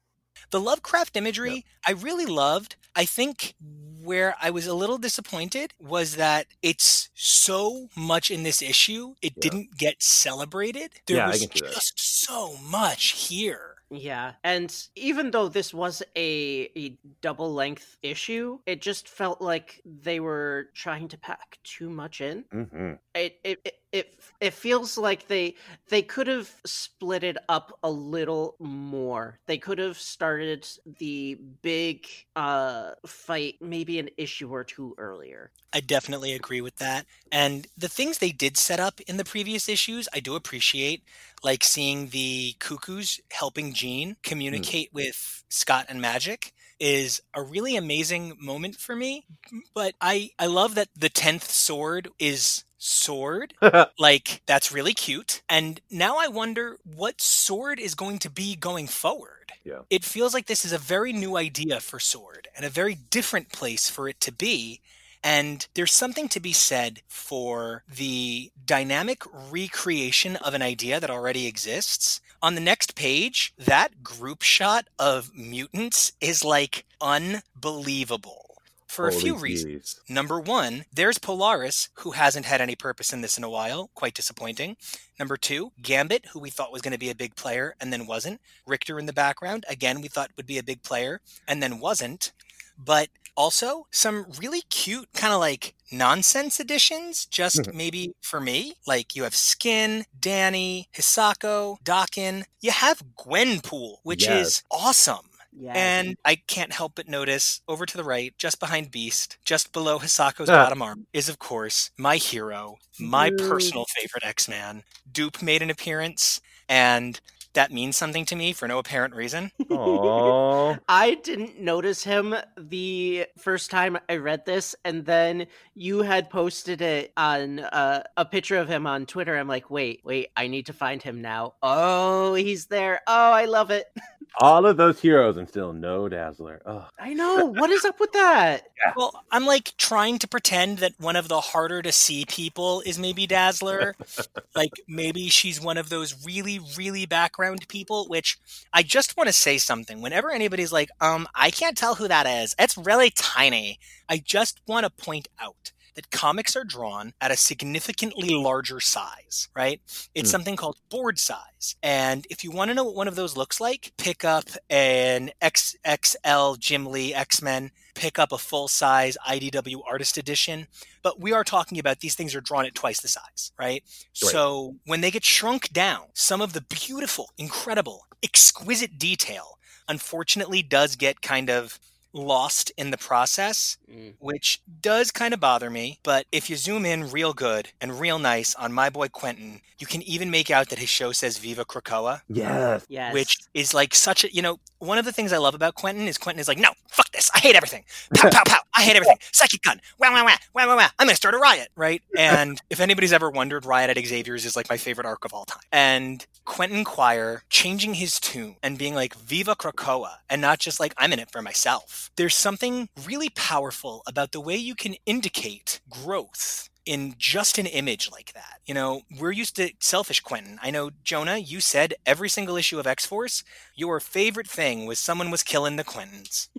The 0.52 0.60
Lovecraft 0.60 1.16
imagery 1.18 1.66
I 1.88 1.92
really 1.92 2.26
loved. 2.26 2.76
I 2.96 3.06
think 3.06 3.54
where 4.02 4.36
I 4.42 4.50
was 4.50 4.66
a 4.66 4.74
little 4.74 4.98
disappointed 4.98 5.74
was 5.80 6.16
that 6.16 6.48
it's 6.62 7.10
so 7.14 7.90
much 7.96 8.32
in 8.32 8.44
this 8.44 8.62
issue, 8.62 9.16
it 9.22 9.34
Yeah. 9.36 9.42
didn't 9.42 9.78
get 9.78 10.02
celebrated. 10.02 10.92
There 11.06 11.18
Yeah, 11.18 11.26
I 11.26 11.30
was 11.30 11.42
can 11.42 11.52
see 11.52 11.62
that. 11.66 11.74
just 11.74 12.00
so 12.00 12.58
much 12.58 13.12
here. 13.28 13.79
Yeah, 13.92 14.36
and 14.44 14.72
even 14.96 15.32
though 15.32 15.48
this 15.50 15.74
was 15.74 16.04
a, 16.16 16.70
a 16.78 17.00
double 17.22 17.52
length 17.54 17.98
issue, 18.04 18.60
it 18.68 18.82
just 18.82 19.10
felt 19.10 19.42
like 19.42 19.82
they 19.84 20.20
were 20.20 20.70
trying 20.76 21.08
to 21.10 21.18
pack 21.18 21.58
too 21.64 21.90
much 21.90 22.22
in. 22.22 22.46
hmm 22.52 23.00
It 23.16 23.40
it 23.44 23.60
it 23.66 23.76
it, 23.92 24.20
it 24.42 24.54
feels 24.54 24.98
like 24.98 25.28
they 25.28 25.56
they 25.90 26.04
could 26.04 26.28
have 26.28 26.62
split 26.66 27.24
it 27.24 27.38
up 27.50 27.80
a 27.84 27.92
little 27.92 28.58
more. 28.60 29.40
They 29.48 29.58
could 29.60 29.80
have 29.80 29.98
started 30.00 30.68
the 30.86 31.36
big 31.64 32.08
uh 32.36 32.96
fight 33.08 33.58
maybe 33.62 34.00
an 34.00 34.10
issue 34.18 34.52
or 34.52 34.64
two 34.66 34.96
earlier. 35.00 35.54
I 35.72 35.82
definitely 35.82 36.34
agree 36.34 36.62
with 36.62 36.78
that. 36.78 37.06
And 37.32 37.68
the 37.78 37.90
things 37.90 38.18
they 38.18 38.32
did 38.32 38.58
set 38.58 38.80
up 38.80 39.00
in 39.02 39.18
the 39.18 39.24
previous 39.26 39.70
issues, 39.70 40.08
I 40.14 40.20
do 40.20 40.36
appreciate, 40.36 41.04
like 41.44 41.64
seeing 41.64 42.10
the 42.10 42.56
cuckoos 42.60 43.20
helping 43.32 43.74
Jean 43.80 44.10
hmm. 44.10 44.14
communicate 44.24 44.90
with 44.94 45.44
Scott 45.50 45.86
and 45.90 46.04
Magik 46.04 46.52
is 46.80 47.22
a 47.34 47.42
really 47.42 47.76
amazing 47.76 48.38
moment 48.40 48.76
for 48.76 48.96
me. 48.96 49.26
But 49.74 49.96
I 50.02 50.32
I 50.40 50.46
love 50.46 50.76
that 50.76 50.90
the 50.96 51.10
10th 51.10 51.50
sword 51.50 52.10
is 52.20 52.64
sword. 52.78 53.54
like 54.00 54.42
that's 54.46 54.72
really 54.72 54.94
cute. 54.94 55.42
And 55.50 55.82
now 55.92 56.18
I 56.18 56.28
wonder 56.28 56.78
what 56.84 57.22
sword 57.22 57.80
is 57.80 57.96
going 57.96 58.20
to 58.20 58.30
be 58.30 58.56
going 58.56 58.88
forward. 58.88 59.52
Yeah. 59.64 59.82
It 59.90 60.06
feels 60.06 60.34
like 60.34 60.48
this 60.48 60.66
is 60.66 60.74
a 60.74 60.78
very 60.78 61.14
new 61.14 61.38
idea 61.38 61.80
for 61.80 62.00
sword 62.00 62.48
and 62.56 62.66
a 62.66 62.70
very 62.70 62.96
different 62.96 63.52
place 63.52 63.90
for 63.90 64.08
it 64.08 64.20
to 64.22 64.32
be. 64.32 64.80
And 65.22 65.68
there's 65.74 65.94
something 65.94 66.30
to 66.30 66.40
be 66.40 66.54
said 66.54 67.02
for 67.10 67.84
the 67.94 68.52
dynamic 68.66 69.24
recreation 69.52 70.38
of 70.38 70.54
an 70.54 70.62
idea 70.62 71.00
that 71.00 71.10
already 71.10 71.46
exists. 71.46 72.22
On 72.42 72.56
the 72.56 72.62
next 72.62 72.96
page, 72.96 73.54
that 73.58 74.02
group 74.02 74.44
shot 74.44 74.88
of 74.98 75.36
mutants 75.36 76.14
is 76.22 76.44
like 76.46 76.86
unbelievable 77.02 78.56
for 78.88 79.08
a 79.08 79.12
Holy 79.12 79.24
few 79.24 79.36
reasons. 79.36 80.00
Number 80.08 80.40
one, 80.40 80.86
there's 80.94 81.18
Polaris, 81.18 81.90
who 81.96 82.12
hasn't 82.12 82.46
had 82.46 82.62
any 82.62 82.76
purpose 82.76 83.12
in 83.12 83.20
this 83.22 83.38
in 83.38 83.44
a 83.44 83.50
while. 83.50 83.90
Quite 83.94 84.14
disappointing. 84.14 84.78
Number 85.20 85.36
two, 85.36 85.74
Gambit, 85.82 86.28
who 86.28 86.40
we 86.40 86.50
thought 86.50 86.72
was 86.72 86.82
going 86.82 86.94
to 86.94 86.98
be 86.98 87.10
a 87.10 87.16
big 87.16 87.36
player 87.36 87.76
and 87.80 87.92
then 87.92 88.08
wasn't. 88.08 88.40
Rictor 88.66 88.98
in 89.00 89.06
the 89.06 89.14
background, 89.14 89.66
again, 89.70 90.00
we 90.00 90.08
thought 90.08 90.32
would 90.38 90.48
be 90.48 90.58
a 90.58 90.64
big 90.64 90.82
player 90.82 91.20
and 91.46 91.62
then 91.62 91.80
wasn't. 91.80 92.32
But 92.78 93.10
also 93.40 93.88
some 93.92 94.26
really 94.40 94.62
cute 94.70 95.08
kind 95.16 95.34
of 95.34 95.40
like 95.40 95.74
nonsense 95.92 96.60
additions, 96.60 97.26
just 97.26 97.74
maybe 97.74 98.12
for 98.22 98.40
me. 98.42 98.74
Like 98.86 99.16
you 99.16 99.24
have 99.24 99.36
Skin, 99.36 100.06
Danny, 100.20 100.90
Hisako, 100.94 101.78
Dakin. 101.84 102.46
You 102.62 102.72
have 102.72 103.02
Gwenpool, 103.18 103.98
which 104.04 104.26
Yes. 104.28 104.48
is 104.48 104.64
awesome. 104.70 105.26
Yeah. 105.58 105.74
And 105.76 106.16
I 106.26 106.36
can't 106.36 106.72
help 106.74 106.94
but 106.96 107.08
notice 107.08 107.62
over 107.68 107.86
to 107.86 107.98
the 107.98 108.04
right, 108.04 108.34
just 108.38 108.60
behind 108.60 108.92
Beast, 108.92 109.38
just 109.44 109.72
below 109.74 109.98
Hisako's 110.00 110.50
Ah. 110.50 110.64
bottom 110.64 110.82
arm, 110.82 111.08
is 111.14 111.28
of 111.30 111.40
course 111.40 111.92
my 111.98 112.18
hero, 112.18 112.78
my 113.00 113.30
Dude. 113.30 113.40
personal 113.40 113.86
favorite 113.96 114.26
X 114.26 114.48
Man. 114.48 114.84
Doop 115.12 115.42
made 115.42 115.62
an 115.64 115.70
appearance, 115.72 116.40
and 116.70 117.20
that 117.54 117.72
means 117.72 117.98
something 117.98 118.26
to 118.26 118.36
me 118.36 118.54
for 118.54 118.68
no 118.68 118.78
apparent 118.78 119.16
reason. 119.16 119.52
Aw. 119.70 120.78
I 120.90 121.16
didn't 121.16 121.60
notice 121.60 122.04
him 122.04 122.36
the 122.58 123.26
first 123.38 123.72
time 123.72 123.98
I 124.08 124.18
read 124.18 124.46
this, 124.46 124.76
and 124.86 125.06
then 125.06 125.48
you 125.74 126.00
had 126.02 126.30
posted 126.30 126.82
it 126.82 127.12
on 127.18 127.60
uh, 127.60 128.04
a 128.18 128.26
picture 128.26 128.58
of 128.58 128.68
him 128.68 128.86
on 128.86 129.06
Twitter. 129.06 129.36
I'm 129.38 129.48
like, 129.48 129.70
wait, 129.70 130.02
wait, 130.04 130.30
I 130.38 130.48
need 130.48 130.68
to 130.68 130.74
find 130.74 131.02
him 131.02 131.22
now. 131.22 131.56
Oh, 131.64 132.34
he's 132.36 132.68
there. 132.68 133.02
Oh, 133.08 133.32
I 133.32 133.46
love 133.46 133.72
it. 133.72 133.86
All 134.38 134.66
of 134.66 134.78
those 134.78 135.00
heroes 135.02 135.38
and 135.38 135.48
still 135.48 135.74
no 135.74 136.08
Dazzler. 136.08 136.62
Oh. 136.66 136.88
I 137.00 137.14
know. 137.14 137.46
What 137.46 137.70
is 137.70 137.86
up 137.86 138.00
with 138.00 138.12
that? 138.14 138.64
Well, 138.96 139.24
I'm 139.30 139.46
like 139.46 139.74
trying 139.78 140.20
to 140.20 140.28
pretend 140.28 140.78
that 140.78 140.94
one 141.00 141.18
of 141.18 141.28
the 141.28 141.42
harder 141.42 141.82
to 141.82 141.92
see 141.92 142.24
people 142.26 142.82
is 142.86 142.98
maybe 142.98 143.28
Dazzler. 143.28 143.94
like 144.56 144.72
maybe 144.88 145.28
she's 145.28 145.60
one 145.60 145.78
of 145.78 145.90
those 145.90 146.26
really, 146.26 146.62
really 146.78 147.06
background 147.06 147.68
people, 147.68 148.08
which 148.08 148.40
I 148.72 148.84
just 148.84 149.18
want 149.18 149.28
to 149.28 149.34
say 149.34 149.58
something. 149.58 150.02
Whenever 150.02 150.32
anybody's 150.32 150.72
like, 150.72 150.90
um, 151.02 151.28
I 151.36 151.52
can't 151.52 151.78
tell 151.78 151.96
who 151.96 152.08
that 152.08 152.26
is, 152.26 152.56
it's 152.58 152.78
really 152.78 153.12
tiny. 153.12 153.80
I 154.08 154.18
just 154.18 154.62
want 154.66 154.86
to 154.86 154.90
point 155.04 155.28
out 155.40 155.74
that 155.96 156.12
comics 156.12 156.56
are 156.56 156.64
drawn 156.64 157.14
at 157.22 157.32
a 157.32 157.38
significantly 157.38 158.30
larger 158.36 158.80
size, 158.80 159.48
right? 159.56 159.82
It's 160.14 160.30
Mm. 160.30 160.32
something 160.32 160.56
called 160.56 160.78
board 160.90 161.20
size. 161.20 161.76
And 161.84 162.26
if 162.30 162.44
you 162.44 162.52
want 162.52 162.70
to 162.70 162.76
know 162.76 162.84
what 162.84 162.96
one 162.96 163.08
of 163.08 163.16
those 163.16 163.36
looks 163.38 163.60
like, 163.60 163.92
pick 163.98 164.24
up 164.24 164.50
an 164.70 165.32
XXL 165.42 166.58
Jim 166.58 166.86
Lee 166.86 167.14
X 167.14 167.42
Men, 167.42 167.72
pick 167.96 168.18
up 168.20 168.32
a 168.32 168.38
full 168.38 168.68
size 168.68 169.18
IDW 169.28 169.82
Artist 169.86 170.18
Edition. 170.18 170.68
But 171.02 171.20
we 171.20 171.34
are 171.34 171.44
talking 171.44 171.80
about 171.80 172.00
these 172.00 172.16
things 172.16 172.34
are 172.36 172.42
drawn 172.42 172.66
at 172.66 172.76
twice 172.76 173.02
the 173.02 173.08
size, 173.08 173.52
right? 173.58 173.84
Right. 173.84 174.32
So 174.32 174.76
when 174.86 175.02
they 175.02 175.12
get 175.12 175.24
shrunk 175.26 175.72
down, 175.74 176.08
some 176.14 176.42
of 176.42 176.54
the 176.54 176.62
beautiful, 176.62 177.32
incredible, 177.38 178.06
exquisite 178.24 178.98
detail 178.98 179.58
unfortunately 179.88 180.62
does 180.62 180.96
get 180.96 181.22
kind 181.22 181.50
of 181.50 181.80
lost 182.14 182.72
in 182.78 182.92
the 182.92 182.98
process, 182.98 183.78
Mm. 183.90 184.14
which 184.20 184.62
does 184.82 185.12
kind 185.12 185.34
of 185.34 185.40
bother 185.40 185.70
me. 185.70 186.00
But 186.04 186.26
if 186.32 186.50
you 186.50 186.56
zoom 186.56 186.86
in 186.86 187.12
real 187.12 187.34
good 187.34 187.70
and 187.82 188.00
real 188.00 188.20
nice 188.20 188.56
on 188.56 188.74
my 188.74 188.90
boy 188.90 189.08
Quentin, 189.10 189.62
you 189.78 189.88
can 189.88 190.02
even 190.04 190.30
make 190.32 190.50
out 190.52 190.70
that 190.70 190.80
his 190.80 190.90
show 190.90 191.12
says 191.12 191.38
Viva 191.38 191.66
Krakoa, 191.66 192.22
Yes. 192.28 192.86
Yes. 192.90 193.14
which 193.14 193.38
is 193.54 193.74
like 193.74 193.94
such 193.96 194.24
a, 194.24 194.34
you 194.34 194.42
know, 194.42 194.60
one 194.80 194.98
of 194.98 195.06
the 195.06 195.12
things 195.12 195.34
I 195.34 195.38
love 195.38 195.54
about 195.56 195.76
Quentin 195.76 196.08
is 196.08 196.18
Quentin 196.18 196.40
is 196.40 196.48
like, 196.48 196.58
no, 196.58 196.72
fuck 196.88 197.12
this. 197.12 197.30
I 197.36 197.40
hate 197.40 197.56
everything. 197.56 197.84
Pow, 198.16 198.30
pow, 198.30 198.44
pow. 198.46 198.60
I 198.76 198.84
hate 198.84 198.96
everything. 198.96 199.18
Psychic 199.34 199.62
gun. 199.62 199.80
Wow, 200.00 200.14
wow, 200.14 200.26
wow. 200.26 200.36
Wow, 200.56 200.68
wow, 200.68 200.78
wow. 200.78 200.88
I'm 200.98 201.06
going 201.08 201.14
to 201.14 201.16
start 201.16 201.36
a 201.36 201.38
riot, 201.38 201.70
right? 201.76 202.02
And 202.18 202.62
if 202.70 202.80
anybody's 202.82 203.14
ever 203.14 203.30
wondered, 203.30 203.66
Riot 203.66 203.96
at 203.96 204.06
Xavier's 204.06 204.46
is 204.46 204.56
like 204.56 204.70
my 204.70 204.78
favorite 204.78 205.08
arc 205.08 205.24
of 205.26 205.34
all 205.34 205.46
time. 205.46 205.62
And 205.72 206.26
Quentin 206.46 206.84
Quire 206.84 207.44
changing 207.50 207.96
his 207.96 208.20
tune 208.20 208.58
and 208.62 208.78
being 208.78 208.94
like, 208.94 209.16
Viva 209.16 209.56
Krakoa, 209.56 210.18
and 210.30 210.42
not 210.42 210.60
just 210.60 210.80
like, 210.80 210.94
I'm 210.98 211.14
in 211.14 211.20
it 211.20 211.32
for 211.32 211.42
myself. 211.42 212.12
There's 212.18 212.36
something 212.36 212.90
really 213.06 213.30
powerful 213.30 214.04
about 214.06 214.32
the 214.32 214.42
way 214.42 214.56
you 214.58 214.76
can 214.76 214.96
indicate 215.06 215.80
growth 215.90 216.69
in 216.90 217.16
just 217.20 217.60
an 217.60 217.68
image 217.68 218.10
like 218.12 218.34
that. 218.34 218.60
You 218.66 218.74
know, 218.74 219.04
we're 219.20 219.32
used 219.32 219.56
to 219.58 219.72
selfish 219.80 220.22
Quentin. 220.22 220.60
I 220.64 220.72
know, 220.72 220.90
Jonah, 221.04 221.38
you 221.38 221.62
said 221.62 221.94
every 222.06 222.30
single 222.30 222.58
issue 222.58 222.80
of 222.80 222.88
X 222.88 223.06
Force, 223.06 223.44
your 223.76 224.00
favorite 224.00 224.48
thing 224.50 224.88
was 224.88 225.00
someone 225.00 225.30
was 225.32 225.44
killing 225.44 225.76
the 225.78 225.84
Quentins. 225.86 226.50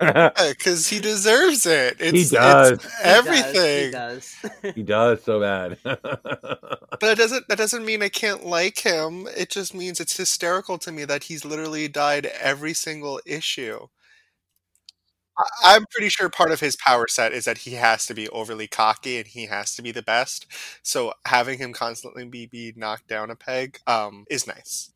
because 0.00 0.88
he 0.88 1.00
deserves 1.00 1.66
it. 1.66 1.96
It's, 2.00 2.28
does. 2.30 2.78
It's 2.80 2.86
He 3.22 3.50
He 3.74 3.84
everything. 3.84 3.90
does. 3.90 4.36
he 4.74 4.82
does 4.82 5.22
so 5.24 5.40
bad. 5.40 5.78
But 7.00 7.08
that 7.08 7.18
doesn't 7.18 7.48
that 7.48 7.58
doesn't 7.58 7.84
mean 7.84 8.02
I 8.02 8.08
can't 8.08 8.44
like 8.46 8.78
him. 8.80 9.26
It 9.36 9.50
just 9.50 9.74
means 9.74 10.00
it's 10.00 10.16
hysterical 10.16 10.78
to 10.78 10.92
me 10.92 11.04
that 11.04 11.24
he's 11.24 11.44
literally 11.44 11.88
died 11.88 12.26
every 12.26 12.74
single 12.74 13.20
issue. 13.26 13.88
I'm 15.64 15.84
pretty 15.90 16.08
sure 16.08 16.28
part 16.30 16.50
of 16.50 16.60
his 16.60 16.76
power 16.76 17.06
set 17.08 17.32
is 17.32 17.44
that 17.44 17.58
he 17.58 17.72
has 17.72 18.06
to 18.06 18.14
be 18.14 18.28
overly 18.30 18.66
cocky 18.66 19.18
and 19.18 19.26
he 19.26 19.46
has 19.46 19.74
to 19.76 19.82
be 19.82 19.92
the 19.92 20.02
best. 20.02 20.46
So 20.82 21.12
having 21.26 21.58
him 21.58 21.72
constantly 21.72 22.24
be, 22.26 22.46
be 22.46 22.72
knocked 22.76 23.08
down 23.08 23.30
a 23.30 23.36
peg 23.36 23.80
um, 23.86 24.24
is 24.30 24.46
nice. 24.46 24.90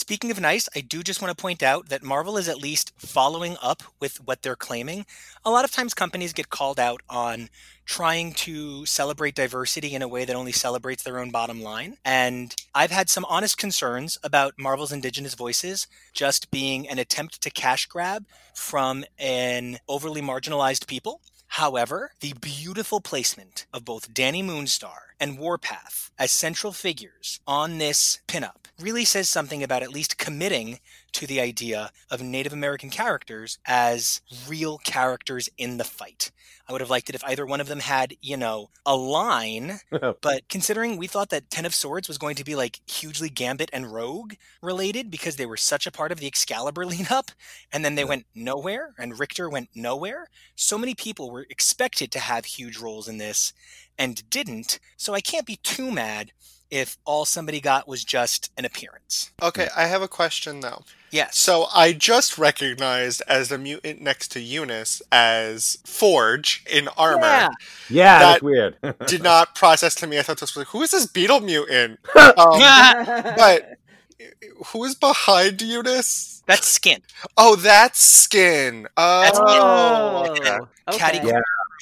Speaking 0.00 0.30
of 0.30 0.38
nice, 0.38 0.68
I 0.76 0.80
do 0.80 1.02
just 1.02 1.20
want 1.20 1.36
to 1.36 1.42
point 1.42 1.60
out 1.60 1.88
that 1.88 2.04
Marvel 2.04 2.36
is 2.36 2.48
at 2.48 2.62
least 2.62 2.92
following 2.96 3.56
up 3.60 3.82
with 3.98 4.24
what 4.24 4.42
they're 4.42 4.54
claiming. 4.54 5.04
A 5.44 5.50
lot 5.50 5.64
of 5.64 5.72
times 5.72 5.92
companies 5.92 6.32
get 6.32 6.50
called 6.50 6.78
out 6.78 7.00
on 7.10 7.48
trying 7.84 8.32
to 8.34 8.86
celebrate 8.86 9.34
diversity 9.34 9.96
in 9.96 10.00
a 10.00 10.06
way 10.06 10.24
that 10.24 10.36
only 10.36 10.52
celebrates 10.52 11.02
their 11.02 11.18
own 11.18 11.32
bottom 11.32 11.60
line. 11.60 11.96
And 12.04 12.54
I've 12.76 12.92
had 12.92 13.10
some 13.10 13.24
honest 13.28 13.58
concerns 13.58 14.18
about 14.22 14.54
Marvel's 14.56 14.92
indigenous 14.92 15.34
voices 15.34 15.88
just 16.12 16.52
being 16.52 16.88
an 16.88 17.00
attempt 17.00 17.40
to 17.40 17.50
cash 17.50 17.86
grab 17.86 18.24
from 18.54 19.04
an 19.18 19.78
overly 19.88 20.22
marginalized 20.22 20.86
people. 20.86 21.22
However, 21.48 22.12
the 22.20 22.34
beautiful 22.40 23.00
placement 23.00 23.66
of 23.74 23.84
both 23.84 24.14
Danny 24.14 24.44
Moonstar 24.44 25.16
and 25.18 25.40
Warpath 25.40 26.12
as 26.20 26.30
central 26.30 26.72
figures 26.72 27.40
on 27.48 27.78
this 27.78 28.20
pinup 28.28 28.67
really 28.80 29.04
says 29.04 29.28
something 29.28 29.62
about 29.62 29.82
at 29.82 29.92
least 29.92 30.18
committing 30.18 30.78
to 31.12 31.26
the 31.26 31.40
idea 31.40 31.90
of 32.10 32.22
Native 32.22 32.52
American 32.52 32.90
characters 32.90 33.58
as 33.66 34.20
real 34.46 34.78
characters 34.78 35.48
in 35.58 35.78
the 35.78 35.84
fight. 35.84 36.30
I 36.68 36.72
would 36.72 36.82
have 36.82 36.90
liked 36.90 37.08
it 37.08 37.14
if 37.14 37.24
either 37.24 37.46
one 37.46 37.62
of 37.62 37.66
them 37.68 37.80
had, 37.80 38.14
you 38.20 38.36
know, 38.36 38.68
a 38.84 38.94
line, 38.94 39.80
but 40.20 40.48
considering 40.50 40.96
we 40.98 41.06
thought 41.06 41.30
that 41.30 41.50
Ten 41.50 41.64
of 41.64 41.74
Swords 41.74 42.08
was 42.08 42.18
going 42.18 42.36
to 42.36 42.44
be 42.44 42.54
like 42.54 42.80
hugely 42.86 43.30
Gambit 43.30 43.70
and 43.72 43.90
Rogue 43.90 44.34
related 44.62 45.10
because 45.10 45.36
they 45.36 45.46
were 45.46 45.56
such 45.56 45.86
a 45.86 45.92
part 45.92 46.12
of 46.12 46.20
the 46.20 46.26
Excalibur 46.26 46.84
lead 46.86 47.10
up, 47.10 47.30
and 47.72 47.84
then 47.84 47.94
they 47.94 48.04
went 48.04 48.26
nowhere, 48.34 48.94
and 48.98 49.18
Rictor 49.18 49.48
went 49.48 49.70
nowhere, 49.74 50.28
so 50.54 50.76
many 50.76 50.94
people 50.94 51.30
were 51.30 51.46
expected 51.48 52.12
to 52.12 52.20
have 52.20 52.44
huge 52.44 52.76
roles 52.76 53.08
in 53.08 53.16
this 53.16 53.52
and 53.98 54.28
didn't, 54.28 54.78
so 54.96 55.14
I 55.14 55.20
can't 55.20 55.46
be 55.46 55.56
too 55.56 55.90
mad 55.90 56.32
if 56.70 56.98
all 57.04 57.24
somebody 57.24 57.60
got 57.60 57.88
was 57.88 58.04
just 58.04 58.50
an 58.58 58.64
appearance. 58.64 59.30
Okay, 59.42 59.68
I 59.76 59.86
have 59.86 60.02
a 60.02 60.08
question 60.08 60.60
though. 60.60 60.82
Yes. 61.10 61.38
So 61.38 61.66
I 61.74 61.94
just 61.94 62.36
recognized 62.36 63.22
as 63.26 63.48
the 63.48 63.56
mutant 63.56 64.02
next 64.02 64.28
to 64.32 64.40
Eunice 64.40 65.00
as 65.10 65.78
Forge 65.86 66.62
in 66.70 66.88
armor. 66.98 67.22
Yeah. 67.22 67.48
yeah, 67.88 68.18
That 68.18 68.26
that's 68.32 68.42
weird. 68.42 68.76
Did 69.06 69.22
not 69.22 69.54
process 69.54 69.94
to 69.96 70.06
me. 70.06 70.18
I 70.18 70.22
thought 70.22 70.38
this 70.40 70.54
was 70.54 70.58
like, 70.66 70.68
who 70.68 70.82
is 70.82 70.90
this 70.90 71.06
beetle 71.06 71.40
mutant? 71.40 72.00
Um, 72.14 72.34
but 73.36 73.78
who 74.66 74.84
is 74.84 74.94
behind 74.94 75.62
Eunice? 75.62 76.42
That's 76.46 76.66
Skin. 76.68 77.00
Oh, 77.36 77.56
that's 77.56 78.00
Skin. 78.00 78.82
That's 78.96 79.38
Oh, 79.40 80.34
Skin. 80.34 80.46
okay. 80.46 80.58
okay. 80.88 80.98
Caddy 80.98 81.26
Yeah. 81.28 81.40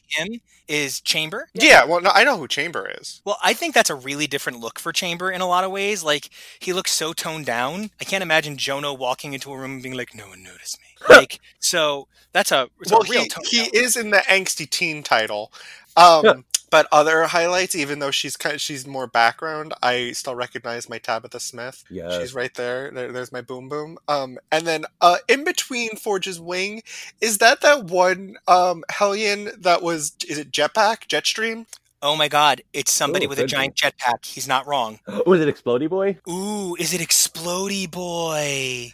Him 0.08 0.40
is 0.68 1.00
Chamber. 1.00 1.48
Yeah, 1.54 1.84
well, 1.84 2.00
no, 2.00 2.10
I 2.12 2.24
know 2.24 2.36
who 2.38 2.48
Chamber 2.48 2.90
is. 3.00 3.20
Well, 3.24 3.38
I 3.42 3.52
think 3.52 3.74
that's 3.74 3.90
a 3.90 3.94
really 3.94 4.26
different 4.26 4.60
look 4.60 4.78
for 4.78 4.92
Chamber 4.92 5.30
in 5.30 5.40
a 5.40 5.46
lot 5.46 5.64
of 5.64 5.70
ways. 5.70 6.02
Like 6.02 6.30
he 6.58 6.72
looks 6.72 6.92
so 6.92 7.12
toned 7.12 7.46
down. 7.46 7.90
I 8.00 8.04
can't 8.04 8.22
imagine 8.22 8.56
Jono 8.56 8.96
walking 8.96 9.32
into 9.32 9.52
a 9.52 9.58
room 9.58 9.72
and 9.72 9.82
being 9.82 9.96
like, 9.96 10.14
"No 10.14 10.28
one 10.28 10.42
noticed 10.42 10.78
me." 10.80 10.86
Like, 11.08 11.40
so 11.60 12.08
that's 12.32 12.50
a, 12.50 12.68
well, 12.90 13.02
a 13.02 13.08
real 13.08 13.22
he, 13.22 13.28
tone. 13.28 13.44
he 13.48 13.60
is 13.76 13.96
in 13.96 14.10
the 14.10 14.18
angsty 14.28 14.68
teen 14.68 15.02
title. 15.02 15.52
Um, 15.96 16.44
but 16.70 16.86
other 16.92 17.24
highlights, 17.24 17.74
even 17.74 17.98
though 17.98 18.10
she's 18.10 18.36
kind 18.36 18.60
she's 18.60 18.86
more 18.86 19.06
background, 19.06 19.72
I 19.82 20.12
still 20.12 20.34
recognize 20.34 20.88
my 20.88 20.98
Tabitha 20.98 21.40
Smith. 21.40 21.84
Yes. 21.90 22.18
She's 22.20 22.34
right 22.34 22.52
there. 22.54 22.90
there. 22.90 23.12
There's 23.12 23.32
my 23.32 23.40
boom 23.40 23.68
boom. 23.68 23.98
Um, 24.08 24.38
and 24.50 24.66
then 24.66 24.84
uh, 25.00 25.18
in 25.28 25.44
between 25.44 25.96
Forge's 25.96 26.40
wing, 26.40 26.82
is 27.20 27.38
that 27.38 27.60
that 27.62 27.84
one 27.84 28.36
um 28.48 28.84
Hellion 28.90 29.50
that 29.58 29.82
was? 29.82 30.12
Is 30.28 30.38
it 30.38 30.50
Jetpack 30.50 31.06
Jetstream? 31.08 31.66
Oh 32.02 32.14
my 32.14 32.28
God! 32.28 32.60
It's 32.74 32.92
somebody 32.92 33.24
Oh, 33.26 33.30
with 33.30 33.38
a 33.38 33.46
giant 33.46 33.74
jetpack. 33.74 34.24
He's 34.26 34.46
not 34.46 34.66
wrong. 34.66 35.00
Was 35.26 35.40
it 35.40 35.48
Explody 35.52 35.88
Boy? 35.88 36.18
Ooh, 36.28 36.76
is 36.78 36.92
it 36.92 37.00
Explody 37.00 37.90
Boy? 37.90 38.92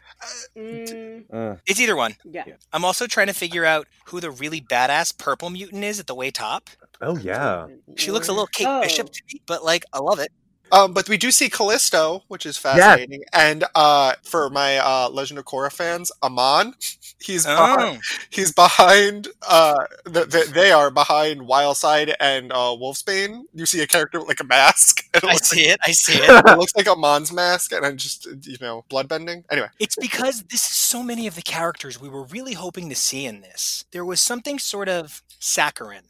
Mm, 0.56 1.24
Uh, 1.32 1.56
It's 1.66 1.80
either 1.80 1.96
one. 1.96 2.14
yeah. 2.24 2.44
I'm 2.72 2.84
also 2.84 3.08
trying 3.08 3.26
to 3.26 3.32
figure 3.34 3.64
out 3.64 3.88
who 4.06 4.20
the 4.20 4.30
really 4.30 4.60
badass 4.60 5.18
purple 5.18 5.50
mutant 5.50 5.82
is 5.82 5.98
at 5.98 6.06
the 6.06 6.14
way 6.14 6.30
top. 6.30 6.70
Oh 7.02 7.16
yeah. 7.16 7.66
She 7.96 8.10
looks 8.10 8.28
a 8.28 8.32
little 8.32 8.46
Kate 8.46 8.66
Oh. 8.68 8.80
Bishop 8.82 9.10
to 9.10 9.22
me, 9.32 9.42
but 9.46 9.64
like 9.64 9.84
I 9.92 9.98
love 9.98 10.18
it. 10.18 10.32
Um, 10.72 10.94
but 10.94 11.06
we 11.06 11.18
do 11.18 11.30
see 11.30 11.50
Callisto, 11.50 12.22
which 12.28 12.46
is 12.46 12.56
fascinating. 12.56 13.24
And 13.34 13.62
uh, 13.74 14.14
for 14.22 14.48
my 14.48 14.78
uh, 14.78 15.10
Legend 15.12 15.38
of 15.38 15.44
Korra 15.44 15.70
fans, 15.70 16.10
Amon, 16.22 16.72
he's 17.22 17.44
behind, 17.44 17.98
Oh, 17.98 18.00
he's 18.30 18.52
behind. 18.52 19.28
Uh, 19.46 19.74
the, 20.04 20.24
the, 20.24 20.50
they 20.54 20.72
are 20.72 20.90
behind 20.90 21.42
Wildside 21.42 22.14
and 22.18 22.50
uh, 22.52 22.74
Wolfsbane. 22.80 23.42
You 23.52 23.66
see 23.66 23.82
a 23.82 23.86
character 23.86 24.18
with 24.18 24.28
like 24.28 24.40
a 24.40 24.44
mask. 24.44 25.04
It 25.14 25.24
I 25.24 25.32
looks, 25.34 25.50
see 25.50 25.66
it. 25.68 25.78
I 25.84 25.90
see 25.92 26.14
it. 26.14 26.46
it 26.46 26.58
looks 26.58 26.74
like 26.74 26.88
Amon's 26.88 27.34
mask, 27.34 27.72
and 27.72 27.84
I'm 27.84 27.98
just 27.98 28.26
you 28.46 28.56
know 28.62 28.86
bloodbending. 28.90 29.44
Anyway, 29.50 29.68
It's 29.78 29.94
because 29.96 30.44
this 30.44 30.62
is 30.64 30.74
so 30.74 31.02
many 31.02 31.26
of 31.26 31.34
the 31.34 31.42
characters 31.42 32.00
we 32.00 32.08
were 32.08 32.24
really 32.24 32.54
hoping 32.54 32.88
to 32.88 32.94
see 32.94 33.26
in 33.26 33.42
this. 33.42 33.84
There 33.90 34.06
was 34.06 34.22
something 34.22 34.58
sort 34.58 34.88
of 34.88 35.22
saccharine 35.38 36.04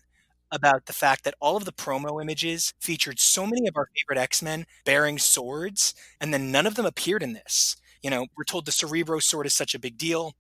about 0.52 0.86
the 0.86 0.94
fact 0.94 1.24
that 1.24 1.34
all 1.40 1.56
of 1.56 1.64
the 1.66 1.72
promo 1.72 2.22
images 2.22 2.74
featured 2.80 3.20
so 3.20 3.46
many 3.46 3.68
of 3.68 3.76
our 3.76 3.88
favorite 3.96 4.22
X-Men 4.22 4.66
bearing 4.84 5.18
swords, 5.18 5.94
and 6.20 6.32
then 6.34 6.52
none 6.52 6.66
of 6.66 6.76
them 6.76 6.86
appeared 6.86 7.22
in 7.24 7.34
this. 7.34 7.76
You 8.02 8.10
know, 8.10 8.26
we're 8.36 8.44
told 8.44 8.66
the 8.66 8.72
Cerebro 8.72 9.20
sword 9.20 9.46
is 9.46 9.54
such 9.54 9.74
a 9.74 9.80
big 9.80 9.98
deal, 9.98 10.34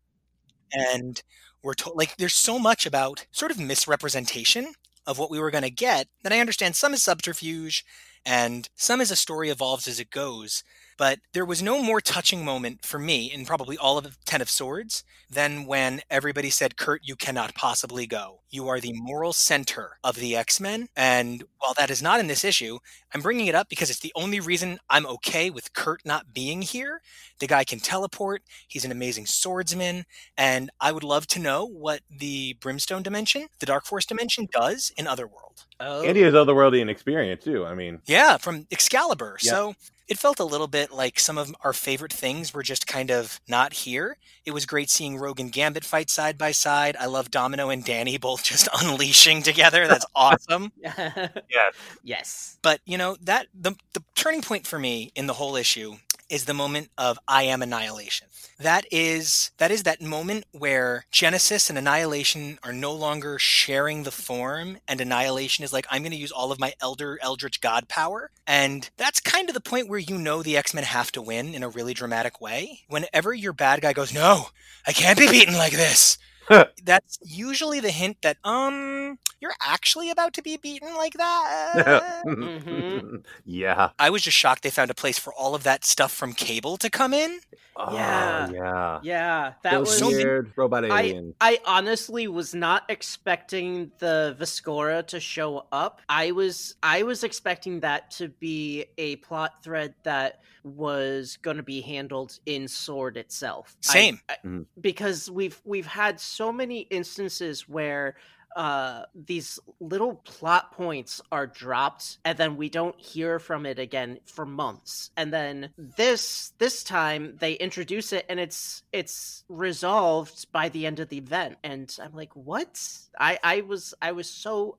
and 0.72 1.22
we're 1.62 1.74
told 1.74 1.96
like 1.96 2.16
there's 2.16 2.34
so 2.34 2.58
much 2.58 2.86
about 2.86 3.26
sort 3.32 3.50
of 3.50 3.58
misrepresentation 3.58 4.74
of 5.06 5.18
what 5.18 5.30
we 5.30 5.40
were 5.40 5.50
going 5.50 5.64
to 5.64 5.70
get 5.70 6.08
that 6.22 6.32
I 6.32 6.40
understand 6.40 6.76
some 6.76 6.94
is 6.94 7.02
subterfuge 7.02 7.84
and 8.24 8.68
some 8.76 9.00
is 9.00 9.10
a 9.10 9.16
story 9.16 9.50
evolves 9.50 9.88
as 9.88 10.00
it 10.00 10.10
goes. 10.10 10.62
But 10.98 11.20
there 11.32 11.44
was 11.44 11.62
no 11.62 11.82
more 11.82 12.00
touching 12.00 12.44
moment 12.44 12.84
for 12.84 12.98
me 12.98 13.30
in 13.32 13.44
probably 13.44 13.76
all 13.76 13.98
of 13.98 14.22
Ten 14.24 14.40
of 14.40 14.50
Swords 14.50 15.04
than 15.30 15.66
when 15.66 16.02
everybody 16.10 16.50
said, 16.50 16.76
Kurt, 16.76 17.00
you 17.04 17.16
cannot 17.16 17.54
possibly 17.54 18.06
go. 18.06 18.40
You 18.50 18.68
are 18.68 18.80
the 18.80 18.92
moral 18.92 19.32
center 19.32 19.98
of 20.04 20.16
the 20.16 20.36
X 20.36 20.60
Men. 20.60 20.88
And 20.94 21.44
while 21.58 21.74
that 21.74 21.90
is 21.90 22.02
not 22.02 22.20
in 22.20 22.26
this 22.26 22.44
issue, 22.44 22.78
I'm 23.14 23.22
bringing 23.22 23.46
it 23.46 23.54
up 23.54 23.68
because 23.68 23.88
it's 23.88 24.00
the 24.00 24.12
only 24.14 24.40
reason 24.40 24.78
I'm 24.90 25.06
okay 25.06 25.48
with 25.48 25.72
Kurt 25.72 26.04
not 26.04 26.34
being 26.34 26.60
here. 26.60 27.00
The 27.38 27.46
guy 27.46 27.64
can 27.64 27.80
teleport, 27.80 28.42
he's 28.68 28.84
an 28.84 28.92
amazing 28.92 29.26
swordsman, 29.26 30.04
and 30.36 30.70
I 30.80 30.92
would 30.92 31.02
love 31.02 31.26
to 31.28 31.40
know 31.40 31.64
what 31.66 32.00
the 32.10 32.56
Brimstone 32.60 33.02
dimension, 33.02 33.46
the 33.58 33.66
Dark 33.66 33.86
Force 33.86 34.06
dimension, 34.06 34.48
does 34.52 34.92
in 34.96 35.06
Otherworld. 35.06 35.64
Oh, 35.80 36.04
And 36.04 36.16
he 36.16 36.22
has 36.22 36.34
otherworldly 36.34 36.88
experience 36.88 37.42
too. 37.42 37.64
I 37.64 37.74
mean, 37.74 38.00
Yeah, 38.06 38.36
from 38.36 38.66
Excalibur. 38.70 39.38
Yeah. 39.42 39.50
So 39.50 39.74
it 40.12 40.18
felt 40.18 40.38
a 40.40 40.44
little 40.44 40.66
bit 40.66 40.92
like 40.92 41.18
some 41.18 41.38
of 41.38 41.54
our 41.64 41.72
favorite 41.72 42.12
things 42.12 42.52
were 42.52 42.62
just 42.62 42.86
kind 42.86 43.10
of 43.10 43.40
not 43.48 43.72
here. 43.72 44.18
It 44.44 44.50
was 44.50 44.66
great 44.66 44.90
seeing 44.90 45.16
Rogue 45.16 45.40
and 45.40 45.50
Gambit 45.50 45.86
fight 45.86 46.10
side 46.10 46.36
by 46.36 46.52
side. 46.52 46.96
I 47.00 47.06
love 47.06 47.30
Domino 47.30 47.70
and 47.70 47.82
Danny 47.82 48.18
both 48.18 48.44
just 48.44 48.68
unleashing 48.78 49.42
together. 49.42 49.88
That's 49.88 50.04
awesome. 50.14 50.70
yes, 50.82 51.74
yes. 52.02 52.58
But 52.60 52.82
you 52.84 52.98
know 52.98 53.16
that 53.22 53.46
the 53.58 53.74
the 53.94 54.02
turning 54.14 54.42
point 54.42 54.66
for 54.66 54.78
me 54.78 55.12
in 55.14 55.26
the 55.28 55.32
whole 55.32 55.56
issue 55.56 55.96
is 56.32 56.46
the 56.46 56.54
moment 56.54 56.88
of 56.96 57.18
I 57.28 57.42
am 57.42 57.60
annihilation. 57.60 58.26
That 58.58 58.86
is 58.90 59.50
that 59.58 59.70
is 59.70 59.82
that 59.82 60.00
moment 60.00 60.46
where 60.52 61.04
Genesis 61.10 61.68
and 61.68 61.78
Annihilation 61.78 62.58
are 62.62 62.72
no 62.72 62.94
longer 62.94 63.38
sharing 63.38 64.04
the 64.04 64.10
form, 64.10 64.78
and 64.88 64.98
Annihilation 65.00 65.62
is 65.62 65.74
like, 65.74 65.86
I'm 65.90 66.00
going 66.02 66.12
to 66.12 66.16
use 66.16 66.32
all 66.32 66.50
of 66.50 66.58
my 66.58 66.72
Elder 66.80 67.18
Eldritch 67.20 67.60
God 67.60 67.86
power, 67.86 68.30
and 68.46 68.88
that's 68.96 69.20
kind 69.20 69.50
of 69.50 69.54
the 69.54 69.60
point 69.60 69.88
where 69.88 69.98
you 69.98 70.16
know 70.16 70.42
the 70.42 70.56
X 70.56 70.72
Men 70.72 70.84
have 70.84 71.12
to 71.12 71.20
win 71.22 71.54
in 71.54 71.62
a 71.62 71.68
really 71.68 71.92
dramatic 71.92 72.40
way. 72.40 72.80
Whenever 72.88 73.34
your 73.34 73.52
bad 73.52 73.82
guy 73.82 73.92
goes, 73.92 74.14
No, 74.14 74.46
I 74.86 74.92
can't 74.92 75.18
be 75.18 75.28
beaten 75.28 75.54
like 75.54 75.72
this. 75.72 76.16
That's 76.84 77.18
usually 77.22 77.80
the 77.80 77.90
hint 77.90 78.18
that 78.22 78.36
um 78.44 79.18
you're 79.40 79.54
actually 79.60 80.10
about 80.10 80.34
to 80.34 80.42
be 80.42 80.56
beaten 80.56 80.94
like 80.96 81.14
that. 81.14 82.22
Mhm. 82.26 83.24
yeah. 83.44 83.90
I 83.98 84.10
was 84.10 84.22
just 84.22 84.36
shocked 84.36 84.62
they 84.62 84.70
found 84.70 84.90
a 84.90 84.94
place 84.94 85.18
for 85.18 85.32
all 85.34 85.54
of 85.54 85.62
that 85.64 85.84
stuff 85.84 86.12
from 86.12 86.32
Cable 86.32 86.76
to 86.78 86.88
come 86.90 87.12
in. 87.12 87.40
Oh, 87.76 87.94
Yeah. 87.94 88.50
yeah. 88.52 89.00
Yeah, 89.02 89.52
that 89.62 89.72
Those 89.72 90.00
was. 90.00 90.14
weird 90.14 90.52
robot 90.56 90.84
I 90.84 91.00
alien. 91.02 91.34
I 91.40 91.58
honestly 91.64 92.28
was 92.28 92.54
not 92.54 92.84
expecting 92.88 93.90
the 93.98 94.36
Viscora 94.38 95.06
to 95.08 95.18
show 95.20 95.66
up. 95.72 96.00
I 96.08 96.32
was 96.32 96.76
I 96.82 97.02
was 97.02 97.24
expecting 97.24 97.80
that 97.80 98.10
to 98.12 98.28
be 98.28 98.86
a 98.98 99.16
plot 99.16 99.64
thread 99.64 99.94
that 100.04 100.40
was 100.64 101.38
going 101.42 101.56
to 101.56 101.62
be 101.64 101.80
handled 101.80 102.38
in 102.46 102.68
Sword 102.68 103.16
itself. 103.16 103.74
I- 103.88 103.92
Same. 103.92 104.20
I- 104.28 104.36
Mhm. 104.44 104.66
because 104.80 105.28
we've 105.30 105.60
we've 105.64 105.86
had 105.86 106.20
so 106.20 106.31
many 106.52 106.80
instances 106.80 107.68
where 107.68 108.14
uh 108.56 109.04
these 109.14 109.58
little 109.80 110.16
plot 110.16 110.72
points 110.72 111.22
are 111.30 111.46
dropped 111.46 112.18
and 112.24 112.36
then 112.36 112.56
we 112.56 112.68
don't 112.68 112.98
hear 113.00 113.38
from 113.38 113.64
it 113.64 113.78
again 113.78 114.18
for 114.26 114.44
months 114.44 115.10
and 115.16 115.32
then 115.32 115.70
this 115.78 116.52
this 116.58 116.84
time 116.84 117.34
they 117.38 117.54
introduce 117.54 118.12
it 118.12 118.26
and 118.28 118.38
it's 118.38 118.82
it's 118.92 119.44
resolved 119.48 120.52
by 120.52 120.68
the 120.68 120.84
end 120.84 121.00
of 121.00 121.08
the 121.08 121.16
event 121.16 121.56
and 121.64 121.96
i'm 122.02 122.12
like 122.12 122.34
what? 122.36 122.78
I 123.18 123.38
i 123.42 123.60
was 123.62 123.94
i 124.02 124.12
was 124.12 124.28
so 124.28 124.76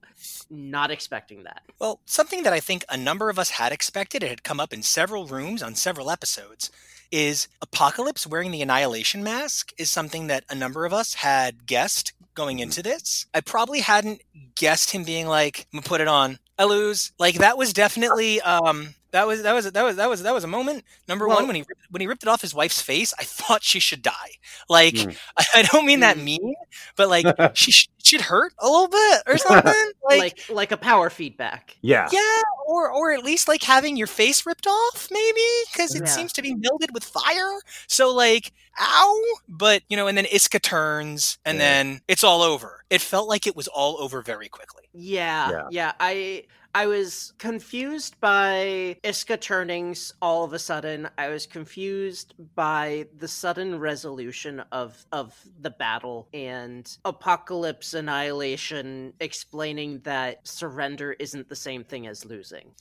not 0.50 0.92
expecting 0.92 1.44
that. 1.44 1.62
Well, 1.80 2.00
something 2.06 2.44
that 2.44 2.54
I 2.54 2.60
think 2.60 2.86
a 2.90 2.98
number 2.98 3.30
of 3.30 3.40
us 3.40 3.52
had 3.52 3.72
expected, 3.72 4.24
it 4.24 4.30
had 4.30 4.44
come 4.44 4.60
up 4.60 4.74
in 4.74 4.84
several 4.84 5.26
rooms 5.26 5.62
on 5.62 5.76
several 5.76 6.10
episodes, 6.10 6.72
is 7.14 7.48
Apocalypse 7.62 8.26
wearing 8.26 8.50
the 8.50 8.64
Annihilation 8.64 9.24
mask 9.24 9.72
is 9.78 9.92
something 9.92 10.28
that 10.28 10.44
a 10.50 10.56
number 10.56 10.84
of 10.84 10.94
us 10.94 11.14
had 11.14 11.68
guessed 11.68 12.12
going 12.34 12.58
into 12.58 12.82
this. 12.82 13.28
I 13.36 13.42
probably 13.42 13.82
hadn't 13.82 14.24
guessed 14.56 14.90
him 14.92 15.04
being 15.04 15.28
like, 15.28 15.68
I'm 15.72 15.80
gonna 15.80 15.88
put 15.88 16.02
it 16.02 16.08
on. 16.08 16.40
I 16.58 16.66
lose. 16.66 17.12
Like 17.20 17.36
that 17.36 17.58
was 17.58 17.72
definitely 17.72 18.42
um 18.42 18.96
that 19.14 19.26
was 19.26 19.42
that 19.44 19.54
was 19.54 19.72
that 19.72 19.84
was 19.84 19.96
that 19.96 20.10
was 20.10 20.24
that 20.24 20.34
was 20.34 20.44
a 20.44 20.48
moment. 20.48 20.84
Number 21.08 21.28
Well- 21.28 21.38
one, 21.38 21.48
when 21.48 21.56
he 21.56 21.62
ripped- 21.62 21.82
when 21.90 22.02
he 22.02 22.08
ripped 22.08 22.24
it 22.24 22.30
off 22.30 22.42
his 22.42 22.54
wife's 22.54 22.82
face, 22.82 23.14
I 23.18 23.24
thought 23.24 23.64
she 23.64 23.80
should 23.80 24.02
die. 24.02 24.32
Like 24.70 24.96
Mm. 24.96 25.16
I, 25.38 25.46
I 25.56 25.62
don't 25.64 25.86
mean 25.86 26.02
that 26.02 26.18
mean, 26.18 26.54
but 26.98 27.08
like 27.10 27.26
she 27.56 27.72
sh- 27.72 27.88
should 28.04 28.22
hurt 28.22 28.54
a 28.60 28.68
little 28.68 28.90
bit 28.90 29.24
or 29.26 29.38
something. 29.38 29.74
like 30.04 30.20
Like, 30.20 30.40
like, 30.50 30.72
a 30.74 30.78
power 30.78 31.10
feedback 31.10 31.78
yeah. 31.82 32.10
yeah, 32.12 32.42
or 32.68 32.92
or 32.92 33.12
at 33.14 33.24
least 33.24 33.48
like 33.48 33.64
having 33.64 33.96
your 33.98 34.08
face 34.08 34.46
ripped 34.46 34.68
off, 34.68 35.08
maybe 35.12 35.42
because 35.72 35.96
it 35.96 36.04
Yeah. 36.06 36.12
seems 36.12 36.34
to 36.34 36.42
be 36.42 36.54
melted 36.56 36.90
with 36.94 37.04
fire. 37.06 37.60
So 37.88 38.14
like, 38.14 38.52
ow! 38.80 39.22
But 39.48 39.84
you 39.90 39.96
know, 39.98 40.08
and 40.08 40.18
then 40.18 40.26
Isca 40.26 40.60
turns, 40.60 41.38
and 41.46 41.58
Yeah. 41.58 41.64
then 41.64 42.02
it's 42.08 42.24
all 42.24 42.42
over. 42.42 42.84
It 42.90 43.02
felt 43.02 43.28
like 43.30 43.48
it 43.48 43.56
was 43.56 43.68
all 43.68 43.98
over 44.02 44.22
very 44.22 44.50
quickly. 44.50 44.84
Yeah, 44.94 45.50
Yeah. 45.50 45.68
yeah. 45.72 45.92
I 46.00 46.44
I 46.76 46.88
was 46.88 47.34
confused 47.38 48.20
by 48.20 48.98
Isca 49.04 49.38
turnings 49.38 50.14
all 50.22 50.44
of 50.44 50.54
a 50.54 50.60
sudden. 50.60 51.08
I 51.20 51.30
was 51.30 51.46
confused 51.46 52.34
by 52.56 53.08
the 53.16 53.28
sudden 53.28 53.80
resolution 53.80 54.64
of 54.72 55.06
of 55.12 55.40
the 55.62 55.70
battle 55.70 56.28
and 56.34 56.98
Apocalypse 57.06 57.94
Annihilation 57.94 59.14
explaining 59.20 60.00
that 60.00 60.48
surrender 60.48 61.14
isn't 61.14 61.48
the 61.48 61.56
same 61.56 61.84
thing 61.84 62.08
as 62.08 62.26
losing. 62.26 62.72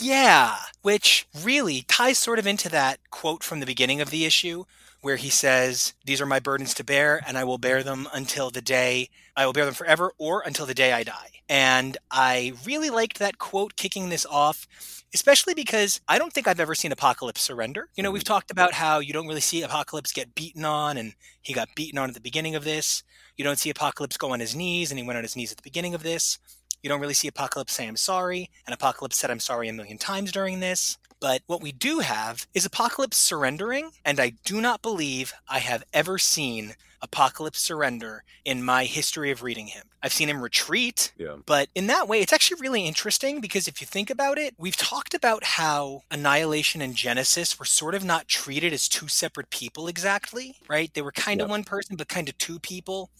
Yeah, 0.00 0.56
which 0.82 1.26
really 1.42 1.82
ties 1.88 2.18
sort 2.18 2.38
of 2.38 2.46
into 2.46 2.68
that 2.68 2.98
quote 3.10 3.42
from 3.42 3.60
the 3.60 3.66
beginning 3.66 4.00
of 4.00 4.10
the 4.10 4.24
issue 4.24 4.64
where 5.02 5.16
he 5.16 5.28
says, 5.28 5.94
These 6.04 6.20
are 6.20 6.26
my 6.26 6.40
burdens 6.40 6.72
to 6.74 6.84
bear, 6.84 7.22
and 7.26 7.36
I 7.36 7.44
will 7.44 7.58
bear 7.58 7.82
them 7.82 8.08
until 8.14 8.50
the 8.50 8.62
day 8.62 9.10
I 9.36 9.44
will 9.44 9.52
bear 9.52 9.64
them 9.64 9.74
forever 9.74 10.12
or 10.16 10.42
until 10.46 10.64
the 10.64 10.74
day 10.74 10.92
I 10.92 11.02
die. 11.02 11.28
And 11.48 11.98
I 12.10 12.54
really 12.64 12.88
liked 12.88 13.18
that 13.18 13.38
quote 13.38 13.76
kicking 13.76 14.08
this 14.08 14.24
off, 14.24 14.66
especially 15.12 15.54
because 15.54 16.00
I 16.08 16.18
don't 16.18 16.32
think 16.32 16.46
I've 16.46 16.60
ever 16.60 16.74
seen 16.74 16.92
Apocalypse 16.92 17.42
surrender. 17.42 17.88
You 17.94 18.02
know, 18.02 18.10
we've 18.10 18.22
mm-hmm. 18.22 18.32
talked 18.32 18.50
about 18.50 18.72
how 18.72 19.00
you 19.00 19.12
don't 19.12 19.26
really 19.26 19.40
see 19.40 19.62
Apocalypse 19.62 20.12
get 20.12 20.34
beaten 20.34 20.64
on, 20.64 20.96
and 20.96 21.14
he 21.42 21.52
got 21.52 21.74
beaten 21.74 21.98
on 21.98 22.08
at 22.08 22.14
the 22.14 22.20
beginning 22.20 22.54
of 22.54 22.64
this. 22.64 23.02
You 23.36 23.44
don't 23.44 23.58
see 23.58 23.70
Apocalypse 23.70 24.16
go 24.16 24.32
on 24.32 24.40
his 24.40 24.54
knees, 24.54 24.90
and 24.90 24.98
he 24.98 25.04
went 25.04 25.16
on 25.16 25.24
his 25.24 25.36
knees 25.36 25.50
at 25.50 25.58
the 25.58 25.62
beginning 25.62 25.94
of 25.94 26.02
this. 26.02 26.38
You 26.82 26.88
don't 26.88 27.00
really 27.00 27.14
see 27.14 27.28
Apocalypse 27.28 27.72
say, 27.72 27.86
I'm 27.86 27.96
sorry, 27.96 28.50
and 28.66 28.74
Apocalypse 28.74 29.16
said, 29.16 29.30
I'm 29.30 29.40
sorry 29.40 29.68
a 29.68 29.72
million 29.72 29.98
times 29.98 30.32
during 30.32 30.60
this. 30.60 30.98
But 31.20 31.42
what 31.46 31.62
we 31.62 31.70
do 31.70 32.00
have 32.00 32.48
is 32.54 32.66
Apocalypse 32.66 33.16
surrendering, 33.16 33.92
and 34.04 34.18
I 34.18 34.30
do 34.44 34.60
not 34.60 34.82
believe 34.82 35.32
I 35.48 35.60
have 35.60 35.84
ever 35.94 36.18
seen 36.18 36.74
Apocalypse 37.00 37.60
surrender 37.60 38.24
in 38.44 38.64
my 38.64 38.84
history 38.84 39.30
of 39.30 39.42
reading 39.44 39.68
him. 39.68 39.84
I've 40.02 40.12
seen 40.12 40.28
him 40.28 40.40
retreat, 40.42 41.12
Yeah. 41.16 41.36
but 41.46 41.68
in 41.76 41.86
that 41.86 42.08
way, 42.08 42.20
it's 42.20 42.32
actually 42.32 42.60
really 42.60 42.86
interesting 42.86 43.40
because 43.40 43.68
if 43.68 43.80
you 43.80 43.86
think 43.86 44.10
about 44.10 44.36
it, 44.38 44.54
we've 44.58 44.76
talked 44.76 45.14
about 45.14 45.44
how 45.44 46.02
Annihilation 46.10 46.80
and 46.80 46.96
Genesis 46.96 47.56
were 47.58 47.64
sort 47.64 47.94
of 47.94 48.02
not 48.04 48.26
treated 48.26 48.72
as 48.72 48.88
two 48.88 49.06
separate 49.06 49.50
people 49.50 49.86
exactly, 49.86 50.56
right? 50.68 50.92
They 50.94 51.02
were 51.02 51.12
kind 51.12 51.40
of 51.40 51.46
Yep. 51.46 51.50
one 51.50 51.64
person, 51.64 51.94
but 51.94 52.08
kind 52.08 52.28
of 52.28 52.36
two 52.38 52.58
people. 52.58 53.10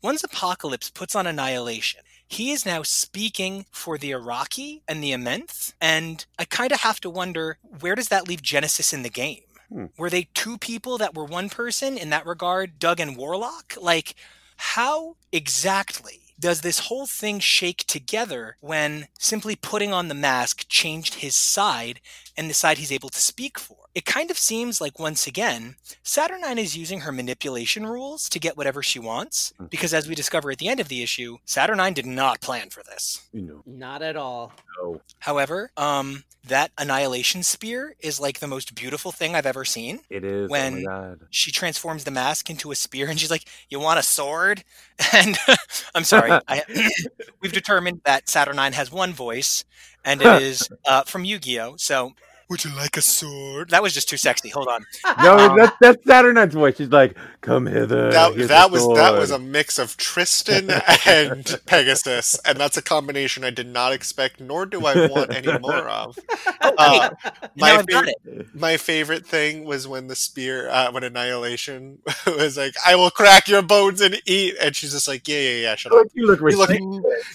Once 0.00 0.22
Apocalypse 0.22 0.90
puts 0.90 1.16
on 1.16 1.26
Annihilation, 1.26 2.02
he 2.28 2.52
is 2.52 2.66
now 2.66 2.82
speaking 2.82 3.64
for 3.70 3.96
the 3.96 4.10
Arakkii 4.10 4.82
and 4.86 5.02
the 5.02 5.12
Amenth, 5.12 5.72
and 5.80 6.24
I 6.38 6.44
kind 6.44 6.72
of 6.72 6.80
have 6.80 7.00
to 7.00 7.10
wonder 7.10 7.58
where 7.80 7.94
does 7.94 8.08
that 8.08 8.28
leave 8.28 8.42
Genesis 8.42 8.92
in 8.92 9.02
the 9.02 9.08
game? 9.08 9.42
Hmm. 9.72 9.86
Were 9.96 10.10
they 10.10 10.28
two 10.34 10.58
people 10.58 10.98
that 10.98 11.14
were 11.14 11.24
one 11.24 11.48
person 11.48 11.96
in 11.96 12.10
that 12.10 12.26
regard, 12.26 12.78
Doug 12.78 13.00
and 13.00 13.16
Warlock? 13.16 13.74
Like, 13.80 14.14
how 14.56 15.16
exactly 15.32 16.20
does 16.38 16.60
this 16.60 16.80
whole 16.80 17.06
thing 17.06 17.40
shake 17.40 17.84
together 17.86 18.56
when 18.60 19.08
simply 19.18 19.56
putting 19.56 19.92
on 19.92 20.08
the 20.08 20.14
mask 20.14 20.66
changed 20.68 21.16
his 21.16 21.34
side 21.34 22.00
and 22.36 22.48
the 22.48 22.54
side 22.54 22.78
he's 22.78 22.92
able 22.92 23.08
to 23.08 23.20
speak 23.20 23.58
for? 23.58 23.76
It 23.98 24.04
kind 24.04 24.30
of 24.30 24.38
seems 24.38 24.80
like, 24.80 25.00
once 25.00 25.26
again, 25.26 25.74
Saturnine 26.04 26.56
is 26.56 26.76
using 26.76 27.00
her 27.00 27.10
manipulation 27.10 27.84
rules 27.84 28.28
to 28.28 28.38
get 28.38 28.56
whatever 28.56 28.80
she 28.80 29.00
wants, 29.00 29.52
Mhm. 29.60 29.70
because 29.70 29.92
as 29.92 30.06
we 30.06 30.14
discover 30.14 30.52
at 30.52 30.58
the 30.58 30.68
end 30.68 30.78
of 30.78 30.86
the 30.86 31.02
issue, 31.02 31.38
Saturnine 31.46 31.94
did 31.94 32.06
not 32.06 32.40
plan 32.40 32.70
for 32.70 32.84
this. 32.84 33.22
You 33.32 33.42
know. 33.42 33.62
Not 33.66 34.02
at 34.02 34.14
all. 34.16 34.52
No. 34.80 35.00
However, 35.18 35.72
um, 35.76 36.22
that 36.44 36.70
annihilation 36.78 37.42
spear 37.42 37.96
is 37.98 38.20
like 38.20 38.38
the 38.38 38.46
most 38.46 38.76
beautiful 38.76 39.10
thing 39.10 39.34
I've 39.34 39.46
ever 39.46 39.64
seen. 39.64 39.98
It 40.08 40.24
is. 40.24 40.48
When- 40.48 40.86
oh 40.86 40.90
my 40.90 41.00
god. 41.08 41.20
She 41.30 41.50
transforms 41.50 42.04
the 42.04 42.12
mask 42.12 42.48
into 42.48 42.70
a 42.70 42.76
spear, 42.76 43.08
and 43.10 43.18
she's 43.18 43.32
like, 43.32 43.46
"You 43.68 43.80
want 43.80 43.98
a 43.98 44.04
sword?" 44.04 44.62
And 45.12 45.36
I'm 45.96 46.04
sorry, 46.04 46.30
I, 46.46 46.62
we've 47.40 47.52
determined 47.52 48.02
that 48.04 48.28
Saturnine 48.28 48.74
has 48.74 48.92
one 48.92 49.12
voice, 49.12 49.64
and 50.04 50.22
it 50.22 50.40
is 50.40 50.68
uh, 50.86 51.02
from 51.02 51.24
Yu-Gi-Oh. 51.24 51.74
So 51.78 52.12
Would 52.48 52.64
you 52.64 52.74
like 52.74 52.96
a 52.96 53.02
sword? 53.02 53.70
That 53.70 53.82
was 53.82 53.92
just 53.92 54.08
too 54.08 54.16
sexy. 54.16 54.48
Hold 54.48 54.68
on. 54.68 54.84
No, 55.22 55.36
Um, 55.36 55.56
that's 55.58 55.76
that's 55.80 56.04
Saturnine's 56.06 56.54
voice. 56.54 56.76
She's 56.76 56.88
like, 56.88 57.16
"Come 57.40 57.66
hither." 57.66 58.10
That, 58.10 58.36
that 58.36 58.68
the 58.68 58.72
was 58.72 58.96
that 58.96 59.14
was 59.18 59.30
a 59.30 59.38
mix 59.38 59.78
of 59.78 59.96
Tristan 59.96 60.70
and 61.06 61.60
Pegasus, 61.66 62.38
and 62.46 62.58
that's 62.58 62.76
a 62.76 62.82
combination 62.82 63.42
I 63.44 63.50
did 63.50 63.66
not 63.66 63.92
expect, 63.92 64.40
nor 64.40 64.64
do 64.64 64.86
I 64.86 65.06
want 65.08 65.34
any 65.34 65.58
more 65.58 65.88
of. 65.88 66.18
Oh, 66.60 66.74
Uh, 66.76 67.10
now 67.24 67.40
my 67.56 67.70
I've 67.72 67.86
favorite, 67.86 68.14
my 68.54 68.76
favorite 68.76 69.26
thing 69.26 69.64
was 69.64 69.86
when 69.88 70.06
the 70.06 70.14
spear, 70.16 70.68
uh, 70.70 70.90
when 70.92 71.02
Annihilation 71.04 71.98
was 72.26 72.56
like, 72.56 72.74
"I 72.86 72.94
will 72.96 73.10
crack 73.10 73.48
your 73.48 73.62
bones 73.62 74.00
and 74.00 74.20
eat," 74.26 74.54
and 74.60 74.74
she's 74.76 74.92
just 74.92 75.08
like, 75.08 75.26
"Yeah, 75.26 75.38
yeah, 75.38 75.60
yeah, 75.62 75.74
shut 75.76 75.92
up. 75.92 76.06
You 76.14 76.26
look 76.26 76.40
You 76.40 76.56
look, 76.58 76.70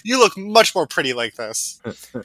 you 0.04 0.18
look 0.18 0.36
much 0.38 0.74
more 0.74 0.86
pretty 0.86 1.12
like 1.12 1.34
this." 1.34 1.80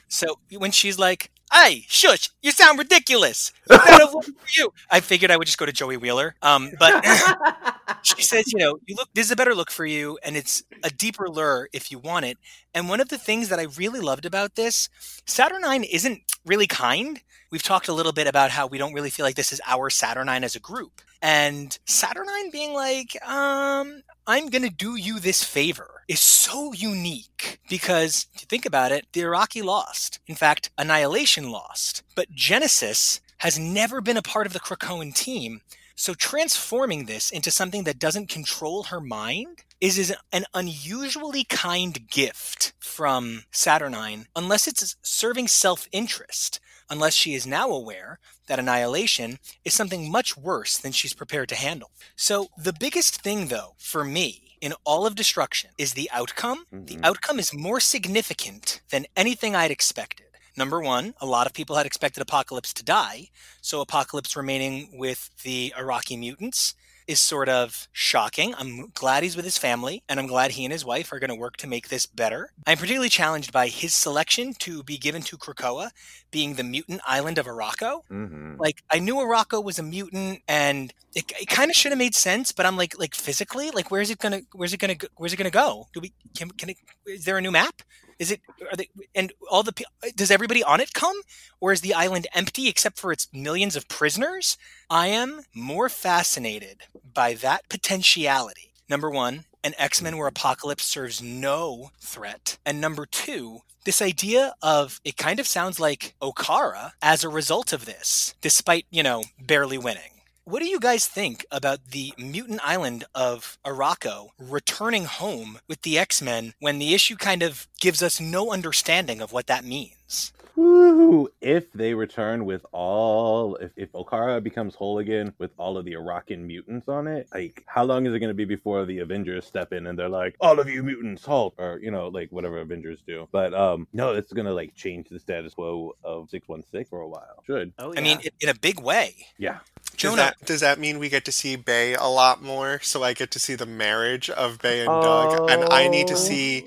So 0.08 0.38
when 0.56 0.70
she's 0.70 0.98
like, 0.98 1.30
"Hey, 1.52 1.84
shush! 1.88 2.30
You 2.42 2.52
sound 2.52 2.78
ridiculous. 2.78 3.52
What 3.66 3.82
kind 3.86 4.02
of 4.02 4.14
look 4.14 4.24
for 4.26 4.32
you?" 4.56 4.72
I 4.90 5.00
figured 5.00 5.30
I 5.30 5.36
would 5.36 5.46
just 5.46 5.58
go 5.58 5.66
to 5.66 5.72
Joey 5.72 5.96
Wheeler. 5.96 6.34
Um, 6.42 6.70
but 6.78 7.04
she 8.02 8.22
says, 8.22 8.52
"You 8.52 8.58
know, 8.58 8.78
you 8.86 8.96
look. 8.96 9.08
This 9.14 9.26
is 9.26 9.32
a 9.32 9.36
better 9.36 9.54
look 9.54 9.70
for 9.70 9.86
you, 9.86 10.18
and 10.22 10.36
it's 10.36 10.62
a 10.82 10.90
deeper 10.90 11.28
lure 11.28 11.68
if 11.72 11.90
you 11.90 11.98
want 11.98 12.24
it." 12.26 12.38
And 12.74 12.88
one 12.88 13.00
of 13.00 13.08
the 13.08 13.18
things 13.18 13.48
that 13.48 13.58
I 13.58 13.64
really 13.76 14.00
loved 14.00 14.24
about 14.26 14.54
this, 14.54 14.88
Saturnine 15.26 15.84
isn't 15.84 16.20
really 16.46 16.66
kind. 16.66 17.20
We've 17.50 17.62
talked 17.62 17.88
a 17.88 17.92
little 17.92 18.12
bit 18.12 18.26
about 18.28 18.50
how 18.50 18.66
we 18.66 18.78
don't 18.78 18.92
really 18.94 19.10
feel 19.10 19.24
like 19.26 19.34
this 19.36 19.52
is 19.52 19.60
our 19.66 19.90
Saturnine 19.90 20.44
as 20.44 20.54
a 20.56 20.60
group, 20.60 21.00
and 21.22 21.76
Saturnine 21.86 22.50
being 22.50 22.72
like, 22.74 23.16
"Um, 23.26 24.02
I'm 24.30 24.48
gonna 24.48 24.70
do 24.70 24.94
you 24.94 25.18
this 25.18 25.42
favor." 25.42 26.04
Is 26.06 26.20
so 26.20 26.72
unique 26.72 27.58
because 27.68 28.26
to 28.36 28.46
think 28.46 28.64
about 28.64 28.92
it, 28.92 29.06
the 29.12 29.22
Arakkii 29.22 29.64
lost. 29.64 30.20
In 30.28 30.36
fact, 30.36 30.70
Annihilation 30.78 31.50
lost. 31.50 32.02
But 32.14 32.34
Genesis 32.34 33.20
has 33.38 33.58
never 33.58 34.00
been 34.00 34.16
a 34.16 34.22
part 34.22 34.46
of 34.46 34.52
the 34.52 34.60
Krakoan 34.60 35.12
team. 35.14 35.62
So 35.96 36.14
transforming 36.14 37.06
this 37.06 37.30
into 37.30 37.50
something 37.50 37.84
that 37.84 37.98
doesn't 37.98 38.28
control 38.28 38.84
her 38.84 39.00
mind 39.00 39.64
is, 39.80 39.98
is 39.98 40.14
an 40.32 40.44
unusually 40.54 41.44
kind 41.44 42.08
gift 42.08 42.72
from 42.78 43.44
Saturnine, 43.50 44.26
unless 44.36 44.68
it's 44.68 44.96
serving 45.02 45.48
self 45.48 45.88
interest, 45.90 46.60
unless 46.90 47.14
she 47.14 47.34
is 47.34 47.46
now 47.46 47.70
aware 47.70 48.18
that 48.48 48.58
annihilation 48.58 49.38
is 49.64 49.72
something 49.72 50.10
much 50.10 50.36
worse 50.36 50.76
than 50.76 50.92
she's 50.92 51.14
prepared 51.14 51.48
to 51.48 51.54
handle. 51.54 51.92
So 52.16 52.48
the 52.58 52.72
biggest 52.72 53.22
thing, 53.22 53.48
though, 53.48 53.74
for 53.78 54.04
me, 54.04 54.56
in 54.60 54.74
all 54.84 55.06
of 55.06 55.14
destruction 55.14 55.70
is 55.78 55.94
the 55.94 56.10
outcome. 56.12 56.66
The 56.70 56.96
Mhm. 56.96 57.04
outcome 57.04 57.38
is 57.38 57.54
more 57.54 57.80
significant 57.80 58.80
than 58.90 59.06
anything 59.16 59.56
I'd 59.56 59.70
expected. 59.70 60.26
Number 60.56 60.80
one, 60.80 61.14
a 61.20 61.26
lot 61.26 61.46
of 61.46 61.54
people 61.54 61.76
had 61.76 61.86
expected 61.86 62.20
Apocalypse 62.20 62.74
to 62.74 62.82
die, 62.82 63.30
so 63.62 63.80
Apocalypse 63.80 64.36
remaining 64.36 64.98
with 64.98 65.30
the 65.44 65.72
Arakkii 65.76 66.18
mutants 66.18 66.74
is 67.10 67.20
sort 67.20 67.48
of 67.48 67.88
shocking. 67.92 68.54
I'm 68.56 68.90
glad 68.94 69.22
he's 69.22 69.36
with 69.36 69.44
his 69.44 69.58
family, 69.58 70.02
and 70.08 70.20
I'm 70.20 70.26
glad 70.28 70.52
he 70.52 70.64
and 70.64 70.72
his 70.72 70.84
wife 70.84 71.12
are 71.12 71.18
going 71.18 71.30
to 71.30 71.34
work 71.36 71.56
to 71.58 71.66
make 71.66 71.88
this 71.88 72.06
better. 72.06 72.50
I'm 72.66 72.78
particularly 72.78 73.08
challenged 73.08 73.52
by 73.52 73.66
his 73.68 73.94
selection 73.94 74.54
to 74.60 74.82
be 74.82 74.96
given 74.96 75.22
to 75.22 75.36
Krakoa 75.36 75.90
being 76.30 76.54
the 76.54 76.62
mutant 76.62 77.00
island 77.06 77.38
of 77.38 77.46
Arakko. 77.46 78.02
Mhm. 78.10 78.58
Like 78.58 78.82
I 78.90 79.00
knew 79.00 79.16
Arakko 79.16 79.62
was 79.62 79.78
a 79.78 79.82
mutant, 79.82 80.42
and 80.46 80.94
it, 81.14 81.32
it 81.40 81.48
kind 81.48 81.70
of 81.70 81.76
should 81.76 81.90
have 81.92 81.98
made 81.98 82.14
sense. 82.14 82.52
But 82.52 82.66
I'm 82.66 82.76
like, 82.76 82.98
like 82.98 83.14
physically, 83.14 83.70
like 83.70 83.90
where's 83.90 84.10
it 84.10 84.18
gonna, 84.18 84.42
where's 84.52 84.72
it 84.72 84.78
gonna, 84.78 84.94
go, 84.94 85.08
where's 85.16 85.32
it 85.32 85.36
gonna 85.36 85.50
go? 85.50 85.88
Do 85.92 86.00
we 86.00 86.12
can 86.36 86.50
can 86.52 86.70
it? 86.70 86.76
Is 87.06 87.24
there 87.24 87.38
a 87.38 87.42
new 87.42 87.50
map? 87.50 87.82
Is 88.20 88.30
it? 88.30 88.42
Are 88.70 88.76
they? 88.76 88.90
And 89.14 89.32
all 89.50 89.62
the 89.62 89.72
does 90.14 90.30
everybody 90.30 90.62
on 90.62 90.78
it 90.78 90.92
come, 90.92 91.16
or 91.58 91.72
is 91.72 91.80
the 91.80 91.94
island 91.94 92.26
empty 92.34 92.68
except 92.68 92.98
for 92.98 93.12
its 93.12 93.26
millions 93.32 93.76
of 93.76 93.88
prisoners? 93.88 94.58
I 94.90 95.06
am 95.06 95.40
more 95.54 95.88
fascinated 95.88 96.82
by 97.14 97.32
that 97.34 97.68
potentiality. 97.70 98.74
Number 98.90 99.08
one, 99.08 99.44
an 99.64 99.72
X 99.78 100.02
Men 100.02 100.18
where 100.18 100.28
Apocalypse 100.28 100.84
serves 100.84 101.22
no 101.22 101.92
threat, 101.98 102.58
and 102.66 102.78
number 102.78 103.06
two, 103.06 103.60
this 103.86 104.02
idea 104.02 104.52
of 104.60 105.00
it 105.02 105.16
kind 105.16 105.40
of 105.40 105.46
sounds 105.46 105.80
like 105.80 106.14
Okkara 106.20 106.92
as 107.00 107.24
a 107.24 107.30
result 107.30 107.72
of 107.72 107.86
this, 107.86 108.34
despite, 108.42 108.84
you 108.90 109.02
know, 109.02 109.24
barely 109.40 109.78
winning. 109.78 110.19
What 110.50 110.62
do 110.62 110.68
you 110.68 110.80
guys 110.80 111.06
think 111.06 111.46
about 111.52 111.92
the 111.92 112.12
mutant 112.18 112.58
island 112.64 113.04
of 113.14 113.56
Arakko 113.64 114.30
returning 114.36 115.04
home 115.04 115.60
with 115.68 115.82
the 115.82 115.96
X 115.96 116.20
Men 116.20 116.54
when 116.58 116.80
the 116.80 116.92
issue 116.92 117.14
kind 117.14 117.44
of 117.44 117.68
gives 117.78 118.02
us 118.02 118.20
no 118.20 118.50
understanding 118.50 119.20
of 119.20 119.32
what 119.32 119.46
that 119.46 119.64
means? 119.64 120.32
Woo! 120.56 121.28
If 121.40 121.72
they 121.72 121.94
return 121.94 122.44
with 122.44 122.64
all, 122.72 123.56
if, 123.56 123.72
if 123.76 123.92
Okkara 123.92 124.42
becomes 124.42 124.74
whole 124.74 124.98
again 124.98 125.32
with 125.38 125.50
all 125.58 125.76
of 125.76 125.84
the 125.84 125.92
Iraqian 125.94 126.40
mutants 126.40 126.88
on 126.88 127.06
it, 127.06 127.28
like 127.32 127.64
how 127.66 127.84
long 127.84 128.06
is 128.06 128.14
it 128.14 128.18
going 128.20 128.28
to 128.28 128.34
be 128.34 128.44
before 128.44 128.84
the 128.84 128.98
Avengers 128.98 129.46
step 129.46 129.72
in 129.72 129.86
and 129.86 129.98
they're 129.98 130.08
like, 130.08 130.36
all 130.40 130.58
of 130.60 130.68
you 130.68 130.82
mutants, 130.82 131.24
halt, 131.24 131.54
or 131.58 131.78
you 131.82 131.90
know, 131.90 132.08
like 132.08 132.30
whatever 132.30 132.58
Avengers 132.58 133.02
do. 133.06 133.28
But 133.32 133.54
um, 133.54 133.86
no, 133.92 134.14
it's 134.14 134.32
going 134.32 134.46
to 134.46 134.54
like 134.54 134.74
change 134.74 135.08
the 135.08 135.18
status 135.18 135.54
quo 135.54 135.94
of 136.04 136.30
six 136.30 136.48
one 136.48 136.62
six 136.70 136.88
for 136.90 137.00
a 137.00 137.08
while. 137.08 137.42
Should. 137.46 137.72
Oh, 137.78 137.92
yeah. 137.92 138.00
I 138.00 138.02
mean, 138.02 138.18
in, 138.20 138.30
in 138.40 138.48
a 138.48 138.54
big 138.54 138.80
way. 138.80 139.14
Yeah. 139.38 139.58
Does 139.92 139.96
Jonah, 139.96 140.16
that, 140.16 140.46
does 140.46 140.60
that 140.60 140.78
mean 140.78 140.98
we 140.98 141.08
get 141.10 141.26
to 141.26 141.32
see 141.32 141.56
Bei 141.56 141.94
a 141.94 142.06
lot 142.06 142.42
more? 142.42 142.80
So 142.82 143.02
I 143.02 143.12
get 143.12 143.30
to 143.32 143.38
see 143.38 143.54
the 143.54 143.66
marriage 143.66 144.30
of 144.30 144.58
Bei 144.58 144.80
and 144.80 144.86
Doug, 145.02 145.50
and 145.50 145.64
I 145.70 145.88
need 145.88 146.06
to 146.06 146.14
Oh. 146.14 146.16
see 146.16 146.66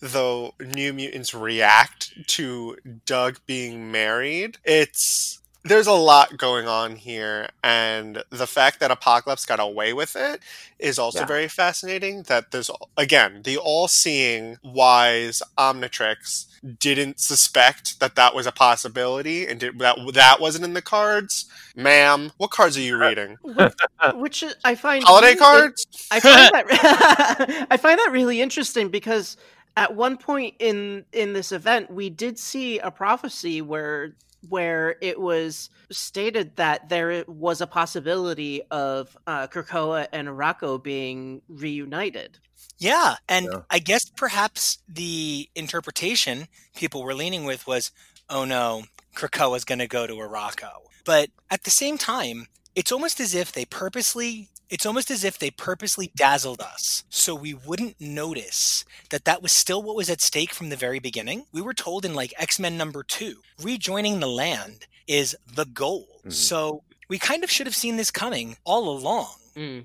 the 0.00 0.50
New 0.60 0.92
Mutants 0.92 1.34
react 1.34 2.12
to 2.28 2.76
Doug 3.06 3.38
being 3.46 3.90
married. 3.90 4.58
It's 4.64 5.40
there's 5.66 5.86
a 5.86 5.92
lot 5.92 6.36
going 6.36 6.68
on 6.68 6.96
here, 6.96 7.48
and 7.62 8.22
the 8.28 8.46
fact 8.46 8.80
that 8.80 8.90
Apocalypse 8.90 9.46
got 9.46 9.60
away 9.60 9.94
with 9.94 10.14
it 10.14 10.40
is 10.78 10.98
also 10.98 11.20
Yeah. 11.20 11.24
very 11.26 11.48
fascinating. 11.48 12.24
That 12.24 12.50
there's 12.50 12.70
again 12.98 13.40
the 13.44 13.56
all-seeing, 13.56 14.58
wise 14.62 15.42
Omnitrix 15.56 16.46
didn't 16.80 17.18
suspect 17.18 17.98
that 18.00 18.14
that 18.14 18.34
was 18.34 18.46
a 18.46 18.52
possibility, 18.52 19.46
and 19.46 19.58
did, 19.60 19.78
that 19.78 19.96
that 20.12 20.38
wasn't 20.38 20.64
in 20.64 20.74
the 20.74 20.82
cards. 20.82 21.46
Ma'am, 21.74 22.32
what 22.36 22.50
cards 22.50 22.76
are 22.76 22.82
you 22.82 22.96
uh, 22.96 22.98
reading? 23.08 23.38
which 24.16 24.42
is- 24.42 24.56
I 24.64 24.74
find 24.74 25.02
Holiday 25.02 25.28
really- 25.28 25.38
cards? 25.38 25.86
I 26.10 26.20
find 26.20 26.50
that 26.52 27.66
I 27.70 27.76
find 27.78 27.98
that 27.98 28.10
really 28.12 28.42
interesting 28.42 28.88
because 28.90 29.38
at 29.76 29.94
one 29.94 30.16
point 30.16 30.54
in 30.58 31.04
in 31.12 31.32
this 31.32 31.52
event 31.52 31.90
we 31.90 32.10
did 32.10 32.38
see 32.38 32.78
a 32.78 32.90
prophecy 32.90 33.60
where 33.60 34.14
where 34.48 34.96
it 35.00 35.20
was 35.20 35.70
stated 35.90 36.56
that 36.56 36.88
there 36.88 37.24
was 37.26 37.60
a 37.60 37.66
possibility 37.66 38.62
of 38.70 39.16
uh, 39.26 39.46
Krakoa 39.46 40.06
and 40.12 40.28
Arakko 40.28 40.82
being 40.82 41.42
reunited. 41.48 42.38
Yeah, 42.78 43.16
and 43.28 43.46
Yeah. 43.50 43.60
I 43.70 43.78
guess 43.78 44.10
perhaps 44.10 44.78
the 44.88 45.48
interpretation 45.54 46.48
people 46.76 47.02
were 47.02 47.14
leaning 47.14 47.44
with 47.44 47.66
was, 47.66 47.90
"Oh 48.28 48.44
no, 48.44 48.84
Krakoa's 49.14 49.64
going 49.64 49.78
to 49.78 49.86
go 49.86 50.06
to 50.06 50.14
Arakko." 50.14 50.70
But 51.04 51.30
at 51.50 51.64
the 51.64 51.70
same 51.70 51.98
time, 51.98 52.48
it's 52.74 52.90
almost 52.92 53.20
as 53.20 53.34
if 53.34 53.52
they 53.52 53.64
purposely 53.64 54.48
it's 54.74 54.84
almost 54.84 55.08
as 55.08 55.22
if 55.22 55.38
they 55.38 55.52
purposely 55.52 56.10
dazzled 56.16 56.60
us 56.60 57.04
so 57.08 57.32
we 57.32 57.54
wouldn't 57.54 58.00
notice 58.00 58.84
that 59.10 59.24
that 59.24 59.40
was 59.40 59.52
still 59.52 59.80
what 59.80 59.94
was 59.94 60.10
at 60.10 60.20
stake 60.20 60.52
from 60.52 60.68
the 60.68 60.74
very 60.76 60.98
beginning. 60.98 61.46
We 61.52 61.62
were 61.62 61.74
told 61.74 62.04
in 62.04 62.12
like 62.12 62.34
X-Men 62.38 62.76
number 62.76 63.04
2, 63.04 63.36
rejoining 63.62 64.18
the 64.18 64.26
land 64.26 64.88
is 65.06 65.36
the 65.54 65.64
goal. 65.64 66.08
Mhm. 66.26 66.32
So 66.32 66.82
we 67.08 67.20
kind 67.20 67.44
of 67.44 67.52
should 67.52 67.68
have 67.68 67.76
seen 67.76 67.98
this 67.98 68.10
coming 68.10 68.56
all 68.64 68.88
along. 68.88 69.36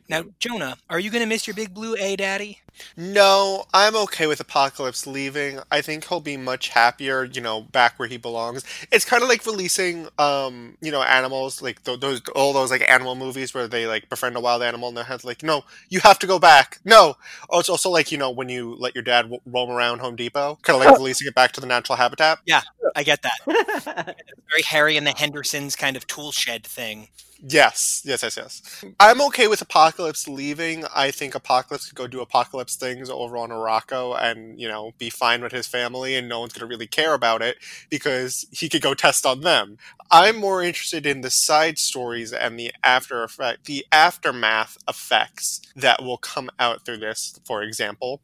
Now, 0.09 0.23
Jonah, 0.39 0.79
are 0.89 0.99
you 0.99 1.11
going 1.11 1.21
to 1.21 1.27
miss 1.27 1.45
your 1.45 1.53
big 1.53 1.75
blue 1.75 1.95
A 1.99 2.15
daddy? 2.15 2.59
No, 2.95 3.65
I'm 3.73 3.95
okay 3.95 4.27
with 4.27 4.39
Apocalypse 4.39 5.07
leaving. 5.07 5.59
I 5.71 5.81
think 5.81 6.07
he'll 6.07 6.19
be 6.19 6.37
much 6.37 6.69
happier, 6.69 7.23
you 7.23 7.41
know, 7.41 7.61
back 7.61 7.97
where 7.97 8.07
he 8.07 8.17
belongs. 8.17 8.63
It's 8.91 9.05
kind 9.05 9.23
of 9.23 9.29
like 9.29 9.45
releasing, 9.45 10.07
um, 10.17 10.77
you 10.81 10.91
know, 10.91 11.01
animals 11.01 11.61
like 11.61 11.83
th- 11.83 11.99
those 11.99 12.21
all 12.35 12.53
those 12.53 12.71
like 12.71 12.89
animal 12.89 13.15
movies 13.15 13.53
where 13.53 13.67
they 13.67 13.87
like 13.87 14.09
befriend 14.09 14.35
a 14.35 14.39
wild 14.39 14.61
animal 14.63 14.89
and 14.89 14.97
they 14.97 15.03
have 15.03 15.23
like, 15.23 15.43
no, 15.43 15.63
you 15.89 15.99
have 16.01 16.19
to 16.19 16.27
go 16.27 16.39
back. 16.39 16.79
No, 16.85 17.15
oh, 17.49 17.59
it's 17.59 17.69
also 17.69 17.89
like 17.89 18.11
you 18.11 18.17
know 18.17 18.29
when 18.31 18.49
you 18.49 18.75
let 18.75 18.95
your 18.95 19.03
dad 19.03 19.23
w- 19.23 19.41
roam 19.45 19.69
around 19.69 19.99
Home 19.99 20.15
Depot, 20.15 20.57
kind 20.61 20.81
of 20.81 20.85
like 20.85 20.97
releasing 20.97 21.27
it 21.27 21.35
back 21.35 21.51
to 21.53 21.61
the 21.61 21.67
natural 21.67 21.97
habitat. 21.97 22.39
Yeah, 22.45 22.61
I 22.95 23.03
get 23.03 23.21
that. 23.23 23.39
Very 24.49 24.63
Harry 24.65 24.97
and 24.97 25.05
the 25.05 25.13
Hendersons 25.15 25.75
kind 25.75 25.95
of 25.95 26.07
tool 26.07 26.31
shed 26.31 26.65
thing. 26.65 27.07
Yes, 27.41 28.01
yes, 28.03 28.21
yes, 28.23 28.35
yes. 28.35 28.83
I'm 28.99 29.21
okay 29.21 29.47
with 29.47 29.61
Apocalypse 29.61 30.27
leaving. 30.27 30.83
I 30.93 31.09
think 31.11 31.35
Apocalypse 31.35 31.87
could 31.87 31.95
go 31.95 32.05
do 32.05 32.19
Apocalypse 32.19 32.68
things 32.75 33.09
over 33.09 33.37
on 33.37 33.49
Arakko 33.49 34.19
and, 34.21 34.59
you 34.59 34.67
know, 34.67 34.93
be 34.97 35.09
fine 35.09 35.41
with 35.41 35.51
his 35.51 35.67
family 35.67 36.15
and 36.15 36.27
no 36.29 36.39
one's 36.39 36.53
going 36.53 36.61
to 36.61 36.65
really 36.71 36.87
care 36.87 37.13
about 37.13 37.41
it 37.41 37.57
because 37.89 38.45
he 38.51 38.69
could 38.69 38.81
go 38.81 38.93
test 38.93 39.25
on 39.25 39.41
them. 39.41 39.77
I'm 40.11 40.37
more 40.37 40.63
interested 40.63 41.05
in 41.05 41.21
the 41.21 41.29
side 41.29 41.77
stories 41.77 42.33
and 42.33 42.59
the 42.59 42.71
after 42.83 43.23
effect, 43.23 43.65
the 43.65 43.85
aftermath 43.91 44.77
effects 44.87 45.61
that 45.75 46.01
will 46.03 46.17
come 46.17 46.49
out 46.59 46.83
through 46.85 46.97
this. 46.97 47.39
For 47.45 47.61
example, 47.61 48.21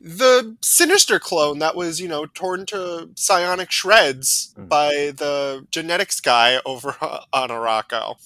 the 0.00 0.56
Sinister 0.62 1.18
clone 1.20 1.58
that 1.60 1.76
was, 1.76 2.00
you 2.00 2.08
know, 2.08 2.26
torn 2.26 2.66
to 2.66 3.10
psionic 3.14 3.70
shreds 3.70 4.54
Mhm. 4.58 4.68
by 4.68 4.90
the 5.16 5.66
genetics 5.70 6.20
guy 6.20 6.60
over 6.66 6.96
on 7.32 7.48
Arakko. 7.50 8.16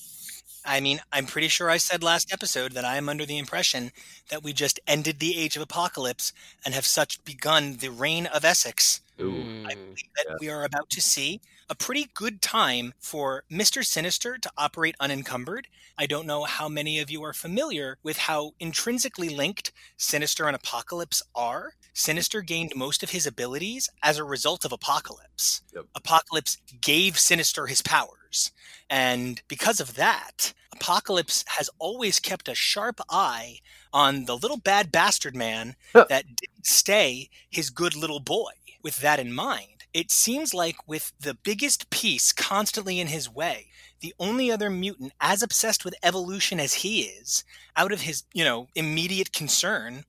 I 0.65 0.81
mean, 0.81 1.01
I'm 1.13 1.27
pretty 1.27 1.49
sure 1.49 1.71
I 1.71 1.77
said 1.77 2.03
last 2.03 2.33
episode 2.33 2.73
that 2.73 2.85
I 2.85 2.97
am 2.97 3.09
under 3.09 3.27
the 3.27 3.39
impression 3.39 3.91
that 4.31 4.43
we 4.43 4.53
just 4.53 4.81
ended 4.87 5.19
the 5.19 5.39
Age 5.39 5.57
of 5.57 5.63
Apocalypse 5.63 6.33
and 6.65 6.75
have 6.75 6.87
such 6.87 7.23
begun 7.25 7.77
the 7.79 7.91
reign 7.91 8.27
of 8.27 8.45
Essex. 8.45 9.01
Ooh. 9.21 9.65
I 9.67 9.75
believe 9.75 10.11
that 10.17 10.37
we 10.41 10.49
are 10.49 10.65
about 10.65 10.89
to 10.91 11.01
see 11.01 11.41
a 11.73 11.75
pretty 11.75 12.11
good 12.13 12.43
time 12.43 12.93
for 12.99 13.45
Mr. 13.51 13.83
Sinister 13.83 14.37
to 14.37 14.51
operate 14.59 14.95
unencumbered. 15.01 15.69
I 15.97 16.05
don't 16.05 16.27
know 16.27 16.45
how 16.45 16.69
many 16.69 16.99
of 16.99 17.11
you 17.11 17.25
are 17.25 17.33
familiar 17.33 17.97
with 18.03 18.19
how 18.19 18.53
intrinsically 18.61 19.31
linked 19.31 19.73
Sinister 19.97 20.47
and 20.47 20.55
Apocalypse 20.55 21.23
are. 21.35 21.73
Sinister 21.95 22.43
gained 22.43 22.75
most 22.77 23.03
of 23.03 23.09
his 23.09 23.27
abilities 23.27 23.89
as 24.03 24.19
a 24.19 24.25
result 24.25 24.67
of 24.67 24.73
Apocalypse. 24.73 25.63
Yep. 25.75 25.87
Apocalypse 25.95 26.59
gave 26.83 27.19
Sinister 27.19 27.67
his 27.67 27.81
powers. 27.81 28.53
And 28.91 29.41
because 29.49 29.81
of 29.81 29.95
that, 29.95 30.53
Apocalypse 30.75 31.43
has 31.49 31.71
always 31.79 32.21
kept 32.21 32.51
a 32.51 32.55
sharp 32.55 33.01
eye 33.09 33.61
on 33.95 34.27
the 34.27 34.37
little 34.37 34.59
bad 34.59 34.93
bastard 34.93 35.35
man 35.35 35.77
that 35.95 36.27
didn't 36.27 36.67
stay 36.67 37.31
his 37.49 37.71
good 37.71 37.97
little 37.97 38.21
boy. 38.21 38.51
With 38.83 38.97
that 38.97 39.21
in 39.21 39.33
mind, 39.33 39.72
it 39.95 40.11
seems 40.11 40.55
like 40.55 40.77
with 40.87 41.13
the 41.21 41.35
biggest 41.35 41.91
piece 41.91 42.33
constantly 42.33 42.99
in 43.01 43.09
his 43.09 43.29
way, 43.29 43.67
the 44.01 44.15
only 44.19 44.51
other 44.51 44.71
mutant 44.71 45.13
as 45.21 45.43
obsessed 45.43 45.85
with 45.85 45.95
evolution 46.03 46.59
as 46.59 46.75
he 46.75 47.03
is, 47.03 47.45
out 47.77 47.93
of 47.93 48.03
his, 48.03 48.25
you 48.33 48.45
know, 48.45 48.69
immediate 48.75 49.33
concern, 49.33 50.05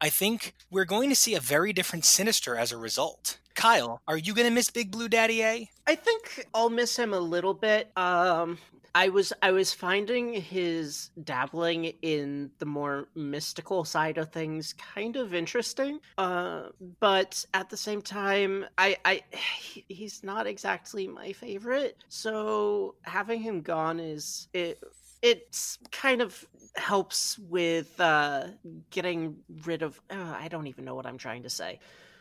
I 0.00 0.08
think 0.08 0.54
we're 0.70 0.84
going 0.84 1.08
to 1.10 1.16
see 1.16 1.34
a 1.34 1.40
very 1.40 1.72
different 1.72 2.04
Sinister 2.04 2.56
as 2.56 2.72
a 2.72 2.76
result. 2.76 3.38
Kyle, 3.54 4.00
are 4.08 4.16
you 4.16 4.34
going 4.34 4.48
to 4.48 4.54
miss 4.54 4.70
Big 4.70 4.90
Blue 4.90 5.08
Daddy 5.08 5.42
A? 5.42 5.70
I 5.86 5.94
think 5.94 6.46
I'll 6.54 6.70
miss 6.70 6.96
him 6.96 7.12
a 7.12 7.20
little 7.20 7.54
bit. 7.54 7.90
Um, 7.96 8.58
I 8.94 9.08
was 9.08 9.32
I 9.40 9.52
was 9.52 9.72
finding 9.72 10.34
his 10.34 11.10
dabbling 11.24 11.86
in 12.02 12.50
the 12.58 12.66
more 12.66 13.08
mystical 13.14 13.84
side 13.84 14.18
of 14.18 14.30
things 14.32 14.74
kind 14.74 15.16
of 15.16 15.32
interesting. 15.34 16.00
Uh, 16.18 16.68
but 17.00 17.44
at 17.54 17.70
the 17.70 17.76
same 17.76 18.02
time, 18.02 18.66
I 18.76 18.96
I 19.04 19.22
he- 19.60 19.86
he's 19.88 20.22
not 20.22 20.46
exactly 20.46 21.06
my 21.08 21.32
favorite. 21.32 21.96
So 22.08 22.96
having 23.02 23.40
him 23.40 23.62
gone 23.62 23.98
is 24.00 24.48
it. 24.52 24.78
It's 25.22 25.78
kind 25.92 26.20
of 26.20 26.44
helps 26.74 27.38
with 27.38 27.98
uh, 28.00 28.48
getting 28.90 29.36
rid 29.64 29.82
of. 29.82 30.00
Uh, 30.10 30.34
I 30.36 30.48
don't 30.48 30.66
even 30.66 30.84
know 30.84 30.96
what 30.96 31.06
I'm 31.06 31.18
trying 31.18 31.44
to 31.44 31.50
say. 31.50 31.78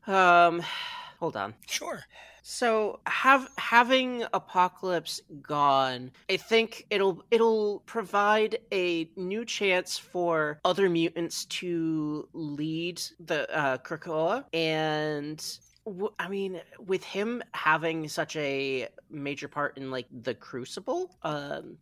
Um, 0.07 0.61
hold 1.19 1.35
on. 1.35 1.56
Sure. 1.68 2.03
So 2.42 3.00
have 3.06 3.50
having 3.58 4.24
Apocalypse 4.34 5.22
gone, 5.42 6.12
I 6.30 6.38
think 6.38 6.86
it'll 6.90 7.24
it'll 7.30 7.80
provide 7.86 8.58
a 8.72 9.10
new 9.16 9.46
chance 9.46 9.98
for 9.98 10.60
other 10.66 10.90
mutants 10.90 11.46
to 11.46 12.28
lead 12.34 13.02
the 13.20 13.50
uh, 13.56 13.78
Krakoa, 13.78 14.46
and 14.54 15.60
I 16.20 16.28
mean, 16.28 16.62
with 16.86 17.03
him 17.03 17.41
having 17.53 18.08
such 18.08 18.36
a 18.36 18.88
major 19.10 19.48
part 19.48 19.78
in 19.78 19.90
like 19.90 20.06
the 20.22 20.36
Crucible, 20.36 21.10
um, 21.24 21.76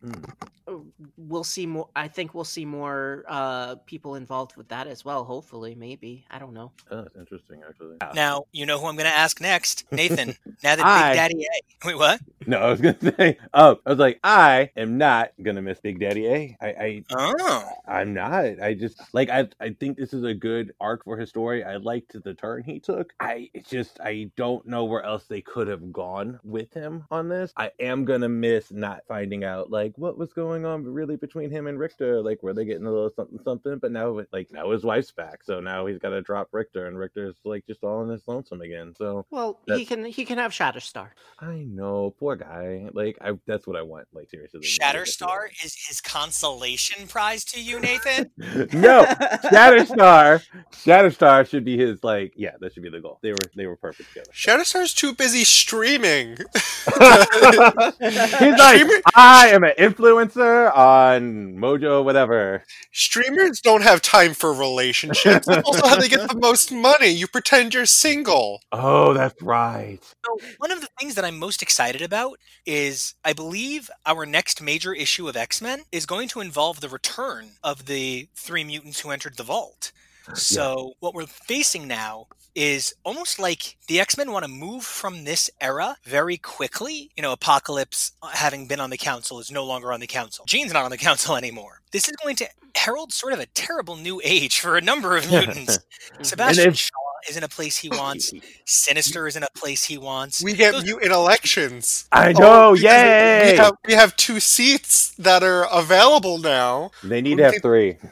we'll 1.18 1.44
see 1.44 1.66
more. 1.66 1.88
I 1.94 2.08
think 2.08 2.32
we'll 2.34 2.44
see 2.44 2.64
more 2.64 3.24
uh, 3.28 3.74
people 3.86 4.14
involved 4.14 4.56
with 4.56 4.68
that 4.68 4.86
as 4.86 5.04
well. 5.04 5.24
Hopefully, 5.24 5.74
maybe 5.74 6.24
I 6.30 6.38
don't 6.38 6.54
know. 6.54 6.72
Oh, 6.90 7.02
that's 7.02 7.16
interesting, 7.16 7.60
actually. 7.68 7.96
Now, 8.14 8.44
you 8.52 8.64
know 8.64 8.78
who 8.78 8.86
I'm 8.86 8.96
going 8.96 9.10
to 9.10 9.14
ask 9.16 9.40
next. 9.40 9.84
Nathan, 9.92 10.28
now 10.64 10.76
that 10.76 10.84
I- 10.84 11.10
Big 11.10 11.16
Daddy 11.16 11.44
A. 11.44 11.86
Wait, 11.86 11.98
what? 11.98 12.20
No, 12.46 12.58
I 12.58 12.70
was 12.70 12.80
gonna 12.80 13.14
say. 13.18 13.38
Oh, 13.52 13.78
I 13.84 13.90
was 13.90 13.98
like, 13.98 14.18
I 14.24 14.70
am 14.76 14.96
not 14.98 15.32
gonna 15.42 15.62
miss 15.62 15.80
Big 15.80 15.98
Daddy 16.00 16.26
A. 16.26 16.56
I, 16.60 16.66
I, 16.68 17.04
Oh. 17.12 17.68
I'm 17.86 18.14
not. 18.14 18.60
I 18.62 18.74
just 18.74 18.98
like. 19.12 19.28
I, 19.28 19.48
I 19.60 19.70
think 19.78 19.96
this 19.98 20.12
is 20.14 20.24
a 20.24 20.32
good 20.34 20.72
arc 20.80 21.04
for 21.04 21.16
his 21.18 21.28
story. 21.28 21.64
I 21.64 21.76
liked 21.76 22.16
the 22.22 22.34
turn 22.34 22.62
he 22.62 22.78
took. 22.80 23.12
I 23.20 23.50
it's 23.54 23.68
just, 23.68 23.89
I 24.02 24.30
don't 24.36 24.66
know 24.66 24.84
where 24.84 25.02
else 25.02 25.24
they 25.24 25.40
could 25.40 25.68
have 25.68 25.92
gone 25.92 26.38
with 26.44 26.72
him 26.72 27.04
on 27.10 27.28
this. 27.28 27.52
I 27.56 27.70
am 27.80 28.04
gonna 28.04 28.28
miss 28.28 28.70
not 28.70 29.02
finding 29.08 29.44
out 29.44 29.70
like 29.70 29.96
what 29.96 30.18
was 30.18 30.32
going 30.32 30.64
on 30.64 30.84
really 30.84 31.16
between 31.16 31.50
him 31.50 31.66
and 31.66 31.78
Rictor. 31.78 32.22
Like, 32.22 32.42
were 32.42 32.52
they 32.52 32.64
getting 32.64 32.86
a 32.86 32.90
little 32.90 33.10
something, 33.10 33.38
something? 33.44 33.78
But 33.78 33.92
now, 33.92 34.20
like, 34.32 34.50
now 34.52 34.70
his 34.70 34.84
wife's 34.84 35.12
back, 35.12 35.42
so 35.42 35.60
now 35.60 35.86
he's 35.86 35.98
got 35.98 36.10
to 36.10 36.22
drop 36.22 36.48
Rictor, 36.52 36.86
and 36.86 36.98
Rictor's 36.98 37.36
like 37.44 37.66
just 37.66 37.82
all 37.82 38.02
in 38.02 38.10
his 38.10 38.22
lonesome 38.26 38.60
again. 38.60 38.94
So 38.96 39.26
Well, 39.30 39.58
he 39.66 39.84
can 39.84 40.04
he 40.04 40.24
can 40.24 40.38
have 40.38 40.52
Shatterstar. 40.52 41.10
I 41.38 41.64
know, 41.68 42.14
poor 42.18 42.36
guy. 42.36 42.88
Like, 42.92 43.18
I 43.20 43.32
that's 43.46 43.66
what 43.66 43.76
I 43.76 43.82
want. 43.82 44.08
Like, 44.12 44.30
seriously. 44.30 44.60
Shatterstar 44.60 45.48
is 45.64 45.74
his 45.88 46.00
consolation 46.00 47.06
prize 47.06 47.44
to 47.46 47.62
you, 47.62 47.80
Nathan? 47.80 48.30
no, 48.38 49.04
Shatterstar. 49.04 50.42
Shatterstar 50.72 51.48
should 51.48 51.64
be 51.64 51.78
his 51.78 52.02
like. 52.02 52.32
Yeah, 52.36 52.52
that 52.60 52.74
should 52.74 52.82
be 52.82 52.90
the 52.90 53.00
goal. 53.00 53.18
They 53.22 53.32
were 53.32 53.38
they 53.56 53.66
were 53.66 53.76
perfect 53.80 54.10
together. 54.10 54.30
Shatterstar's 54.32 54.94
too 54.94 55.14
busy 55.14 55.44
streaming. 55.44 56.36
He's 56.86 56.98
like, 56.98 58.80
Streamer- 58.80 59.02
I 59.14 59.50
am 59.52 59.64
an 59.64 59.72
influencer 59.78 60.76
on 60.76 61.54
Mojo, 61.56 62.04
whatever. 62.04 62.64
Streamers 62.92 63.60
don't 63.60 63.82
have 63.82 64.02
time 64.02 64.34
for 64.34 64.52
relationships. 64.52 65.46
That's 65.46 65.66
also 65.66 65.86
how 65.86 65.96
they 65.96 66.08
get 66.08 66.28
the 66.28 66.36
most 66.38 66.72
money. 66.72 67.08
You 67.08 67.26
pretend 67.26 67.74
you're 67.74 67.86
single. 67.86 68.60
Oh, 68.72 69.12
that's 69.14 69.40
right. 69.42 69.98
So 70.24 70.38
one 70.58 70.70
of 70.70 70.80
the 70.80 70.88
things 70.98 71.14
that 71.14 71.24
I'm 71.24 71.38
most 71.38 71.62
excited 71.62 72.02
about 72.02 72.38
is 72.66 73.14
I 73.24 73.32
believe 73.32 73.90
our 74.06 74.26
next 74.26 74.60
major 74.62 74.92
issue 74.92 75.28
of 75.28 75.36
X-Men 75.36 75.82
is 75.92 76.06
going 76.06 76.28
to 76.28 76.40
involve 76.40 76.80
the 76.80 76.88
return 76.88 77.52
of 77.62 77.86
the 77.86 78.28
three 78.34 78.64
mutants 78.64 79.00
who 79.00 79.10
entered 79.10 79.36
the 79.36 79.42
vault. 79.42 79.92
So 80.34 80.94
what 81.00 81.14
we're 81.14 81.26
facing 81.26 81.86
now 81.88 82.26
is 82.54 82.94
almost 83.04 83.38
like 83.38 83.76
the 83.86 84.00
X-Men 84.00 84.32
want 84.32 84.44
to 84.44 84.50
move 84.50 84.82
from 84.84 85.24
this 85.24 85.50
era 85.60 85.96
very 86.04 86.36
quickly. 86.36 87.10
You 87.16 87.22
know, 87.22 87.32
Apocalypse 87.32 88.12
uh, 88.22 88.28
having 88.28 88.66
been 88.66 88.80
on 88.80 88.90
the 88.90 88.96
council 88.98 89.38
is 89.38 89.50
no 89.50 89.64
longer 89.64 89.92
on 89.92 90.00
the 90.00 90.06
council. 90.06 90.44
Jean's 90.46 90.72
not 90.72 90.84
on 90.84 90.90
the 90.90 90.98
council 90.98 91.36
anymore. 91.38 91.80
This 91.92 92.08
is 92.08 92.16
going 92.22 92.36
to 92.36 92.48
herald 92.74 93.12
sort 93.12 93.32
of 93.32 93.40
a 93.40 93.46
terrible 93.46 93.96
new 93.96 94.20
age 94.24 94.58
for 94.60 94.76
a 94.76 94.80
number 94.80 95.16
of 95.16 95.30
mutants. 95.30 95.78
Sebastian 96.22 96.68
if- 96.68 96.76
Shaw 96.76 96.92
is 97.28 97.36
in 97.36 97.44
a 97.44 97.48
place 97.48 97.78
he 97.78 97.88
wants. 98.02 98.32
Sinister 98.64 99.26
isn't 99.26 99.42
a 99.42 99.48
place 99.54 99.84
he 99.84 99.98
wants. 99.98 100.42
We 100.42 100.54
get 100.54 100.72
Those- 100.72 100.84
mutant 100.84 101.12
elections. 101.12 102.08
I 102.12 102.28
Oh, 102.28 102.40
know. 102.40 102.72
because 102.74 102.82
yay! 102.82 103.52
We 103.52 103.56
have 103.58 103.74
we 103.88 103.94
have 103.94 104.16
two 104.16 104.40
seats 104.40 105.14
that 105.18 105.42
are 105.42 105.66
available 105.72 106.38
now. 106.38 106.90
they 107.02 107.20
need 107.20 107.38
to 107.38 107.44
have 107.44 107.62
three. 107.62 107.96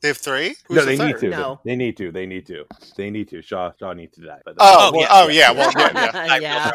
They 0.00 0.08
have 0.08 0.18
three. 0.18 0.54
Who's 0.66 0.76
no, 0.76 0.84
the 0.84 0.96
they 0.96 1.06
need 1.06 1.18
to. 1.20 1.28
No. 1.30 1.60
They 1.64 1.76
need 1.76 1.96
to. 1.96 2.12
They 2.12 2.26
need 2.26 2.46
to. 2.48 2.66
They 2.96 3.08
need 3.10 3.28
to. 3.28 3.40
Shaw. 3.40 3.72
Shaw 3.78 3.94
needs 3.94 4.14
to 4.16 4.22
die. 4.26 4.40
But 4.44 4.56
Oh, 4.58 4.90
Oh, 4.92 4.92
well, 4.92 5.00
yeah. 5.00 5.08
oh 5.10 5.28
yeah. 5.28 5.50
Well, 5.52 5.72
yeah, 5.74 6.26
yeah. 6.26 6.36
Yeah. 6.40 6.70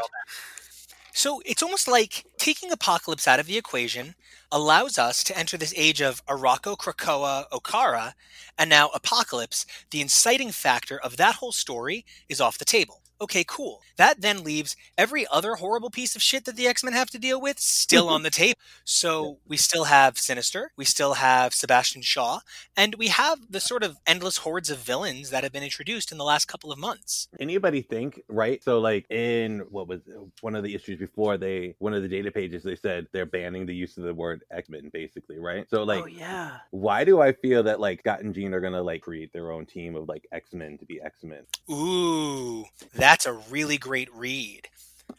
So 1.13 1.41
it's 1.45 1.61
almost 1.61 1.87
like 1.87 2.25
taking 2.37 2.71
Apocalypse 2.71 3.27
out 3.27 3.39
of 3.39 3.45
the 3.45 3.57
equation 3.57 4.15
allows 4.51 4.97
us 4.97 5.23
to 5.25 5.37
enter 5.37 5.57
this 5.57 5.73
age 5.77 6.01
of 6.01 6.25
Arakko, 6.25 6.77
Krakoa, 6.77 7.49
Okkara, 7.51 8.13
and 8.57 8.69
now 8.69 8.89
Apocalypse. 8.93 9.65
The 9.91 10.01
inciting 10.01 10.51
factor 10.51 10.99
of 10.99 11.17
that 11.17 11.35
whole 11.35 11.51
story 11.51 12.05
is 12.27 12.41
off 12.41 12.57
the 12.57 12.65
table. 12.65 12.98
Okay, 13.21 13.43
cool. 13.47 13.81
That 13.97 14.21
then 14.21 14.43
leaves 14.43 14.75
every 14.97 15.25
other 15.27 15.55
horrible 15.55 15.89
piece 15.89 16.15
of 16.15 16.21
shit 16.21 16.45
that 16.45 16.55
the 16.55 16.67
X 16.67 16.83
Men 16.83 16.93
have 16.93 17.09
to 17.11 17.19
deal 17.19 17.39
with 17.41 17.59
still 17.59 18.07
on 18.09 18.23
the 18.23 18.29
table. 18.29 18.57
So 18.83 19.39
we 19.47 19.57
still 19.57 19.85
have 19.85 20.17
Sinister, 20.17 20.71
we 20.77 20.85
still 20.85 21.15
have 21.15 21.53
Sebastian 21.53 22.01
Shaw, 22.01 22.39
and 22.77 22.95
we 22.95 23.07
have 23.07 23.39
the 23.49 23.59
sort 23.59 23.83
of 23.83 23.97
endless 24.07 24.37
hordes 24.37 24.69
of 24.69 24.79
villains 24.79 25.29
that 25.29 25.43
have 25.43 25.51
been 25.51 25.63
introduced 25.63 26.11
in 26.11 26.17
the 26.17 26.23
last 26.23 26.45
couple 26.47 26.71
of 26.71 26.79
months. 26.79 27.27
anybody 27.39 27.81
think 27.81 28.21
right 28.27 28.63
so 28.63 28.79
like 28.79 29.09
in 29.11 29.59
what 29.69 29.87
was 29.87 30.01
one 30.41 30.55
of 30.55 30.63
the 30.63 30.73
issues 30.73 30.97
before 30.99 31.37
they 31.37 31.75
one 31.79 31.93
of 31.93 32.01
the 32.01 32.07
data 32.07 32.31
pages 32.31 32.63
they 32.63 32.75
said 32.75 33.05
they're 33.11 33.25
banning 33.25 33.65
the 33.65 33.75
use 33.75 33.97
of 33.97 34.03
the 34.03 34.13
word 34.13 34.43
x-men 34.51 34.89
basically 34.93 35.37
right 35.39 35.69
so 35.69 35.83
like 35.83 36.03
oh 36.03 36.07
yeah. 36.07 36.57
why 36.71 37.03
do 37.03 37.21
i 37.21 37.31
feel 37.31 37.63
that 37.63 37.79
like 37.79 37.99
scott 37.99 38.21
and 38.21 38.33
jean 38.33 38.53
are 38.53 38.59
gonna 38.59 38.81
like 38.81 39.01
create 39.01 39.31
their 39.33 39.51
own 39.51 39.65
team 39.65 39.95
of 39.95 40.07
like 40.07 40.25
x-men 40.31 40.77
to 40.77 40.85
be 40.85 40.99
x-men 41.01 41.43
Ooh, 41.69 42.65
that's 43.09 43.25
a 43.25 43.33
really 43.33 43.79
great 43.79 44.07
read. 44.13 44.67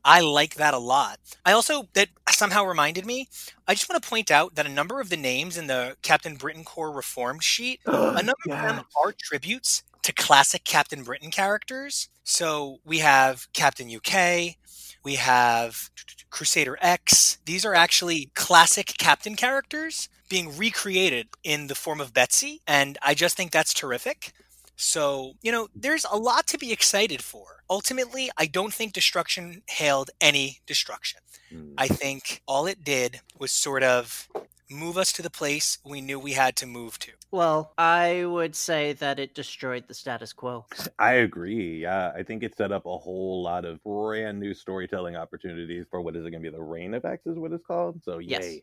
I 0.04 0.20
like 0.20 0.54
that 0.54 0.74
a 0.74 0.78
lot. 0.78 1.18
I 1.44 1.50
also, 1.50 1.88
that 1.94 2.08
somehow 2.30 2.64
reminded 2.64 3.04
me, 3.04 3.26
I 3.66 3.74
just 3.74 3.90
want 3.90 4.00
to 4.00 4.08
point 4.08 4.30
out 4.30 4.54
that 4.54 4.64
a 4.64 4.68
number 4.68 5.00
of 5.00 5.08
the 5.08 5.16
names 5.16 5.58
in 5.58 5.66
the 5.66 5.96
Captain 6.00 6.36
Britain 6.36 6.62
Corps 6.62 6.92
Reformed 6.92 7.42
sheet, 7.42 7.80
a 7.86 8.22
number 8.22 8.44
of 8.48 8.62
them 8.62 8.84
are 9.02 9.12
tributes 9.18 9.82
to 10.04 10.12
classic 10.12 10.62
Captain 10.62 11.02
Britain 11.02 11.32
characters. 11.32 12.08
So 12.22 12.78
we 12.84 12.98
have 12.98 13.48
Captain 13.52 13.90
UK, 13.92 14.54
we 15.02 15.16
have 15.16 15.90
Crusader 16.30 16.78
X. 16.80 17.38
These 17.44 17.64
are 17.64 17.74
actually 17.74 18.30
classic 18.36 18.94
Captain 18.98 19.34
characters 19.34 20.08
being 20.28 20.56
recreated 20.56 21.26
in 21.42 21.66
the 21.66 21.74
form 21.74 22.00
of 22.00 22.14
Betsy, 22.14 22.62
and 22.68 22.98
I 23.02 23.14
just 23.14 23.36
think 23.36 23.50
that's 23.50 23.74
terrific. 23.74 24.32
So, 24.76 25.32
you 25.42 25.50
know, 25.50 25.66
there's 25.74 26.06
a 26.10 26.16
lot 26.16 26.46
to 26.46 26.58
be 26.58 26.70
excited 26.70 27.22
for. 27.22 27.59
Ultimately, 27.70 28.30
I 28.36 28.46
don't 28.46 28.74
think 28.74 28.92
Destruction 28.92 29.62
hailed 29.68 30.10
any 30.20 30.58
destruction. 30.66 31.20
Mm. 31.54 31.74
I 31.78 31.86
think 31.86 32.42
all 32.46 32.66
it 32.66 32.82
did 32.84 33.20
was 33.38 33.52
sort 33.52 33.84
of 33.84 34.28
move 34.68 34.96
us 34.96 35.12
to 35.12 35.22
the 35.22 35.30
place 35.30 35.78
we 35.84 36.00
knew 36.00 36.18
we 36.18 36.32
had 36.32 36.56
to 36.56 36.66
move 36.66 36.98
to. 37.00 37.12
Well, 37.30 37.72
I 37.78 38.24
would 38.24 38.56
say 38.56 38.92
that 38.94 39.18
it 39.18 39.34
destroyed 39.34 39.84
the 39.86 39.94
status 39.94 40.32
quo. 40.32 40.66
I 40.98 41.14
agree. 41.14 41.82
Yeah, 41.82 42.12
I 42.14 42.22
think 42.22 42.42
it 42.42 42.56
set 42.56 42.72
up 42.72 42.86
a 42.86 42.98
whole 42.98 43.42
lot 43.42 43.64
of 43.64 43.82
brand 43.84 44.40
new 44.40 44.52
storytelling 44.52 45.16
opportunities 45.16 45.86
for 45.90 46.00
what 46.00 46.16
is 46.16 46.24
it 46.26 46.30
going 46.30 46.42
to 46.42 46.50
be? 46.50 46.56
The 46.56 46.62
Reign 46.62 46.94
of 46.94 47.04
X 47.04 47.26
is 47.26 47.38
what 47.38 47.52
it's 47.52 47.64
called. 47.64 48.02
So 48.04 48.18
Yes. 48.18 48.42
yay! 48.44 48.62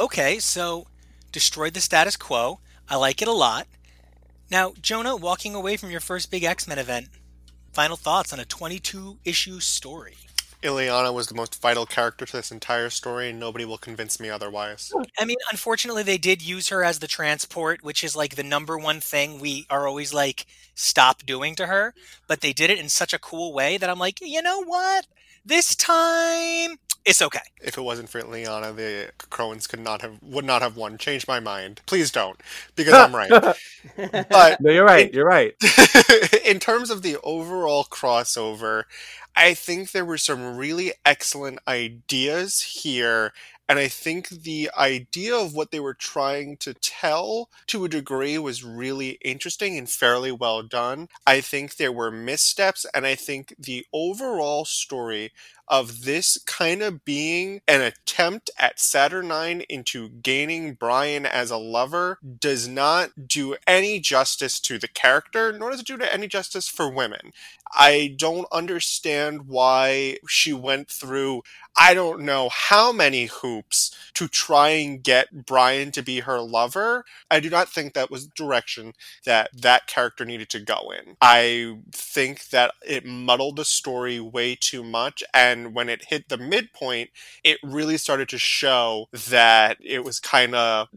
Okay, 0.00 0.38
so 0.38 0.86
destroyed 1.32 1.74
the 1.74 1.80
status 1.80 2.16
quo. 2.16 2.60
I 2.88 2.96
like 2.96 3.22
it 3.22 3.28
a 3.28 3.32
lot. 3.32 3.66
Now, 4.50 4.72
Jonah, 4.80 5.14
walking 5.14 5.54
away 5.54 5.76
from 5.76 5.90
your 5.90 6.00
first 6.00 6.30
big 6.30 6.42
X 6.42 6.66
Men 6.66 6.78
event, 6.78 7.08
final 7.78 7.96
thoughts 7.96 8.32
on 8.32 8.40
a 8.40 8.44
22 8.44 9.18
issue 9.24 9.60
story. 9.60 10.16
Illyana 10.64 11.14
was 11.14 11.28
the 11.28 11.34
most 11.36 11.62
vital 11.62 11.86
character 11.86 12.26
to 12.26 12.32
this 12.32 12.50
entire 12.50 12.90
story, 12.90 13.30
and 13.30 13.38
nobody 13.38 13.64
will 13.64 13.78
convince 13.78 14.18
me 14.18 14.28
otherwise. 14.28 14.92
I 15.16 15.24
mean, 15.24 15.36
unfortunately, 15.52 16.02
they 16.02 16.18
did 16.18 16.42
use 16.42 16.70
her 16.70 16.82
as 16.82 16.98
the 16.98 17.06
transport, 17.06 17.84
which 17.84 18.02
is 18.02 18.16
like 18.16 18.34
the 18.34 18.42
number 18.42 18.76
one 18.76 18.98
thing 18.98 19.38
we 19.38 19.64
are 19.70 19.86
always 19.86 20.12
like, 20.12 20.46
stop 20.74 21.24
doing 21.24 21.54
to 21.54 21.66
her. 21.66 21.94
But 22.26 22.40
they 22.40 22.52
did 22.52 22.68
it 22.68 22.80
in 22.80 22.88
such 22.88 23.12
a 23.12 23.18
cool 23.20 23.52
way 23.52 23.76
that 23.76 23.88
I'm 23.88 24.00
like, 24.00 24.18
you 24.20 24.42
know 24.42 24.64
what? 24.64 25.06
This 25.44 25.76
time, 25.76 26.78
it's 27.08 27.22
okay. 27.22 27.40
If 27.62 27.78
it 27.78 27.80
wasn't 27.80 28.10
for 28.10 28.20
Illyana, 28.20 28.76
the 28.76 29.10
Crowans 29.30 29.68
could 29.68 29.80
not 29.80 30.02
have 30.02 30.22
would 30.22 30.44
not 30.44 30.62
have 30.62 30.76
won. 30.76 30.98
Change 30.98 31.26
my 31.26 31.40
mind, 31.40 31.80
please 31.86 32.10
don't, 32.10 32.40
because 32.76 32.94
I'm 32.94 33.14
right. 33.14 33.30
But 34.30 34.60
no, 34.60 34.70
you're 34.70 34.84
right. 34.84 35.12
You're 35.12 35.26
right. 35.26 35.54
in 36.44 36.60
terms 36.60 36.90
of 36.90 37.02
the 37.02 37.16
overall 37.22 37.84
crossover, 37.84 38.84
I 39.34 39.54
think 39.54 39.92
there 39.92 40.04
were 40.04 40.18
some 40.18 40.56
really 40.56 40.92
excellent 41.04 41.60
ideas 41.66 42.60
here. 42.60 43.32
And 43.68 43.78
I 43.78 43.88
think 43.88 44.28
the 44.30 44.70
idea 44.78 45.36
of 45.36 45.54
what 45.54 45.70
they 45.72 45.80
were 45.80 45.94
trying 45.94 46.56
to 46.58 46.72
tell 46.72 47.50
to 47.66 47.84
a 47.84 47.88
degree 47.88 48.38
was 48.38 48.64
really 48.64 49.18
interesting 49.22 49.76
and 49.76 49.88
fairly 49.88 50.32
well 50.32 50.62
done. 50.62 51.08
I 51.26 51.42
think 51.42 51.76
there 51.76 51.92
were 51.92 52.10
missteps, 52.10 52.86
and 52.94 53.06
I 53.06 53.14
think 53.14 53.54
the 53.58 53.84
overall 53.92 54.64
story 54.64 55.32
of 55.70 56.04
this 56.04 56.38
kind 56.46 56.80
of 56.82 57.04
being 57.04 57.60
an 57.68 57.82
attempt 57.82 58.50
at 58.58 58.80
Saturnine 58.80 59.60
into 59.68 60.08
gaining 60.08 60.72
Brian 60.72 61.26
as 61.26 61.50
a 61.50 61.58
lover 61.58 62.18
does 62.40 62.66
not 62.66 63.28
do 63.28 63.54
any 63.66 64.00
justice 64.00 64.60
to 64.60 64.78
the 64.78 64.88
character, 64.88 65.52
nor 65.52 65.70
does 65.70 65.80
it 65.80 65.86
do 65.86 65.98
any 66.00 66.26
justice 66.26 66.68
for 66.68 66.90
women. 66.90 67.32
I 67.76 68.14
don't 68.16 68.46
understand 68.50 69.46
why 69.46 70.16
she 70.26 70.54
went 70.54 70.88
through 70.88 71.42
I 71.80 71.94
don't 71.94 72.22
know 72.22 72.48
how 72.52 72.90
many 72.90 73.26
hoops 73.58 73.96
to 74.14 74.28
try 74.28 74.68
and 74.70 75.02
get 75.02 75.46
Brian 75.46 75.90
to 75.92 76.02
be 76.02 76.20
her 76.20 76.40
lover. 76.40 77.04
I 77.30 77.40
do 77.40 77.50
not 77.50 77.68
think 77.68 77.94
that 77.94 78.10
was 78.10 78.26
the 78.26 78.32
direction 78.34 78.94
that 79.24 79.50
that 79.54 79.86
character 79.86 80.24
needed 80.24 80.48
to 80.50 80.60
go 80.60 80.92
in. 80.96 81.16
I 81.20 81.78
think 81.92 82.48
that 82.50 82.74
it 82.86 83.04
muddled 83.04 83.56
the 83.56 83.64
story 83.64 84.20
way 84.20 84.54
too 84.54 84.82
much, 84.82 85.22
and 85.34 85.74
when 85.74 85.88
it 85.88 86.06
hit 86.08 86.28
the 86.28 86.38
midpoint, 86.38 87.10
it 87.44 87.58
really 87.62 87.96
started 87.96 88.28
to 88.30 88.38
show 88.38 89.08
that 89.12 89.78
it 89.80 90.04
was 90.04 90.20
kind 90.20 90.54
of 90.54 90.88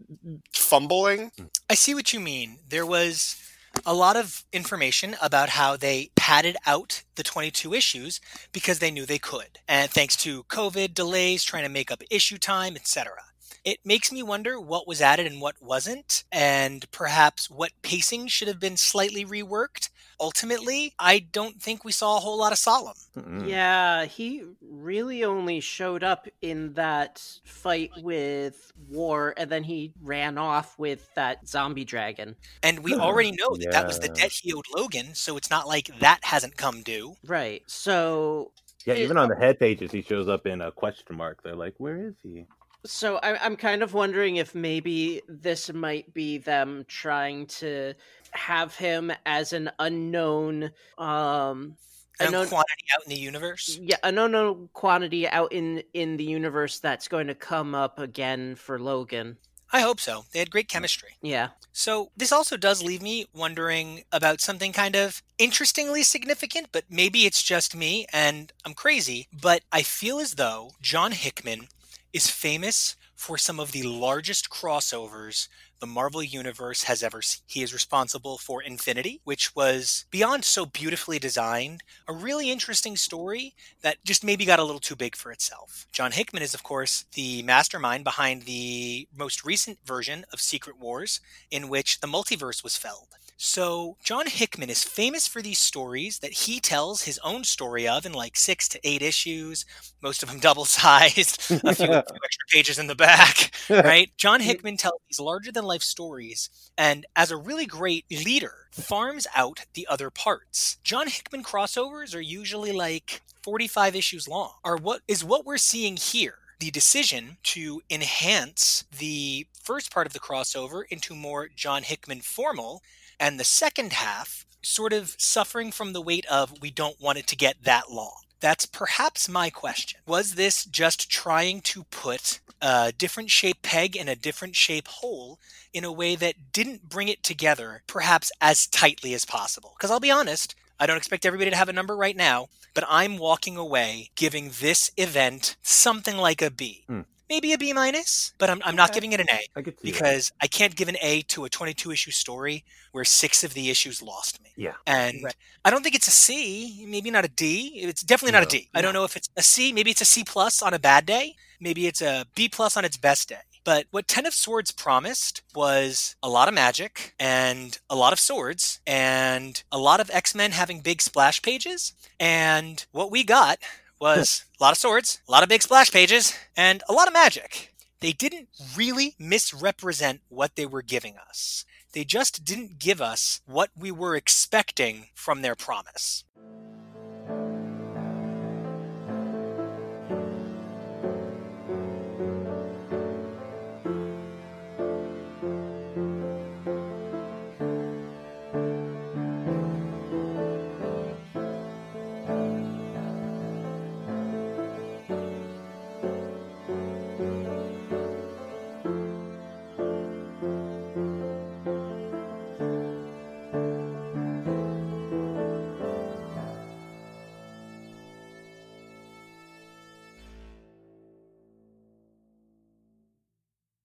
fumbling. 0.54 1.32
Mm. 1.38 1.50
I 1.70 1.76
see 1.76 1.94
what 1.94 2.14
you 2.14 2.20
mean. 2.20 2.60
There 2.70 2.86
was 2.86 3.51
a 3.85 3.93
lot 3.93 4.18
of 4.18 4.45
information 4.53 5.15
about 5.22 5.49
how 5.49 5.76
they 5.76 6.11
padded 6.15 6.57
out 6.65 7.03
the 7.15 7.23
22 7.23 7.73
issues 7.73 8.22
because 8.52 8.80
they 8.80 8.91
knew 8.91 9.06
they 9.06 9.19
could. 9.19 9.60
And 9.68 9.89
thanks 9.89 10.15
to 10.18 10.43
COVID 10.43 10.93
delays, 10.93 11.43
trying 11.43 11.64
to 11.64 11.69
make 11.69 11.91
up 11.91 12.03
issue 12.10 12.38
time, 12.38 12.76
etc. 12.76 13.31
It 13.64 13.80
makes 13.86 14.12
me 14.12 14.24
wonder 14.24 14.60
what 14.60 14.88
was 14.88 15.02
added 15.02 15.28
and 15.28 15.40
what 15.40 15.62
wasn't, 15.62 16.24
and 16.32 16.90
perhaps 16.92 17.50
what 17.50 17.72
pacing 17.84 18.28
should 18.28 18.48
have 18.48 18.60
been 18.60 18.78
slightly 18.78 19.24
reworked. 19.24 19.90
Ultimately, 20.20 20.94
I 20.98 21.20
don't 21.20 21.62
think 21.62 21.84
we 21.84 21.92
saw 21.92 22.18
a 22.18 22.20
whole 22.20 22.38
lot 22.38 22.52
of 22.52 22.58
Solem. 22.58 22.96
Mm-mm. 23.16 23.48
Yeah, 23.48 24.06
he 24.06 24.44
really 24.62 25.24
only 25.24 25.60
showed 25.60 26.04
up 26.04 26.28
in 26.42 26.74
that 26.74 27.22
fight 27.44 27.92
with 27.98 28.72
War, 28.90 29.34
and 29.38 29.50
then 29.50 29.64
he 29.64 29.94
ran 30.02 30.40
off 30.40 30.78
with 30.80 31.14
that 31.16 31.48
zombie 31.48 31.86
dragon. 31.86 32.36
And 32.64 32.80
we 32.80 32.94
hmm. 32.94 33.02
already 33.02 33.32
know 33.32 33.56
that 33.58 33.72
that 33.72 33.88
was 33.88 34.00
the 34.00 34.08
Yeah. 34.08 34.14
debt 34.14 34.32
he 34.32 34.54
owed 34.54 34.66
Logan, 34.74 35.14
so 35.14 35.38
it's 35.38 35.50
not 35.52 35.68
like 35.68 35.88
that 36.00 36.24
hasn't 36.24 36.58
come 36.58 36.82
due. 36.82 37.16
Right. 37.24 37.64
So, 37.68 38.54
Yeah, 38.86 38.96
even 38.96 39.18
on 39.18 39.30
the 39.30 39.36
head 39.36 39.60
pages, 39.60 39.92
he 39.92 40.02
shows 40.02 40.28
up 40.28 40.48
in 40.48 40.62
a 40.62 40.72
question 40.72 41.16
mark. 41.16 41.44
They're 41.44 41.56
like, 41.56 41.76
"Where 41.78 42.08
is 42.08 42.16
he?" 42.24 42.48
So 42.86 43.18
I, 43.18 43.44
I'm 43.44 43.56
kind 43.56 43.84
of 43.84 43.94
wondering 43.94 44.38
if 44.38 44.56
maybe 44.56 45.22
this 45.28 45.72
might 45.74 46.14
be 46.14 46.38
them 46.38 46.86
trying 46.88 47.45
to 47.48 47.94
have 48.32 48.76
him 48.76 49.12
as 49.26 49.53
an 49.53 49.70
unknown, 49.80 50.72
um, 50.98 51.76
unknown 52.20 52.48
quantity 52.48 52.86
out 52.95 53.03
in 53.06 53.10
the 53.10 53.20
universe. 53.20 53.80
yeah 53.82 53.98
an 54.03 54.18
unknown 54.18 54.70
quantity 54.74 55.28
out 55.28 55.52
in 55.52 55.82
in 55.94 56.18
the 56.18 56.24
universe 56.24 56.80
that's 56.80 57.08
going 57.08 57.28
to 57.28 57.36
come 57.36 57.74
up 57.74 57.99
again 57.99 58.56
for 58.56 58.80
logan 58.80 59.38
I 59.74 59.80
hope 59.80 60.02
so. 60.02 60.26
They 60.34 60.40
had 60.40 60.52
great 60.52 60.68
chemistry. 60.68 61.16
yeah 61.22 61.49
So, 61.72 62.12
this 62.18 62.34
also 62.34 62.58
does 62.58 62.84
leave 62.84 63.02
me 63.02 63.28
wondering 63.34 64.03
about 64.12 64.41
something 64.41 64.74
kind 64.74 64.98
of 64.98 65.24
interestingly 65.38 66.03
significant, 66.03 66.68
but 66.74 66.84
maybe 66.90 67.26
it's 67.26 67.41
just 67.41 67.74
me 67.74 68.06
and 68.12 68.52
I'm 68.66 68.74
crazy. 68.74 69.28
But 69.32 69.62
I 69.72 69.82
feel 69.82 70.20
as 70.20 70.34
though 70.34 70.72
John 70.82 71.14
Hickman 71.14 71.70
is 72.14 72.30
famous 72.30 72.96
for 73.16 73.38
some 73.38 73.60
of 73.60 73.72
the 73.72 73.84
largest 73.84 74.50
crossovers 74.50 75.48
the 75.80 75.88
Marvel 75.88 76.24
Universe 76.24 76.84
has 76.84 77.04
ever 77.04 77.22
seen. 77.22 77.42
He 77.48 77.64
is 77.64 77.74
responsible 77.74 78.38
for 78.38 78.62
Infinity, 78.62 79.22
which 79.24 79.56
was 79.56 80.06
beyond 80.12 80.46
so 80.46 80.66
beautifully 80.66 81.20
designed, 81.20 81.84
a 82.08 82.14
really 82.14 82.52
interesting 82.52 82.96
story 82.96 83.56
that 83.82 83.98
just 84.04 84.24
maybe 84.24 84.46
got 84.46 84.60
a 84.60 84.64
little 84.64 84.80
too 84.80 84.96
big 84.96 85.16
for 85.16 85.32
itself. 85.32 85.88
John 85.92 86.12
Hickman 86.12 86.44
is, 86.44 86.54
of 86.54 86.64
course, 86.64 87.06
the 87.14 87.42
mastermind 87.44 88.04
behind 88.04 88.44
the 88.44 89.08
most 89.16 89.44
recent 89.44 89.80
version 89.86 90.26
of 90.32 90.40
Secret 90.40 90.80
Wars, 90.80 91.20
in 91.50 91.68
which 91.68 92.00
the 92.00 92.08
multiverse 92.08 92.64
was 92.64 92.78
felled. 92.78 93.16
So, 93.44 93.98
John 94.04 94.28
Hickman 94.28 94.70
is 94.70 94.84
famous 94.84 95.28
for 95.28 95.42
these 95.42 95.58
stories 95.58 96.20
that 96.20 96.32
he 96.32 96.60
tells 96.60 97.02
his 97.02 97.18
own 97.24 97.44
story 97.44 97.88
of 97.88 98.06
in 98.06 98.14
like 98.14 98.38
six 98.38 98.68
to 98.68 98.80
eight 98.84 99.02
issues, 99.02 99.66
most 100.00 100.22
of 100.22 100.30
them 100.30 100.40
double 100.48 100.64
sized, 100.64 101.42
a 101.50 101.74
few, 101.76 101.92
extra 101.92 102.46
pages 102.52 102.78
in 102.78 102.86
the 102.86 102.94
back, 102.94 103.50
right? 103.70 104.12
John 104.16 104.42
Hickman 104.42 104.78
tells 104.78 105.02
these 105.10 105.20
larger 105.20 105.52
than 105.52 105.66
life 105.66 105.82
stories, 105.82 106.52
and 106.78 107.08
as 107.16 107.32
a 107.32 107.36
really 107.36 107.66
great 107.66 108.06
leader, 108.12 108.68
farms 108.74 109.26
out 109.36 109.66
the 109.74 109.88
other 109.90 110.12
parts. 110.12 110.78
John 110.84 111.08
Hickman 111.08 111.44
crossovers 111.44 112.16
are 112.16 112.22
usually 112.22 112.72
like 112.72 113.24
45 113.42 113.96
issues 113.96 114.28
long, 114.28 114.52
are 114.64 114.78
what 114.78 115.02
is 115.08 115.24
what 115.24 115.48
we're 115.48 115.58
seeing 115.58 115.98
here 115.98 116.36
the 116.60 116.70
decision 116.70 117.38
to 117.42 117.82
enhance 117.90 118.86
the 119.00 119.48
first 119.64 119.92
part 119.92 120.06
of 120.06 120.14
the 120.14 120.20
crossover 120.20 120.84
into 120.92 121.16
more 121.16 121.50
John 121.56 121.82
Hickman 121.82 122.22
formal, 122.22 122.84
and 123.22 123.39
the 123.39 123.45
second 123.45 123.93
half 123.93 124.45
sort 124.64 124.91
of 124.91 125.15
suffering 125.18 125.72
from 125.72 125.93
the 125.93 126.02
weight 126.02 126.26
of 126.26 126.60
we 126.60 126.72
don't 126.72 126.99
want 126.99 127.19
it 127.19 127.27
to 127.27 127.35
get 127.35 127.64
that 127.64 127.91
long. 127.91 128.18
That's 128.39 128.65
perhaps 128.65 129.30
my 129.30 129.52
question. 129.52 129.99
Was 130.07 130.34
this 130.34 130.65
just 130.65 131.10
trying 131.10 131.61
to 131.61 131.84
put 131.85 132.39
a 132.60 132.91
different 132.98 133.30
shape 133.30 133.61
peg 133.61 133.95
in 133.95 134.10
a 134.10 134.15
different 134.15 134.56
shape 134.56 134.88
hole 134.88 135.39
in 135.72 135.84
a 135.84 135.91
way 135.91 136.15
that 136.15 136.52
didn't 136.52 136.89
bring 136.89 137.07
it 137.07 137.22
together 137.22 137.84
perhaps 137.85 138.31
as 138.41 138.65
tightly 138.65 139.14
as 139.14 139.23
possible? 139.23 139.73
Because 139.77 139.91
I'll 139.91 139.99
be 139.99 140.11
honest, 140.11 140.56
I 140.80 140.88
don't 140.88 140.98
expect 140.98 141.26
everybody 141.26 141.52
to 141.52 141.57
have 141.57 141.69
a 141.69 141.73
number 141.73 141.95
right 141.95 142.18
now, 142.18 142.49
but 142.73 142.84
I'm 142.89 143.19
walking 143.19 143.56
away 143.56 144.10
giving 144.15 144.52
this 144.60 144.89
event 144.98 145.56
something 145.61 146.18
like 146.18 146.41
a 146.41 146.49
B. 146.49 146.85
Hmm. 146.88 147.02
Maybe 147.32 147.53
a 147.53 147.58
B 147.58 147.74
minus, 147.74 148.34
but 148.40 148.49
I'm, 148.49 148.62
I'm 148.66 148.76
not 148.76 148.91
Okay. 148.91 148.98
giving 148.98 149.14
it 149.14 149.22
an 149.22 149.28
A 149.32 149.41
I 149.56 149.64
see 149.64 149.94
that. 149.95 150.02
because 150.02 150.32
I 150.41 150.48
can't 150.48 150.76
give 150.76 150.90
an 150.90 150.98
A 151.02 151.22
to 151.34 151.45
a 151.45 151.49
22 151.49 151.91
issue 151.91 152.12
story 152.12 152.64
where 152.91 153.06
six 153.06 153.44
of 153.44 153.53
the 153.53 153.70
issues 153.70 154.02
lost 154.02 154.41
me. 154.44 154.52
Yeah. 154.58 154.74
And 154.88 155.16
Right. 155.24 155.36
I 155.66 155.72
don't 155.72 155.84
think 155.84 155.95
it's 155.95 156.08
a 156.08 156.12
C, 156.12 156.86
maybe 156.88 157.12
not 157.12 157.26
a 157.26 157.30
D. 157.30 157.72
It's 157.84 158.03
definitely 158.03 158.34
not 158.34 158.44
a 158.44 158.45
No. 158.45 158.49
D. 158.60 158.70
I 158.76 158.82
don't 158.82 158.94
know 158.94 159.06
if 159.06 159.16
it's 159.18 159.30
a 159.38 159.44
C, 159.44 159.74
maybe 159.74 159.91
it's 159.91 160.02
a 160.02 160.06
C 160.06 160.24
plus 160.24 160.62
on 160.62 160.74
a 160.74 160.80
bad 160.80 161.06
day, 161.06 161.36
maybe 161.60 161.88
it's 161.88 162.02
a 162.02 162.26
B 162.36 162.49
plus 162.49 162.78
on 162.78 162.86
its 162.86 162.98
best 162.98 163.30
day. 163.30 163.41
But 163.64 163.86
what 163.91 164.08
Ten 164.08 164.26
of 164.26 164.34
Swords 164.34 164.72
promised 164.72 165.44
was 165.53 166.16
a 166.24 166.30
lot 166.30 166.48
of 166.48 166.53
magic 166.56 167.14
and 167.20 167.78
a 167.91 167.95
lot 167.95 168.12
of 168.14 168.20
swords 168.20 168.82
and 168.88 169.62
a 169.72 169.78
lot 169.78 169.99
of 169.99 170.10
X 170.12 170.34
Men 170.36 170.52
having 170.52 170.82
big 170.82 171.02
splash 171.02 171.41
pages. 171.44 171.94
And 172.20 172.84
what 172.91 173.12
we 173.12 173.24
got 173.24 173.60
was 174.02 174.45
a 174.60 174.64
lot 174.64 174.72
of 174.72 174.78
swords, 174.78 175.22
a 175.28 175.32
lot 175.32 175.44
of 175.44 175.49
big 175.49 175.61
splash 175.61 175.91
pages, 175.91 176.34
and 176.57 176.84
a 176.90 176.94
lot 176.94 177.07
of 177.07 177.14
magic. 177.14 177.73
They 177.99 178.11
didn't 178.11 178.49
really 178.76 179.15
misrepresent 179.19 180.22
what 180.28 180.56
they 180.56 180.65
were 180.65 180.82
giving 180.82 181.15
us. 181.18 181.65
They 181.94 182.03
just 182.03 182.44
didn't 182.44 182.80
give 182.80 182.99
us 182.99 183.41
what 183.45 183.69
we 183.78 183.91
were 183.91 184.15
expecting 184.15 185.10
from 185.14 185.41
their 185.44 185.56
promise. 185.56 186.23